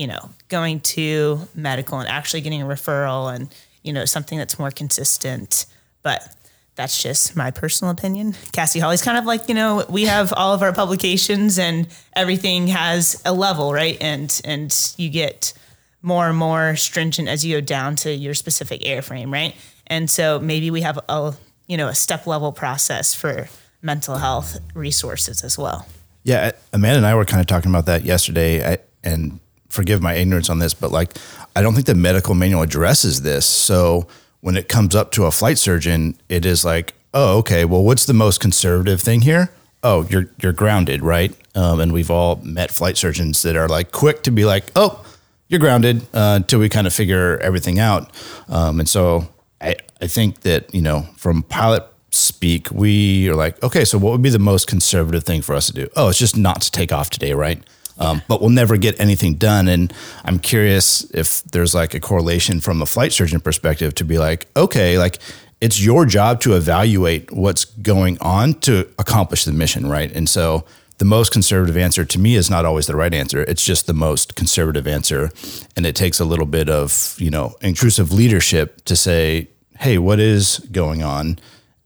you 0.01 0.07
know, 0.07 0.31
going 0.49 0.81
to 0.81 1.47
medical 1.55 1.99
and 1.99 2.09
actually 2.09 2.41
getting 2.41 2.63
a 2.63 2.65
referral 2.65 3.35
and, 3.35 3.55
you 3.83 3.93
know, 3.93 4.07
something 4.07 4.39
that's 4.39 4.59
more 4.59 4.71
consistent. 4.71 5.67
But 6.03 6.27
that's 6.75 7.03
just 7.03 7.37
my 7.37 7.51
personal 7.51 7.93
opinion. 7.93 8.35
Cassie 8.53 8.79
Hawley's 8.79 9.03
kind 9.03 9.19
of 9.19 9.27
like, 9.27 9.51
you 9.51 9.55
know, 9.55 9.85
we 9.91 10.05
have 10.05 10.33
all 10.35 10.55
of 10.55 10.63
our 10.63 10.73
publications 10.73 11.59
and 11.59 11.87
everything 12.15 12.69
has 12.69 13.21
a 13.27 13.35
level, 13.35 13.75
right? 13.75 13.99
And 14.01 14.41
and 14.43 14.95
you 14.97 15.11
get 15.11 15.53
more 16.01 16.29
and 16.29 16.39
more 16.39 16.77
stringent 16.77 17.29
as 17.29 17.45
you 17.45 17.57
go 17.57 17.61
down 17.61 17.97
to 17.97 18.11
your 18.11 18.33
specific 18.33 18.81
airframe, 18.81 19.31
right? 19.31 19.55
And 19.87 20.09
so 20.09 20.39
maybe 20.39 20.71
we 20.71 20.81
have 20.81 20.99
a 21.11 21.35
you 21.67 21.77
know 21.77 21.89
a 21.89 21.95
step 21.95 22.27
level 22.27 22.53
process 22.53 23.15
for 23.15 23.49
mental 23.83 24.17
health 24.17 24.59
resources 24.75 25.43
as 25.43 25.59
well. 25.59 25.87
Yeah, 26.23 26.53
Amanda 26.73 26.99
and 26.99 27.07
I 27.07 27.15
were 27.15 27.25
kind 27.25 27.41
of 27.41 27.47
talking 27.47 27.71
about 27.71 27.87
that 27.87 28.05
yesterday, 28.05 28.75
I, 28.75 28.79
and 29.03 29.41
forgive 29.69 30.03
my 30.03 30.15
ignorance 30.15 30.51
on 30.51 30.59
this, 30.59 30.75
but 30.75 30.91
like 30.91 31.17
I 31.57 31.63
don't 31.63 31.75
think 31.75 31.87
the 31.87 31.95
medical 31.95 32.35
manual 32.35 32.63
addresses 32.63 33.23
this. 33.23 33.47
So 33.47 34.07
when 34.41 34.57
it 34.57 34.69
comes 34.69 34.95
up 34.95 35.13
to 35.13 35.25
a 35.25 35.31
flight 35.31 35.59
surgeon, 35.59 36.19
it 36.29 36.45
is 36.45 36.65
like, 36.65 36.95
oh, 37.15 37.39
okay, 37.39 37.65
well, 37.65 37.83
what's 37.83 38.07
the 38.07 38.15
most 38.15 38.41
conservative 38.41 39.01
thing 39.01 39.23
here? 39.23 39.51
Oh, 39.83 40.07
you're 40.11 40.31
you're 40.43 40.53
grounded, 40.53 41.03
right? 41.03 41.35
Um, 41.55 41.81
and 41.81 41.93
we've 41.93 42.11
all 42.11 42.37
met 42.37 42.71
flight 42.71 42.97
surgeons 42.97 43.43
that 43.43 43.57
are 43.57 43.69
like 43.69 43.93
quick 43.93 44.23
to 44.25 44.31
be 44.31 44.45
like, 44.45 44.65
oh, 44.77 45.05
you're 45.49 45.61
grounded 45.61 46.03
uh, 46.15 46.35
until 46.37 46.61
we 46.61 46.69
kind 46.69 46.87
of 46.87 46.93
figure 46.93 47.39
everything 47.39 47.79
out. 47.79 48.13
Um, 48.49 48.79
and 48.79 48.89
so 48.89 49.29
I 49.61 49.77
I 50.01 50.07
think 50.07 50.41
that 50.41 50.75
you 50.75 50.83
know 50.83 51.09
from 51.17 51.43
pilot 51.43 51.85
speak, 52.11 52.71
we 52.71 53.29
are 53.29 53.35
like, 53.35 53.63
okay, 53.63 53.85
so 53.85 53.99
what 53.99 54.13
would 54.13 54.23
be 54.23 54.31
the 54.31 54.39
most 54.39 54.67
conservative 54.67 55.25
thing 55.25 55.43
for 55.43 55.55
us 55.55 55.67
to 55.67 55.73
do? 55.73 55.89
Oh, 55.97 56.09
it's 56.09 56.19
just 56.19 56.37
not 56.37 56.63
to 56.63 56.71
take 56.71 56.93
off 56.93 57.11
today, 57.11 57.33
right? 57.33 57.63
Um, 57.99 58.23
but 58.29 58.41
we'll 58.41 58.51
never 58.51 58.77
get 58.77 58.99
anything 58.99 59.35
done. 59.35 59.69
And 59.69 59.93
I'm 60.25 60.39
curious 60.39 61.05
if 61.11 61.43
there's 61.45 61.75
like 61.75 61.95
a 61.95 62.01
correlation 62.01 62.61
from 62.61 62.81
a 62.81 62.87
flight 62.87 63.13
surgeon 63.13 63.41
perspective 63.41 63.95
to 63.97 64.05
be 64.05 64.19
like, 64.19 64.47
okay, 64.57 64.99
like 64.99 65.19
it's 65.61 65.85
your 65.85 66.07
job 66.07 66.41
to 66.41 66.55
evaluate 66.55 67.31
what's 67.31 67.67
going 67.67 68.19
on 68.21 68.55
to 68.61 68.89
accomplish 68.99 69.45
the 69.45 69.53
mission, 69.53 69.87
right? 69.87 70.11
And 70.11 70.29
so 70.29 70.65
the 70.97 71.05
most 71.05 71.33
conservative 71.33 71.77
answer 71.77 72.05
to 72.05 72.19
me 72.19 72.35
is 72.35 72.51
not 72.51 72.65
always 72.65 72.87
the 72.87 72.97
right 72.97 73.13
answer. 73.13 73.43
It's 73.43 73.65
just 73.65 73.87
the 73.87 73.95
most 73.95 74.35
conservative 74.35 74.87
answer. 74.87 75.31
And 75.77 75.85
it 75.87 75.95
takes 75.95 76.21
a 76.21 76.25
little 76.25 76.47
bit 76.47 76.69
of, 76.69 77.17
you 77.19 77.31
know, 77.31 77.57
intrusive 77.61 78.13
leadership 78.13 78.85
to 78.85 78.97
say, 78.97 79.49
hey, 79.79 79.99
what 79.99 80.21
is 80.21 80.59
going 80.73 81.03
on? 81.03 81.39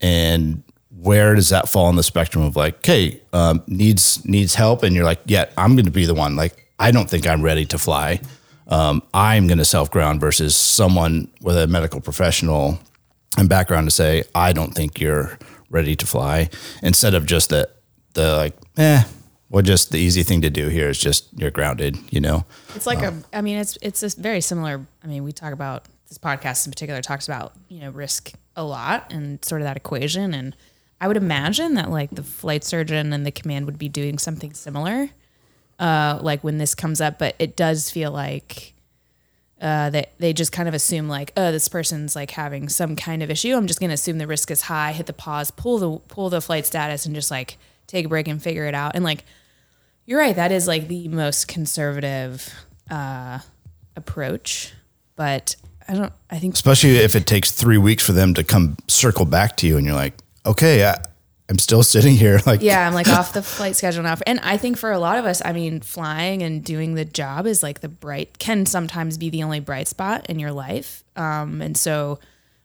And 0.05 0.63
where 0.91 1.35
does 1.35 1.49
that 1.49 1.67
fall 1.67 1.87
on 1.87 1.97
the 1.97 2.03
spectrum 2.03 2.45
of 2.45 2.57
like, 2.57 2.77
okay, 2.77 3.23
um, 3.33 3.63
needs 3.67 4.23
needs 4.27 4.55
help, 4.55 4.83
and 4.83 4.95
you're 4.95 5.07
like, 5.07 5.21
yeah, 5.25 5.47
I'm 5.57 5.77
going 5.77 5.87
to 5.87 5.91
be 5.91 6.05
the 6.05 6.13
one. 6.13 6.37
Like, 6.37 6.69
I 6.79 6.91
don't 6.91 7.09
think 7.09 7.27
I'm 7.27 7.41
ready 7.41 7.65
to 7.65 7.79
fly. 7.79 8.21
Um, 8.69 9.03
I'm 9.15 9.47
going 9.47 9.59
to 9.59 9.65
self 9.65 9.91
ground 9.91 10.21
versus 10.21 10.55
someone 10.55 11.31
with 11.41 11.57
a 11.57 11.67
medical 11.67 12.03
professional 12.03 12.79
and 13.39 13.49
background 13.49 13.87
to 13.87 13.91
say, 13.91 14.25
I 14.35 14.53
don't 14.53 14.75
think 14.75 15.01
you're 15.01 15.39
ready 15.71 15.97
to 15.97 16.07
fly. 16.07 16.51
Instead 16.83 17.15
of 17.15 17.25
just 17.25 17.49
the 17.49 17.71
the 18.13 18.37
like, 18.37 18.55
eh, 18.77 19.05
well, 19.49 19.63
just 19.63 19.91
the 19.91 19.99
easy 19.99 20.23
thing 20.23 20.43
to 20.43 20.51
do 20.51 20.69
here 20.69 20.91
is 20.91 20.99
just 20.99 21.29
you're 21.33 21.51
grounded. 21.51 21.97
You 22.11 22.21
know, 22.21 22.45
it's 22.75 22.87
like 22.87 22.99
um, 22.99 23.25
a. 23.33 23.39
I 23.39 23.41
mean, 23.41 23.57
it's 23.57 23.79
it's 23.81 24.03
a 24.03 24.21
very 24.21 24.43
similar. 24.43 24.87
I 25.03 25.07
mean, 25.07 25.25
we 25.25 25.33
talk 25.33 25.55
about 25.55 25.87
this 26.11 26.19
podcast 26.19 26.67
in 26.67 26.73
particular 26.73 27.01
talks 27.01 27.27
about 27.27 27.55
you 27.69 27.81
know 27.81 27.89
risk 27.89 28.35
a 28.57 28.65
lot 28.65 29.13
and 29.13 29.45
sort 29.45 29.61
of 29.61 29.67
that 29.67 29.77
equation 29.77 30.35
and 30.35 30.55
I 31.01 31.07
would 31.09 31.19
imagine 31.19 31.75
that 31.75 31.91
like 31.91 32.11
the 32.11 32.23
flight 32.23 32.65
surgeon 32.65 33.13
and 33.13 33.27
the 33.27 33.31
command 33.31 33.67
would 33.67 33.79
be 33.79 33.91
doing 33.91 34.19
something 34.19 34.55
similar, 34.55 35.11
uh, 35.79 36.19
like 36.23 36.43
when 36.43 36.57
this 36.57 36.75
comes 36.75 37.01
up. 37.01 37.19
But 37.19 37.35
it 37.39 37.57
does 37.57 37.91
feel 37.91 38.11
like 38.11 38.73
uh, 39.61 39.91
that 39.91 40.13
they 40.19 40.33
just 40.33 40.51
kind 40.51 40.67
of 40.67 40.75
assume 40.75 41.07
like, 41.07 41.33
oh, 41.37 41.53
this 41.53 41.69
person's 41.69 42.17
like 42.17 42.31
having 42.31 42.71
some 42.71 42.97
kind 42.97 43.23
of 43.23 43.31
issue. 43.31 43.55
I'm 43.55 43.67
just 43.67 43.81
going 43.81 43.91
to 43.91 43.95
assume 43.95 44.17
the 44.17 44.27
risk 44.27 44.51
is 44.51 44.63
high. 44.63 44.93
Hit 44.93 45.05
the 45.05 45.13
pause, 45.13 45.51
pull 45.51 45.79
the 45.79 45.99
pull 46.09 46.31
the 46.31 46.41
flight 46.41 46.65
status, 46.65 47.05
and 47.05 47.15
just 47.15 47.31
like 47.31 47.59
take 47.87 48.07
a 48.07 48.09
break 48.09 48.27
and 48.27 48.43
figure 48.43 48.65
it 48.65 48.75
out. 48.75 48.95
And 48.95 49.05
like, 49.05 49.25
you're 50.07 50.21
right. 50.21 50.37
That 50.37 50.53
is 50.53 50.67
like 50.67 50.89
the 50.89 51.09
most 51.09 51.49
conservative 51.49 52.51
uh, 52.91 53.41
approach. 53.95 54.73
But 55.17 55.57
I 55.89 55.95
don't. 55.95 56.13
I 56.31 56.39
think 56.39 56.55
especially 56.55 56.97
if 56.97 57.15
it 57.15 57.27
takes 57.27 57.51
three 57.51 57.79
weeks 57.79 58.05
for 58.05 58.13
them 58.13 58.35
to 58.35 58.45
come 58.45 58.77
circle 58.89 59.25
back 59.25 59.57
to 59.59 59.67
you, 59.67 59.77
and 59.77 59.85
you're 59.87 59.95
like, 59.95 60.15
okay, 60.47 60.87
I, 60.87 60.99
I'm 61.49 61.59
still 61.59 61.83
sitting 61.83 62.15
here. 62.15 62.41
Like, 62.47 62.63
yeah, 62.63 62.87
I'm 62.87 62.95
like 62.95 63.09
off 63.09 63.33
the 63.35 63.43
flight 63.43 63.77
schedule 63.77 64.03
now. 64.03 64.17
And 64.27 64.41
I 64.41 64.57
think 64.57 64.77
for 64.77 64.93
a 64.93 64.99
lot 64.99 65.19
of 65.19 65.25
us, 65.25 65.41
I 65.45 65.53
mean, 65.53 65.81
flying 65.81 66.43
and 66.43 66.65
doing 66.65 66.95
the 66.95 67.05
job 67.05 67.47
is 67.47 67.63
like 67.63 67.81
the 67.81 67.89
bright, 67.89 68.39
can 68.39 68.67
sometimes 68.67 69.19
be 69.19 69.31
the 69.31 69.43
only 69.43 69.61
bright 69.61 69.89
spot 69.89 70.27
in 70.29 70.39
your 70.39 70.53
life. 70.53 71.05
Um, 71.17 71.63
and 71.63 71.77
so 71.77 72.19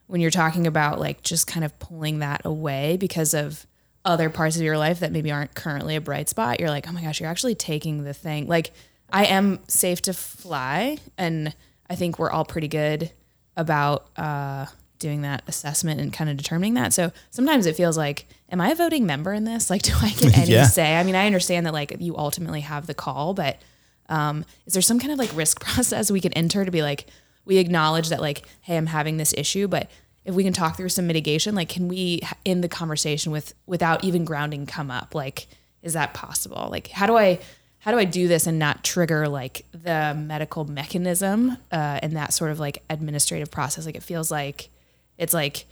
when 0.08 0.22
you're 0.22 0.32
talking 0.32 0.68
about 0.68 1.00
like 1.00 1.22
just 1.22 1.48
kind 1.48 1.64
of 1.64 1.78
pulling 1.80 2.20
that 2.20 2.42
away 2.46 2.98
because 2.98 3.34
of 3.34 3.66
other 4.04 4.30
parts 4.30 4.56
of 4.56 4.64
your 4.64 4.78
life 4.78 5.00
that 5.00 5.12
maybe 5.12 5.32
aren't 5.32 5.54
currently 5.56 5.96
a 5.96 6.02
bright 6.02 6.30
spot, 6.30 6.60
you're 6.60 6.70
like, 6.70 6.88
oh 6.88 6.92
my 6.92 7.02
gosh, 7.02 7.20
you're 7.20 7.30
actually 7.30 7.56
taking 7.56 8.04
the 8.04 8.14
thing. 8.14 8.48
Like, 8.48 8.72
I 9.12 9.26
am 9.26 9.60
safe 9.68 10.02
to 10.04 10.14
fly. 10.14 10.98
And 11.18 11.56
I 11.90 11.96
think 11.96 12.20
we're 12.20 12.32
all 12.32 12.46
pretty 12.46 12.68
good 12.68 13.12
about, 13.58 14.10
uh, 14.18 14.68
doing 15.00 15.22
that 15.22 15.42
assessment 15.48 16.00
and 16.00 16.14
kind 16.14 16.30
of 16.30 16.38
determining 16.38 16.76
that. 16.76 16.94
So 16.94 17.12
sometimes 17.32 17.66
it 17.66 17.76
feels 17.76 17.98
like, 17.98 18.28
am 18.52 18.62
I 18.62 18.70
a 18.70 18.76
voting 18.76 19.06
member 19.06 19.34
in 19.34 19.46
this? 19.46 19.70
Like, 19.70 19.82
do 19.82 19.94
I 20.02 20.10
get 20.10 20.38
any 20.38 20.52
yeah. 20.52 20.66
say? 20.66 20.98
I 20.98 21.04
mean, 21.04 21.16
I 21.16 21.26
understand 21.26 21.66
that 21.66 21.74
like 21.74 21.96
you 22.00 22.18
ultimately 22.18 22.62
have 22.62 22.86
the 22.86 22.94
call, 22.94 23.34
but 23.34 23.58
um, 24.10 24.46
is 24.66 24.74
there 24.74 24.82
some 24.82 25.00
kind 25.00 25.12
of 25.12 25.18
like 25.18 25.36
risk 25.36 25.60
process 25.64 26.12
we 26.12 26.22
can 26.22 26.34
enter 26.34 26.66
to 26.66 26.72
be 26.72 26.82
like, 26.82 27.08
we 27.46 27.58
acknowledge 27.58 28.10
that 28.10 28.22
like, 28.22 28.46
hey, 28.62 28.78
I'm 28.78 28.86
having 28.86 29.18
this 29.18 29.34
issue, 29.36 29.68
but 29.68 29.90
if 30.26 30.36
we 30.36 30.44
can 30.44 30.54
talk 30.54 30.78
through 30.78 30.90
some 30.90 31.08
mitigation, 31.08 31.56
like, 31.56 31.70
can 31.70 31.88
we 31.88 32.22
in 32.46 32.62
the 32.62 32.68
conversation 32.68 33.32
with 33.32 33.56
without 33.66 34.04
even 34.04 34.26
grounding 34.26 34.66
come 34.66 34.92
up? 34.92 35.16
Like, 35.16 35.48
is 35.82 35.94
that 35.94 36.14
possible? 36.14 36.68
Like, 36.70 36.90
how 36.90 37.08
do 37.08 37.18
I 37.18 37.40
how 37.80 37.92
do 37.92 37.98
I 37.98 38.06
do 38.06 38.28
this 38.28 38.46
and 38.46 38.60
not 38.60 38.84
trigger 38.84 39.28
like 39.28 39.66
the 39.72 40.14
medical 40.14 40.66
mechanism 40.66 41.52
uh, 41.72 42.00
and 42.04 42.16
that 42.16 42.34
sort 42.34 42.52
of 42.52 42.60
like 42.60 42.84
administrative 42.90 43.50
process? 43.50 43.86
Like, 43.86 43.96
it 43.96 44.04
feels 44.04 44.30
like 44.30 44.70
it's 45.18 45.34
like 45.34 45.66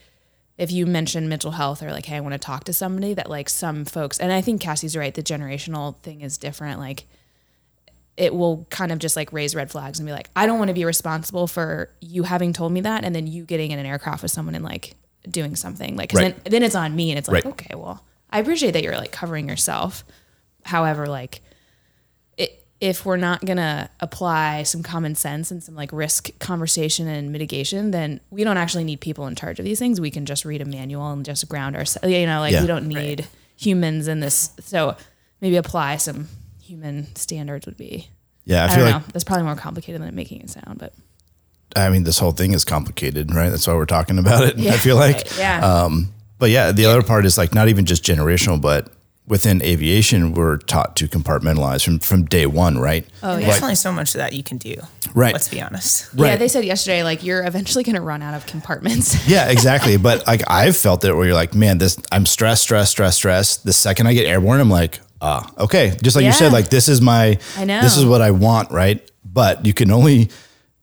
if 0.58 0.72
you 0.72 0.86
mention 0.86 1.30
mental 1.30 1.52
health 1.52 1.84
or 1.84 1.92
like, 1.92 2.06
hey, 2.06 2.16
I 2.16 2.20
want 2.20 2.34
to 2.34 2.40
talk 2.40 2.64
to 2.66 2.74
somebody, 2.74 3.14
that 3.14 3.30
like 3.30 3.50
some 3.50 3.86
folks, 3.86 4.20
and 4.20 4.34
I 4.34 4.42
think 4.42 4.62
Cassie's 4.62 4.96
right, 4.98 5.14
the 5.14 5.22
generational 5.22 5.98
thing 5.98 6.22
is 6.22 6.38
different. 6.38 6.80
Like, 6.80 7.06
it 8.16 8.34
will 8.34 8.66
kind 8.72 8.92
of 8.92 8.98
just 8.98 9.16
like 9.16 9.32
raise 9.32 9.54
red 9.54 9.70
flags 9.70 10.00
and 10.00 10.08
be 10.08 10.12
like, 10.12 10.30
I 10.36 10.48
don't 10.48 10.58
want 10.58 10.70
to 10.70 10.74
be 10.74 10.86
responsible 10.86 11.46
for 11.46 11.92
you 12.02 12.24
having 12.24 12.54
told 12.54 12.72
me 12.72 12.82
that, 12.82 13.04
and 13.04 13.14
then 13.14 13.28
you 13.28 13.44
getting 13.44 13.72
in 13.72 13.78
an 13.80 13.86
aircraft 13.86 14.24
with 14.24 14.32
someone 14.32 14.56
and 14.56 14.66
like 14.66 14.96
doing 15.30 15.56
something. 15.56 15.96
Like, 15.96 16.10
cause 16.10 16.22
right. 16.22 16.44
then, 16.44 16.52
then 16.52 16.64
it's 16.64 16.76
on 16.76 16.96
me, 16.96 17.12
and 17.12 17.20
it's 17.20 17.28
like, 17.28 17.46
right. 17.46 17.54
okay, 17.54 17.76
well, 17.76 18.04
I 18.32 18.40
appreciate 18.40 18.72
that 18.72 18.84
you're 18.84 18.98
like 18.98 19.12
covering 19.12 19.48
yourself. 19.48 20.04
However, 20.64 21.06
like, 21.06 21.42
if 22.80 23.06
we're 23.06 23.18
not 23.18 23.44
going 23.44 23.58
to 23.58 23.90
apply 24.00 24.64
some 24.64 24.84
common 24.84 25.16
sense 25.16 25.50
and 25.50 25.64
some 25.64 25.76
like 25.76 25.92
risk 25.92 26.38
conversation 26.40 27.08
and 27.08 27.32
mitigation, 27.32 27.92
then 27.92 28.20
we 28.30 28.44
don't 28.44 28.58
actually 28.58 28.84
need 28.84 29.02
people 29.02 29.26
in 29.28 29.36
charge 29.36 29.58
of 29.60 29.66
these 29.66 29.80
things. 29.80 30.00
We 30.00 30.12
can 30.12 30.26
just 30.26 30.46
read 30.46 30.62
a 30.62 30.66
manual 30.66 31.12
and 31.12 31.26
just 31.26 31.48
ground 31.50 31.76
ourselves. 31.76 32.08
You 32.08 32.26
know, 32.28 32.40
like 32.40 32.54
yeah. 32.54 32.62
we 32.62 32.68
don't 32.68 32.88
need 32.88 33.22
right. 33.22 33.30
humans 33.56 34.08
in 34.08 34.20
this. 34.20 34.52
So 34.62 34.96
maybe 35.42 35.56
apply 35.58 35.98
some 35.98 36.28
human 36.62 37.16
standards 37.16 37.66
would 37.66 37.78
be. 37.78 38.10
Yeah, 38.46 38.66
I, 38.66 38.68
I 38.68 38.76
feel 38.76 38.86
like 38.86 38.94
know. 38.94 39.04
that's 39.12 39.24
probably 39.24 39.46
more 39.46 39.56
complicated 39.56 40.02
than 40.02 40.14
making 40.16 40.42
it 40.42 40.50
sound, 40.50 40.78
but. 40.78 40.94
I 41.76 41.90
mean, 41.90 42.04
this 42.04 42.18
whole 42.18 42.32
thing 42.32 42.54
is 42.54 42.64
complicated, 42.64 43.36
right? 43.36 43.50
That's 43.50 43.68
why 43.68 43.74
we're 43.74 43.86
talking 43.86 44.20
about 44.20 44.44
it. 44.44 44.58
Yeah, 44.58 44.74
I 44.74 44.78
feel 44.78 44.96
like, 44.96 45.16
right. 45.18 45.38
yeah. 45.38 45.60
Um, 45.84 46.14
but 46.40 46.50
yeah, 46.50 46.72
the 46.72 46.86
other 46.86 47.04
part 47.04 47.26
is 47.26 47.38
like 47.38 47.54
not 47.54 47.68
even 47.68 47.86
just 47.86 48.04
generational, 48.04 48.60
but 48.62 48.92
within 49.28 49.62
aviation, 49.62 50.34
we're 50.34 50.58
taught 50.58 50.96
to 50.96 51.08
compartmentalize 51.08 51.84
from, 51.84 52.00
from 52.00 52.26
day 52.26 52.46
one, 52.46 52.78
right? 52.80 53.06
Oh, 53.22 53.38
yeah. 53.38 53.48
There's 53.48 53.62
only 53.62 53.76
so 53.76 53.92
much 53.92 54.14
that 54.14 54.32
you 54.34 54.42
can 54.42 54.58
do. 54.58 54.76
Right. 55.14 55.34
Let's 55.34 55.50
be 55.50 55.62
honest. 55.62 56.14
Right. 56.14 56.30
Yeah, 56.30 56.36
they 56.38 56.48
said 56.48 56.64
yesterday, 56.64 57.04
like 57.04 57.24
you're 57.24 57.46
eventually 57.46 57.84
going 57.84 57.96
to 57.96 58.02
run 58.02 58.22
out 58.22 58.34
of 58.34 58.46
compartments. 58.46 59.28
yeah, 59.30 59.50
exactly. 59.50 59.98
But 59.98 60.26
like 60.26 60.44
I've 60.50 60.78
felt 60.78 61.04
it 61.04 61.14
where 61.14 61.26
you're 61.26 61.36
like, 61.36 61.54
man, 61.54 61.78
this 61.78 61.98
I'm 62.12 62.26
stressed, 62.26 62.64
stressed, 62.64 62.92
stressed, 62.92 63.18
stressed. 63.18 63.64
The 63.66 63.74
second 63.74 64.08
I 64.08 64.14
get 64.14 64.26
airborne, 64.26 64.60
I'm 64.62 64.70
like, 64.70 65.00
ah, 65.22 65.52
okay, 65.58 65.98
just 66.02 66.16
like 66.16 66.26
you 66.26 66.32
said, 66.32 66.54
like 66.54 66.70
this 66.70 66.88
is 66.88 67.02
my, 67.02 67.38
I 67.58 67.66
know. 67.66 67.82
this 67.82 67.98
is 67.98 68.06
what 68.06 68.22
I 68.22 68.32
want, 68.32 68.72
right? 68.72 69.10
But 69.26 69.66
you 69.66 69.74
can 69.74 69.92
only 69.92 70.30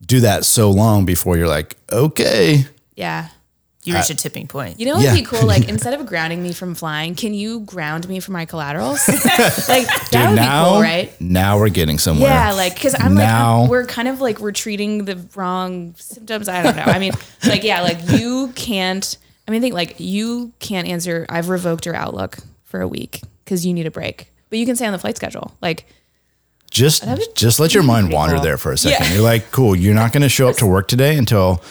do 0.04 0.20
that 0.20 0.44
so 0.44 0.70
long 0.70 1.06
before 1.06 1.36
you're 1.38 1.48
like, 1.48 1.76
okay, 1.90 2.66
Yeah. 2.94 3.28
You 3.84 3.94
reach 3.94 4.08
a 4.10 4.14
tipping 4.14 4.46
point. 4.48 4.80
You 4.80 4.86
know 4.86 4.92
what 4.92 5.00
would 5.00 5.04
Yeah. 5.04 5.14
be 5.14 5.22
cool? 5.22 5.46
Like 5.46 5.68
instead 5.68 5.92
of 5.98 6.06
grounding 6.06 6.42
me 6.42 6.52
from 6.54 6.74
flying, 6.74 7.14
can 7.14 7.34
you 7.34 7.60
ground 7.60 8.08
me 8.08 8.18
for 8.18 8.32
my 8.32 8.46
collaterals? 8.46 9.06
like 9.08 9.86
that 9.86 10.08
Dude, 10.10 10.28
would 10.30 10.36
now, 10.36 10.64
be 10.64 10.70
cool, 10.70 10.80
right? 10.80 11.20
now 11.20 11.58
we're 11.58 11.68
getting 11.68 11.98
somewhere. 11.98 12.30
Yeah, 12.30 12.52
like 12.52 12.74
because 12.74 12.94
I'm 12.98 13.14
Now- 13.14 13.60
like 13.62 13.70
we're 13.70 13.86
kind 13.86 14.08
of 14.08 14.20
like 14.22 14.40
we're 14.40 14.52
treating 14.52 15.04
the 15.04 15.16
wrong 15.34 15.94
symptoms. 15.98 16.48
I 16.48 16.62
don't 16.62 16.76
know. 16.76 16.82
I 16.84 16.98
mean, 16.98 17.12
like 17.46 17.62
yeah, 17.62 17.82
like 17.82 17.98
you 18.08 18.52
can't. 18.54 19.16
I 19.46 19.50
mean, 19.50 19.60
think 19.60 19.74
like 19.74 19.96
you 20.00 20.52
can't 20.60 20.88
answer. 20.88 21.26
I've 21.28 21.50
revoked 21.50 21.84
your 21.84 21.94
Outlook 21.94 22.38
for 22.64 22.80
a 22.80 22.88
week 22.88 23.20
because 23.44 23.66
you 23.66 23.74
need 23.74 23.86
a 23.86 23.90
break, 23.90 24.32
but 24.48 24.58
you 24.58 24.64
can 24.64 24.76
stay 24.76 24.86
on 24.86 24.92
the 24.92 24.98
flight 24.98 25.16
schedule. 25.16 25.54
Like 25.60 25.84
just 26.70 27.04
just 27.36 27.60
let 27.60 27.74
your 27.74 27.82
mind 27.82 28.10
wander 28.10 28.40
there 28.40 28.56
for 28.56 28.72
a 28.72 28.78
second. 28.78 29.06
Yeah. 29.08 29.12
You're 29.14 29.22
like, 29.22 29.50
cool, 29.50 29.76
you're 29.76 29.94
not 29.94 30.12
going 30.12 30.22
to 30.22 30.28
show 30.30 30.48
up 30.48 30.56
to 30.56 30.66
work 30.66 30.88
today 30.88 31.16
until 31.18 31.62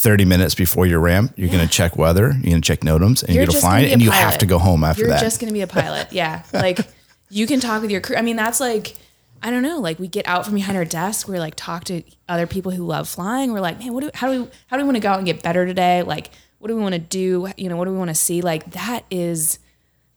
30 0.00 0.24
minutes 0.24 0.54
before 0.54 0.86
your 0.86 0.98
ramp. 0.98 1.34
You're 1.36 1.50
going 1.50 1.60
to 1.60 1.68
check 1.70 1.94
weather, 1.96 2.32
you're 2.32 2.50
going 2.52 2.62
to 2.62 2.66
check 2.66 2.80
NOTAMs, 2.80 3.22
and 3.22 3.34
you're, 3.34 3.44
going 3.44 3.54
to 3.54 3.60
fly, 3.60 3.82
gonna 3.82 3.92
and 3.92 4.02
you 4.02 4.10
have 4.10 4.38
to 4.38 4.46
go 4.46 4.58
home 4.58 4.82
after 4.82 5.02
you're 5.02 5.10
that. 5.10 5.20
just 5.20 5.40
gonna 5.40 5.52
be 5.52 5.60
a 5.60 5.66
pilot. 5.66 6.08
Yeah, 6.12 6.42
like 6.54 6.80
you 7.28 7.46
can 7.46 7.60
talk 7.60 7.82
with 7.82 7.90
your 7.90 8.00
crew. 8.00 8.16
I 8.16 8.22
mean, 8.22 8.36
that's 8.36 8.60
like. 8.60 8.96
I 9.42 9.50
don't 9.50 9.62
know. 9.62 9.78
Like 9.80 9.98
we 9.98 10.06
get 10.06 10.28
out 10.28 10.44
from 10.44 10.54
behind 10.54 10.76
our 10.76 10.84
desk, 10.84 11.26
we're 11.26 11.38
like 11.38 11.54
talk 11.54 11.84
to 11.84 12.02
other 12.28 12.46
people 12.46 12.72
who 12.72 12.84
love 12.84 13.08
flying. 13.08 13.54
We're 13.54 13.60
like, 13.60 13.78
man, 13.78 13.94
what 13.94 14.02
do 14.02 14.10
how 14.12 14.30
do 14.30 14.42
we 14.42 14.50
how 14.66 14.76
do 14.76 14.82
we 14.82 14.86
want 14.86 14.96
to 14.96 15.00
go 15.00 15.08
out 15.08 15.16
and 15.16 15.24
get 15.24 15.42
better 15.42 15.64
today? 15.64 16.02
Like, 16.02 16.30
what 16.58 16.68
do 16.68 16.76
we 16.76 16.82
want 16.82 16.92
to 16.92 16.98
do? 16.98 17.50
You 17.56 17.70
know, 17.70 17.78
what 17.78 17.86
do 17.86 17.90
we 17.90 17.96
want 17.96 18.10
to 18.10 18.14
see? 18.14 18.42
Like 18.42 18.72
that 18.72 19.06
is 19.10 19.58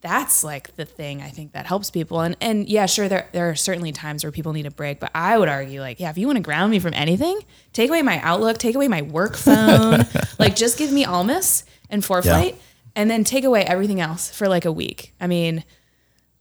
that's 0.04 0.44
like 0.44 0.76
the 0.76 0.84
thing 0.84 1.22
I 1.22 1.30
think 1.30 1.52
that 1.52 1.66
helps 1.66 1.90
people. 1.90 2.20
And 2.20 2.36
and 2.40 2.68
yeah, 2.68 2.84
sure, 2.86 3.08
there 3.08 3.26
there 3.32 3.48
are 3.48 3.54
certainly 3.56 3.90
times 3.90 4.22
where 4.22 4.30
people 4.30 4.52
need 4.52 4.66
a 4.66 4.70
break, 4.70 5.00
but 5.00 5.10
I 5.14 5.38
would 5.38 5.48
argue 5.48 5.80
like, 5.80 5.98
yeah, 5.98 6.10
if 6.10 6.18
you 6.18 6.26
want 6.26 6.36
to 6.36 6.42
ground 6.42 6.70
me 6.70 6.78
from 6.78 6.92
anything, 6.94 7.40
take 7.72 7.88
away 7.88 8.02
my 8.02 8.20
Outlook, 8.20 8.58
take 8.58 8.74
away 8.76 8.86
my 8.86 9.00
work 9.02 9.34
phone, 9.36 10.04
like 10.38 10.54
just 10.56 10.76
give 10.78 10.92
me 10.92 11.04
ALMIS 11.06 11.64
and 11.90 12.02
ForeFlight, 12.02 12.56
and 12.94 13.10
then 13.10 13.24
take 13.24 13.44
away 13.44 13.64
everything 13.64 14.00
else 14.00 14.30
for 14.30 14.46
like 14.46 14.66
a 14.66 14.72
week. 14.72 15.14
I 15.20 15.26
mean, 15.26 15.64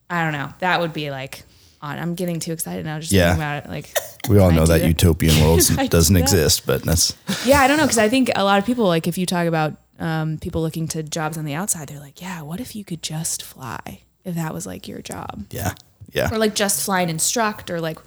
I 0.09 0.24
don't 0.24 0.34
know. 0.34 0.53
That 0.59 0.82
would 0.82 0.91
be 0.93 1.09
like 1.09 1.43
on. 1.82 1.97
I'm 1.99 2.16
getting 2.16 2.39
too 2.41 2.51
excited 2.51 2.84
now 2.86 2.99
just 2.99 3.14
Yeah. 3.14 3.30
thinking 3.30 3.43
about 3.43 3.64
it. 3.66 3.70
Like 3.70 3.97
we 4.30 4.39
all 4.39 4.51
know 4.51 4.66
that 4.66 4.80
that. 4.82 4.88
utopian 4.88 5.41
world 5.41 5.59
doesn't 5.89 6.14
that. 6.14 6.20
exist, 6.20 6.66
but 6.66 6.84
that's 6.84 7.16
yeah, 7.45 7.61
I 7.61 7.68
don't 7.70 7.78
know 7.78 7.84
because 7.86 7.97
I 7.97 8.09
think 8.09 8.30
a 8.36 8.43
lot 8.43 8.59
of 8.59 8.66
people 8.66 8.86
like 8.86 9.07
if 9.07 9.18
you 9.18 9.26
talk 9.26 9.47
about 9.47 9.76
um, 9.99 10.37
people 10.37 10.61
looking 10.61 10.87
to 10.89 11.03
jobs 11.03 11.37
on 11.37 11.45
the 11.45 11.53
outside, 11.53 11.87
they're 11.89 11.99
like, 11.99 12.21
yeah, 12.21 12.41
what 12.41 12.59
if 12.59 12.75
you 12.75 12.83
could 12.83 13.01
just 13.01 13.43
fly? 13.43 14.01
If 14.25 14.35
that 14.35 14.53
was 14.53 14.65
like 14.65 14.87
your 14.87 15.01
job, 15.01 15.45
yeah, 15.49 15.73
yeah. 16.11 16.33
or 16.33 16.37
like 16.37 16.55
just 16.55 16.85
fly 16.85 17.01
and 17.01 17.09
instruct, 17.11 17.69
or 17.69 17.81
like, 17.81 17.99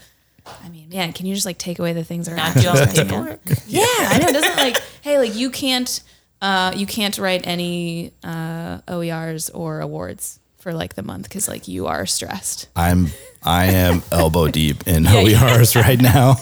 I 0.64 0.68
mean, 0.70 0.88
man, 0.88 1.12
can 1.12 1.26
you 1.26 1.34
just 1.34 1.46
like 1.46 1.58
take 1.58 1.78
away 1.78 1.92
the 1.92 2.04
things 2.04 2.26
that 2.26 2.32
are 2.32 2.36
Not 2.36 2.56
actually 2.56 2.62
do 2.62 2.68
all 2.68 2.74
the 2.74 2.82
stressing 2.86 3.04
you 3.06 3.12
paperwork. 3.12 3.40
Yeah, 3.66 3.84
I 3.84 4.18
know. 4.20 4.28
It 4.28 4.32
doesn't 4.32 4.56
like, 4.56 4.78
hey, 5.02 5.18
like 5.18 5.34
you 5.34 5.50
can't, 5.50 6.02
uh, 6.40 6.72
you 6.74 6.86
can't 6.86 7.16
write 7.18 7.46
any 7.46 8.12
uh, 8.24 8.78
OERs 8.88 9.50
or 9.52 9.80
awards 9.80 10.38
for 10.56 10.72
like 10.72 10.94
the 10.94 11.02
month 11.02 11.24
because 11.24 11.48
like 11.48 11.68
you 11.68 11.86
are 11.86 12.06
stressed. 12.06 12.68
I'm 12.74 13.08
I 13.44 13.66
am 13.66 14.02
elbow 14.10 14.48
deep 14.48 14.88
in 14.88 15.04
Yeah, 15.04 15.20
yeah. 15.20 15.58
OERs 15.58 15.76
right 15.80 16.00
now. 16.00 16.36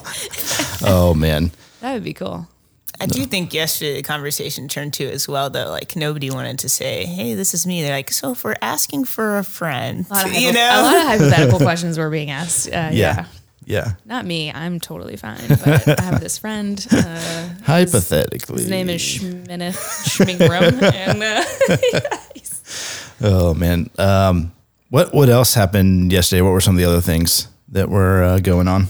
Oh 0.88 1.14
man. 1.14 1.50
That 1.80 1.92
would 1.94 2.04
be 2.04 2.14
cool. 2.14 2.48
I 3.00 3.06
do 3.06 3.24
think 3.24 3.52
yesterday 3.52 3.94
the 3.96 4.02
conversation 4.02 4.68
turned 4.68 4.94
to 4.94 5.10
as 5.10 5.26
well 5.28 5.50
though. 5.50 5.68
Like 5.70 5.96
nobody 5.96 6.30
wanted 6.30 6.58
to 6.60 6.68
say, 6.68 7.04
"Hey, 7.06 7.34
this 7.34 7.52
is 7.54 7.66
me." 7.66 7.82
They're 7.82 7.92
like, 7.96 8.10
"So 8.12 8.32
if 8.32 8.44
we're 8.44 8.54
asking 8.62 9.04
for 9.06 9.38
a 9.38 9.44
friend, 9.44 10.06
A 10.10 10.14
lot 10.14 10.26
you 10.40 10.46
hypo- 10.48 10.52
know, 10.52 10.80
a 10.80 10.82
lot 10.82 10.94
of 10.96 11.02
hypothetical 11.06 11.58
questions 11.68 11.98
were 11.98 12.10
being 12.10 12.30
asked. 12.30 12.68
Uh, 12.68 12.90
yeah. 12.92 12.92
Yeah. 12.92 13.26
Yeah. 13.66 13.92
Not 14.04 14.26
me. 14.26 14.52
I'm 14.52 14.78
totally 14.78 15.16
fine. 15.16 15.40
But 15.48 15.98
I 15.98 16.02
have 16.02 16.20
this 16.20 16.36
friend. 16.36 16.86
Uh, 16.92 17.48
Hypothetically. 17.64 18.60
his 18.60 18.70
name 18.70 18.90
is 18.90 19.00
Schmineth 19.00 19.78
Schminkrum. 20.04 20.82
and 20.82 21.22
uh, 21.22 22.10
Oh 23.22 23.54
man. 23.54 23.88
Um 23.98 24.52
what 24.90 25.14
what 25.14 25.28
else 25.28 25.54
happened 25.54 26.12
yesterday? 26.12 26.42
What 26.42 26.50
were 26.50 26.60
some 26.60 26.74
of 26.74 26.78
the 26.78 26.84
other 26.84 27.00
things 27.00 27.48
that 27.68 27.88
were 27.88 28.22
uh, 28.22 28.38
going 28.38 28.68
on? 28.68 28.86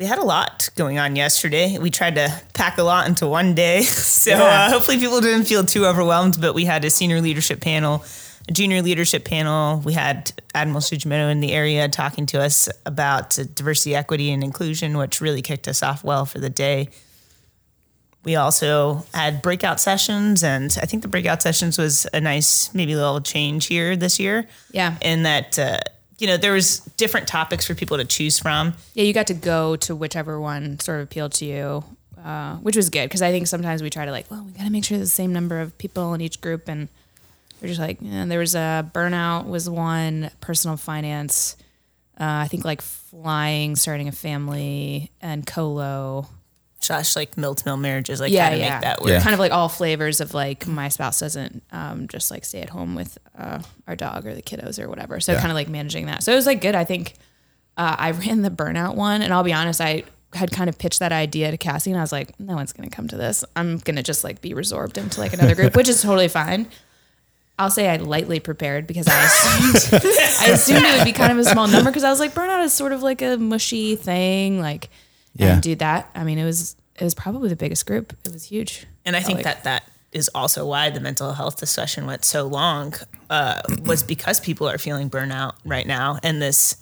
We 0.00 0.06
had 0.06 0.18
a 0.18 0.24
lot 0.24 0.70
going 0.76 0.98
on 0.98 1.14
yesterday. 1.14 1.76
We 1.78 1.90
tried 1.90 2.14
to 2.14 2.40
pack 2.54 2.78
a 2.78 2.82
lot 2.82 3.06
into 3.06 3.28
one 3.28 3.54
day, 3.54 3.82
so 3.84 4.30
Yeah. 4.30 4.42
uh, 4.42 4.70
hopefully 4.70 4.98
people 4.98 5.20
didn't 5.20 5.44
feel 5.44 5.62
too 5.62 5.84
overwhelmed. 5.86 6.40
But 6.40 6.54
we 6.54 6.64
had 6.64 6.84
a 6.86 6.90
senior 6.90 7.20
leadership 7.20 7.60
panel, 7.60 8.02
a 8.48 8.52
junior 8.52 8.80
leadership 8.80 9.26
panel. 9.26 9.78
We 9.84 9.92
had 9.92 10.32
Admiral 10.54 10.80
Sujimoto 10.80 11.30
in 11.30 11.40
the 11.40 11.52
area 11.52 11.86
talking 11.90 12.24
to 12.26 12.40
us 12.40 12.66
about 12.86 13.38
diversity, 13.54 13.94
equity, 13.94 14.32
and 14.32 14.42
inclusion, 14.42 14.96
which 14.96 15.20
really 15.20 15.42
kicked 15.42 15.68
us 15.68 15.82
off 15.82 16.02
well 16.02 16.24
for 16.24 16.38
the 16.40 16.50
day. 16.50 16.88
We 18.24 18.36
also 18.36 19.04
had 19.14 19.42
breakout 19.42 19.80
sessions, 19.80 20.42
and 20.44 20.76
I 20.82 20.86
think 20.86 21.02
the 21.02 21.08
breakout 21.08 21.42
sessions 21.42 21.76
was 21.78 22.06
a 22.12 22.20
nice, 22.20 22.72
maybe 22.74 22.94
little 22.94 23.20
change 23.20 23.66
here 23.66 23.96
this 23.96 24.18
year. 24.18 24.46
Yeah. 24.72 24.96
in 25.02 25.22
that 25.24 25.58
uh, 25.58 25.78
you 26.20 26.26
know 26.26 26.36
there 26.36 26.52
was 26.52 26.80
different 26.96 27.26
topics 27.26 27.66
for 27.66 27.74
people 27.74 27.96
to 27.96 28.04
choose 28.04 28.38
from. 28.38 28.74
yeah, 28.94 29.04
you 29.04 29.12
got 29.12 29.26
to 29.28 29.34
go 29.34 29.76
to 29.76 29.96
whichever 29.96 30.40
one 30.40 30.78
sort 30.78 31.00
of 31.00 31.04
appealed 31.04 31.32
to 31.32 31.44
you, 31.44 31.84
uh, 32.22 32.56
which 32.56 32.76
was 32.76 32.90
good 32.90 33.04
because 33.04 33.22
I 33.22 33.30
think 33.30 33.46
sometimes 33.46 33.82
we 33.82 33.90
try 33.90 34.04
to 34.04 34.10
like, 34.10 34.30
well, 34.30 34.44
we 34.44 34.52
got 34.52 34.64
to 34.64 34.70
make 34.70 34.84
sure 34.84 34.98
there's 34.98 35.10
the 35.10 35.14
same 35.14 35.32
number 35.32 35.60
of 35.60 35.76
people 35.78 36.14
in 36.14 36.20
each 36.20 36.40
group, 36.40 36.68
and 36.68 36.88
we're 37.60 37.68
just 37.68 37.80
like, 37.80 37.98
yeah, 38.00 38.24
there 38.26 38.38
was 38.38 38.54
a 38.54 38.88
burnout 38.94 39.46
was 39.46 39.68
one, 39.68 40.30
personal 40.40 40.76
finance, 40.76 41.56
uh, 42.20 42.44
I 42.44 42.48
think 42.48 42.64
like 42.64 42.82
flying, 42.82 43.76
starting 43.76 44.08
a 44.08 44.12
family, 44.12 45.10
and 45.22 45.46
colo. 45.46 46.28
Slash 46.80 47.14
like 47.16 47.36
mill 47.36 47.54
to 47.54 47.64
mill 47.66 47.76
marriages, 47.76 48.20
like 48.20 48.32
yeah, 48.32 48.44
how 48.44 48.50
to 48.50 48.56
yeah. 48.58 48.72
make 48.72 48.80
that 48.82 49.00
work. 49.00 49.10
Yeah. 49.10 49.20
Kind 49.22 49.34
of 49.34 49.40
like 49.40 49.52
all 49.52 49.68
flavors 49.68 50.20
of 50.20 50.32
like 50.34 50.66
my 50.66 50.88
spouse 50.88 51.20
doesn't 51.20 51.62
um, 51.72 52.08
just 52.08 52.30
like 52.30 52.44
stay 52.44 52.60
at 52.62 52.70
home 52.70 52.94
with 52.94 53.18
uh, 53.38 53.60
our 53.86 53.96
dog 53.96 54.26
or 54.26 54.34
the 54.34 54.42
kiddos 54.42 54.82
or 54.82 54.88
whatever. 54.88 55.20
So 55.20 55.32
Yeah. 55.32 55.40
kind 55.40 55.50
of 55.50 55.54
like 55.56 55.68
managing 55.68 56.06
that. 56.06 56.22
So 56.22 56.32
it 56.32 56.36
was 56.36 56.46
like 56.46 56.60
good. 56.60 56.74
I 56.74 56.84
think 56.84 57.14
uh, 57.76 57.96
I 57.98 58.10
ran 58.12 58.42
the 58.42 58.50
burnout 58.50 58.94
one, 58.96 59.22
and 59.22 59.32
I'll 59.32 59.42
be 59.44 59.52
honest, 59.52 59.80
I 59.80 60.04
had 60.32 60.50
kind 60.52 60.68
of 60.68 60.78
pitched 60.78 61.00
that 61.00 61.12
idea 61.12 61.50
to 61.50 61.56
Cassie, 61.56 61.90
and 61.90 61.98
I 61.98 62.02
was 62.02 62.12
like, 62.12 62.38
no 62.38 62.54
one's 62.54 62.72
gonna 62.72 62.90
come 62.90 63.08
to 63.08 63.16
this. 63.16 63.44
I'm 63.56 63.78
gonna 63.78 64.02
just 64.02 64.24
like 64.24 64.40
be 64.40 64.52
resorbed 64.54 64.96
into 64.96 65.20
like 65.20 65.32
another 65.32 65.54
group, 65.54 65.76
which 65.76 65.88
is 65.88 66.00
totally 66.02 66.28
fine. 66.28 66.66
I'll 67.58 67.70
say 67.70 67.88
I 67.90 67.96
lightly 67.96 68.40
prepared 68.40 68.86
because 68.86 69.06
I 69.06 69.22
assumed 69.22 70.02
I 70.40 70.46
assumed 70.50 70.82
it 70.82 70.96
would 70.98 71.04
be 71.04 71.12
kind 71.12 71.30
of 71.30 71.38
a 71.38 71.44
small 71.44 71.68
number 71.68 71.90
because 71.90 72.04
I 72.04 72.10
was 72.10 72.18
like 72.18 72.32
burnout 72.32 72.64
is 72.64 72.72
sort 72.72 72.92
of 72.92 73.02
like 73.02 73.20
a 73.20 73.36
mushy 73.36 73.96
thing, 73.96 74.60
like 74.60 74.88
Yeah. 75.34 75.54
and 75.54 75.62
do 75.62 75.74
that. 75.76 76.10
I 76.14 76.24
mean, 76.24 76.38
it 76.38 76.44
was 76.44 76.76
it 76.98 77.04
was 77.04 77.14
probably 77.14 77.48
the 77.48 77.56
biggest 77.56 77.86
group. 77.86 78.12
It 78.24 78.32
was 78.32 78.44
huge. 78.44 78.86
And 79.04 79.16
I 79.16 79.20
think 79.20 79.36
like- 79.38 79.44
that 79.44 79.64
that 79.64 79.84
is 80.12 80.28
also 80.34 80.66
why 80.66 80.90
the 80.90 81.00
mental 81.00 81.32
health 81.32 81.56
discussion 81.58 82.04
went 82.04 82.24
so 82.24 82.44
long, 82.46 82.92
uh, 83.30 83.62
was 83.84 84.02
because 84.02 84.40
people 84.40 84.68
are 84.68 84.76
feeling 84.76 85.08
burnout 85.08 85.52
right 85.64 85.86
now, 85.86 86.18
and 86.24 86.42
this, 86.42 86.76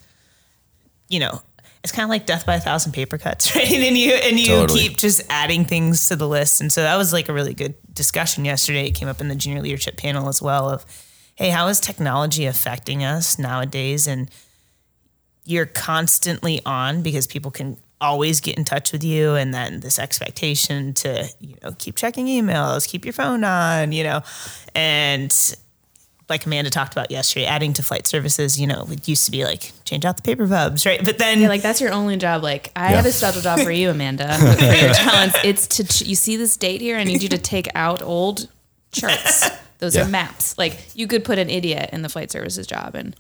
you 1.10 1.20
know, 1.20 1.42
it's 1.84 1.92
kind 1.92 2.04
of 2.04 2.08
like 2.08 2.24
death 2.24 2.46
by 2.46 2.54
a 2.56 2.60
thousand 2.60 2.92
paper 2.92 3.18
cuts, 3.18 3.54
right? 3.54 3.70
And 3.70 3.98
you 3.98 4.12
and 4.12 4.38
you 4.40 4.46
Totally. 4.46 4.80
keep 4.80 4.96
just 4.96 5.20
adding 5.28 5.66
things 5.66 6.08
to 6.08 6.16
the 6.16 6.26
list, 6.26 6.62
and 6.62 6.72
so 6.72 6.80
that 6.82 6.96
was 6.96 7.12
like 7.12 7.28
a 7.28 7.32
really 7.34 7.52
good 7.54 7.74
discussion 7.92 8.46
yesterday. 8.46 8.86
It 8.86 8.92
came 8.92 9.08
up 9.08 9.20
in 9.20 9.28
the 9.28 9.34
junior 9.36 9.60
leadership 9.60 9.98
panel 9.98 10.28
as 10.30 10.40
well 10.40 10.70
of, 10.70 10.86
hey, 11.34 11.50
how 11.50 11.68
is 11.68 11.80
technology 11.80 12.46
affecting 12.46 13.04
us 13.04 13.38
nowadays? 13.38 14.06
And 14.08 14.30
you're 15.44 15.66
constantly 15.66 16.60
on 16.64 17.02
because 17.02 17.26
people 17.26 17.50
can 17.50 17.76
always 18.00 18.40
get 18.40 18.56
in 18.56 18.64
touch 18.64 18.92
with 18.92 19.02
you 19.02 19.34
and 19.34 19.52
then 19.52 19.80
this 19.80 19.98
expectation 19.98 20.94
to 20.94 21.28
you 21.40 21.56
know 21.62 21.72
keep 21.78 21.96
checking 21.96 22.26
emails 22.26 22.86
keep 22.88 23.04
your 23.04 23.12
phone 23.12 23.42
on 23.42 23.90
you 23.92 24.04
know 24.04 24.20
and 24.74 25.56
like 26.28 26.46
amanda 26.46 26.70
talked 26.70 26.92
about 26.92 27.10
yesterday 27.10 27.44
adding 27.46 27.72
to 27.72 27.82
flight 27.82 28.06
services 28.06 28.60
you 28.60 28.66
know 28.66 28.86
it 28.90 29.08
used 29.08 29.24
to 29.24 29.30
be 29.32 29.44
like 29.44 29.72
change 29.84 30.04
out 30.04 30.16
the 30.16 30.22
paper 30.22 30.46
pubs 30.46 30.86
right 30.86 31.04
but 31.04 31.18
then 31.18 31.40
Yeah, 31.40 31.48
like 31.48 31.62
that's 31.62 31.80
your 31.80 31.92
only 31.92 32.16
job. 32.16 32.42
Like 32.42 32.70
I 32.76 32.90
Yeah. 32.90 32.96
have 32.96 33.06
a 33.06 33.12
special 33.12 33.40
job 33.42 33.60
for 33.60 33.70
you, 33.70 33.90
Amanda, 33.90 34.32
for 34.38 34.64
your 34.64 34.92
talents. 34.94 35.36
It's 35.42 35.66
to 35.78 35.84
ch- 35.84 36.02
you 36.02 36.14
see 36.14 36.36
this 36.36 36.56
date 36.56 36.80
here. 36.80 36.98
I 36.98 37.04
need 37.04 37.22
you 37.22 37.28
to 37.30 37.38
take 37.38 37.66
out 37.74 38.02
old 38.02 38.48
charts. 38.92 39.48
Those 39.78 39.96
Yeah. 39.96 40.04
are 40.04 40.08
maps. 40.08 40.56
Like 40.58 40.78
you 40.94 41.06
could 41.06 41.24
put 41.24 41.38
an 41.38 41.48
idiot 41.50 41.90
in 41.92 42.02
the 42.02 42.08
flight 42.08 42.30
services 42.30 42.66
job. 42.66 42.94
And 42.94 43.16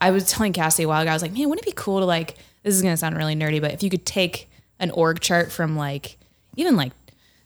I 0.00 0.10
was 0.10 0.30
telling 0.30 0.52
Cassie 0.52 0.82
a 0.82 0.88
while 0.88 1.00
ago, 1.02 1.10
I 1.10 1.14
was 1.14 1.22
like, 1.22 1.32
man, 1.32 1.48
wouldn't 1.48 1.66
it 1.66 1.70
be 1.70 1.74
cool 1.74 2.00
to 2.00 2.04
like? 2.06 2.36
This 2.62 2.74
is 2.74 2.82
gonna 2.82 2.96
sound 2.96 3.16
really 3.16 3.34
nerdy, 3.34 3.60
but 3.60 3.72
if 3.72 3.82
you 3.82 3.90
could 3.90 4.06
take 4.06 4.50
an 4.78 4.90
org 4.90 5.20
chart 5.20 5.50
from 5.52 5.76
like 5.76 6.18
even 6.56 6.76
like 6.76 6.92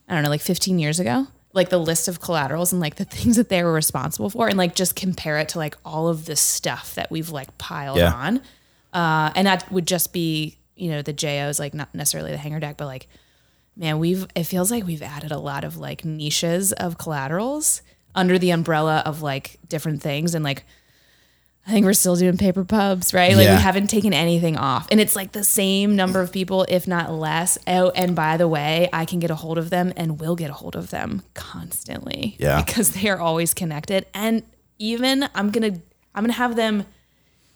I 0.08 0.14
don't 0.14 0.22
know, 0.22 0.30
like 0.30 0.40
15 0.40 0.78
years 0.78 1.00
ago, 1.00 1.26
like 1.52 1.68
the 1.68 1.78
list 1.78 2.06
of 2.06 2.20
collaterals 2.20 2.72
and 2.72 2.80
like 2.80 2.94
the 2.96 3.04
things 3.16 3.36
that 3.36 3.48
they 3.48 3.62
were 3.64 3.72
responsible 3.72 4.30
for, 4.30 4.48
and 4.48 4.56
like 4.56 4.74
just 4.74 4.94
compare 4.96 5.38
it 5.38 5.48
to 5.50 5.58
like 5.58 5.76
all 5.84 6.08
of 6.08 6.26
the 6.26 6.36
stuff 6.36 6.94
that 6.94 7.10
we've 7.10 7.30
like 7.30 7.56
piled 7.58 7.98
Yeah. 7.98 8.12
on. 8.12 8.40
Uh, 8.92 9.30
and 9.34 9.46
that 9.46 9.70
would 9.72 9.86
just 9.86 10.12
be, 10.12 10.58
you 10.76 10.90
know, 10.90 11.02
the 11.02 11.12
JOs, 11.12 11.58
like 11.58 11.74
not 11.74 11.94
necessarily 11.94 12.30
the 12.30 12.38
hangar 12.38 12.60
deck, 12.60 12.76
but 12.78 12.86
like, 12.86 13.08
man, 13.76 13.98
we've, 13.98 14.26
it 14.34 14.44
feels 14.44 14.70
like 14.70 14.86
we've 14.86 15.02
added 15.02 15.32
a 15.32 15.38
lot 15.38 15.64
of 15.64 15.76
like 15.76 16.04
niches 16.04 16.72
of 16.72 16.96
collaterals 16.96 17.82
under 18.14 18.38
the 18.38 18.50
umbrella 18.50 19.02
of 19.04 19.20
like 19.20 19.58
different 19.68 20.00
things. 20.02 20.34
And 20.34 20.42
like, 20.44 20.64
I 21.66 21.72
think 21.72 21.84
we're 21.84 21.94
still 21.94 22.14
doing 22.14 22.36
paper 22.36 22.64
pubs, 22.64 23.12
right? 23.12 23.34
Like 23.36 23.46
Yeah. 23.46 23.56
we 23.56 23.62
haven't 23.62 23.88
taken 23.88 24.12
anything 24.14 24.56
off. 24.56 24.86
And 24.90 25.00
it's 25.00 25.16
like 25.16 25.32
the 25.32 25.42
same 25.42 25.96
number 25.96 26.20
of 26.20 26.30
people, 26.30 26.64
if 26.68 26.86
not 26.86 27.12
less. 27.12 27.58
Oh, 27.66 27.90
and 27.90 28.14
by 28.14 28.36
the 28.36 28.46
way, 28.46 28.88
I 28.92 29.04
can 29.04 29.18
get 29.18 29.32
a 29.32 29.34
hold 29.34 29.58
of 29.58 29.70
them 29.70 29.92
and 29.96 30.20
will 30.20 30.36
get 30.36 30.48
a 30.48 30.52
hold 30.52 30.76
of 30.76 30.90
them 30.90 31.22
constantly. 31.34 32.36
Yeah. 32.38 32.62
Because 32.62 32.90
they 32.92 33.08
are 33.08 33.18
always 33.18 33.52
connected. 33.54 34.06
And 34.14 34.42
even 34.78 35.28
I'm 35.34 35.50
gonna 35.50 35.72
I'm 36.14 36.22
gonna 36.22 36.34
have 36.34 36.54
them 36.56 36.84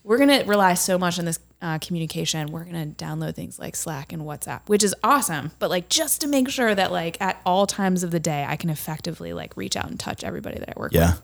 we're 0.03 0.19
gonna 0.19 0.43
rely 0.45 0.75
so 0.75 0.99
much 0.99 1.19
on 1.19 1.27
this 1.27 1.39
uh, 1.63 1.79
communication. 1.79 2.51
We're 2.51 2.65
gonna 2.65 2.87
download 2.87 3.35
things 3.37 3.59
like 3.59 3.77
Slack 3.77 4.13
and 4.13 4.23
WhatsApp, 4.23 4.63
which 4.67 4.83
is 4.83 4.95
awesome. 5.05 5.53
But 5.61 5.71
like 5.71 5.89
just 5.89 6.23
to 6.23 6.27
make 6.27 6.49
sure 6.49 6.75
that 6.75 6.91
like 6.91 7.21
at 7.21 7.41
all 7.47 7.67
times 7.67 8.03
of 8.03 8.11
the 8.11 8.19
day 8.19 8.45
I 8.49 8.57
can 8.57 8.71
effectively 8.71 9.33
like 9.35 9.57
reach 9.57 9.77
out 9.77 9.89
and 9.89 10.01
touch 10.01 10.25
everybody 10.25 10.59
that 10.59 10.71
I 10.71 10.81
work 10.81 10.91
with 10.91 11.01
Yeah. 11.01 11.15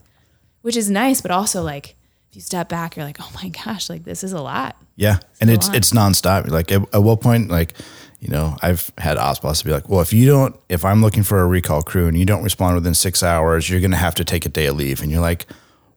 which 0.61 0.77
is 0.77 0.89
nice, 0.89 1.19
but 1.19 1.31
also 1.31 1.63
like 1.63 1.95
if 2.29 2.35
you 2.35 2.41
step 2.41 2.69
back, 2.69 2.95
you're 2.95 3.05
like, 3.05 3.17
oh 3.19 3.31
my 3.41 3.49
gosh, 3.49 3.89
like 3.89 4.03
this 4.03 4.23
is 4.23 4.33
a 4.33 4.41
lot. 4.41 4.75
Yeah, 4.95 5.19
and 5.39 5.49
it's 5.49 5.67
lot. 5.67 5.77
it's 5.77 5.91
nonstop. 5.91 6.49
Like 6.49 6.71
at, 6.71 6.81
at 6.93 7.03
what 7.03 7.21
point, 7.21 7.49
like 7.49 7.73
you 8.19 8.29
know, 8.29 8.57
I've 8.61 8.91
had 8.97 9.17
OSPOS 9.17 9.59
to 9.59 9.65
be 9.65 9.71
like, 9.71 9.89
well, 9.89 10.01
if 10.01 10.11
you 10.11 10.25
don't, 10.25 10.55
if 10.69 10.83
I'm 10.83 11.01
looking 11.01 11.21
for 11.21 11.39
a 11.39 11.45
recall 11.45 11.83
crew 11.83 12.07
and 12.07 12.17
you 12.17 12.25
don't 12.25 12.43
respond 12.43 12.75
within 12.75 12.95
six 12.95 13.21
hours, 13.21 13.69
you're 13.69 13.79
gonna 13.79 13.95
have 13.95 14.15
to 14.15 14.23
take 14.23 14.45
a 14.45 14.49
day 14.49 14.65
of 14.65 14.75
leave, 14.75 15.01
and 15.01 15.11
you're 15.11 15.21
like, 15.21 15.45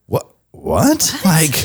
what? 0.06 0.26
What? 0.50 1.16
Like, 1.24 1.56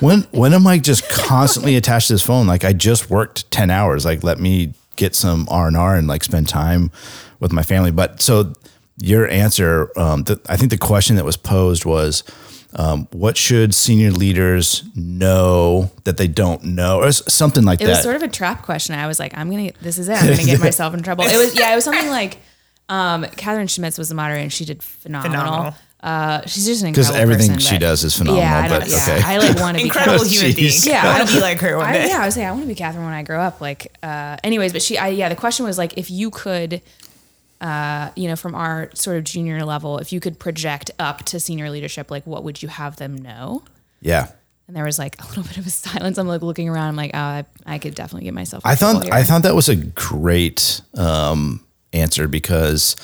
when 0.00 0.22
when 0.30 0.54
am 0.54 0.66
I 0.66 0.78
just 0.78 1.08
constantly 1.10 1.76
attached 1.76 2.08
to 2.08 2.14
this 2.14 2.22
phone? 2.22 2.46
Like, 2.46 2.64
I 2.64 2.72
just 2.72 3.10
worked 3.10 3.50
ten 3.50 3.70
hours. 3.70 4.04
Like, 4.04 4.22
let 4.22 4.40
me 4.40 4.74
get 4.96 5.14
some 5.14 5.46
R 5.50 5.68
and 5.68 5.76
R 5.76 5.94
and 5.96 6.08
like 6.08 6.24
spend 6.24 6.48
time 6.48 6.90
with 7.40 7.52
my 7.52 7.62
family. 7.62 7.90
But 7.90 8.20
so 8.20 8.52
your 9.00 9.28
answer, 9.28 9.90
um, 9.96 10.24
the, 10.24 10.40
I 10.48 10.56
think 10.56 10.70
the 10.70 10.78
question 10.78 11.16
that 11.16 11.24
was 11.24 11.36
posed 11.36 11.84
was, 11.84 12.24
um, 12.74 13.08
what 13.12 13.36
should 13.36 13.74
senior 13.74 14.10
leaders 14.10 14.84
know 14.94 15.90
that 16.04 16.16
they 16.18 16.28
don't 16.28 16.62
know, 16.64 17.00
or 17.02 17.12
something 17.12 17.64
like 17.64 17.80
It 17.80 17.84
that. 17.84 17.90
It 17.90 17.94
was 17.94 18.02
sort 18.02 18.16
of 18.16 18.22
a 18.22 18.28
trap 18.28 18.62
question. 18.62 18.94
I 18.94 19.06
was 19.06 19.18
like, 19.18 19.36
I'm 19.36 19.50
gonna, 19.50 19.72
this 19.80 19.98
is 19.98 20.08
it. 20.08 20.14
I'm 20.20 20.28
gonna 20.28 20.44
get 20.44 20.60
myself 20.68 20.94
in 20.94 21.02
trouble. 21.02 21.24
It 21.24 21.36
was, 21.36 21.58
yeah, 21.58 21.72
it 21.72 21.74
was 21.74 21.84
something 21.84 22.08
like, 22.10 22.38
um, 22.88 23.24
Catherine 23.36 23.66
Schmitz 23.68 23.98
was 23.98 24.08
the 24.08 24.14
moderator 24.14 24.42
and 24.42 24.52
she 24.52 24.64
did 24.64 24.82
phenomenal. 24.82 25.40
Phenomenal. 25.40 25.74
Uh, 26.00 26.46
she's 26.46 26.64
just 26.64 26.84
an 26.84 26.92
because 26.92 27.10
everything 27.10 27.48
person, 27.54 27.58
she 27.58 27.74
but- 27.74 27.80
does 27.80 28.04
is 28.04 28.16
phenomenal. 28.16 28.44
Yeah, 28.48 28.60
I 28.60 28.68
but 28.68 28.88
yeah, 28.88 28.96
okay, 28.96 29.20
I 29.24 29.38
like 29.38 29.58
want 29.58 29.76
to 29.76 29.82
be 29.82 29.88
Incredible 29.88 30.18
Catherine. 30.24 30.30
human 30.30 30.56
being. 30.56 30.72
Yeah, 30.84 31.02
I 31.02 31.06
I 31.14 31.18
want 31.18 31.28
to 31.30 31.34
be 31.34 31.40
like 31.40 31.58
her 31.60 31.76
one 31.76 31.86
I, 31.86 31.92
day. 31.92 32.08
yeah, 32.08 32.22
I 32.22 32.26
was 32.26 32.34
saying 32.34 32.46
I 32.46 32.50
want 32.52 32.62
to 32.62 32.68
be 32.68 32.74
Catherine 32.76 33.04
when 33.04 33.14
I 33.14 33.24
grow 33.24 33.40
up. 33.40 33.60
Like, 33.60 33.96
uh, 34.02 34.36
anyways, 34.44 34.72
but 34.72 34.80
she, 34.80 34.96
I, 34.96 35.08
yeah, 35.08 35.28
the 35.28 35.34
question 35.34 35.64
was 35.66 35.76
like, 35.76 35.98
if 35.98 36.08
you 36.08 36.30
could, 36.30 36.80
uh, 37.60 38.10
you 38.14 38.28
know, 38.28 38.36
from 38.36 38.54
our 38.54 38.90
sort 38.94 39.16
of 39.16 39.24
junior 39.24 39.64
level, 39.64 39.98
if 39.98 40.12
you 40.12 40.20
could 40.20 40.38
project 40.38 40.90
up 40.98 41.24
to 41.24 41.40
senior 41.40 41.70
leadership, 41.70 42.10
like, 42.10 42.26
what 42.26 42.44
would 42.44 42.62
you 42.62 42.68
have 42.68 42.96
them 42.96 43.16
know? 43.16 43.62
yeah. 44.00 44.28
And 44.66 44.76
there 44.76 44.84
was 44.84 44.98
like 44.98 45.20
a 45.22 45.26
little 45.28 45.42
bit 45.44 45.56
of 45.56 45.66
a 45.66 45.70
silence. 45.70 46.18
I'm 46.18 46.28
like 46.28 46.42
looking 46.42 46.68
around. 46.68 46.88
I'm 46.88 46.96
like, 46.96 47.12
oh, 47.14 47.18
I, 47.18 47.44
I 47.64 47.78
could 47.78 47.94
definitely 47.94 48.24
get 48.24 48.34
myself. 48.34 48.64
I 48.66 48.74
thought 48.74 49.02
here. 49.02 49.12
I 49.14 49.24
thought 49.24 49.42
that 49.42 49.54
was 49.54 49.70
a 49.70 49.76
great 49.76 50.82
um, 50.94 51.64
answer 51.94 52.28
because 52.28 52.94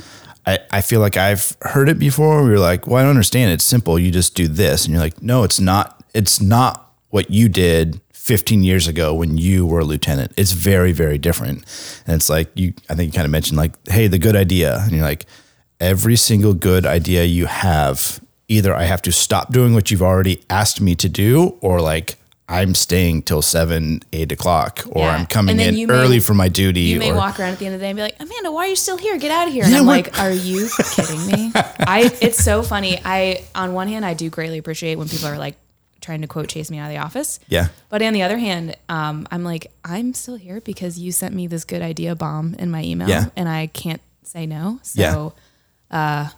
I, 0.46 0.58
I 0.70 0.80
feel 0.82 1.00
like 1.00 1.16
I've 1.16 1.56
heard 1.62 1.88
it 1.88 1.98
before. 1.98 2.44
We 2.44 2.50
were 2.50 2.58
like, 2.58 2.86
well, 2.86 2.96
I 2.96 3.00
don't 3.00 3.10
understand. 3.10 3.50
It's 3.52 3.64
simple. 3.64 3.98
You 3.98 4.10
just 4.10 4.34
do 4.34 4.46
this, 4.46 4.84
and 4.84 4.92
you're 4.92 5.02
like, 5.02 5.22
no, 5.22 5.42
it's 5.42 5.58
not. 5.58 6.04
It's 6.12 6.40
not 6.40 6.94
what 7.08 7.30
you 7.30 7.48
did 7.48 8.00
15 8.24 8.62
years 8.64 8.88
ago 8.88 9.12
when 9.12 9.36
you 9.36 9.66
were 9.66 9.80
a 9.80 9.84
lieutenant. 9.84 10.32
It's 10.38 10.52
very 10.52 10.92
very 10.92 11.18
different. 11.18 11.58
And 12.06 12.16
it's 12.16 12.30
like 12.30 12.48
you. 12.54 12.72
I 12.88 12.94
think 12.94 13.12
you 13.12 13.16
kind 13.16 13.26
of 13.26 13.30
mentioned 13.30 13.58
like, 13.58 13.72
hey, 13.86 14.06
the 14.08 14.18
good 14.18 14.34
idea, 14.34 14.78
and 14.80 14.92
you're 14.92 15.04
like, 15.04 15.26
every 15.78 16.16
single 16.16 16.54
good 16.54 16.86
idea 16.86 17.24
you 17.24 17.44
have, 17.46 18.20
either 18.48 18.74
I 18.74 18.84
have 18.84 19.02
to 19.02 19.12
stop 19.12 19.52
doing 19.52 19.74
what 19.74 19.90
you've 19.90 20.02
already 20.02 20.42
asked 20.48 20.80
me 20.80 20.94
to 20.96 21.08
do, 21.08 21.56
or 21.60 21.80
like. 21.80 22.16
I'm 22.46 22.74
staying 22.74 23.22
till 23.22 23.40
seven, 23.40 24.00
eight 24.12 24.30
o'clock, 24.30 24.84
or 24.90 25.00
Yeah. 25.06 25.14
I'm 25.16 25.24
coming 25.24 25.58
in 25.58 25.74
may- 25.74 25.86
early 25.94 26.20
for 26.20 26.34
my 26.34 26.48
duty. 26.50 26.82
You 26.82 26.98
may 26.98 27.10
or, 27.10 27.14
walk 27.16 27.40
around 27.40 27.52
at 27.54 27.58
the 27.58 27.64
end 27.64 27.74
of 27.74 27.80
the 27.80 27.86
day 27.86 27.88
and 27.88 27.96
be 27.96 28.02
like, 28.02 28.16
Amanda, 28.20 28.52
why 28.52 28.66
are 28.66 28.68
you 28.68 28.76
still 28.76 28.98
here? 28.98 29.16
Get 29.16 29.30
out 29.30 29.46
of 29.48 29.54
here. 29.54 29.64
And 29.64 29.72
Yeah, 29.72 29.78
I'm 29.80 29.86
what- 29.86 30.04
like, 30.12 30.20
are 30.20 30.30
you 30.30 30.68
kidding 30.94 31.26
me? 31.26 31.52
I 31.54 32.14
it's 32.20 32.36
so 32.44 32.62
funny. 32.62 33.00
I 33.02 33.44
on 33.54 33.72
one 33.72 33.88
hand 33.88 34.04
I 34.04 34.12
do 34.12 34.28
greatly 34.28 34.58
appreciate 34.58 34.96
when 34.96 35.08
people 35.08 35.28
are 35.28 35.38
like 35.38 35.56
trying 36.04 36.20
to 36.20 36.26
quote 36.28 36.48
chase 36.48 36.70
me 36.70 36.78
out 36.78 36.86
of 36.86 36.90
the 36.96 36.98
office. 36.98 37.40
Yeah. 37.48 37.68
But 37.88 38.02
on 38.02 38.12
the 38.12 38.22
other 38.22 38.38
hand, 38.38 38.76
um, 38.88 39.26
I'm 39.32 39.42
like, 39.42 39.72
I'm 39.84 40.14
still 40.14 40.36
here 40.36 40.60
because 40.60 40.98
you 40.98 41.10
sent 41.12 41.34
me 41.34 41.46
this 41.48 41.64
good 41.64 41.82
idea 41.82 42.14
bomb 42.14 42.54
in 42.54 42.70
my 42.70 42.82
email 42.84 43.08
Yeah. 43.08 43.26
and 43.36 43.48
I 43.48 43.66
can't 43.68 44.00
say 44.22 44.46
no. 44.46 44.80
Yeah. 44.94 45.12
So 45.12 45.32
uh 45.90 46.28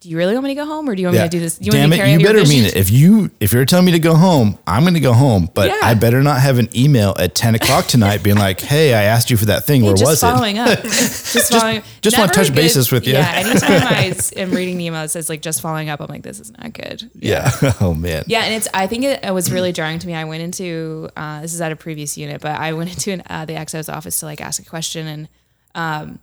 do 0.00 0.08
you 0.08 0.16
really 0.16 0.32
want 0.32 0.44
me 0.44 0.50
to 0.52 0.54
go 0.54 0.64
home 0.64 0.88
or 0.88 0.94
do 0.94 1.02
you 1.02 1.08
want 1.08 1.16
Yeah. 1.16 1.24
me 1.24 1.28
to 1.28 1.36
do 1.36 1.40
this? 1.40 1.58
Do 1.58 1.66
you 1.66 1.72
Damn 1.72 1.80
want 1.82 1.90
me 1.90 1.96
to 1.98 2.04
it, 2.06 2.12
you 2.20 2.26
better 2.26 2.38
vision? 2.38 2.56
mean 2.56 2.64
it. 2.64 2.74
If 2.74 2.90
you 2.90 3.30
if 3.38 3.52
you're 3.52 3.66
telling 3.66 3.84
me 3.84 3.92
to 3.92 3.98
go 3.98 4.14
home, 4.14 4.58
I'm 4.66 4.82
going 4.82 4.94
to 4.94 5.00
go 5.00 5.12
home. 5.12 5.50
But 5.52 5.68
Yeah. 5.68 5.78
I 5.82 5.92
better 5.92 6.22
not 6.22 6.40
have 6.40 6.58
an 6.58 6.70
email 6.74 7.14
at 7.18 7.34
10 7.34 7.54
o'clock 7.54 7.86
tonight 7.86 8.22
being 8.22 8.38
like, 8.38 8.60
"Hey, 8.62 8.94
I 8.94 9.02
asked 9.02 9.30
you 9.30 9.36
for 9.36 9.44
that 9.46 9.66
thing. 9.66 9.82
Where 9.82 9.92
was 9.92 10.20
following 10.20 10.56
it?" 10.56 10.60
up. 10.78 10.82
Just 10.84 11.52
following. 11.52 11.78
up. 11.78 11.84
just 12.00 12.16
wanna 12.18 12.32
touch 12.32 12.46
good- 12.46 12.54
bases 12.56 12.90
with 12.90 13.06
you. 13.06 13.12
Yeah. 13.12 13.30
Anytime 13.34 13.82
I 13.86 14.14
am 14.36 14.52
reading 14.52 14.78
the 14.78 14.86
email 14.86 15.02
that 15.02 15.10
says 15.10 15.28
like 15.28 15.42
just 15.42 15.60
following 15.60 15.90
up, 15.90 16.00
I'm 16.00 16.06
like, 16.08 16.22
this 16.22 16.40
is 16.40 16.50
not 16.56 16.72
good. 16.72 17.10
Yeah. 17.14 17.50
oh 17.82 17.92
man. 17.92 18.24
Yeah, 18.26 18.40
and 18.44 18.54
it's. 18.54 18.68
I 18.72 18.86
think 18.86 19.04
it, 19.04 19.22
it 19.22 19.34
was 19.34 19.52
really 19.52 19.72
jarring 19.72 19.98
to 19.98 20.06
me. 20.06 20.14
I 20.14 20.24
went 20.24 20.42
into 20.42 21.10
uh, 21.14 21.42
this 21.42 21.52
is 21.52 21.60
at 21.60 21.72
a 21.72 21.76
previous 21.76 22.16
unit, 22.16 22.40
but 22.40 22.52
I 22.58 22.72
went 22.72 22.88
into 22.90 23.12
an, 23.12 23.22
uh, 23.28 23.44
the 23.44 23.52
XO's 23.54 23.90
office 23.90 24.18
to 24.20 24.24
like 24.26 24.40
ask 24.40 24.62
a 24.62 24.64
question, 24.64 25.06
and 25.06 25.28
um, 25.74 26.18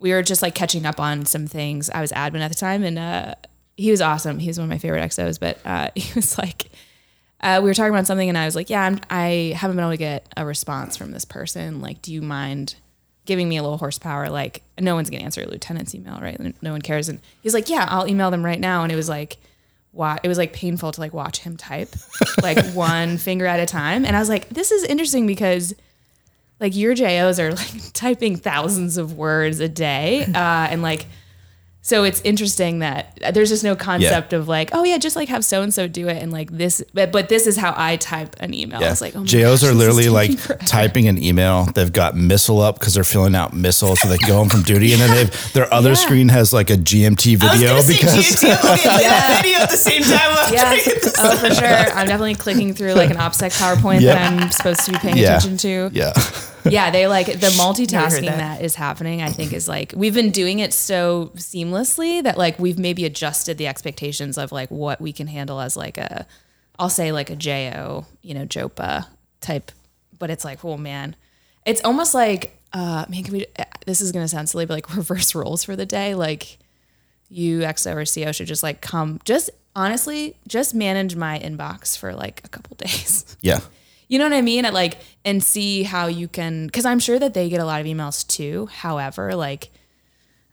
we 0.00 0.12
were 0.12 0.22
just 0.22 0.42
like 0.42 0.54
catching 0.54 0.86
up 0.86 0.98
on 0.98 1.26
some 1.26 1.46
things. 1.46 1.90
I 1.90 2.00
was 2.00 2.10
admin 2.12 2.40
at 2.40 2.48
the 2.48 2.56
time, 2.56 2.82
and 2.82 2.98
uh, 2.98 3.34
he 3.76 3.90
was 3.90 4.00
awesome. 4.00 4.38
He 4.38 4.48
was 4.48 4.58
one 4.58 4.64
of 4.64 4.70
my 4.70 4.78
favorite 4.78 5.02
exos, 5.02 5.38
but 5.38 5.58
uh, 5.64 5.90
he 5.96 6.12
was 6.14 6.36
like. 6.36 6.70
Uh, 7.42 7.58
we 7.62 7.70
were 7.70 7.74
talking 7.74 7.94
about 7.94 8.06
something, 8.06 8.28
and 8.28 8.36
I 8.36 8.44
was 8.44 8.54
like, 8.54 8.68
"Yeah, 8.68 8.82
I'm, 8.82 9.00
I 9.08 9.54
haven't 9.56 9.74
been 9.74 9.82
able 9.82 9.92
to 9.92 9.96
get 9.96 10.30
a 10.36 10.44
response 10.44 10.98
from 10.98 11.10
this 11.10 11.24
person. 11.24 11.80
Like, 11.80 12.02
do 12.02 12.12
you 12.12 12.20
mind 12.20 12.74
giving 13.24 13.48
me 13.48 13.56
a 13.56 13.62
little 13.62 13.78
horsepower? 13.78 14.28
Like, 14.28 14.62
no 14.78 14.94
one's 14.94 15.08
gonna 15.08 15.24
answer 15.24 15.42
a 15.42 15.46
lieutenant's 15.46 15.94
email, 15.94 16.18
right? 16.20 16.38
No 16.62 16.72
one 16.72 16.82
cares." 16.82 17.08
And 17.08 17.18
he's 17.42 17.54
like, 17.54 17.70
"Yeah, 17.70 17.86
I'll 17.88 18.06
email 18.06 18.30
them 18.30 18.44
right 18.44 18.60
now." 18.60 18.82
And 18.82 18.92
it 18.92 18.96
was 18.96 19.08
like, 19.08 19.38
wa 19.94 20.18
it 20.22 20.28
was 20.28 20.36
like 20.36 20.52
painful 20.52 20.92
to 20.92 21.00
like 21.00 21.14
watch 21.14 21.38
him 21.38 21.56
type, 21.56 21.88
like 22.42 22.62
one 22.74 23.16
finger 23.16 23.46
at 23.46 23.58
a 23.58 23.64
time. 23.64 24.04
And 24.04 24.14
I 24.14 24.18
was 24.18 24.28
like, 24.28 24.50
"This 24.50 24.70
is 24.70 24.84
interesting 24.84 25.26
because." 25.26 25.74
Like 26.60 26.76
your 26.76 26.94
JOs 26.94 27.40
are 27.40 27.52
like 27.52 27.70
typing 27.94 28.36
thousands 28.36 28.98
of 28.98 29.16
words 29.16 29.60
a 29.60 29.68
day, 29.68 30.24
uh, 30.34 30.68
and 30.70 30.82
like 30.82 31.06
so 31.82 32.04
it's 32.04 32.20
interesting 32.20 32.80
that 32.80 33.18
there's 33.32 33.48
just 33.48 33.64
no 33.64 33.74
concept 33.74 34.34
of 34.34 34.46
like, 34.46 34.68
oh 34.74 34.84
yeah, 34.84 34.98
just 34.98 35.16
like 35.16 35.30
have 35.30 35.42
so 35.42 35.62
and 35.62 35.72
so 35.72 35.88
do 35.88 36.08
it, 36.08 36.22
and 36.22 36.30
like 36.30 36.50
this, 36.50 36.82
but, 36.92 37.10
but 37.10 37.30
this 37.30 37.46
is 37.46 37.56
how 37.56 37.72
I 37.74 37.96
type 37.96 38.36
an 38.38 38.52
email. 38.52 38.82
Yeah. 38.82 38.90
It's 38.92 39.00
like, 39.00 39.16
oh 39.16 39.20
my 39.20 39.24
JOs 39.24 39.62
gosh, 39.62 39.70
are 39.70 39.74
literally 39.74 40.10
like 40.10 40.38
forever. 40.38 40.62
typing 40.66 41.08
an 41.08 41.16
email. 41.22 41.64
They've 41.74 41.90
got 41.90 42.14
MISLE 42.14 42.60
up 42.60 42.78
because 42.78 42.92
they're 42.92 43.02
filling 43.02 43.34
out 43.34 43.54
MISLE 43.54 43.96
so 43.96 44.08
they 44.08 44.18
go 44.18 44.34
home 44.34 44.50
from 44.50 44.60
duty. 44.60 44.92
And 44.92 45.00
then 45.00 45.10
they've, 45.14 45.52
their 45.54 45.72
other 45.74 45.88
Yeah. 45.92 45.94
screen 45.94 46.28
has 46.28 46.52
like 46.52 46.68
a 46.68 46.76
GMT 46.76 47.36
video 47.38 47.76
because 47.76 47.88
GMT, 47.88 48.44
I'm 48.44 48.70
looking 48.70 48.90
at 48.90 49.00
that 49.00 49.40
video 49.42 49.60
at 49.60 49.70
the 49.70 49.76
same 49.78 50.02
time. 50.02 50.20
I'm 50.20 50.52
Yeah, 50.52 50.76
oh 51.18 51.36
for 51.38 51.54
sure. 51.54 51.66
I'm 51.96 52.06
definitely 52.06 52.34
clicking 52.34 52.74
through 52.74 52.92
like 52.92 53.08
an 53.08 53.16
OPSEC 53.16 53.58
PowerPoint 53.58 54.02
Yep. 54.02 54.14
that 54.18 54.32
I'm 54.42 54.50
supposed 54.50 54.80
to 54.84 54.92
be 54.92 54.98
paying 54.98 55.16
Yeah. 55.16 55.38
attention 55.38 55.56
to. 55.56 55.90
yeah. 55.94 56.12
yeah, 56.70 56.90
they 56.90 57.06
like 57.06 57.26
the 57.26 57.52
multitasking 57.58 58.26
that. 58.26 58.38
that 58.38 58.62
is 58.62 58.74
happening. 58.74 59.22
I 59.22 59.30
think 59.30 59.52
is 59.52 59.68
like 59.68 59.92
we've 59.96 60.14
been 60.14 60.30
doing 60.30 60.58
it 60.58 60.72
so 60.72 61.32
seamlessly 61.36 62.22
that 62.22 62.36
like 62.38 62.58
we've 62.58 62.78
maybe 62.78 63.04
adjusted 63.04 63.58
the 63.58 63.66
expectations 63.66 64.38
of 64.38 64.52
like 64.52 64.70
what 64.70 65.00
we 65.00 65.12
can 65.12 65.26
handle 65.26 65.60
as 65.60 65.76
like 65.76 65.98
a, 65.98 66.26
I'll 66.78 66.90
say 66.90 67.12
like 67.12 67.30
a 67.30 67.36
JO, 67.36 68.06
you 68.22 68.34
know, 68.34 68.46
JOPA 68.46 69.06
type, 69.40 69.72
but 70.18 70.30
it's 70.30 70.44
like, 70.44 70.64
oh 70.64 70.76
man, 70.76 71.16
it's 71.64 71.82
almost 71.84 72.14
like, 72.14 72.58
uh, 72.72 73.04
man, 73.08 73.24
can 73.24 73.32
we? 73.32 73.46
This 73.86 74.00
is 74.00 74.12
gonna 74.12 74.28
sound 74.28 74.48
silly, 74.48 74.66
but 74.66 74.74
like 74.74 74.96
reverse 74.96 75.34
roles 75.34 75.64
for 75.64 75.76
the 75.76 75.86
day, 75.86 76.14
like 76.14 76.58
you 77.28 77.60
XO 77.60 77.94
or 77.94 78.24
CO 78.24 78.32
should 78.32 78.48
just 78.48 78.62
like 78.62 78.80
come, 78.80 79.20
just 79.24 79.50
honestly, 79.74 80.36
just 80.46 80.74
manage 80.74 81.16
my 81.16 81.38
inbox 81.38 81.96
for 81.96 82.14
like 82.14 82.40
a 82.44 82.48
couple 82.48 82.76
days. 82.78 83.36
Yeah. 83.40 83.60
You 84.10 84.18
know 84.18 84.24
what 84.24 84.32
I 84.34 84.42
mean? 84.42 84.64
At 84.66 84.74
like 84.74 84.98
and 85.24 85.42
see 85.42 85.84
how 85.84 86.06
you 86.08 86.28
can 86.28 86.66
because 86.66 86.84
I'm 86.84 86.98
sure 86.98 87.18
that 87.18 87.32
they 87.32 87.48
get 87.48 87.60
a 87.60 87.64
lot 87.64 87.80
of 87.80 87.86
emails 87.86 88.26
too. 88.26 88.66
However, 88.66 89.34
like 89.36 89.70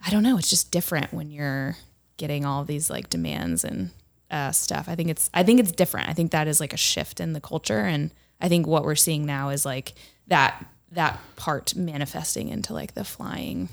I 0.05 0.11
don't 0.11 0.21
know, 0.23 0.37
it's 0.37 0.49
just 0.49 0.71
different 0.71 1.11
when 1.11 1.31
you're 1.31 1.75
getting 2.17 2.45
all 2.45 2.63
these 2.63 2.89
like 2.89 3.09
demands 3.09 3.63
and 3.63 3.89
uh, 4.29 4.51
stuff. 4.51 4.87
I 4.87 4.95
think 4.95 5.09
it's 5.09 5.29
I 5.33 5.41
think 5.43 5.59
it's 5.59 5.71
different. 5.71 6.07
I 6.07 6.13
think 6.13 6.31
that 6.31 6.47
is 6.47 6.59
like 6.59 6.71
a 6.73 6.77
shift 6.77 7.19
in 7.19 7.33
the 7.33 7.41
culture, 7.41 7.79
and 7.79 8.11
I 8.39 8.47
think 8.47 8.67
what 8.67 8.83
we're 8.83 8.95
seeing 8.95 9.25
now 9.25 9.49
is 9.49 9.65
like 9.65 9.93
that 10.27 10.63
that 10.91 11.19
part 11.35 11.75
manifesting 11.75 12.49
into 12.49 12.73
like 12.73 12.93
the 12.93 13.03
flying. 13.03 13.69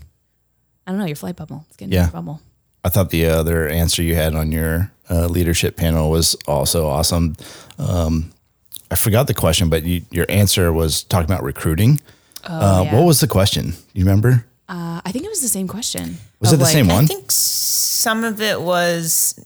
I 0.86 0.90
don't 0.92 0.98
know 0.98 1.06
your 1.06 1.16
flight 1.16 1.36
bubble. 1.36 1.64
It's 1.68 1.76
getting 1.76 1.92
Yeah. 1.92 2.04
your 2.04 2.12
bubble. 2.12 2.40
I 2.82 2.88
thought 2.90 3.10
the 3.10 3.26
other 3.26 3.68
answer 3.68 4.02
you 4.02 4.14
had 4.14 4.34
on 4.34 4.50
your 4.52 4.92
uh, 5.10 5.26
leadership 5.26 5.76
panel 5.76 6.10
was 6.10 6.34
also 6.46 6.86
awesome. 6.86 7.36
Um, 7.78 8.30
I 8.94 8.96
forgot 8.96 9.26
the 9.26 9.34
question, 9.34 9.68
but 9.68 9.82
you, 9.82 10.02
your 10.12 10.24
answer 10.28 10.72
was 10.72 11.02
talking 11.02 11.24
about 11.24 11.42
recruiting. 11.42 12.00
uh, 12.44 12.60
Oh, 12.62 12.82
yeah. 12.84 12.94
What 12.94 13.04
was 13.06 13.18
the 13.20 13.26
question? 13.26 13.74
You 13.92 14.04
remember? 14.04 14.46
Uh, 14.68 15.00
I 15.04 15.10
think 15.10 15.24
it 15.24 15.28
was 15.28 15.42
the 15.42 15.48
same 15.48 15.66
question. 15.66 16.18
Was 16.40 16.52
it 16.52 16.58
the 16.58 16.62
like, 16.62 16.72
same 16.72 16.86
one? 16.88 17.04
I 17.04 17.06
think 17.08 17.24
some 17.30 18.22
of 18.22 18.40
it 18.40 18.60
was 18.60 19.44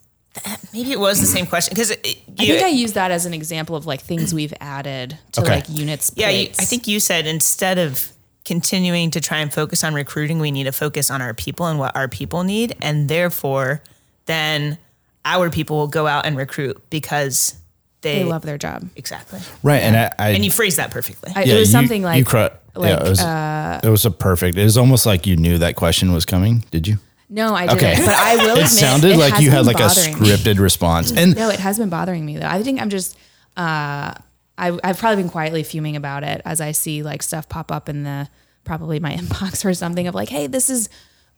maybe 0.75 0.93
it 0.93 1.01
was 1.01 1.19
the 1.21 1.27
same 1.27 1.47
question 1.47 1.73
because 1.75 1.91
I 1.91 1.97
think 2.37 2.63
I 2.63 2.69
use 2.69 2.93
that 2.93 3.11
as 3.11 3.25
an 3.27 3.33
example 3.35 3.75
of 3.75 3.87
like 3.87 4.01
things 4.03 4.33
we've 4.35 4.55
added 4.61 5.19
to 5.33 5.41
Okay. 5.41 5.51
like 5.57 5.69
units. 5.71 6.13
Yeah, 6.15 6.29
you. 6.29 6.49
I 6.59 6.65
think 6.65 6.87
you 6.87 7.01
said 7.01 7.27
instead 7.27 7.79
of 7.79 8.13
continuing 8.45 9.11
to 9.13 9.21
try 9.21 9.39
and 9.39 9.53
focus 9.53 9.83
on 9.83 9.95
recruiting, 9.95 10.39
we 10.41 10.51
need 10.51 10.65
to 10.65 10.73
focus 10.73 11.11
on 11.11 11.23
our 11.23 11.33
people 11.35 11.67
and 11.67 11.79
what 11.79 11.97
our 11.97 12.07
people 12.09 12.45
need. 12.45 12.77
And 12.83 13.09
therefore, 13.09 13.83
then 14.27 14.77
our 15.25 15.51
people 15.51 15.77
will 15.79 15.89
go 15.89 16.07
out 16.07 16.27
and 16.27 16.37
recruit 16.37 16.81
because 16.91 17.55
they, 18.01 18.19
they 18.21 18.25
love 18.25 18.43
their 18.43 18.59
job. 18.59 18.89
Exactly. 18.97 19.41
Right. 19.63 19.83
And 19.83 19.97
I, 19.97 20.13
I 20.19 20.29
And 20.31 20.45
you 20.45 20.51
phrased 20.51 20.77
that 20.79 20.91
perfectly. 20.91 21.33
I, 21.35 21.43
it 21.43 21.49
was 21.59 21.69
you- 21.69 21.73
something 21.73 22.03
like 22.03 22.19
you 22.19 22.25
cru- 22.25 22.49
like 22.75 22.91
yeah, 22.91 23.05
it 23.05 23.09
was, 23.09 23.21
uh, 23.21 23.81
it 23.83 23.89
was 23.89 24.05
a 24.07 24.11
perfect. 24.11 24.57
It 24.57 24.63
was 24.65 24.79
almost 24.79 25.05
like 25.07 25.27
you 25.27 25.37
knew 25.37 25.59
that 25.59 25.75
question 25.77 26.13
was 26.13 26.25
coming. 26.25 26.65
Did 26.71 26.87
you? 26.87 26.99
no, 27.31 27.55
I 27.55 27.67
didn't. 27.67 27.79
Okay. 27.79 27.97
But 28.07 28.15
I 28.15 28.37
will 28.37 28.51
admit 28.53 28.67
It 28.67 28.69
sounded 28.69 29.11
it 29.13 29.17
like 29.19 29.41
you 29.43 29.51
had 29.51 29.67
like 29.67 29.77
a 29.77 29.81
bothering 29.89 30.19
me. 30.19 30.27
scripted 30.29 30.59
response. 30.61 31.13
And 31.13 31.35
No, 31.37 31.51
it 31.51 31.59
has 31.61 31.79
been 31.79 31.89
bothering 31.91 32.25
me 32.25 32.39
though. 32.39 32.47
I 32.47 32.63
think 32.63 32.81
I'm 32.81 32.89
just 32.89 33.17
uh 33.57 34.15
I 34.57 34.79
I've 34.85 34.99
probably 34.99 35.23
been 35.23 35.31
quietly 35.31 35.63
fuming 35.63 35.97
about 35.97 36.23
it 36.25 36.41
as 36.45 36.61
I 36.61 36.73
see 36.73 37.03
like 37.03 37.23
stuff 37.23 37.49
pop 37.49 37.71
up 37.73 37.89
in 37.89 38.05
the 38.05 38.29
probably 38.65 38.99
my 39.01 39.13
inbox 39.17 39.65
or 39.65 39.75
something 39.75 40.07
of 40.07 40.15
like, 40.15 40.29
hey, 40.29 40.47
this 40.47 40.71
is 40.71 40.89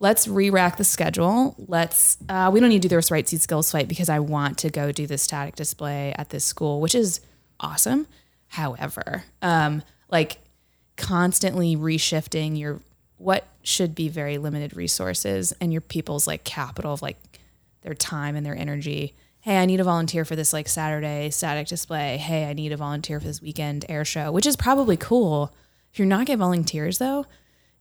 let's 0.01 0.27
re-rack 0.27 0.79
the 0.79 0.85
schedule. 0.85 1.55
Let's 1.69 2.19
uh 2.29 2.51
we 2.53 2.59
don't 2.59 2.71
need 2.71 2.83
to 2.83 2.89
do 2.89 2.97
this 2.97 3.11
right 3.11 3.29
seat 3.29 3.43
skills 3.43 3.71
fight 3.71 3.87
because 3.87 4.09
I 4.09 4.19
want 4.19 4.59
to 4.59 4.71
go 4.71 4.91
do 4.91 5.07
this 5.07 5.23
static 5.23 5.55
display 5.55 6.13
at 6.19 6.31
this 6.31 6.45
school, 6.45 6.81
which 6.81 6.95
is 6.95 7.21
awesome. 7.61 8.09
However, 8.49 9.25
um 9.43 9.83
like 10.11 10.39
constantly 10.97 11.77
reshifting 11.77 12.59
your 12.59 12.81
what 13.19 13.47
should 13.63 13.95
be 13.95 14.09
very 14.09 14.39
limited 14.39 14.75
resources 14.75 15.53
and 15.61 15.73
your 15.73 15.83
people's 15.83 16.27
like 16.27 16.43
capital 16.43 16.95
of 16.95 17.03
like 17.03 17.19
their 17.83 17.95
time 17.95 18.35
and 18.35 18.45
their 18.45 18.57
energy. 18.57 19.15
Hey, 19.41 19.59
I 19.59 19.67
need 19.67 19.81
a 19.81 19.85
volunteer 19.85 20.25
for 20.25 20.37
this 20.37 20.53
like 20.53 20.69
Saturday 20.69 21.31
static 21.31 21.67
display. 21.67 22.17
Hey, 22.17 22.49
I 22.49 22.53
need 22.55 22.73
a 22.73 22.77
volunteer 22.77 23.21
for 23.21 23.27
this 23.27 23.41
weekend 23.41 23.85
air 23.89 24.05
show, 24.05 24.33
which 24.33 24.47
is 24.47 24.57
probably 24.57 24.97
cool. 24.97 25.55
If 25.93 25.99
you're 25.99 26.09
not 26.09 26.27
getting 26.27 26.39
volunteers 26.39 26.99
though, 26.99 27.27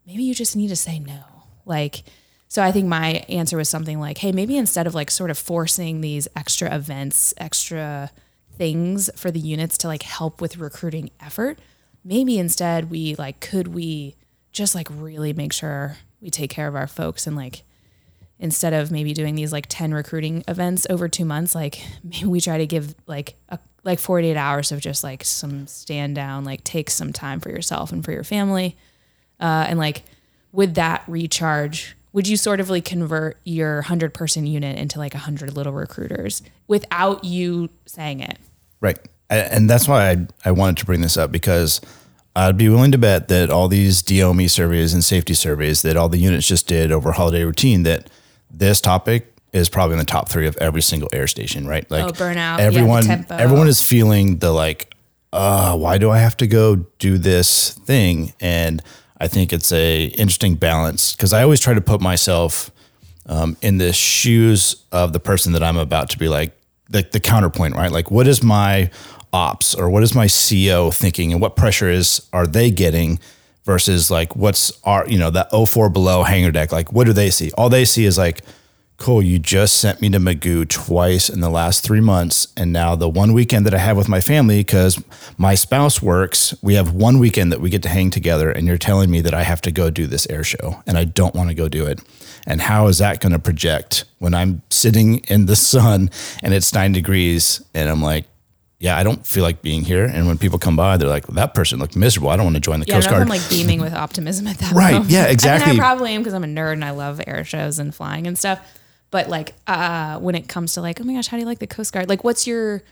maybe 0.05 0.23
you 0.23 0.33
just 0.33 0.55
need 0.55 0.69
to 0.69 0.75
say 0.75 0.99
no. 0.99 1.38
Like, 1.69 2.03
so 2.49 2.63
I 2.63 2.71
think 2.71 2.87
my 2.87 3.23
answer 3.29 3.55
was 3.55 3.69
something 3.69 3.99
like, 3.99 4.17
hey, 4.17 4.31
maybe 4.31 4.57
instead 4.57 4.87
of 4.87 4.95
like 4.95 5.11
sort 5.11 5.29
of 5.29 5.37
forcing 5.37 6.01
these 6.01 6.27
extra 6.35 6.73
events, 6.75 7.33
extra 7.37 8.11
things 8.57 9.09
for 9.15 9.31
the 9.31 9.39
units 9.39 9.77
to 9.79 9.87
like 9.87 10.03
help 10.03 10.41
with 10.41 10.57
recruiting 10.57 11.11
effort, 11.21 11.59
maybe 12.03 12.39
instead 12.39 12.89
we 12.89 13.15
like, 13.15 13.39
could 13.39 13.69
we 13.69 14.15
just 14.51 14.73
like 14.75 14.87
really 14.91 15.31
make 15.31 15.53
sure 15.53 15.97
we 16.19 16.29
take 16.29 16.49
care 16.49 16.67
of 16.67 16.75
our 16.75 16.87
folks 16.87 17.27
and 17.27 17.35
like, 17.37 17.63
instead 18.39 18.73
of 18.73 18.89
maybe 18.89 19.13
doing 19.13 19.35
these 19.35 19.51
like 19.51 19.65
10 19.67 19.93
recruiting 19.93 20.43
events 20.47 20.87
over 20.89 21.09
two 21.09 21.25
months 21.25 21.53
like 21.53 21.83
maybe 22.03 22.25
we 22.25 22.39
try 22.39 22.57
to 22.57 22.65
give 22.65 22.95
like 23.05 23.35
a 23.49 23.59
like 23.83 23.99
48 23.99 24.35
hours 24.35 24.71
of 24.71 24.79
just 24.79 25.03
like 25.03 25.23
some 25.23 25.67
stand 25.67 26.15
down 26.15 26.43
like 26.43 26.63
take 26.63 26.89
some 26.89 27.13
time 27.13 27.39
for 27.39 27.49
yourself 27.49 27.91
and 27.91 28.03
for 28.03 28.11
your 28.11 28.23
family 28.23 28.77
uh, 29.39 29.65
and 29.67 29.79
like 29.79 30.03
with 30.51 30.75
that 30.75 31.03
recharge 31.07 31.95
would 32.11 32.27
you 32.27 32.35
sort 32.37 32.59
of 32.59 32.69
like 32.71 32.85
convert 32.85 33.37
your 33.43 33.75
100 33.75 34.13
person 34.13 34.47
unit 34.47 34.77
into 34.79 34.97
like 34.97 35.13
100 35.13 35.53
little 35.55 35.73
recruiters 35.73 36.41
without 36.67 37.23
you 37.23 37.69
saying 37.85 38.19
it 38.19 38.37
Right. 38.81 38.97
And 39.29 39.69
that's 39.69 39.87
why 39.87 40.09
I, 40.09 40.27
I 40.45 40.51
wanted 40.51 40.77
to 40.77 40.85
bring 40.85 41.01
this 41.01 41.17
up 41.17 41.31
because 41.31 41.81
I'd 42.35 42.57
be 42.57 42.69
willing 42.69 42.91
to 42.93 42.97
bet 42.97 43.27
that 43.27 43.49
all 43.49 43.67
these 43.67 44.01
DOME 44.01 44.47
surveys 44.47 44.93
and 44.93 45.03
safety 45.03 45.33
surveys 45.33 45.81
that 45.83 45.97
all 45.97 46.09
the 46.09 46.17
units 46.17 46.47
just 46.47 46.65
did 46.65 46.91
over 46.91 47.11
holiday 47.11 47.43
routine, 47.43 47.83
that 47.83 48.09
this 48.49 48.79
topic 48.81 49.33
is 49.51 49.67
probably 49.69 49.93
in 49.95 49.99
the 49.99 50.05
top 50.05 50.29
three 50.29 50.47
of 50.47 50.55
every 50.57 50.81
single 50.81 51.09
air 51.11 51.27
station, 51.27 51.67
right? 51.67 51.89
Like 51.91 52.05
Oh, 52.05 52.07
burnout. 52.11 52.57
Yeah, 52.57 52.61
Everyone, 52.61 53.03
tempo. 53.03 53.35
everyone 53.35 53.67
is 53.67 53.81
feeling 53.83 54.37
the 54.37 54.51
like, 54.51 54.95
uh, 55.33 55.77
why 55.77 55.97
do 55.97 56.09
I 56.09 56.19
have 56.19 56.37
to 56.37 56.47
go 56.47 56.77
do 56.97 57.17
this 57.17 57.73
thing? 57.73 58.33
And 58.39 58.81
I 59.19 59.27
think 59.27 59.51
it's 59.51 59.71
a 59.71 60.05
interesting 60.05 60.55
balance 60.55 61.13
because 61.13 61.33
I 61.33 61.43
always 61.43 61.59
try 61.59 61.73
to 61.73 61.81
put 61.81 62.01
myself 62.01 62.71
um, 63.25 63.57
in 63.61 63.77
the 63.77 63.93
shoes 63.93 64.83
of 64.91 65.13
the 65.13 65.19
person 65.19 65.53
that 65.53 65.63
I'm 65.63 65.77
about 65.77 66.09
to 66.11 66.17
be 66.17 66.27
like 66.27 66.53
the, 66.89 67.07
the 67.11 67.19
counterpoint, 67.19 67.75
right? 67.75 67.91
Like, 67.91 68.09
what 68.09 68.27
is 68.27 68.41
my 68.41 68.89
ops 69.31 69.75
or 69.75 69.89
what 69.89 70.03
is 70.03 70.15
my 70.15 70.27
CO 70.27 70.89
thinking, 70.91 71.31
and 71.31 71.41
what 71.41 71.55
pressure 71.55 71.89
is 71.89 72.27
are 72.33 72.47
they 72.47 72.71
getting 72.71 73.19
versus 73.65 74.09
like 74.09 74.35
what's 74.35 74.71
our 74.83 75.07
you 75.07 75.19
know 75.19 75.29
that 75.29 75.51
04 75.51 75.89
below 75.89 76.23
hangar 76.23 76.51
deck? 76.51 76.71
Like, 76.71 76.91
what 76.91 77.05
do 77.05 77.13
they 77.13 77.29
see? 77.29 77.51
All 77.51 77.69
they 77.69 77.85
see 77.85 78.05
is 78.05 78.17
like, 78.17 78.41
cool, 78.99 79.21
you 79.21 79.39
just 79.39 79.77
sent 79.77 80.01
me 80.01 80.09
to 80.09 80.19
Mugu 80.19 80.67
twice 80.67 81.29
in 81.29 81.39
the 81.39 81.49
last 81.49 81.83
three 81.83 82.01
months, 82.01 82.47
and 82.57 82.71
now 82.71 82.95
the 82.95 83.09
one 83.09 83.33
weekend 83.33 83.65
that 83.65 83.73
I 83.73 83.77
have 83.79 83.97
with 83.97 84.07
my 84.09 84.21
family 84.21 84.59
because 84.59 85.01
my 85.37 85.55
spouse 85.55 86.01
works, 86.01 86.53
we 86.61 86.75
have 86.75 86.93
one 86.93 87.17
weekend 87.19 87.51
that 87.51 87.61
we 87.61 87.69
get 87.69 87.81
to 87.83 87.89
hang 87.89 88.09
together, 88.11 88.51
and 88.51 88.67
you're 88.67 88.77
telling 88.77 89.09
me 89.09 89.21
that 89.21 89.33
I 89.33 89.43
have 89.43 89.61
to 89.61 89.71
go 89.71 89.89
do 89.89 90.05
this 90.05 90.27
air 90.29 90.43
show, 90.43 90.83
and 90.85 90.97
I 90.97 91.05
don't 91.05 91.33
want 91.33 91.49
to 91.49 91.55
go 91.55 91.67
do 91.69 91.85
it. 91.85 91.99
And 92.45 92.61
how 92.61 92.87
is 92.87 92.97
that 92.99 93.19
going 93.19 93.31
to 93.33 93.39
project 93.39 94.05
when 94.19 94.33
I'm 94.33 94.61
sitting 94.69 95.19
in 95.27 95.45
the 95.45 95.55
sun 95.55 96.09
and 96.41 96.53
it's 96.53 96.73
nine 96.73 96.93
degrees 96.93 97.61
and 97.75 97.89
I'm 97.89 98.01
like, 98.01 98.25
yeah, 98.79 98.97
I 98.97 99.03
don't 99.03 99.27
feel 99.27 99.43
like 99.43 99.61
being 99.61 99.83
here. 99.83 100.05
And 100.05 100.25
when 100.25 100.37
people 100.37 100.57
come 100.57 100.77
by, 100.77 100.95
they're 100.95 101.09
like, 101.09 101.27
that 101.27 101.53
person 101.53 101.79
looked 101.79 101.97
miserable. 101.97 102.29
I 102.29 102.37
don't 102.37 102.45
want 102.45 102.55
to 102.55 102.61
join 102.61 102.79
the 102.79 102.85
yeah 102.87 102.93
Coast 102.95 103.09
Guard. 103.09 103.21
I'm 103.23 103.27
like 103.27 103.47
beaming 103.49 103.81
with 103.81 103.93
optimism 103.93 104.47
at 104.47 104.57
that 104.59 104.71
Right, 104.73 104.93
moment. 104.93 105.11
yeah, 105.11 105.19
I 105.19 105.23
mean, 105.23 105.31
exactly. 105.33 105.73
I 105.73 105.77
probably 105.77 106.13
am 106.13 106.21
because 106.21 106.33
I'm 106.33 106.45
a 106.45 106.47
nerd 106.47 106.73
and 106.73 106.85
I 106.85 106.91
love 106.91 107.19
air 107.27 107.43
shows 107.43 107.77
and 107.77 107.93
flying 107.93 108.25
and 108.25 108.37
stuff. 108.37 108.59
But 109.11 109.27
like 109.27 109.53
uh, 109.67 110.19
when 110.19 110.35
it 110.35 110.47
comes 110.47 110.73
to 110.73 110.81
like, 110.81 111.01
oh 111.01 111.03
my 111.03 111.13
gosh, 111.13 111.27
how 111.27 111.37
do 111.37 111.41
you 111.41 111.47
like 111.47 111.59
the 111.59 111.67
Coast 111.67 111.93
Guard? 111.93 112.09
Like, 112.09 112.23
what's 112.23 112.45
your 112.45 112.83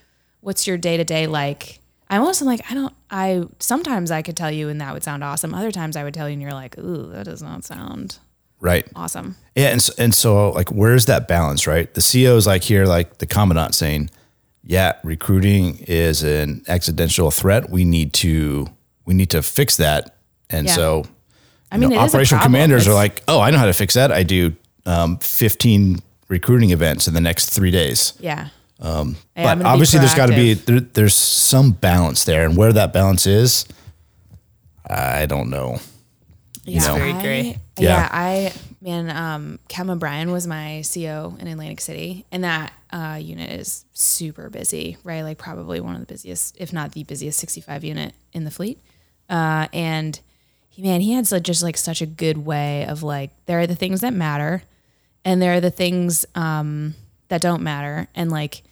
what's 0.42 0.66
your 0.68 0.78
day 0.78 0.98
to 0.98 1.04
day 1.04 1.28
like? 1.28 1.80
I 2.10 2.18
almost 2.18 2.42
am 2.42 2.48
like 2.48 2.62
I 2.72 2.74
don't. 2.74 2.94
I 3.12 3.44
sometimes 3.60 4.12
I 4.12 4.22
could 4.22 4.38
tell 4.38 4.50
you 4.52 4.70
and 4.70 4.80
that 4.82 4.94
would 4.94 5.04
sound 5.04 5.24
awesome. 5.24 5.54
Other 5.54 5.72
times 5.72 5.96
I 5.96 6.04
would 6.04 6.14
tell 6.14 6.28
you 6.28 6.34
and 6.34 6.42
you're 6.42 6.54
like, 6.54 6.78
ooh, 6.78 7.12
that 7.12 7.26
does 7.26 7.44
not 7.44 7.66
sound 7.66 8.18
right. 8.60 8.88
awesome. 8.96 9.36
Yeah, 9.56 9.68
and 9.68 9.82
so, 9.82 9.94
and 9.98 10.14
so 10.16 10.50
like, 10.52 10.70
where's 10.72 11.06
that 11.06 11.28
balance, 11.28 11.68
right? 11.68 11.94
The 11.94 12.02
CEO 12.02 12.36
is 12.38 12.48
like 12.48 12.64
here, 12.64 12.86
like 12.86 13.18
the 13.18 13.26
commandant 13.26 13.76
saying, 13.76 14.10
"Yeah, 14.64 14.94
recruiting 15.04 15.80
is 15.88 16.24
an 16.24 16.64
existential 16.68 17.30
threat. 17.30 17.70
We 17.70 17.84
need 17.86 18.14
to 18.14 18.68
we 19.06 19.14
need 19.14 19.30
to 19.32 19.44
fix 19.44 19.78
that." 19.78 20.16
And 20.50 20.66
Yeah. 20.68 20.74
so, 20.74 21.06
I 21.72 21.78
mean, 21.78 21.90
know, 21.90 22.02
it 22.02 22.06
is 22.06 22.14
a 22.14 22.16
operational 22.16 22.44
commanders 22.44 22.88
are 22.88 22.94
like, 22.94 23.22
"Oh, 23.28 23.40
I 23.42 23.52
know 23.52 23.58
how 23.58 23.66
to 23.66 23.74
fix 23.74 23.96
that. 23.96 24.12
I 24.14 24.24
do 24.24 24.56
um, 24.86 25.18
15 25.18 26.00
recruiting 26.28 26.72
events 26.72 27.08
in 27.08 27.14
the 27.14 27.22
next 27.22 27.50
three 27.50 27.72
days." 27.72 28.14
yeah. 28.20 28.50
But 28.80 28.88
I'm 29.36 29.66
obviously, 29.66 30.00
there's 30.00 30.14
got 30.14 30.28
to 30.28 30.36
be 30.36 30.54
there, 30.54 30.80
there's 30.80 31.16
some 31.16 31.72
balance 31.72 32.26
there, 32.26 32.46
and 32.46 32.56
where 32.56 32.72
that 32.74 32.94
balance 32.94 33.26
is, 33.26 33.66
I 34.88 35.26
don't 35.26 35.50
know. 35.50 35.80
Yeah, 36.64 36.82
know? 36.82 36.96
Very 36.96 37.14
I- 37.14 37.22
great. 37.22 37.58
Yeah. 37.80 37.90
Yeah, 37.90 38.10
I 38.12 38.54
man, 38.82 39.10
um, 39.10 39.60
Cam 39.68 39.90
O'Brien 39.90 40.32
was 40.32 40.48
my 40.48 40.84
CO 40.92 41.36
in 41.40 41.48
Atlantic 41.48 41.82
City, 41.82 42.26
and 42.32 42.44
that 42.44 42.74
uh, 42.92 43.20
unit 43.22 43.52
is 43.52 43.86
super 43.94 44.50
busy, 44.50 44.98
right? 45.04 45.22
Like 45.22 45.38
probably 45.38 45.80
one 45.80 45.94
of 45.94 46.00
the 46.00 46.08
busiest, 46.08 46.58
if 46.60 46.74
not 46.74 46.94
the 46.94 47.04
busiest, 47.04 47.40
65 47.40 47.84
unit 47.84 48.14
in 48.34 48.44
the 48.44 48.52
fleet. 48.52 48.80
Uh, 49.30 49.68
and 49.74 50.20
he, 50.70 50.82
man, 50.82 51.02
he 51.02 51.14
had 51.14 51.28
so, 51.28 51.40
just 51.40 51.64
like 51.64 51.78
such 51.78 52.02
a 52.02 52.06
good 52.06 52.46
way 52.46 52.86
of 52.86 53.04
like, 53.04 53.32
there 53.46 53.60
are 53.60 53.68
the 53.68 53.76
things 53.76 54.02
that 54.02 54.14
matter, 54.14 54.64
and 55.28 55.42
there 55.42 55.52
are 55.52 55.60
the 55.60 55.70
things 55.70 56.26
um, 56.36 56.96
that 57.28 57.42
don't 57.42 57.62
matter, 57.62 58.08
and 58.16 58.32
like 58.32 58.64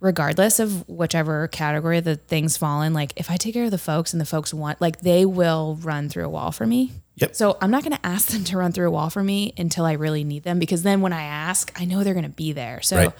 regardless 0.00 0.58
of 0.58 0.88
whichever 0.88 1.46
category 1.46 2.00
the 2.00 2.16
things 2.16 2.56
fall 2.56 2.82
in, 2.82 2.92
like 2.92 3.12
if 3.16 3.30
I 3.30 3.36
take 3.36 3.54
care 3.54 3.66
of 3.66 3.70
the 3.70 3.78
folks 3.78 4.12
and 4.12 4.20
the 4.20 4.26
folks 4.26 4.52
want, 4.52 4.80
like 4.80 5.02
they 5.02 5.24
will 5.24 5.78
run 5.80 6.08
through 6.08 6.24
a 6.24 6.28
wall 6.28 6.50
for 6.50 6.66
me. 6.66 6.92
Yep. 7.16 7.36
So 7.36 7.56
I'm 7.60 7.70
not 7.70 7.84
going 7.84 7.96
to 7.96 8.04
ask 8.04 8.30
them 8.30 8.42
to 8.44 8.56
run 8.56 8.72
through 8.72 8.88
a 8.88 8.90
wall 8.90 9.10
for 9.10 9.22
me 9.22 9.52
until 9.56 9.84
I 9.84 9.92
really 9.92 10.24
need 10.24 10.42
them 10.42 10.58
because 10.58 10.82
then 10.82 11.02
when 11.02 11.12
I 11.12 11.22
ask, 11.22 11.70
I 11.80 11.84
know 11.84 12.02
they're 12.02 12.14
going 12.14 12.24
to 12.24 12.30
be 12.30 12.52
there. 12.52 12.82
So 12.82 12.96
Right. 12.96 13.12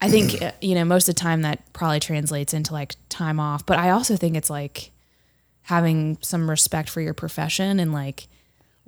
I 0.00 0.10
think, 0.10 0.40
uh, 0.42 0.52
you 0.60 0.74
know, 0.74 0.84
most 0.84 1.08
of 1.08 1.14
the 1.14 1.20
time 1.20 1.42
that 1.42 1.72
probably 1.72 2.00
translates 2.00 2.54
into 2.54 2.72
like 2.72 2.96
time 3.08 3.38
off. 3.38 3.66
But 3.66 3.78
I 3.78 3.90
also 3.90 4.16
think 4.16 4.36
it's 4.36 4.50
like 4.50 4.90
having 5.62 6.18
some 6.22 6.48
respect 6.48 6.88
for 6.88 7.00
your 7.00 7.14
profession 7.14 7.78
and 7.78 7.92
like 7.92 8.28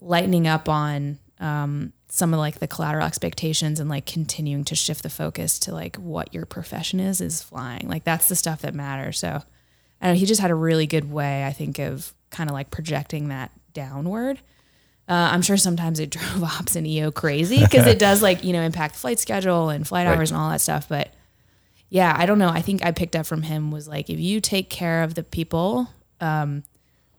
lightening 0.00 0.46
up 0.46 0.68
on 0.68 1.18
um, 1.38 1.92
some 2.12 2.34
of 2.34 2.40
like 2.40 2.58
the 2.58 2.66
collateral 2.66 3.06
expectations 3.06 3.78
and 3.78 3.88
like 3.88 4.04
continuing 4.04 4.64
to 4.64 4.74
shift 4.74 5.02
the 5.04 5.08
focus 5.10 5.58
to 5.60 5.72
like 5.72 5.94
what 5.96 6.34
your 6.34 6.44
profession 6.44 6.98
is 7.00 7.20
is 7.20 7.40
flying. 7.42 7.88
Like 7.88 8.02
that's 8.04 8.28
the 8.28 8.34
stuff 8.36 8.62
that 8.62 8.74
matters. 8.74 9.18
So 9.20 9.42
I 10.02 10.08
know, 10.08 10.14
he 10.14 10.26
just 10.26 10.40
had 10.40 10.50
a 10.50 10.54
really 10.56 10.86
good 10.86 11.10
way, 11.12 11.44
I 11.46 11.52
think, 11.52 11.78
of 11.78 12.12
kind 12.30 12.50
of 12.50 12.54
like 12.54 12.70
projecting 12.70 13.28
that 13.28 13.52
downward. 13.72 14.40
Uh, 15.08 15.30
I'm 15.32 15.42
sure 15.42 15.56
sometimes 15.56 16.00
it 16.00 16.10
drove 16.16 16.42
ops 16.42 16.74
and 16.76 16.86
EO 16.86 17.10
crazy 17.12 17.60
because 17.60 17.86
it 17.86 17.98
does 17.98 18.22
like, 18.22 18.42
you 18.44 18.52
know, 18.52 18.62
impact 18.62 18.94
the 18.94 19.00
flight 19.00 19.18
schedule 19.20 19.68
and 19.68 19.86
flight 19.86 20.06
Right. 20.06 20.16
hours 20.16 20.30
and 20.32 20.40
all 20.40 20.50
that 20.50 20.60
stuff. 20.60 20.88
But 20.88 21.12
yeah, 21.90 22.14
I 22.16 22.26
don't 22.26 22.38
know. 22.38 22.48
I 22.48 22.60
think 22.60 22.84
I 22.84 22.90
picked 22.92 23.14
up 23.16 23.26
from 23.26 23.42
him 23.42 23.70
was 23.70 23.86
like, 23.88 24.10
if 24.10 24.18
you 24.20 24.40
take 24.40 24.68
care 24.68 25.02
of 25.02 25.14
the 25.14 25.22
people, 25.24 25.88
um, 26.20 26.64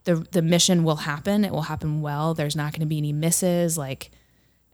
the, 0.06 0.16
the 0.32 0.42
mission 0.42 0.84
will 0.84 0.96
happen. 0.98 1.46
It 1.46 1.52
will 1.52 1.64
happen 1.64 2.02
well. 2.02 2.34
There's 2.34 2.56
not 2.56 2.72
going 2.72 2.80
to 2.82 2.86
be 2.86 2.98
any 2.98 3.14
misses. 3.14 3.78
Like, 3.78 4.12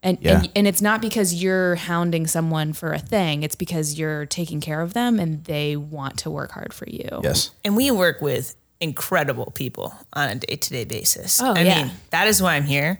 And, 0.07 0.17
Yeah. 0.21 0.39
and 0.39 0.49
and 0.55 0.67
it's 0.67 0.81
not 0.81 1.01
because 1.01 1.33
you're 1.33 1.75
hounding 1.75 2.27
someone 2.27 2.73
for 2.73 2.93
a 2.93 2.99
thing. 2.99 3.43
It's 3.43 3.55
because 3.55 3.99
you're 3.99 4.25
taking 4.25 4.61
care 4.61 4.81
of 4.81 4.93
them 4.93 5.19
and 5.19 5.43
they 5.43 5.75
want 5.75 6.17
to 6.19 6.29
work 6.29 6.51
hard 6.51 6.73
for 6.73 6.85
you. 6.89 7.19
Yes. 7.23 7.51
And 7.65 7.75
we 7.75 7.91
work 7.91 8.21
with 8.21 8.55
incredible 8.79 9.51
people 9.51 9.93
on 10.13 10.29
a 10.29 10.35
day 10.35 10.55
to 10.55 10.69
day 10.69 10.85
basis. 10.85 11.41
Oh, 11.41 11.53
I 11.53 11.61
yeah. 11.63 11.83
mean, 11.83 11.91
that 12.11 12.27
is 12.27 12.41
why 12.41 12.55
I'm 12.55 12.63
here. 12.63 12.99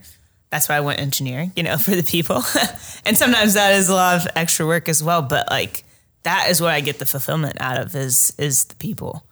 That's 0.49 0.68
why 0.70 0.76
I 0.76 0.80
went 0.82 0.99
engineering, 0.99 1.51
you 1.55 1.64
know, 1.64 1.78
for 1.86 1.91
the 1.95 2.03
people. 2.03 2.43
and 3.05 3.16
sometimes 3.18 3.53
that 3.53 3.74
is 3.76 3.88
a 3.89 3.93
lot 3.93 4.16
of 4.22 4.28
extra 4.36 4.66
work 4.66 4.89
as 4.89 5.01
well. 5.03 5.22
But 5.22 5.49
like 5.49 5.86
that 6.24 6.49
is 6.49 6.60
what 6.60 6.72
I 6.72 6.82
get 6.82 6.99
the 6.99 7.05
fulfillment 7.05 7.55
out 7.62 7.78
of 7.80 7.95
is 7.95 8.34
is 8.38 8.66
the 8.66 8.76
people. 8.76 9.24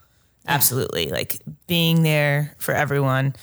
Absolutely. 0.48 1.08
Like 1.10 1.42
being 1.68 2.04
there 2.04 2.56
for 2.60 2.74
everyone. 2.74 3.36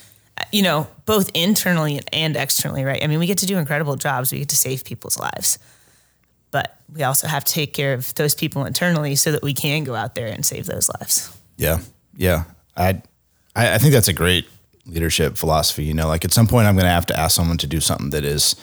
You 0.51 0.63
know, 0.63 0.87
both 1.07 1.31
internally 1.35 2.01
and 2.13 2.37
externally, 2.37 2.85
right? 2.85 3.03
I 3.03 3.07
mean, 3.07 3.19
we 3.19 3.27
get 3.27 3.39
to 3.39 3.47
do 3.47 3.59
incredible 3.59 3.97
jobs. 3.97 4.33
We 4.33 4.39
get 4.41 4.49
to 4.51 4.57
save 4.57 4.85
people's 4.85 5.19
lives. 5.19 5.59
But 6.51 6.77
we 6.93 7.03
also 7.03 7.27
have 7.29 7.45
to 7.45 7.53
take 7.53 7.73
care 7.73 7.95
of 7.95 8.13
those 8.15 8.35
people 8.35 8.65
internally 8.67 9.17
so 9.17 9.33
that 9.33 9.43
we 9.43 9.55
can 9.55 9.85
go 9.85 9.95
out 9.95 10.15
there 10.15 10.27
and 10.27 10.45
save 10.45 10.67
those 10.67 10.91
lives. 11.01 11.35
Yeah, 11.57 11.79
yeah. 12.17 12.45
I, 12.77 13.01
I 13.57 13.75
I 13.75 13.79
think 13.79 13.93
that's 13.95 14.09
a 14.09 14.13
great 14.13 14.47
leadership 14.87 15.37
philosophy. 15.39 15.85
You 15.85 15.95
know, 15.95 16.09
like 16.09 16.25
at 16.25 16.33
some 16.33 16.47
point, 16.47 16.67
I'm 16.67 16.75
going 16.75 16.85
to 16.85 16.91
have 16.91 17.07
to 17.07 17.19
ask 17.19 17.35
someone 17.37 17.57
to 17.59 17.67
do 17.67 17.81
something 17.81 18.11
that 18.11 18.25
is 18.25 18.55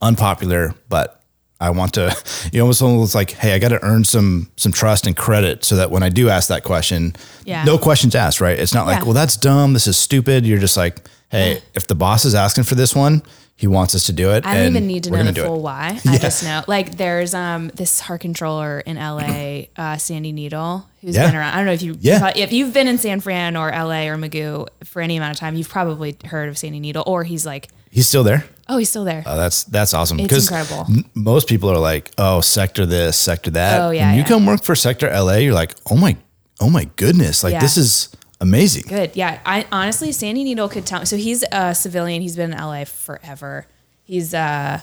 unpopular, 0.00 0.74
but 0.88 1.20
I 1.60 1.70
want 1.70 1.94
to. 1.94 2.14
You 2.52 2.58
know, 2.58 2.64
almost 2.64 2.82
almost 2.82 3.14
like, 3.14 3.30
hey, 3.30 3.54
I 3.54 3.58
got 3.58 3.68
to 3.68 3.82
earn 3.82 4.04
some 4.04 4.50
some 4.56 4.72
trust 4.72 5.06
and 5.06 5.16
credit 5.16 5.64
so 5.64 5.76
that 5.76 5.90
when 5.90 6.02
I 6.02 6.10
do 6.10 6.28
ask 6.28 6.48
that 6.48 6.64
question, 6.64 7.14
Yeah. 7.44 7.64
no 7.64 7.78
questions 7.78 8.14
asked. 8.14 8.40
Right? 8.40 8.58
It's 8.58 8.74
not 8.74 8.86
like, 8.86 8.98
Yeah. 8.98 9.04
well, 9.04 9.14
that's 9.14 9.36
dumb. 9.36 9.72
This 9.72 9.86
is 9.86 9.96
stupid. 9.96 10.44
You're 10.44 10.58
just 10.58 10.76
like, 10.76 11.00
hey, 11.32 11.60
if 11.74 11.86
the 11.88 11.94
boss 11.96 12.24
is 12.24 12.34
asking 12.36 12.64
for 12.64 12.76
this 12.76 12.94
one, 12.94 13.22
he 13.56 13.66
wants 13.66 13.94
us 13.94 14.06
to 14.06 14.12
do 14.12 14.30
it. 14.32 14.44
I 14.46 14.54
don't 14.54 14.66
and 14.66 14.76
even 14.76 14.86
need 14.86 15.04
to 15.04 15.10
know 15.10 15.22
the 15.24 15.34
full 15.44 15.60
why. 15.62 15.98
I 16.06 16.18
just 16.18 16.42
know 16.44 16.62
like 16.68 16.96
there's 16.96 17.34
um 17.34 17.68
this 17.74 17.98
heart 18.00 18.20
controller 18.20 18.80
in 18.80 18.96
LA, 18.96 19.62
uh, 19.76 19.96
Sandy 19.98 20.32
Needle, 20.32 20.86
who's 21.00 21.16
Yeah. 21.16 21.26
been 21.26 21.36
around. 21.36 21.52
I 21.54 21.56
don't 21.56 21.66
know 21.66 21.72
if 21.72 21.82
you 21.82 21.96
Yeah. 22.00 22.32
if 22.36 22.52
you've 22.52 22.72
been 22.72 22.86
in 22.88 22.98
San 22.98 23.20
Fran 23.20 23.56
or 23.56 23.68
LA 23.70 24.08
or 24.08 24.16
Mugu 24.16 24.68
for 24.84 25.02
any 25.02 25.16
amount 25.16 25.34
of 25.34 25.40
time, 25.40 25.54
you've 25.56 25.68
probably 25.68 26.16
heard 26.24 26.48
of 26.48 26.56
Sandy 26.58 26.80
Needle, 26.80 27.02
or 27.06 27.24
he's 27.24 27.44
like, 27.46 27.68
He's 27.90 28.08
still 28.08 28.24
there. 28.24 28.44
oh, 28.70 28.78
he's 28.78 28.88
still 28.88 29.04
there. 29.04 29.22
Oh, 29.26 29.36
that's 29.36 29.64
that's 29.64 29.92
awesome. 29.92 30.18
It's 30.18 30.32
incredible. 30.32 30.86
m- 30.88 31.04
most 31.14 31.46
people 31.46 31.70
are 31.70 31.78
like, 31.78 32.10
"Oh, 32.16 32.40
sector 32.40 32.86
this, 32.86 33.18
sector 33.18 33.50
that." 33.50 33.80
Oh, 33.82 33.90
yeah, 33.90 34.06
When 34.06 34.14
you 34.14 34.22
yeah. 34.22 34.28
come 34.28 34.46
work 34.46 34.62
for 34.64 34.74
sector 34.74 35.08
LA, 35.10 35.36
you're 35.44 35.52
like, 35.52 35.74
"Oh 35.90 35.96
my, 35.96 36.16
oh 36.58 36.70
my 36.70 36.84
goodness! 36.96 37.44
Like 37.44 37.52
Yeah. 37.52 37.60
this 37.60 37.76
is 37.76 38.08
amazing." 38.42 38.84
Good. 38.88 39.16
Yeah. 39.16 39.40
I 39.46 39.66
honestly, 39.72 40.12
Sandy 40.12 40.44
Needle 40.44 40.68
could 40.68 40.84
tell. 40.84 41.06
So 41.06 41.16
he's 41.16 41.44
a 41.50 41.74
civilian. 41.74 42.20
He's 42.20 42.36
been 42.36 42.52
in 42.52 42.58
LA 42.58 42.84
forever. 42.84 43.66
He's 44.04 44.34
uh, 44.34 44.80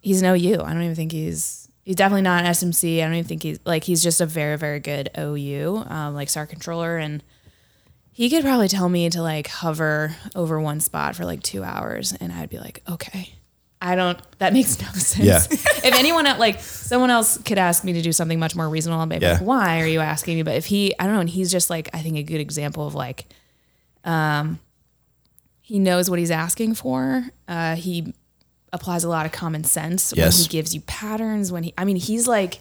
he's 0.00 0.22
an 0.22 0.34
OU. 0.34 0.62
I 0.62 0.72
don't 0.72 0.82
even 0.82 0.96
think 0.96 1.12
he's 1.12 1.68
he's 1.84 1.96
definitely 1.96 2.22
not 2.22 2.44
an 2.44 2.50
SMC. 2.50 2.98
I 2.98 3.04
don't 3.04 3.14
even 3.14 3.24
think 3.24 3.42
he's 3.42 3.60
like 3.64 3.84
he's 3.84 4.02
just 4.02 4.20
a 4.20 4.26
very 4.26 4.56
very 4.58 4.80
good 4.80 5.10
OU, 5.16 5.84
um, 5.86 6.14
like 6.14 6.28
SAR 6.28 6.46
controller, 6.46 6.96
and 6.96 7.22
he 8.12 8.30
could 8.30 8.42
probably 8.42 8.68
tell 8.68 8.88
me 8.88 9.10
to 9.10 9.22
like 9.22 9.46
hover 9.46 10.16
over 10.34 10.60
one 10.60 10.80
spot 10.80 11.14
for 11.16 11.24
like 11.24 11.42
two 11.42 11.62
hours, 11.62 12.12
and 12.12 12.32
I'd 12.32 12.50
be 12.50 12.58
like, 12.58 12.82
okay. 12.88 13.34
I 13.80 13.94
don't. 13.94 14.18
That 14.38 14.52
makes 14.58 14.80
no 14.80 14.88
sense. 14.92 15.18
Yeah. 15.18 15.42
if 15.50 15.84
anyone 15.94 16.24
like 16.38 16.60
someone 16.60 17.10
else 17.10 17.38
could 17.38 17.58
ask 17.58 17.84
me 17.84 17.92
to 17.94 18.02
do 18.02 18.12
something 18.12 18.38
much 18.38 18.56
more 18.56 18.68
reasonable, 18.68 19.00
I'd 19.02 19.08
be 19.08 19.16
Yeah. 19.16 19.32
like, 19.34 19.42
"Why 19.42 19.80
are 19.82 19.86
you 19.86 20.00
asking 20.00 20.36
me?" 20.36 20.42
But 20.42 20.54
if 20.56 20.66
he, 20.66 20.94
I 20.98 21.04
don't 21.04 21.14
know, 21.14 21.20
and 21.20 21.30
he's 21.30 21.50
just 21.52 21.68
like, 21.70 21.90
I 21.92 22.00
think 22.00 22.16
a 22.16 22.22
good 22.22 22.40
example 22.40 22.86
of 22.86 22.94
like, 22.94 23.26
um, 24.04 24.58
he 25.60 25.78
knows 25.78 26.08
what 26.08 26.18
he's 26.18 26.30
asking 26.30 26.74
for. 26.74 27.26
Uh, 27.48 27.76
he 27.76 28.14
applies 28.72 29.04
a 29.04 29.08
lot 29.08 29.26
of 29.26 29.32
common 29.32 29.64
sense 29.64 30.12
when 30.12 30.20
Yes. 30.24 30.42
he 30.42 30.48
gives 30.48 30.74
you 30.74 30.80
patterns. 30.82 31.50
When 31.52 31.62
he, 31.64 31.74
I 31.76 31.84
mean, 31.84 31.96
he's 31.96 32.26
like, 32.28 32.60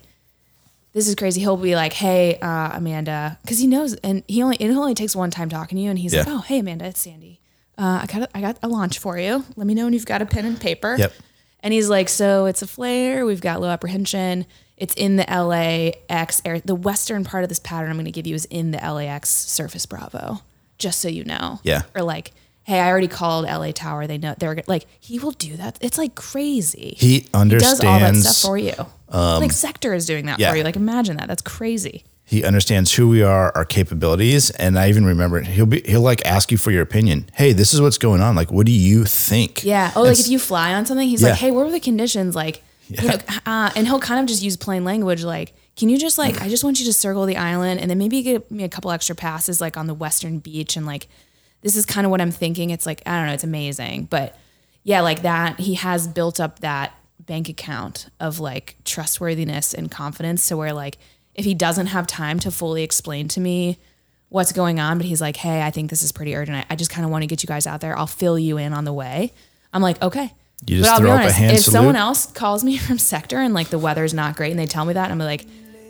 this 0.94 1.08
is 1.08 1.16
crazy. 1.16 1.42
He'll 1.42 1.58
be 1.58 1.76
like, 1.76 1.94
"Hey, 1.94 2.38
uh, 2.40 2.72
Amanda," 2.74 3.38
because 3.42 3.60
he 3.60 3.68
knows, 3.68 3.94
and 3.96 4.24
he 4.28 4.42
only 4.44 4.58
it 4.60 4.70
only 4.72 4.94
takes 4.94 5.16
one 5.16 5.30
time 5.32 5.50
talking 5.50 5.78
to 5.78 5.82
you, 5.84 5.90
and 5.90 6.00
he's 6.00 6.16
like, 6.16 6.28
"Oh, 6.28 6.40
hey, 6.40 6.60
Amanda, 6.60 6.86
it's 6.86 7.02
Sandy. 7.02 7.40
Uh, 7.78 8.00
I 8.04 8.06
got 8.06 8.22
a, 8.24 8.38
I 8.38 8.42
got 8.42 8.58
a 8.64 8.68
launch 8.68 9.00
for 9.00 9.18
you. 9.18 9.44
Let 9.56 9.68
me 9.68 9.74
know 9.74 9.86
when 9.86 9.94
you've 9.94 10.06
got 10.06 10.22
a 10.22 10.26
pen 10.26 10.46
and 10.46 10.60
paper." 10.60 10.96
Yep. 10.98 11.14
And 11.62 11.74
he's 11.74 11.90
like, 11.90 12.10
"So 12.10 12.46
it's 12.46 12.62
a 12.62 12.68
flare. 12.68 13.26
We've 13.26 13.42
got 13.42 13.62
low 13.62 13.70
apprehension. 13.70 14.46
It's 14.78 14.94
in 14.96 15.16
the 15.16 15.24
LAX 15.24 16.42
air. 16.46 16.60
The 16.60 16.76
western 16.76 17.24
part 17.24 17.44
of 17.44 17.50
this 17.50 17.60
pattern 17.60 17.90
I'm 17.90 17.96
going 17.96 18.06
to 18.06 18.12
give 18.12 18.28
you 18.28 18.36
is 18.36 18.46
in 18.46 18.72
the 18.72 18.78
LAX 18.78 19.30
Surface 19.30 19.86
Bravo, 19.86 20.42
just 20.78 21.00
so 21.02 21.08
you 21.08 21.24
know." 21.24 21.60
Yeah. 21.64 21.84
Or 21.96 22.02
like. 22.02 22.32
Hey, 22.64 22.80
I 22.80 22.90
already 22.90 23.08
called 23.08 23.46
LA 23.46 23.74
Tower. 23.74 24.08
They 24.08 24.18
know 24.18 24.34
they're 24.40 24.58
like 24.66 24.88
he 25.00 25.20
will 25.20 25.34
do 25.34 25.56
that. 25.58 25.78
It's 25.82 26.00
like 26.00 26.16
crazy. 26.16 26.96
He 26.98 27.28
He 27.62 27.68
does 27.68 27.80
all 27.84 28.00
that 28.00 28.16
stuff 28.16 28.38
for 28.38 28.58
you. 28.58 28.74
like 29.40 29.52
Sector 29.52 29.94
is 29.94 30.08
doing 30.08 30.26
that 30.26 30.40
yeah. 30.40 30.50
for 30.50 30.58
you. 30.58 30.64
Like 30.64 30.76
imagine 30.76 31.18
that. 31.18 31.28
That's 31.28 31.44
crazy. 31.44 32.06
He 32.28 32.44
understands 32.44 32.92
who 32.94 33.08
we 33.08 33.22
are, 33.22 33.52
our 33.56 33.66
capabilities, 33.66 34.50
and 34.52 34.80
I 34.80 34.90
even 34.90 35.06
remember 35.06 35.42
he'll 35.42 35.68
be 35.68 35.82
he'll 35.86 36.02
like 36.02 36.26
ask 36.26 36.52
you 36.52 36.58
for 36.58 36.72
your 36.72 36.82
opinion. 36.82 37.30
Hey, 37.34 37.54
this 37.54 37.74
is 37.74 37.80
what's 37.82 38.00
going 38.00 38.20
on. 38.22 38.36
Like, 38.36 38.52
what 38.52 38.66
do 38.66 38.72
you 38.72 39.06
think? 39.06 39.64
Yeah. 39.64 39.92
Oh, 39.96 40.02
And 40.02 40.10
like 40.10 40.20
if 40.20 40.28
you 40.28 40.40
fly 40.40 40.74
on 40.74 40.86
something, 40.86 41.08
he's 41.08 41.22
Yeah. 41.22 41.30
like, 41.30 41.38
"Hey, 41.40 41.52
what 41.52 41.66
were 41.66 41.72
the 41.72 41.80
conditions?" 41.80 42.34
Like, 42.36 42.64
you 42.90 43.08
know, 43.08 43.18
uh, 43.46 43.70
and 43.76 43.88
he'll 43.88 44.00
kind 44.00 44.20
of 44.20 44.26
just 44.26 44.42
use 44.42 44.58
plain 44.58 44.84
language, 44.84 45.24
like, 45.24 45.54
"Can 45.76 45.88
you 45.90 45.98
just 46.00 46.18
like, 46.18 46.42
I 46.42 46.50
just 46.50 46.64
want 46.64 46.80
you 46.80 46.86
to 46.88 46.94
circle 46.94 47.26
the 47.28 47.38
island, 47.38 47.80
and 47.80 47.90
then 47.92 47.98
maybe 48.00 48.22
get 48.24 48.50
me 48.50 48.64
a 48.64 48.70
couple 48.70 48.90
extra 48.92 49.16
passes, 49.16 49.62
like 49.62 49.78
on 49.78 49.86
the 49.88 49.94
western 49.94 50.40
beach, 50.40 50.76
and 50.76 50.86
like, 50.86 51.08
this 51.62 51.76
is 51.76 51.86
kind 51.86 52.06
of 52.06 52.12
what 52.12 52.22
I'm 52.22 52.32
thinking." 52.32 52.72
It's 52.72 52.88
like 52.88 53.04
I 53.06 53.18
don't 53.20 53.28
know, 53.28 53.34
it's 53.34 53.44
amazing, 53.44 54.06
but 54.10 54.36
yeah, 54.84 55.02
like 55.02 55.22
that. 55.22 55.60
He 55.60 55.76
has 55.76 56.08
built 56.08 56.40
up 56.40 56.60
that 56.62 56.94
bank 57.20 57.50
account 57.50 58.08
of 58.20 58.40
like 58.40 58.76
trustworthiness 58.84 59.74
and 59.76 59.90
confidence 59.92 60.48
to 60.48 60.58
where 60.58 60.74
like 60.74 60.98
if 61.36 61.46
he 61.46 61.54
doesn't 61.54 61.88
have 61.88 62.08
time 62.08 62.40
to 62.40 62.52
fully 62.52 62.84
explain 62.84 63.28
to 63.30 63.40
me 63.40 63.78
what's 64.30 64.52
going 64.52 64.80
on, 64.80 64.98
but 64.98 65.06
he's 65.06 65.22
like, 65.22 65.36
hey, 65.38 65.62
I 65.62 65.72
think 65.72 65.90
this 65.90 66.02
is 66.02 66.12
pretty 66.12 66.36
urgent. 66.36 66.58
I, 66.58 66.74
I 66.74 66.76
just 66.76 66.90
kind 66.92 67.06
of 67.06 67.12
want 67.12 67.22
to 67.24 67.28
get 67.28 67.44
you 67.44 67.48
guys 67.48 67.68
out 67.68 67.82
there. 67.82 67.98
I'll 67.98 68.08
fill 68.08 68.40
you 68.40 68.58
in 68.58 68.74
on 68.74 68.84
the 68.86 68.94
way. 68.94 69.32
I'm 69.72 69.82
like, 69.82 70.02
okay. 70.02 70.34
You 70.66 70.78
just 70.78 70.90
but 70.90 70.94
I'll 70.94 70.98
throw 71.00 71.08
be 71.08 71.12
up 71.12 71.18
a 71.20 71.22
honest, 71.24 71.38
hand 71.38 71.58
if 71.58 71.64
someone 71.64 71.96
else 71.96 72.26
calls 72.32 72.64
me 72.64 72.78
from 72.88 72.98
sector 72.98 73.38
and 73.38 73.54
like 73.54 73.68
the 73.70 73.78
weather's 73.80 74.14
not 74.14 74.36
great 74.36 74.52
and 74.52 74.60
they 74.60 74.66
tell 74.66 74.86
me 74.86 74.94
that, 74.94 75.12
I'm 75.12 75.20
like, 75.20 75.46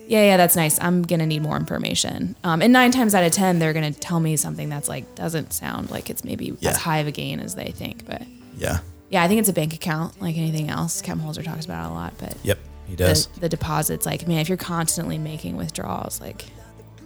yeah, 0.08 0.24
yeah, 0.24 0.36
that's 0.36 0.54
nice. 0.54 0.80
I'm 0.80 1.02
gonna 1.02 1.26
need 1.26 1.42
more 1.42 1.56
information. 1.56 2.36
Um, 2.44 2.62
and 2.62 2.72
nine 2.72 2.92
times 2.92 3.12
out 3.14 3.24
of 3.24 3.32
ten, 3.32 3.58
they're 3.58 3.72
gonna 3.72 3.92
tell 3.92 4.20
me 4.20 4.36
something 4.36 4.68
that's 4.68 4.88
like 4.88 5.14
doesn't 5.16 5.52
sound 5.52 5.90
like 5.90 6.10
it's 6.10 6.22
maybe 6.22 6.56
Yeah. 6.60 6.70
as 6.70 6.76
high 6.76 6.98
of 6.98 7.08
a 7.08 7.10
gain 7.10 7.40
as 7.40 7.56
they 7.56 7.72
think. 7.72 8.06
But 8.06 8.22
yeah, 8.56 8.78
yeah, 9.10 9.24
I 9.24 9.28
think 9.28 9.40
it's 9.40 9.48
a 9.48 9.52
bank 9.52 9.74
account 9.74 10.20
like 10.22 10.36
anything 10.36 10.68
else. 10.70 11.02
Kevin 11.02 11.24
Holzer 11.24 11.42
talks 11.44 11.64
about 11.64 11.86
it 11.86 11.90
a 11.90 11.94
lot, 11.94 12.14
but 12.18 12.36
yep, 12.44 12.58
he 12.86 12.96
does. 12.96 13.26
the, 13.28 13.40
the 13.40 13.48
deposits, 13.48 14.06
like 14.06 14.26
man, 14.26 14.38
if 14.38 14.48
you're 14.48 14.58
constantly 14.58 15.18
making 15.18 15.56
withdrawals, 15.56 16.20
like 16.20 16.46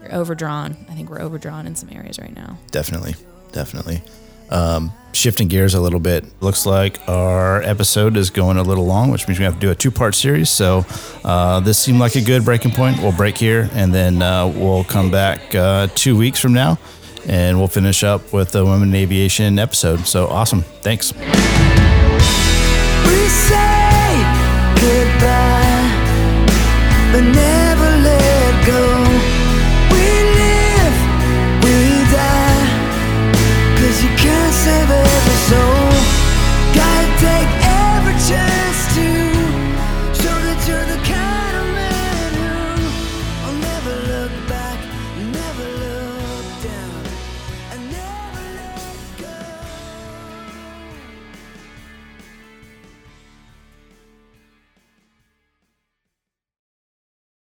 you're 0.00 0.14
overdrawn. 0.14 0.76
I 0.88 0.94
think 0.94 1.10
we're 1.10 1.20
overdrawn 1.20 1.66
in 1.66 1.74
some 1.76 1.90
areas 1.92 2.18
right 2.18 2.34
now. 2.34 2.58
Definitely, 2.70 3.14
definitely. 3.52 4.02
Um, 4.50 4.92
shifting 5.12 5.46
gears 5.48 5.74
a 5.74 5.80
little 5.80 6.00
bit, 6.00 6.24
looks 6.42 6.66
like 6.66 6.98
our 7.08 7.62
episode 7.62 8.16
is 8.16 8.30
going 8.30 8.56
a 8.56 8.62
little 8.62 8.84
long, 8.84 9.10
which 9.10 9.28
means 9.28 9.38
we 9.38 9.44
have 9.44 9.54
to 9.54 9.60
do 9.60 9.70
a 9.70 9.74
two 9.76 9.92
part 9.92 10.14
series. 10.14 10.50
So 10.50 10.84
uh, 11.24 11.60
this 11.60 11.78
seemed 11.78 12.00
like 12.00 12.16
a 12.16 12.20
good 12.20 12.44
breaking 12.44 12.72
point. 12.72 12.98
We'll 12.98 13.12
break 13.12 13.38
here 13.38 13.70
and 13.74 13.94
then 13.94 14.22
uh, 14.22 14.48
we'll 14.48 14.82
come 14.84 15.10
back 15.10 15.54
uh, 15.54 15.86
two 15.94 16.16
weeks 16.16 16.40
from 16.40 16.52
now 16.52 16.78
and 17.28 17.58
we'll 17.58 17.68
finish 17.68 18.02
up 18.02 18.32
with 18.32 18.50
the 18.50 18.64
Women 18.64 18.88
in 18.88 18.94
Aviation 18.96 19.58
episode. 19.58 20.00
So 20.00 20.26
awesome. 20.26 20.62
Thanks. 20.82 21.12
We 21.12 21.20
say 23.28 24.22
goodbye. 24.74 25.29